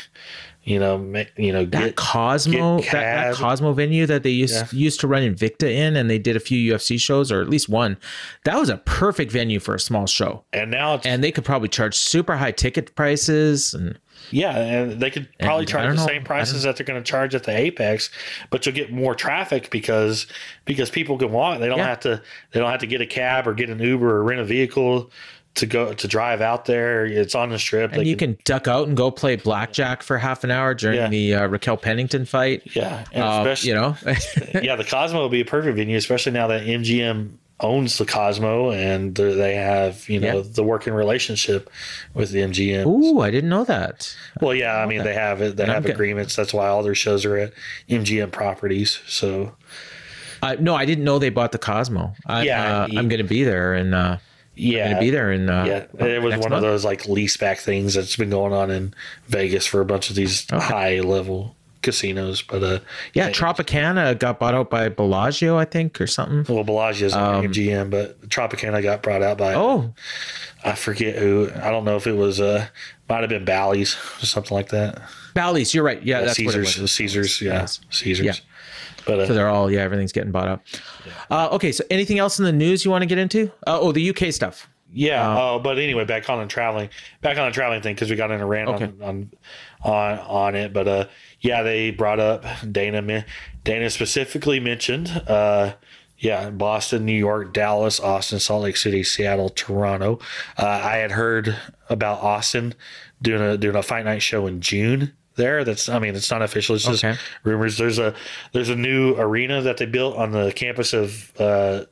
you 0.65 0.79
know 0.79 0.97
make 0.97 1.31
you 1.37 1.53
know 1.53 1.63
that 1.65 1.71
get 1.83 1.95
Cosmo, 1.95 2.79
get 2.79 2.91
that, 2.91 3.31
that. 3.31 3.35
Cosmo 3.35 3.71
venue 3.73 4.05
that 4.07 4.23
they 4.23 4.31
used 4.31 4.53
Yeah. 4.55 4.67
used 4.71 4.99
to 5.01 5.07
run 5.07 5.21
Invicta 5.23 5.69
in, 5.71 5.95
and 5.95 6.09
they 6.09 6.19
did 6.19 6.35
a 6.35 6.39
few 6.39 6.73
UFC 6.73 6.99
shows, 6.99 7.31
or 7.31 7.39
at 7.41 7.49
least 7.49 7.69
one. 7.69 7.97
That 8.43 8.57
was 8.59 8.69
a 8.69 8.77
perfect 8.77 9.31
venue 9.31 9.59
for 9.59 9.75
a 9.75 9.79
small 9.79 10.07
show, 10.07 10.43
and 10.51 10.69
now 10.71 10.95
it's 10.95 11.05
and 11.05 11.23
they 11.23 11.31
could 11.31 11.45
probably 11.45 11.69
charge 11.69 11.95
super 11.95 12.35
high 12.35 12.51
ticket 12.51 12.93
prices. 12.95 13.73
And 13.73 13.97
Yeah, 14.31 14.57
and 14.57 14.99
they 14.99 15.11
could 15.11 15.27
probably 15.39 15.61
And 15.63 15.67
charge 15.69 15.89
the 15.91 15.95
know- 16.01 16.07
same 16.07 16.23
prices 16.23 16.63
that 16.63 16.77
they're 16.77 16.85
going 16.85 17.01
to 17.01 17.07
charge 17.09 17.35
at 17.35 17.43
the 17.43 17.55
Apex, 17.55 18.09
but 18.49 18.65
you'll 18.65 18.73
get 18.73 18.91
more 18.91 19.13
traffic 19.13 19.69
because 19.69 20.25
because 20.65 20.89
people 20.89 21.17
can 21.19 21.31
walk. 21.31 21.59
They 21.59 21.67
don't 21.67 21.77
Yeah. 21.77 21.87
have 21.89 21.99
to 22.01 22.21
they 22.51 22.59
don't 22.59 22.71
have 22.71 22.79
to 22.79 22.87
get 22.87 23.01
a 23.01 23.05
cab 23.05 23.47
or 23.47 23.53
get 23.53 23.69
an 23.69 23.79
Uber 23.79 24.09
or 24.17 24.23
rent 24.23 24.39
a 24.41 24.45
vehicle 24.45 25.11
to 25.55 25.65
go 25.65 25.93
to 25.93 26.07
drive 26.07 26.41
out 26.41 26.65
there. 26.65 27.05
It's 27.05 27.33
on 27.35 27.49
the 27.49 27.57
strip. 27.59 27.91
and 27.93 28.01
They 28.01 28.05
you 28.09 28.15
can 28.15 28.37
duck 28.43 28.67
out 28.67 28.87
and 28.87 28.95
go 28.97 29.09
play 29.11 29.35
blackjack 29.37 30.03
for 30.03 30.17
half 30.17 30.43
an 30.43 30.51
hour 30.51 30.73
during 30.73 30.97
Yeah. 30.99 31.07
the 31.09 31.35
uh, 31.35 31.47
Raquel 31.47 31.77
Pennington 31.77 32.25
fight. 32.25 32.63
yeah, 32.75 33.05
Uh, 33.15 33.55
you 33.61 33.73
know, 33.73 33.95
yeah, 34.61 34.75
the 34.75 34.83
Cosmo 34.87 35.19
will 35.21 35.29
be 35.29 35.41
a 35.41 35.45
perfect 35.45 35.77
venue, 35.77 35.97
especially 35.97 36.33
now 36.33 36.47
that 36.47 36.63
MGM 36.63 37.37
owns 37.61 37.97
the 37.97 38.05
Cosmo 38.05 38.71
and 38.71 39.15
they're- 39.15 39.55
have 39.55 40.09
you 40.09 40.19
know 40.19 40.37
Yeah. 40.39 40.43
the 40.45 40.63
working 40.63 40.93
relationship 40.93 41.69
with 42.13 42.31
the 42.31 42.41
MGM. 42.41 42.85
ooh, 42.85 43.21
I 43.21 43.31
didn't 43.31 43.49
know 43.49 43.63
that. 43.63 44.13
Well, 44.41 44.53
yeah, 44.53 44.75
I 44.75 44.85
mean 44.85 45.03
they 45.03 45.13
have 45.13 45.41
it. 45.41 45.55
They 45.55 45.63
And 45.63 45.71
I'm 45.71 45.75
have 45.75 45.85
get- 45.85 45.93
agreements. 45.93 46.35
That's 46.35 46.53
why 46.53 46.67
all 46.67 46.83
their 46.83 46.95
shows 46.95 47.23
are 47.23 47.37
at 47.37 47.53
MGM 47.89 48.31
properties. 48.33 48.99
So 49.07 49.55
I 50.43 50.55
no, 50.57 50.75
I 50.75 50.83
didn't 50.83 51.05
know 51.05 51.17
they 51.17 51.29
bought 51.29 51.53
the 51.53 51.57
Cosmo. 51.57 52.13
I, 52.25 52.43
Yeah, 52.43 52.79
uh, 52.81 52.87
he- 52.87 52.97
I'm 52.97 53.07
going 53.07 53.19
to 53.21 53.27
be 53.27 53.45
there, 53.45 53.73
and 53.73 53.95
uh, 53.95 54.17
yeah, 54.55 54.85
going 54.85 54.95
to 54.95 54.99
be 55.01 55.09
there, 55.09 55.31
and 55.31 55.49
uh, 55.49 55.63
Yeah, 55.67 56.05
it 56.05 56.21
was 56.21 56.31
one 56.33 56.39
month. 56.49 56.53
of 56.53 56.61
those 56.61 56.85
like 56.85 57.07
lease 57.07 57.37
back 57.37 57.59
things 57.59 57.93
that's 57.93 58.15
been 58.15 58.29
going 58.29 58.53
on 58.53 58.71
in 58.71 58.93
Vegas 59.27 59.65
for 59.65 59.81
a 59.81 59.85
bunch 59.85 60.09
of 60.09 60.15
these 60.15 60.49
high 60.49 60.99
level 61.01 61.55
casinos. 61.81 62.41
But 62.41 62.63
uh, 62.63 62.79
Yeah, 63.13 63.29
Tropicana 63.29 64.17
got 64.17 64.39
bought 64.39 64.53
out 64.55 64.69
by 64.69 64.89
Bellagio, 64.89 65.57
I 65.57 65.65
think, 65.65 65.99
or 66.01 66.07
something. 66.07 66.53
well, 66.53 66.63
Bellagio's 66.63 67.13
um, 67.13 67.43
MGM, 67.45 67.89
but 67.91 68.19
Tropicana 68.29 68.81
got 68.81 69.03
brought 69.03 69.21
out 69.21 69.37
by 69.37 69.53
Oh, 69.53 69.93
I 70.63 70.73
forget 70.73 71.15
who. 71.17 71.49
I 71.55 71.69
don't 71.69 71.85
know 71.85 71.95
if 71.95 72.07
it 72.07 72.13
was 72.15 72.41
uh 72.41 72.67
might 73.07 73.21
have 73.21 73.29
been 73.29 73.45
Bally's 73.45 73.95
or 74.21 74.25
something 74.25 74.55
like 74.55 74.69
that. 74.69 74.99
Bally's. 75.35 75.73
You're 75.75 75.83
right. 75.83 76.01
Yeah, 76.01 76.21
that's 76.21 76.37
Caesars, 76.37 76.55
what 76.65 76.77
it 76.77 76.81
was. 76.81 76.91
Caesars, 76.93 77.41
yeah, 77.41 77.53
Yes. 77.53 77.81
Caesars. 77.91 78.25
Yeah. 78.25 78.33
But 79.05 79.19
uh, 79.19 79.27
So 79.27 79.33
they're 79.33 79.49
all 79.49 79.71
yeah, 79.71 79.81
everything's 79.81 80.11
getting 80.11 80.31
bought 80.31 80.47
up. 80.47 80.63
Uh, 81.29 81.49
okay, 81.51 81.71
so 81.71 81.83
anything 81.89 82.19
else 82.19 82.39
in 82.39 82.45
the 82.45 82.51
news 82.53 82.83
you 82.85 82.91
want 82.91 83.01
to 83.03 83.05
get 83.07 83.17
into? 83.17 83.51
Uh, 83.67 83.79
oh, 83.79 83.91
the 83.91 84.09
UK 84.09 84.31
stuff. 84.33 84.69
Yeah. 84.93 85.37
Oh, 85.37 85.59
but 85.59 85.77
anyway, 85.77 86.05
back 86.05 86.29
on 86.29 86.39
the 86.39 86.47
traveling, 86.47 86.89
back 87.21 87.37
on 87.37 87.47
the 87.47 87.51
traveling 87.53 87.81
thing 87.81 87.95
because 87.95 88.09
we 88.09 88.15
got 88.15 88.31
in 88.31 88.39
a 88.39 88.45
rant 88.45 88.69
Okay. 88.69 88.85
on, 88.85 89.01
on 89.01 89.31
on 89.83 90.19
on 90.19 90.55
it. 90.55 90.71
But 90.73 90.87
uh, 90.87 91.05
yeah, 91.41 91.63
they 91.63 91.91
brought 91.91 92.19
up 92.19 92.45
Dana. 92.71 93.25
Dana 93.63 93.89
specifically 93.89 94.59
mentioned, 94.61 95.09
uh, 95.27 95.73
yeah, 96.17 96.49
Boston, 96.49 97.03
New 97.05 97.17
York, 97.17 97.51
Dallas, 97.53 97.99
Austin, 97.99 98.39
Salt 98.39 98.63
Lake 98.63 98.77
City, 98.77 99.03
Seattle, 99.03 99.49
Toronto. 99.49 100.19
Uh, 100.57 100.65
I 100.67 100.97
had 100.97 101.11
heard 101.11 101.57
about 101.89 102.21
Austin 102.21 102.73
doing 103.21 103.41
a 103.41 103.57
doing 103.57 103.75
a 103.75 103.83
fight 103.83 104.05
night 104.05 104.21
show 104.21 104.47
in 104.47 104.61
June. 104.61 105.11
There, 105.35 105.63
that's 105.63 105.89
I 105.89 105.99
mean, 105.99 106.15
it's 106.15 106.31
not 106.31 106.41
official. 106.41 106.75
It's 106.75 106.85
just 106.85 107.03
Okay. 107.03 107.17
rumors. 107.43 107.77
There's 107.77 107.99
a 107.99 108.13
there's 108.53 108.69
a 108.69 108.75
new 108.75 109.15
arena 109.17 109.61
that 109.61 109.77
they 109.77 109.85
built 109.85 110.15
on 110.17 110.31
the 110.31 110.51
campus 110.53 110.93
of 110.93 111.31
uh, 111.39 111.85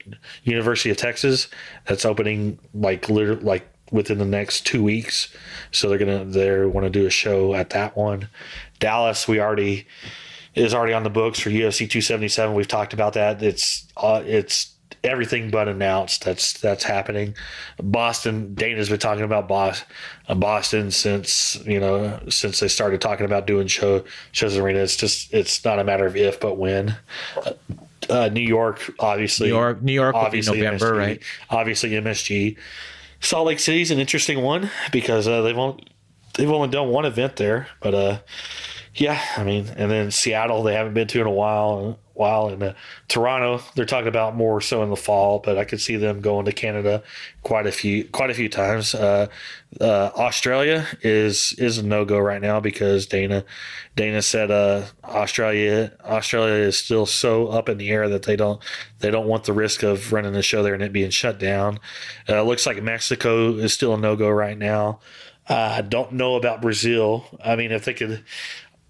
University 0.43 0.89
of 0.89 0.97
Texas 0.97 1.47
that's 1.85 2.05
opening 2.05 2.57
like 2.73 3.09
literally 3.09 3.41
like 3.43 3.67
within 3.91 4.17
the 4.17 4.25
next 4.25 4.65
two 4.65 4.81
weeks. 4.81 5.27
So 5.71 5.89
they're 5.89 5.97
gonna 5.97 6.25
they 6.25 6.65
want 6.65 6.85
to 6.85 6.89
do 6.89 7.05
a 7.05 7.09
show 7.09 7.53
at 7.53 7.71
that 7.71 7.97
one. 7.97 8.29
Dallas, 8.79 9.27
we 9.27 9.39
already 9.39 9.87
is 10.55 10.73
already 10.73 10.93
on 10.93 11.03
the 11.03 11.09
books 11.09 11.39
for 11.39 11.49
UFC 11.49 11.79
277. 11.89 12.53
We've 12.55 12.67
talked 12.67 12.93
about 12.93 13.13
that. 13.13 13.41
It's 13.43 13.85
uh, 13.97 14.21
it's 14.25 14.72
everything 15.03 15.51
but 15.51 15.67
announced. 15.67 16.23
That's 16.23 16.53
that's 16.53 16.83
happening. 16.83 17.35
Boston. 17.81 18.53
Dana's 18.55 18.89
been 18.89 18.99
talking 18.99 19.23
about 19.23 19.47
Boston, 19.47 19.87
Boston 20.35 20.91
since 20.91 21.55
you 21.65 21.79
know 21.79 22.19
since 22.29 22.59
they 22.59 22.67
started 22.67 23.01
talking 23.01 23.25
about 23.25 23.47
doing 23.47 23.67
show 23.67 24.03
shows 24.31 24.57
arena. 24.57 24.79
It's 24.79 24.95
just 24.95 25.33
it's 25.33 25.63
not 25.65 25.79
a 25.79 25.83
matter 25.83 26.05
of 26.05 26.15
if 26.15 26.39
but 26.39 26.57
when. 26.57 26.95
Uh, 28.09 28.27
New 28.27 28.41
York, 28.41 28.93
obviously. 28.99 29.47
New 29.47 29.55
York, 29.55 29.81
New 29.81 29.93
York, 29.93 30.13
obviously 30.13 30.59
November, 30.59 30.93
MSG, 30.93 30.97
right? 30.97 31.23
Obviously 31.49 31.91
MSG. 31.91 32.57
Salt 33.21 33.47
Lake 33.47 33.59
City's 33.59 33.91
an 33.91 33.99
interesting 33.99 34.41
one 34.41 34.69
because 34.91 35.25
uh, 35.25 35.41
they've 35.41 35.57
only 35.57 35.85
they've 36.33 36.51
only 36.51 36.67
done 36.67 36.89
one 36.89 37.05
event 37.05 37.37
there, 37.37 37.67
but 37.79 37.93
uh, 37.93 38.19
yeah, 38.95 39.21
I 39.37 39.43
mean, 39.43 39.69
and 39.75 39.89
then 39.89 40.11
Seattle 40.11 40.63
they 40.63 40.75
haven't 40.75 40.93
been 40.93 41.07
to 41.07 41.21
in 41.21 41.27
a 41.27 41.31
while 41.31 41.99
while. 42.13 42.49
In 42.49 42.61
uh, 42.61 42.73
Toronto, 43.07 43.63
they're 43.75 43.85
talking 43.85 44.07
about 44.07 44.35
more 44.35 44.61
so 44.61 44.83
in 44.83 44.89
the 44.89 44.95
fall, 44.95 45.39
but 45.39 45.57
I 45.57 45.65
could 45.65 45.81
see 45.81 45.95
them 45.95 46.21
going 46.21 46.45
to 46.45 46.51
Canada 46.51 47.03
quite 47.41 47.65
a 47.65 47.71
few 47.71 48.07
quite 48.07 48.29
a 48.29 48.33
few 48.33 48.49
times. 48.49 48.93
Uh, 48.93 49.27
uh, 49.81 50.11
Australia 50.15 50.87
is 51.01 51.55
is 51.57 51.79
a 51.79 51.83
no 51.83 52.05
go 52.05 52.19
right 52.19 52.41
now 52.41 52.59
because 52.59 53.07
Dana 53.07 53.43
Dana 53.95 54.21
said 54.21 54.51
uh, 54.51 54.83
Australia 55.03 55.91
Australia 56.05 56.53
is 56.53 56.77
still 56.77 57.05
so 57.05 57.47
up 57.47 57.69
in 57.69 57.77
the 57.77 57.89
air 57.89 58.07
that 58.09 58.23
they 58.23 58.35
don't 58.35 58.61
they 58.99 59.09
don't 59.09 59.27
want 59.27 59.45
the 59.45 59.53
risk 59.53 59.83
of 59.83 60.13
running 60.13 60.33
the 60.33 60.43
show 60.43 60.61
there 60.61 60.75
and 60.75 60.83
it 60.83 60.93
being 60.93 61.09
shut 61.09 61.39
down. 61.39 61.79
Uh, 62.29 62.43
looks 62.43 62.65
like 62.65 62.81
Mexico 62.83 63.55
is 63.55 63.73
still 63.73 63.95
a 63.95 63.97
no 63.97 64.15
go 64.15 64.29
right 64.29 64.57
now. 64.57 64.99
Uh, 65.47 65.75
I 65.77 65.81
don't 65.81 66.13
know 66.13 66.35
about 66.35 66.61
Brazil. 66.61 67.25
I 67.43 67.57
mean, 67.57 67.71
if 67.71 67.83
they 67.83 67.93
could, 67.93 68.23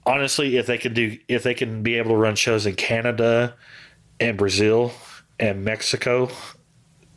honestly, 0.06 0.58
if 0.58 0.66
they 0.68 0.78
could 0.78 0.94
do, 0.94 1.18
if 1.28 1.44
they 1.44 1.54
can 1.54 1.84
be 1.84 1.96
able 1.96 2.12
to 2.12 2.18
run 2.18 2.36
shows 2.36 2.66
in 2.66 2.76
Canada 2.76 3.56
and 4.20 4.38
Brazil 4.38 4.94
and 5.40 5.64
Mexico, 5.64 6.30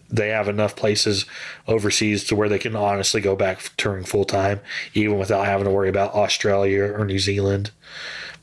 they 0.08 0.28
have 0.28 0.48
enough 0.48 0.76
places 0.76 1.24
overseas 1.66 2.24
to 2.24 2.36
where 2.36 2.48
they 2.48 2.58
can 2.58 2.76
honestly 2.76 3.20
go 3.20 3.34
back 3.34 3.70
touring 3.76 4.04
full 4.04 4.24
time, 4.24 4.60
even 4.94 5.18
without 5.18 5.46
having 5.46 5.64
to 5.64 5.70
worry 5.70 5.88
about 5.88 6.14
Australia 6.14 6.84
or 6.84 7.04
New 7.04 7.18
Zealand. 7.18 7.70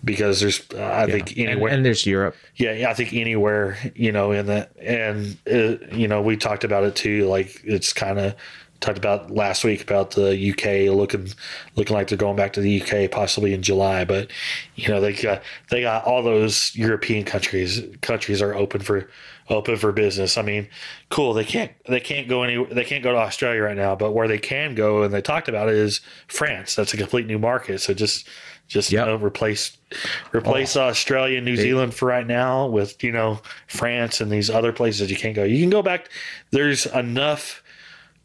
Because 0.06 0.42
there's, 0.42 0.62
uh, 0.74 0.80
I 0.80 1.06
Yeah. 1.06 1.14
think 1.14 1.38
anywhere, 1.38 1.72
and 1.72 1.86
there's 1.86 2.06
Europe. 2.06 2.36
yeah, 2.58 2.74
yeah, 2.74 2.90
I 2.90 2.94
think 2.94 3.14
anywhere, 3.14 3.78
you 3.96 4.12
know, 4.12 4.34
in 4.34 4.48
that, 4.48 4.72
and 4.82 5.38
uh, 5.50 5.78
you 5.96 6.10
know, 6.10 6.22
we 6.22 6.36
talked 6.36 6.66
about 6.66 6.84
it 6.84 6.94
too. 6.96 7.26
Like 7.28 7.62
it's 7.64 7.94
kind 7.94 8.20
of 8.20 8.36
talked 8.84 8.98
about 8.98 9.32
last 9.32 9.64
week 9.64 9.82
about 9.82 10.12
the 10.12 10.52
UK 10.52 10.94
looking 10.96 11.30
looking 11.76 11.96
like 11.96 12.10
they're 12.10 12.18
going 12.18 12.36
back 12.36 12.54
to 12.54 12.62
the 12.62 12.82
UK 12.82 13.10
possibly 13.10 13.54
in 13.54 13.62
July, 13.62 14.04
but 14.04 14.30
you 14.76 14.90
know 14.90 15.00
they 15.00 15.14
got 15.14 15.42
they 15.70 15.82
got 15.82 16.04
all 16.06 16.22
those 16.22 16.76
European 16.76 17.24
countries 17.24 17.82
countries 18.02 18.42
are 18.42 18.54
open 18.54 18.82
for 18.82 19.10
open 19.50 19.78
for 19.78 19.92
business. 19.92 20.38
I 20.38 20.42
mean, 20.42 20.68
cool. 21.10 21.34
They 21.34 21.46
can't 21.46 21.72
they 21.88 22.00
can't 22.00 22.28
go 22.28 22.44
any 22.44 22.64
they 22.66 22.84
can't 22.84 23.04
go 23.04 23.14
to 23.14 23.18
Australia 23.18 23.62
right 23.64 23.78
now, 23.78 23.96
but 23.96 24.12
where 24.12 24.28
they 24.28 24.38
can 24.38 24.76
go 24.76 25.04
and 25.04 25.14
they 25.14 25.22
talked 25.22 25.48
about 25.48 25.70
it 25.70 25.76
is 25.76 26.02
France. 26.28 26.76
That's 26.76 26.94
a 26.94 26.98
complete 26.98 27.26
new 27.26 27.40
market. 27.40 27.80
So 27.80 27.94
just 27.94 28.28
just 28.68 28.92
Yep. 28.92 29.06
you 29.06 29.12
know, 29.14 29.26
replace 29.26 29.78
replace 30.34 30.76
oh. 30.76 30.84
Australia 30.84 31.38
and 31.38 31.46
New 31.46 31.56
Zealand 31.56 31.94
for 31.94 32.08
right 32.08 32.28
now 32.28 32.68
with 32.68 33.02
you 33.02 33.12
know 33.12 33.42
France 33.68 34.20
and 34.20 34.30
these 34.30 34.50
other 34.50 34.74
places 34.74 35.10
you 35.10 35.18
can't 35.18 35.36
go. 35.36 35.44
You 35.46 35.62
can 35.62 35.70
go 35.70 35.82
back. 35.82 36.10
There's 36.52 36.86
enough 36.88 37.63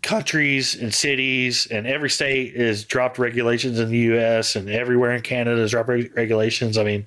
countries 0.09 0.74
and 0.74 0.94
cities 0.94 1.66
and 1.70 1.86
every 1.86 2.09
state 2.09 2.55
is 2.55 2.82
dropped 2.82 3.18
regulations 3.18 3.78
in 3.78 3.90
the 3.90 3.98
US 4.16 4.56
and 4.56 4.70
everywhere 4.70 5.12
in 5.12 5.20
Canada 5.20 5.60
has 5.60 5.72
dropped 5.72 5.90
reg- 5.90 6.10
regulations. 6.16 6.78
I 6.78 6.82
mean, 6.85 7.05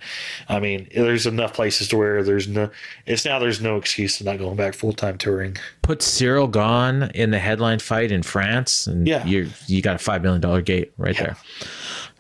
I 0.48 0.60
mean, 0.60 0.88
there's 0.94 1.26
enough 1.26 1.52
places 1.52 1.88
to 1.88 1.98
where 1.98 2.22
there's 2.22 2.48
no 2.48 2.70
it's 3.08 3.26
now 3.26 3.40
there's 3.40 3.60
no 3.60 3.78
excuse 3.78 4.20
to 4.20 4.24
not 4.24 4.38
going 4.38 4.56
back 4.56 4.76
full-time 4.76 5.18
touring. 5.18 5.58
Put 5.82 6.02
Ciryl 6.02 6.52
Gane 6.52 7.10
in 7.16 7.32
the 7.32 7.40
headline 7.40 7.80
fight 7.80 8.12
in 8.12 8.22
France, 8.22 8.86
and 8.86 9.08
Yeah. 9.08 9.26
you 9.26 9.50
you 9.66 9.82
got 9.82 9.96
a 9.96 10.00
five 10.00 10.22
million 10.22 10.40
dollar 10.40 10.62
gate 10.62 10.92
right 10.98 11.16
Yeah. 11.16 11.24
there. 11.24 11.38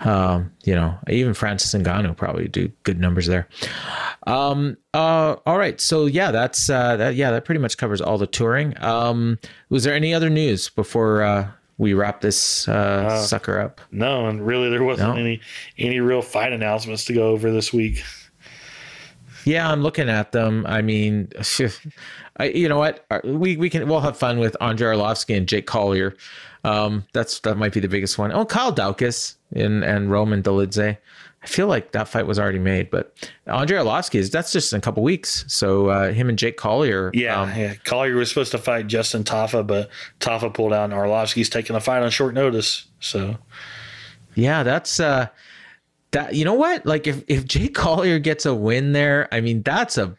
Um, 0.03 0.52
you 0.64 0.73
know, 0.73 0.98
even 1.10 1.34
Francis 1.34 1.73
Ngannou 1.80 2.18
probably 2.18 2.48
do 2.48 2.72
good 2.84 2.99
numbers 2.99 3.28
there. 3.28 3.48
Um, 4.28 4.78
uh, 4.94 5.36
all 5.45 5.57
right, 5.57 5.80
so 5.80 6.06
yeah, 6.07 6.32
that's 6.32 6.69
uh, 6.69 6.95
that. 6.98 7.15
Yeah, 7.15 7.32
that 7.32 7.45
pretty 7.45 7.61
much 7.61 7.78
covers 7.78 8.02
all 8.02 8.18
the 8.18 8.28
touring. 8.28 8.76
Um, 8.84 9.38
was 9.69 9.84
there 9.84 9.94
any 9.94 10.14
other 10.14 10.30
news 10.30 10.69
before 10.69 11.22
uh, 11.22 11.48
we 11.78 11.94
wrap 11.94 12.22
this 12.22 12.68
uh, 12.68 13.22
sucker 13.22 13.60
up? 13.60 13.80
No, 13.91 14.28
and 14.28 14.45
really 14.45 14.69
there 14.69 14.84
wasn't 14.84 15.14
No. 15.15 15.19
any 15.22 15.40
any 15.78 15.99
real 15.99 16.22
fight 16.22 16.52
announcements 16.52 17.06
to 17.06 17.14
go 17.14 17.30
over 17.30 17.52
this 17.52 17.72
week. 17.72 18.03
Yeah, 19.45 19.72
I'm 19.72 19.82
looking 19.82 20.07
at 20.10 20.32
them. 20.34 20.65
I 20.68 20.82
mean, 20.84 21.30
I, 22.38 22.45
you 22.45 22.69
know 22.69 22.78
what? 22.78 23.06
Uh, 23.10 23.19
We 23.23 23.57
we 23.57 23.69
can 23.69 23.88
we'll 23.88 23.99
have 24.02 24.18
fun 24.18 24.40
with 24.40 24.56
Andrei 24.61 24.95
Arlovski 24.95 25.36
and 25.36 25.48
Jake 25.48 25.65
Collier. 25.68 26.15
Um, 26.64 27.06
that's 27.14 27.40
that 27.41 27.57
might 27.57 27.73
be 27.73 27.80
the 27.80 27.88
biggest 27.88 28.18
one. 28.19 28.32
Oh, 28.32 28.45
Kyle 28.45 28.73
Daukaus 28.73 29.36
and 29.53 29.84
and 29.84 30.11
Roman 30.11 30.41
Dolidze. 30.41 30.98
I 31.44 31.48
feel 31.48 31.65
like 31.65 31.91
that 31.94 32.07
fight 32.07 32.28
was 32.28 32.38
already 32.38 32.60
made, 32.60 32.91
but 32.91 33.15
Andrei 33.48 33.80
Arlovski 33.80 34.15
is 34.15 34.30
that's 34.30 34.52
just 34.52 34.73
in 34.73 34.78
a 34.78 34.82
couple 34.82 35.02
weeks. 35.02 35.44
So 35.48 35.88
uh, 35.88 36.11
him 36.11 36.30
and 36.30 36.38
Jake 36.38 36.56
Collier. 36.56 37.10
Yeah, 37.15 37.41
um, 37.41 37.49
yeah. 37.56 37.73
Collier 37.84 38.15
was 38.15 38.30
supposed 38.30 38.52
to 38.52 38.60
fight 38.60 38.86
Justin 38.86 39.23
Tafa, 39.23 39.65
but 39.65 39.90
Tafa 40.19 40.53
pulled 40.53 40.72
out 40.72 40.86
and 40.86 40.94
Arlovski's 40.94 41.49
taking 41.49 41.73
the 41.73 41.80
fight 41.80 42.03
on 42.03 42.11
short 42.11 42.36
notice. 42.36 42.86
So 42.99 43.38
Yeah, 44.36 44.61
that's 44.61 44.99
uh 44.99 45.30
that 46.11 46.36
you 46.36 46.45
know 46.45 46.53
what? 46.53 46.86
Like 46.86 47.07
if 47.07 47.23
if 47.28 47.45
Jake 47.45 47.73
Collier 47.73 48.19
gets 48.19 48.45
a 48.45 48.53
win 48.53 48.91
there, 48.91 49.28
I 49.32 49.41
mean 49.41 49.64
that's 49.64 49.98
a 49.98 50.15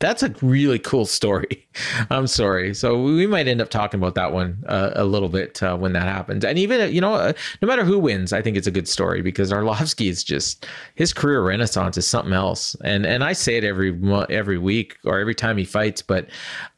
that's 0.00 0.22
a 0.22 0.28
really 0.42 0.78
cool 0.78 1.06
story. 1.06 1.66
I'm 2.10 2.26
sorry. 2.26 2.74
So 2.74 3.02
we 3.02 3.26
might 3.26 3.48
end 3.48 3.60
up 3.60 3.70
talking 3.70 3.98
about 3.98 4.14
that 4.14 4.32
one 4.32 4.62
uh, 4.68 4.90
a 4.94 5.04
little 5.04 5.28
bit 5.28 5.62
uh, 5.62 5.76
when 5.76 5.92
that 5.92 6.02
happens. 6.04 6.44
And 6.44 6.58
even 6.58 6.92
you 6.92 7.00
know, 7.00 7.14
uh, 7.14 7.32
no 7.62 7.68
matter 7.68 7.84
who 7.84 7.98
wins, 7.98 8.32
I 8.32 8.42
think 8.42 8.56
it's 8.56 8.66
a 8.66 8.70
good 8.70 8.88
story 8.88 9.22
because 9.22 9.52
Arlovski 9.52 10.08
is 10.08 10.22
just 10.22 10.66
his 10.94 11.12
career 11.12 11.42
renaissance 11.42 11.96
is 11.96 12.06
something 12.06 12.32
else. 12.32 12.76
And 12.84 13.06
and 13.06 13.24
I 13.24 13.32
say 13.32 13.56
it 13.56 13.64
every 13.64 13.98
every 14.30 14.58
week 14.58 14.96
or 15.04 15.18
every 15.18 15.34
time 15.34 15.56
he 15.56 15.64
fights, 15.64 16.02
but 16.02 16.28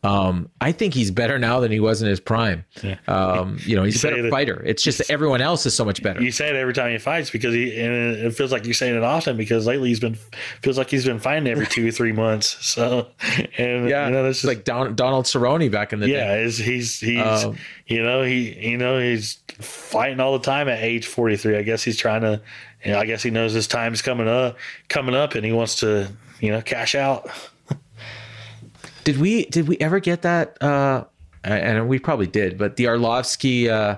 um, 0.03 0.49
I 0.61 0.73
think 0.73 0.95
he's 0.95 1.11
better 1.11 1.39
now 1.39 1.61
than 1.61 1.71
he 1.71 1.81
was 1.81 2.01
in 2.01 2.09
his 2.09 2.21
prime. 2.21 2.65
Um, 3.07 3.59
you 3.61 3.77
know, 3.77 3.85
he's 3.85 4.03
a 4.03 4.09
better 4.09 4.31
fighter. 4.31 4.63
It's 4.65 4.83
just 4.83 4.99
that 4.99 5.11
everyone 5.11 5.43
else 5.43 5.67
is 5.67 5.75
so 5.75 5.85
much 5.85 6.03
better. 6.03 6.23
you 6.23 6.33
say 6.33 6.49
it 6.49 6.57
every 6.57 6.73
time 6.73 6.91
he 6.91 6.99
fights 6.99 7.31
because 7.31 7.53
he 7.53 7.79
and 7.79 8.17
it 8.17 8.35
feels 8.35 8.51
like 8.53 8.65
you're 8.65 8.75
saying 8.75 8.97
it 8.97 9.03
often 9.03 9.37
because 9.37 9.67
lately 9.67 9.89
he's 9.89 10.01
been 10.01 10.17
feels 10.63 10.79
like 10.79 10.91
he's 10.91 11.05
been 11.05 11.19
fighting 11.19 11.47
every 11.47 11.67
two 11.67 11.87
or 11.87 11.91
three 11.91 12.13
months. 12.13 12.57
So 12.67 13.10
and 13.59 13.89
Yeah, 13.89 14.07
you 14.07 14.13
know 14.13 14.25
it's 14.27 14.43
just, 14.43 14.49
like 14.49 14.65
Don, 14.65 14.95
Donald 14.95 15.25
Cerrone 15.25 15.71
back 15.71 15.93
in 15.93 16.01
the 16.01 16.09
yeah, 16.09 16.35
day. 16.35 16.43
is 16.45 16.59
he's 16.59 17.01
he's 17.01 17.45
Um, 17.45 17.57
you 17.87 18.03
know 18.03 18.23
he 18.23 18.71
you 18.71 18.77
know 18.77 18.99
he's 18.99 19.39
fighting 19.59 20.21
all 20.21 20.33
the 20.33 20.45
time 20.45 20.69
at 20.69 20.83
age 20.83 21.07
43. 21.07 21.57
I 21.57 21.63
guess 21.63 21.83
he's 21.83 21.97
trying 21.97 22.23
to 22.23 22.41
you 22.85 22.93
know, 22.93 22.99
I 22.99 23.05
guess 23.05 23.23
he 23.23 23.31
knows 23.31 23.53
his 23.53 23.67
time's 23.67 24.03
coming 24.03 24.29
up 24.29 24.57
coming 24.89 25.15
up 25.15 25.35
and 25.35 25.45
he 25.45 25.53
wants 25.53 25.77
to 25.81 26.09
you 26.41 26.51
know 26.51 26.63
cash 26.63 26.95
out. 26.95 27.31
Did 29.05 29.19
we 29.19 29.47
did 29.47 29.67
we 29.67 29.79
ever 29.79 29.99
get 29.99 30.23
that? 30.23 30.63
Uh, 30.63 31.05
and 31.43 31.89
we 31.89 31.99
probably 31.99 32.27
did, 32.27 32.59
but 32.59 32.77
the 32.77 32.85
Arlovski 32.85 33.69
uh, 33.69 33.97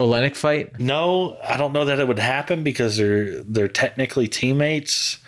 Oleinik 0.00 0.36
fight. 0.36 0.78
No, 0.78 1.36
I 1.42 1.56
don't 1.56 1.72
know 1.72 1.84
that 1.86 1.98
it 1.98 2.06
would 2.06 2.20
happen 2.20 2.62
because 2.62 2.96
they're 2.96 3.42
they're 3.42 3.68
technically 3.68 4.28
teammates, 4.28 5.18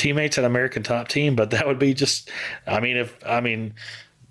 teammates 0.00 0.38
at 0.38 0.44
American 0.44 0.82
Top 0.82 1.08
Team. 1.08 1.36
But 1.36 1.50
that 1.50 1.66
would 1.66 1.78
be 1.78 1.94
just, 1.94 2.30
I 2.66 2.80
mean, 2.80 2.96
if 2.96 3.16
I 3.26 3.40
mean, 3.40 3.74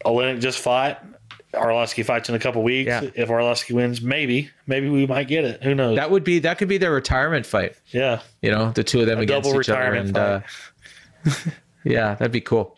Oleinik 0.06 0.42
just 0.42 0.60
fought, 0.60 1.06
Arlovski 1.54 2.06
fights 2.06 2.30
in 2.30 2.36
a 2.36 2.40
couple 2.40 2.62
weeks. 2.64 2.88
Yeah. 2.88 3.10
If 3.16 3.30
Arlovski 3.30 3.74
wins, 3.74 4.02
maybe 4.02 4.50
maybe 4.68 4.90
we 4.90 5.08
might 5.08 5.28
get 5.28 5.46
it. 5.46 5.64
Who 5.64 5.74
knows? 5.74 5.96
That 5.96 6.12
would 6.12 6.24
be 6.24 6.40
that 6.40 6.58
could 6.58 6.68
be 6.68 6.78
their 6.78 6.92
retirement 6.92 7.46
fight. 7.46 7.76
yeah, 7.88 8.22
You 8.42 8.52
know, 8.52 8.72
the 8.72 8.84
two 8.84 9.02
of 9.02 9.08
them 9.08 9.20
against 9.20 9.48
double 9.48 9.60
each 9.60 9.70
other, 9.70 9.94
and 9.94 10.18
uh, 10.18 10.42
yeah, 11.84 12.16
that'd 12.16 12.32
be 12.32 12.42
cool. 12.42 12.78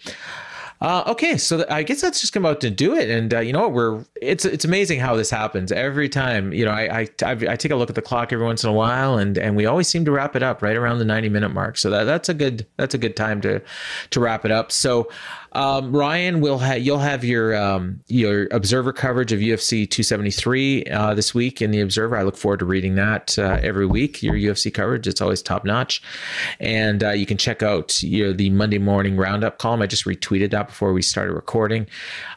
Uh, 0.82 1.04
okay, 1.06 1.38
so 1.38 1.64
I 1.70 1.84
guess 1.84 2.02
that's 2.02 2.22
just 2.22 2.34
come 2.34 2.44
out 2.44 2.60
to 2.62 2.72
do 2.72 2.96
it, 2.96 3.08
and 3.08 3.32
uh, 3.32 3.40
you 3.40 3.54
know 3.54 3.60
what? 3.60 3.74
We're 3.74 4.04
it's 4.20 4.46
it's 4.46 4.66
amazing 4.66 5.00
how 5.00 5.16
this 5.16 5.30
happens 5.30 5.72
every 5.72 6.10
time. 6.10 6.52
You 6.54 6.66
know, 6.66 6.72
I, 6.72 7.02
I 7.02 7.08
I 7.24 7.32
I 7.50 7.56
take 7.56 7.72
a 7.72 7.76
look 7.76 7.90
at 7.90 7.96
the 7.96 8.02
clock 8.02 8.34
every 8.34 8.46
once 8.46 8.64
in 8.64 8.70
a 8.72 8.74
while, 8.74 9.20
and 9.20 9.38
and 9.38 9.56
we 9.56 9.68
always 9.68 9.88
seem 9.88 10.06
to 10.06 10.12
wrap 10.12 10.36
it 10.36 10.42
up 10.42 10.64
right 10.64 10.76
around 10.76 10.98
the 10.98 11.06
ninety 11.06 11.30
minute 11.30 11.50
mark. 11.50 11.78
So 11.78 11.92
that 11.92 12.06
that's 12.06 12.30
a 12.30 12.34
good 12.34 12.66
that's 12.78 12.96
a 12.96 12.98
good 12.98 13.16
time 13.16 13.42
to 13.42 13.62
to 14.10 14.20
wrap 14.20 14.44
it 14.44 14.52
up. 14.52 14.72
So. 14.72 15.08
Um, 15.54 15.94
Ryan, 15.94 16.40
will 16.40 16.60
ha- 16.60 16.74
you'll 16.74 17.00
have 17.00 17.26
your 17.26 17.56
um, 17.56 18.00
your 18.08 18.48
Observer 18.52 18.94
coverage 18.94 19.34
of 19.34 19.40
UFC 19.40 19.90
273 19.90 20.86
uh, 20.86 21.14
this 21.14 21.34
week 21.34 21.62
in 21.62 21.72
the 21.72 21.82
Observer. 21.82 22.16
I 22.16 22.24
look 22.24 22.38
forward 22.38 22.60
to 22.60 22.66
reading 22.66 22.96
that 22.96 23.38
uh, 23.38 23.60
every 23.62 23.86
week. 23.86 24.24
Your 24.24 24.36
UFC 24.36 24.74
coverage, 24.74 25.08
it's 25.08 25.20
always 25.20 25.42
top 25.42 25.66
notch, 25.66 26.02
and 26.60 27.04
uh, 27.04 27.12
you 27.12 27.26
can 27.26 27.38
check 27.38 27.62
out 27.62 28.02
your 28.02 28.32
the 28.32 28.50
Monday 28.50 28.78
morning 28.78 29.18
roundup 29.18 29.58
column. 29.58 29.82
I 29.82 29.88
just 29.88 30.06
retweeted 30.06 30.52
that 30.52 30.68
before 30.68 30.94
we 30.94 31.02
started 31.02 31.34
recording, 31.34 31.86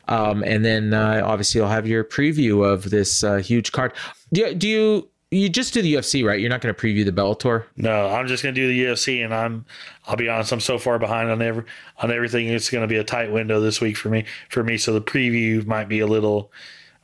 um, 0.09 0.43
and 0.43 0.65
then 0.65 0.93
uh, 0.93 1.23
obviously 1.25 1.61
you'll 1.61 1.69
have 1.69 1.87
your 1.87 2.03
preview 2.03 2.65
of 2.65 2.91
this 2.91 3.23
uh, 3.23 3.37
huge 3.37 3.71
card. 3.71 3.93
Do 4.33 4.55
do 4.55 4.69
you 4.69 5.09
you 5.35 5.49
just 5.49 5.75
do 5.75 5.83
the 5.83 5.95
UFC, 5.95 6.25
right? 6.25 6.41
You're 6.41 6.51
not 6.51 6.61
going 6.61 6.75
to 6.75 6.81
preview 6.81 7.05
the 7.05 7.13
Bellator. 7.13 7.65
No, 7.77 8.09
I'm 8.09 8.27
just 8.27 8.43
going 8.43 8.55
to 8.55 8.61
do 8.61 8.69
the 8.69 8.85
UFC, 8.85 9.25
and 9.25 9.35
I'm. 9.35 9.65
I'll 10.07 10.17
be 10.17 10.29
honest, 10.29 10.53
I'm 10.53 10.61
so 10.61 10.79
far 10.79 10.99
behind 10.99 11.31
on 11.31 11.43
every 11.43 11.65
on 11.99 12.11
everything. 12.11 12.49
It's 12.49 12.71
going 12.71 12.83
to 12.83 12.89
be 12.89 12.97
a 12.97 13.05
tight 13.05 13.33
window 13.33 13.61
this 13.61 13.81
week 13.81 13.97
for 13.97 14.09
me. 14.09 14.25
For 14.49 14.63
me, 14.63 14.79
so 14.79 14.93
the 14.93 15.01
preview 15.01 15.67
might 15.67 15.89
be 15.89 16.01
a 16.01 16.07
little, 16.07 16.53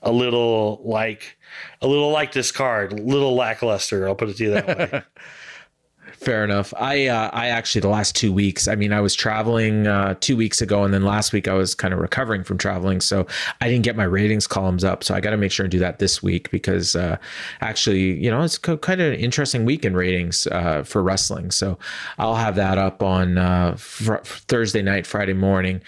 a 0.02 0.12
little 0.12 0.80
like, 0.84 1.36
a 1.82 1.86
little 1.86 2.10
like 2.10 2.32
this 2.32 2.52
card, 2.52 2.92
a 2.92 2.96
little 2.96 3.34
lackluster. 3.34 4.06
I'll 4.06 4.14
put 4.14 4.28
it 4.28 4.36
to 4.36 4.44
you 4.44 4.50
that 4.50 4.66
way. 4.66 5.02
Fair 6.20 6.44
enough. 6.44 6.74
I 6.76 7.06
uh, 7.06 7.30
I 7.32 7.46
actually 7.46 7.80
the 7.80 7.88
last 7.88 8.14
two 8.14 8.30
weeks. 8.30 8.68
I 8.68 8.74
mean, 8.74 8.92
I 8.92 9.00
was 9.00 9.14
traveling 9.14 9.86
uh, 9.86 10.16
two 10.20 10.36
weeks 10.36 10.60
ago, 10.60 10.84
and 10.84 10.92
then 10.92 11.02
last 11.02 11.32
week 11.32 11.48
I 11.48 11.54
was 11.54 11.74
kind 11.74 11.94
of 11.94 12.00
recovering 12.00 12.44
from 12.44 12.58
traveling, 12.58 13.00
so 13.00 13.26
I 13.62 13.70
didn't 13.70 13.84
get 13.84 13.96
my 13.96 14.04
ratings 14.04 14.46
columns 14.46 14.84
up. 14.84 15.02
So 15.02 15.14
I 15.14 15.20
got 15.22 15.30
to 15.30 15.38
make 15.38 15.50
sure 15.50 15.64
and 15.64 15.70
do 15.70 15.78
that 15.78 15.98
this 15.98 16.22
week 16.22 16.50
because 16.50 16.94
uh, 16.94 17.16
actually, 17.62 18.22
you 18.22 18.30
know, 18.30 18.42
it's 18.42 18.58
kind 18.58 19.00
of 19.00 19.14
an 19.14 19.18
interesting 19.18 19.64
week 19.64 19.86
in 19.86 19.96
ratings 19.96 20.46
uh, 20.48 20.82
for 20.82 21.02
wrestling. 21.02 21.50
So 21.52 21.78
I'll 22.18 22.34
have 22.34 22.54
that 22.56 22.76
up 22.76 23.02
on 23.02 23.38
uh, 23.38 23.76
fr- 23.78 24.16
Thursday 24.22 24.82
night, 24.82 25.06
Friday 25.06 25.32
morning. 25.32 25.80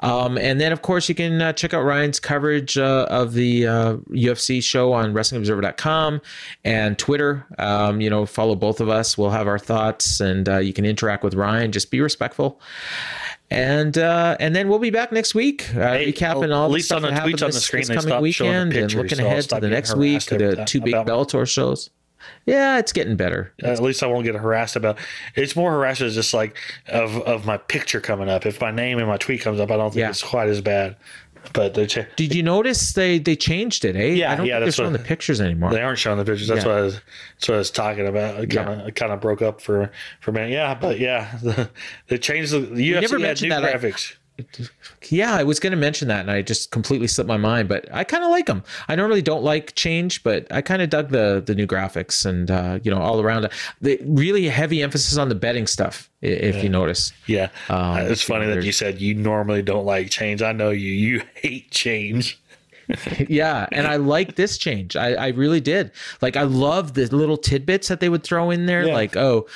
Um, 0.00 0.38
and 0.38 0.60
then, 0.60 0.72
of 0.72 0.82
course, 0.82 1.08
you 1.08 1.14
can 1.14 1.40
uh, 1.40 1.52
check 1.52 1.74
out 1.74 1.82
Ryan's 1.82 2.18
coverage 2.18 2.78
uh, 2.78 3.06
of 3.10 3.34
the 3.34 3.66
uh, 3.66 3.96
UFC 4.10 4.62
show 4.62 4.92
on 4.92 5.12
WrestlingObserver.com 5.12 6.20
and 6.64 6.98
Twitter. 6.98 7.46
Um, 7.58 8.00
you 8.00 8.10
know, 8.10 8.26
follow 8.26 8.54
both 8.54 8.80
of 8.80 8.88
us. 8.88 9.18
We'll 9.18 9.30
have 9.30 9.46
our 9.46 9.58
thoughts, 9.58 10.20
and 10.20 10.48
uh, 10.48 10.58
you 10.58 10.72
can 10.72 10.84
interact 10.84 11.22
with 11.22 11.34
Ryan. 11.34 11.72
Just 11.72 11.90
be 11.90 12.00
respectful. 12.00 12.60
And 13.52 13.98
uh, 13.98 14.36
and 14.38 14.54
then 14.54 14.68
we'll 14.68 14.78
be 14.78 14.90
back 14.90 15.10
next 15.10 15.34
week, 15.34 15.74
uh, 15.74 15.94
Hey, 15.94 16.12
recapping 16.12 16.40
well, 16.40 16.54
all 16.54 16.64
at 16.66 16.68
the 16.68 16.74
least 16.74 16.86
stuff 16.86 16.98
on 16.98 17.02
the 17.02 17.08
that 17.08 17.14
happened 17.14 17.42
on 17.42 17.48
this, 17.48 17.56
the 17.56 17.60
screen, 17.60 17.80
this 17.80 17.88
coming 17.88 18.32
showing 18.32 18.52
the 18.52 18.68
weekend, 18.68 18.72
and 18.74 18.94
looking 18.94 19.18
ahead 19.18 19.42
to 19.48 19.58
the 19.60 19.68
next 19.68 19.96
week, 19.96 20.24
the 20.26 20.64
two 20.66 20.80
big 20.80 20.94
Bellator 20.94 21.48
shows. 21.48 21.90
Yeah, 22.46 22.78
it's 22.78 22.92
getting 22.92 23.16
better. 23.16 23.52
At 23.62 23.80
least 23.80 24.02
I 24.02 24.06
won't 24.06 24.24
get 24.24 24.34
harassed 24.34 24.76
about. 24.76 24.98
It's 25.34 25.54
more 25.56 25.70
harassed 25.72 26.00
as 26.00 26.14
just 26.14 26.34
like 26.34 26.56
of 26.88 27.16
of 27.22 27.46
my 27.46 27.56
picture 27.56 28.00
coming 28.00 28.28
up. 28.28 28.46
If 28.46 28.60
my 28.60 28.70
name 28.70 28.98
and 28.98 29.06
my 29.08 29.16
tweet 29.16 29.40
comes 29.40 29.60
up, 29.60 29.70
I 29.70 29.76
don't 29.76 29.90
think 29.90 30.00
Yeah. 30.00 30.10
it's 30.10 30.22
quite 30.22 30.48
as 30.48 30.60
bad. 30.60 30.96
But 31.54 31.72
they 31.72 31.86
cha- 31.86 32.04
Did 32.16 32.34
you 32.34 32.42
notice 32.42 32.92
they 32.92 33.18
they 33.18 33.34
changed 33.34 33.86
it? 33.86 33.96
Eh? 33.96 34.08
Yeah, 34.08 34.32
I 34.32 34.36
don't 34.36 34.44
yeah, 34.44 34.56
think 34.56 34.64
they're 34.66 34.72
showing 34.72 34.92
what- 34.92 35.00
the 35.00 35.06
pictures 35.08 35.40
anymore. 35.40 35.70
they 35.72 35.80
aren't 35.80 35.98
showing 35.98 36.18
the 36.18 36.24
pictures. 36.26 36.48
That's 36.48 36.64
Yeah. 36.66 36.70
what 36.70 36.78
I 36.78 36.82
was. 36.82 36.94
That's 37.36 37.48
what 37.48 37.54
I 37.54 37.58
was 37.58 37.70
talking 37.70 38.06
about. 38.06 38.40
It 38.44 38.50
kind 38.50 38.68
of 38.82 38.88
it 38.88 38.94
kind 38.94 39.10
of 39.10 39.20
broke 39.22 39.40
up 39.40 39.62
for 39.62 39.90
for 40.20 40.32
a 40.32 40.34
minute. 40.34 40.50
Yeah, 40.50 40.74
but 40.74 40.98
yeah, 40.98 41.38
the, 41.42 41.70
they 42.08 42.18
changed 42.18 42.52
the, 42.52 42.58
UFC 42.58 43.00
never 43.00 43.18
had 43.20 43.40
new 43.40 43.48
that, 43.48 43.64
I- 43.64 43.72
graphics. 43.72 44.16
Yeah, 45.08 45.34
I 45.34 45.42
was 45.42 45.60
going 45.60 45.72
to 45.72 45.76
mention 45.76 46.08
that, 46.08 46.20
and 46.20 46.30
I 46.30 46.42
just 46.42 46.70
completely 46.70 47.06
slipped 47.06 47.28
my 47.28 47.36
mind. 47.36 47.68
But 47.68 47.88
I 47.92 48.04
kind 48.04 48.24
of 48.24 48.30
like 48.30 48.46
them. 48.46 48.64
I 48.88 48.96
normally 48.96 49.22
don't 49.22 49.42
like 49.42 49.74
change, 49.74 50.22
but 50.22 50.46
I 50.50 50.62
kind 50.62 50.82
of 50.82 50.90
dug 50.90 51.10
the 51.10 51.42
the 51.44 51.54
new 51.54 51.66
graphics 51.66 52.24
and 52.26 52.50
uh, 52.50 52.78
you 52.82 52.90
know 52.90 53.00
all 53.00 53.20
around. 53.20 53.48
The 53.80 54.00
really 54.04 54.48
heavy 54.48 54.82
emphasis 54.82 55.16
on 55.18 55.28
the 55.28 55.34
betting 55.34 55.66
stuff. 55.66 56.08
If 56.22 56.62
you 56.62 56.68
notice, 56.68 57.12
Yeah, 57.26 57.48
Um, 57.68 57.98
it's 57.98 58.22
funny 58.22 58.46
that 58.46 58.62
you 58.62 58.72
said 58.72 59.00
you 59.00 59.14
normally 59.14 59.62
don't 59.62 59.86
like 59.86 60.10
change. 60.10 60.42
I 60.42 60.52
know 60.52 60.70
you. 60.70 60.90
You 60.90 61.22
hate 61.34 61.70
change. 61.70 62.39
yeah, 63.28 63.66
and 63.72 63.86
I 63.86 63.96
like 63.96 64.36
this 64.36 64.58
change. 64.58 64.96
I, 64.96 65.14
I 65.14 65.28
really 65.28 65.60
did. 65.60 65.92
Like 66.20 66.36
I 66.36 66.42
love 66.42 66.94
the 66.94 67.06
little 67.14 67.36
tidbits 67.36 67.88
that 67.88 68.00
they 68.00 68.08
would 68.08 68.22
throw 68.22 68.50
in 68.50 68.66
there. 68.66 68.86
Yeah. 68.86 68.94
Like, 68.94 69.16
oh, 69.16 69.46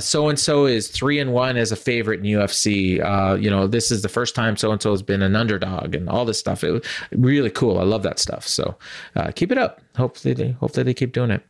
so 0.00 0.28
and 0.28 0.38
so 0.38 0.66
is 0.66 0.88
three 0.88 1.18
and 1.18 1.32
one 1.32 1.56
as 1.56 1.72
a 1.72 1.76
favorite 1.76 2.20
in 2.20 2.26
UFC. 2.26 3.02
Uh, 3.02 3.34
you 3.34 3.50
know, 3.50 3.66
this 3.66 3.90
is 3.90 4.02
the 4.02 4.08
first 4.08 4.34
time 4.34 4.56
so 4.56 4.72
and 4.72 4.82
so 4.82 4.90
has 4.90 5.02
been 5.02 5.22
an 5.22 5.36
underdog, 5.36 5.94
and 5.94 6.08
all 6.08 6.24
this 6.24 6.38
stuff. 6.38 6.64
It 6.64 6.72
was 6.72 6.82
really 7.12 7.50
cool. 7.50 7.78
I 7.78 7.84
love 7.84 8.02
that 8.02 8.18
stuff. 8.18 8.46
So 8.46 8.76
uh, 9.16 9.30
keep 9.34 9.52
it 9.52 9.58
up. 9.58 9.80
Hopefully, 9.96 10.34
they 10.34 10.50
hopefully 10.52 10.84
they 10.84 10.94
keep 10.94 11.12
doing 11.12 11.30
it. 11.30 11.42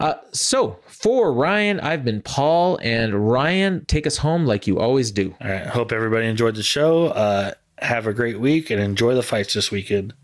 Uh, 0.00 0.14
so 0.32 0.78
for 0.86 1.32
Ryan, 1.32 1.80
I've 1.80 2.04
been 2.04 2.22
Paul, 2.22 2.78
and 2.82 3.30
Ryan, 3.30 3.84
take 3.86 4.06
us 4.06 4.16
home 4.16 4.46
like 4.46 4.66
you 4.66 4.78
always 4.78 5.10
do. 5.10 5.34
All 5.40 5.50
right. 5.50 5.66
Hope 5.66 5.92
everybody 5.92 6.26
enjoyed 6.26 6.56
the 6.56 6.62
show. 6.62 7.06
Uh, 7.06 7.52
have 7.78 8.06
a 8.06 8.12
great 8.12 8.40
week 8.40 8.70
and 8.70 8.80
enjoy 8.80 9.14
the 9.14 9.22
fights 9.22 9.54
this 9.54 9.70
weekend. 9.70 10.14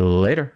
Later. 0.00 0.54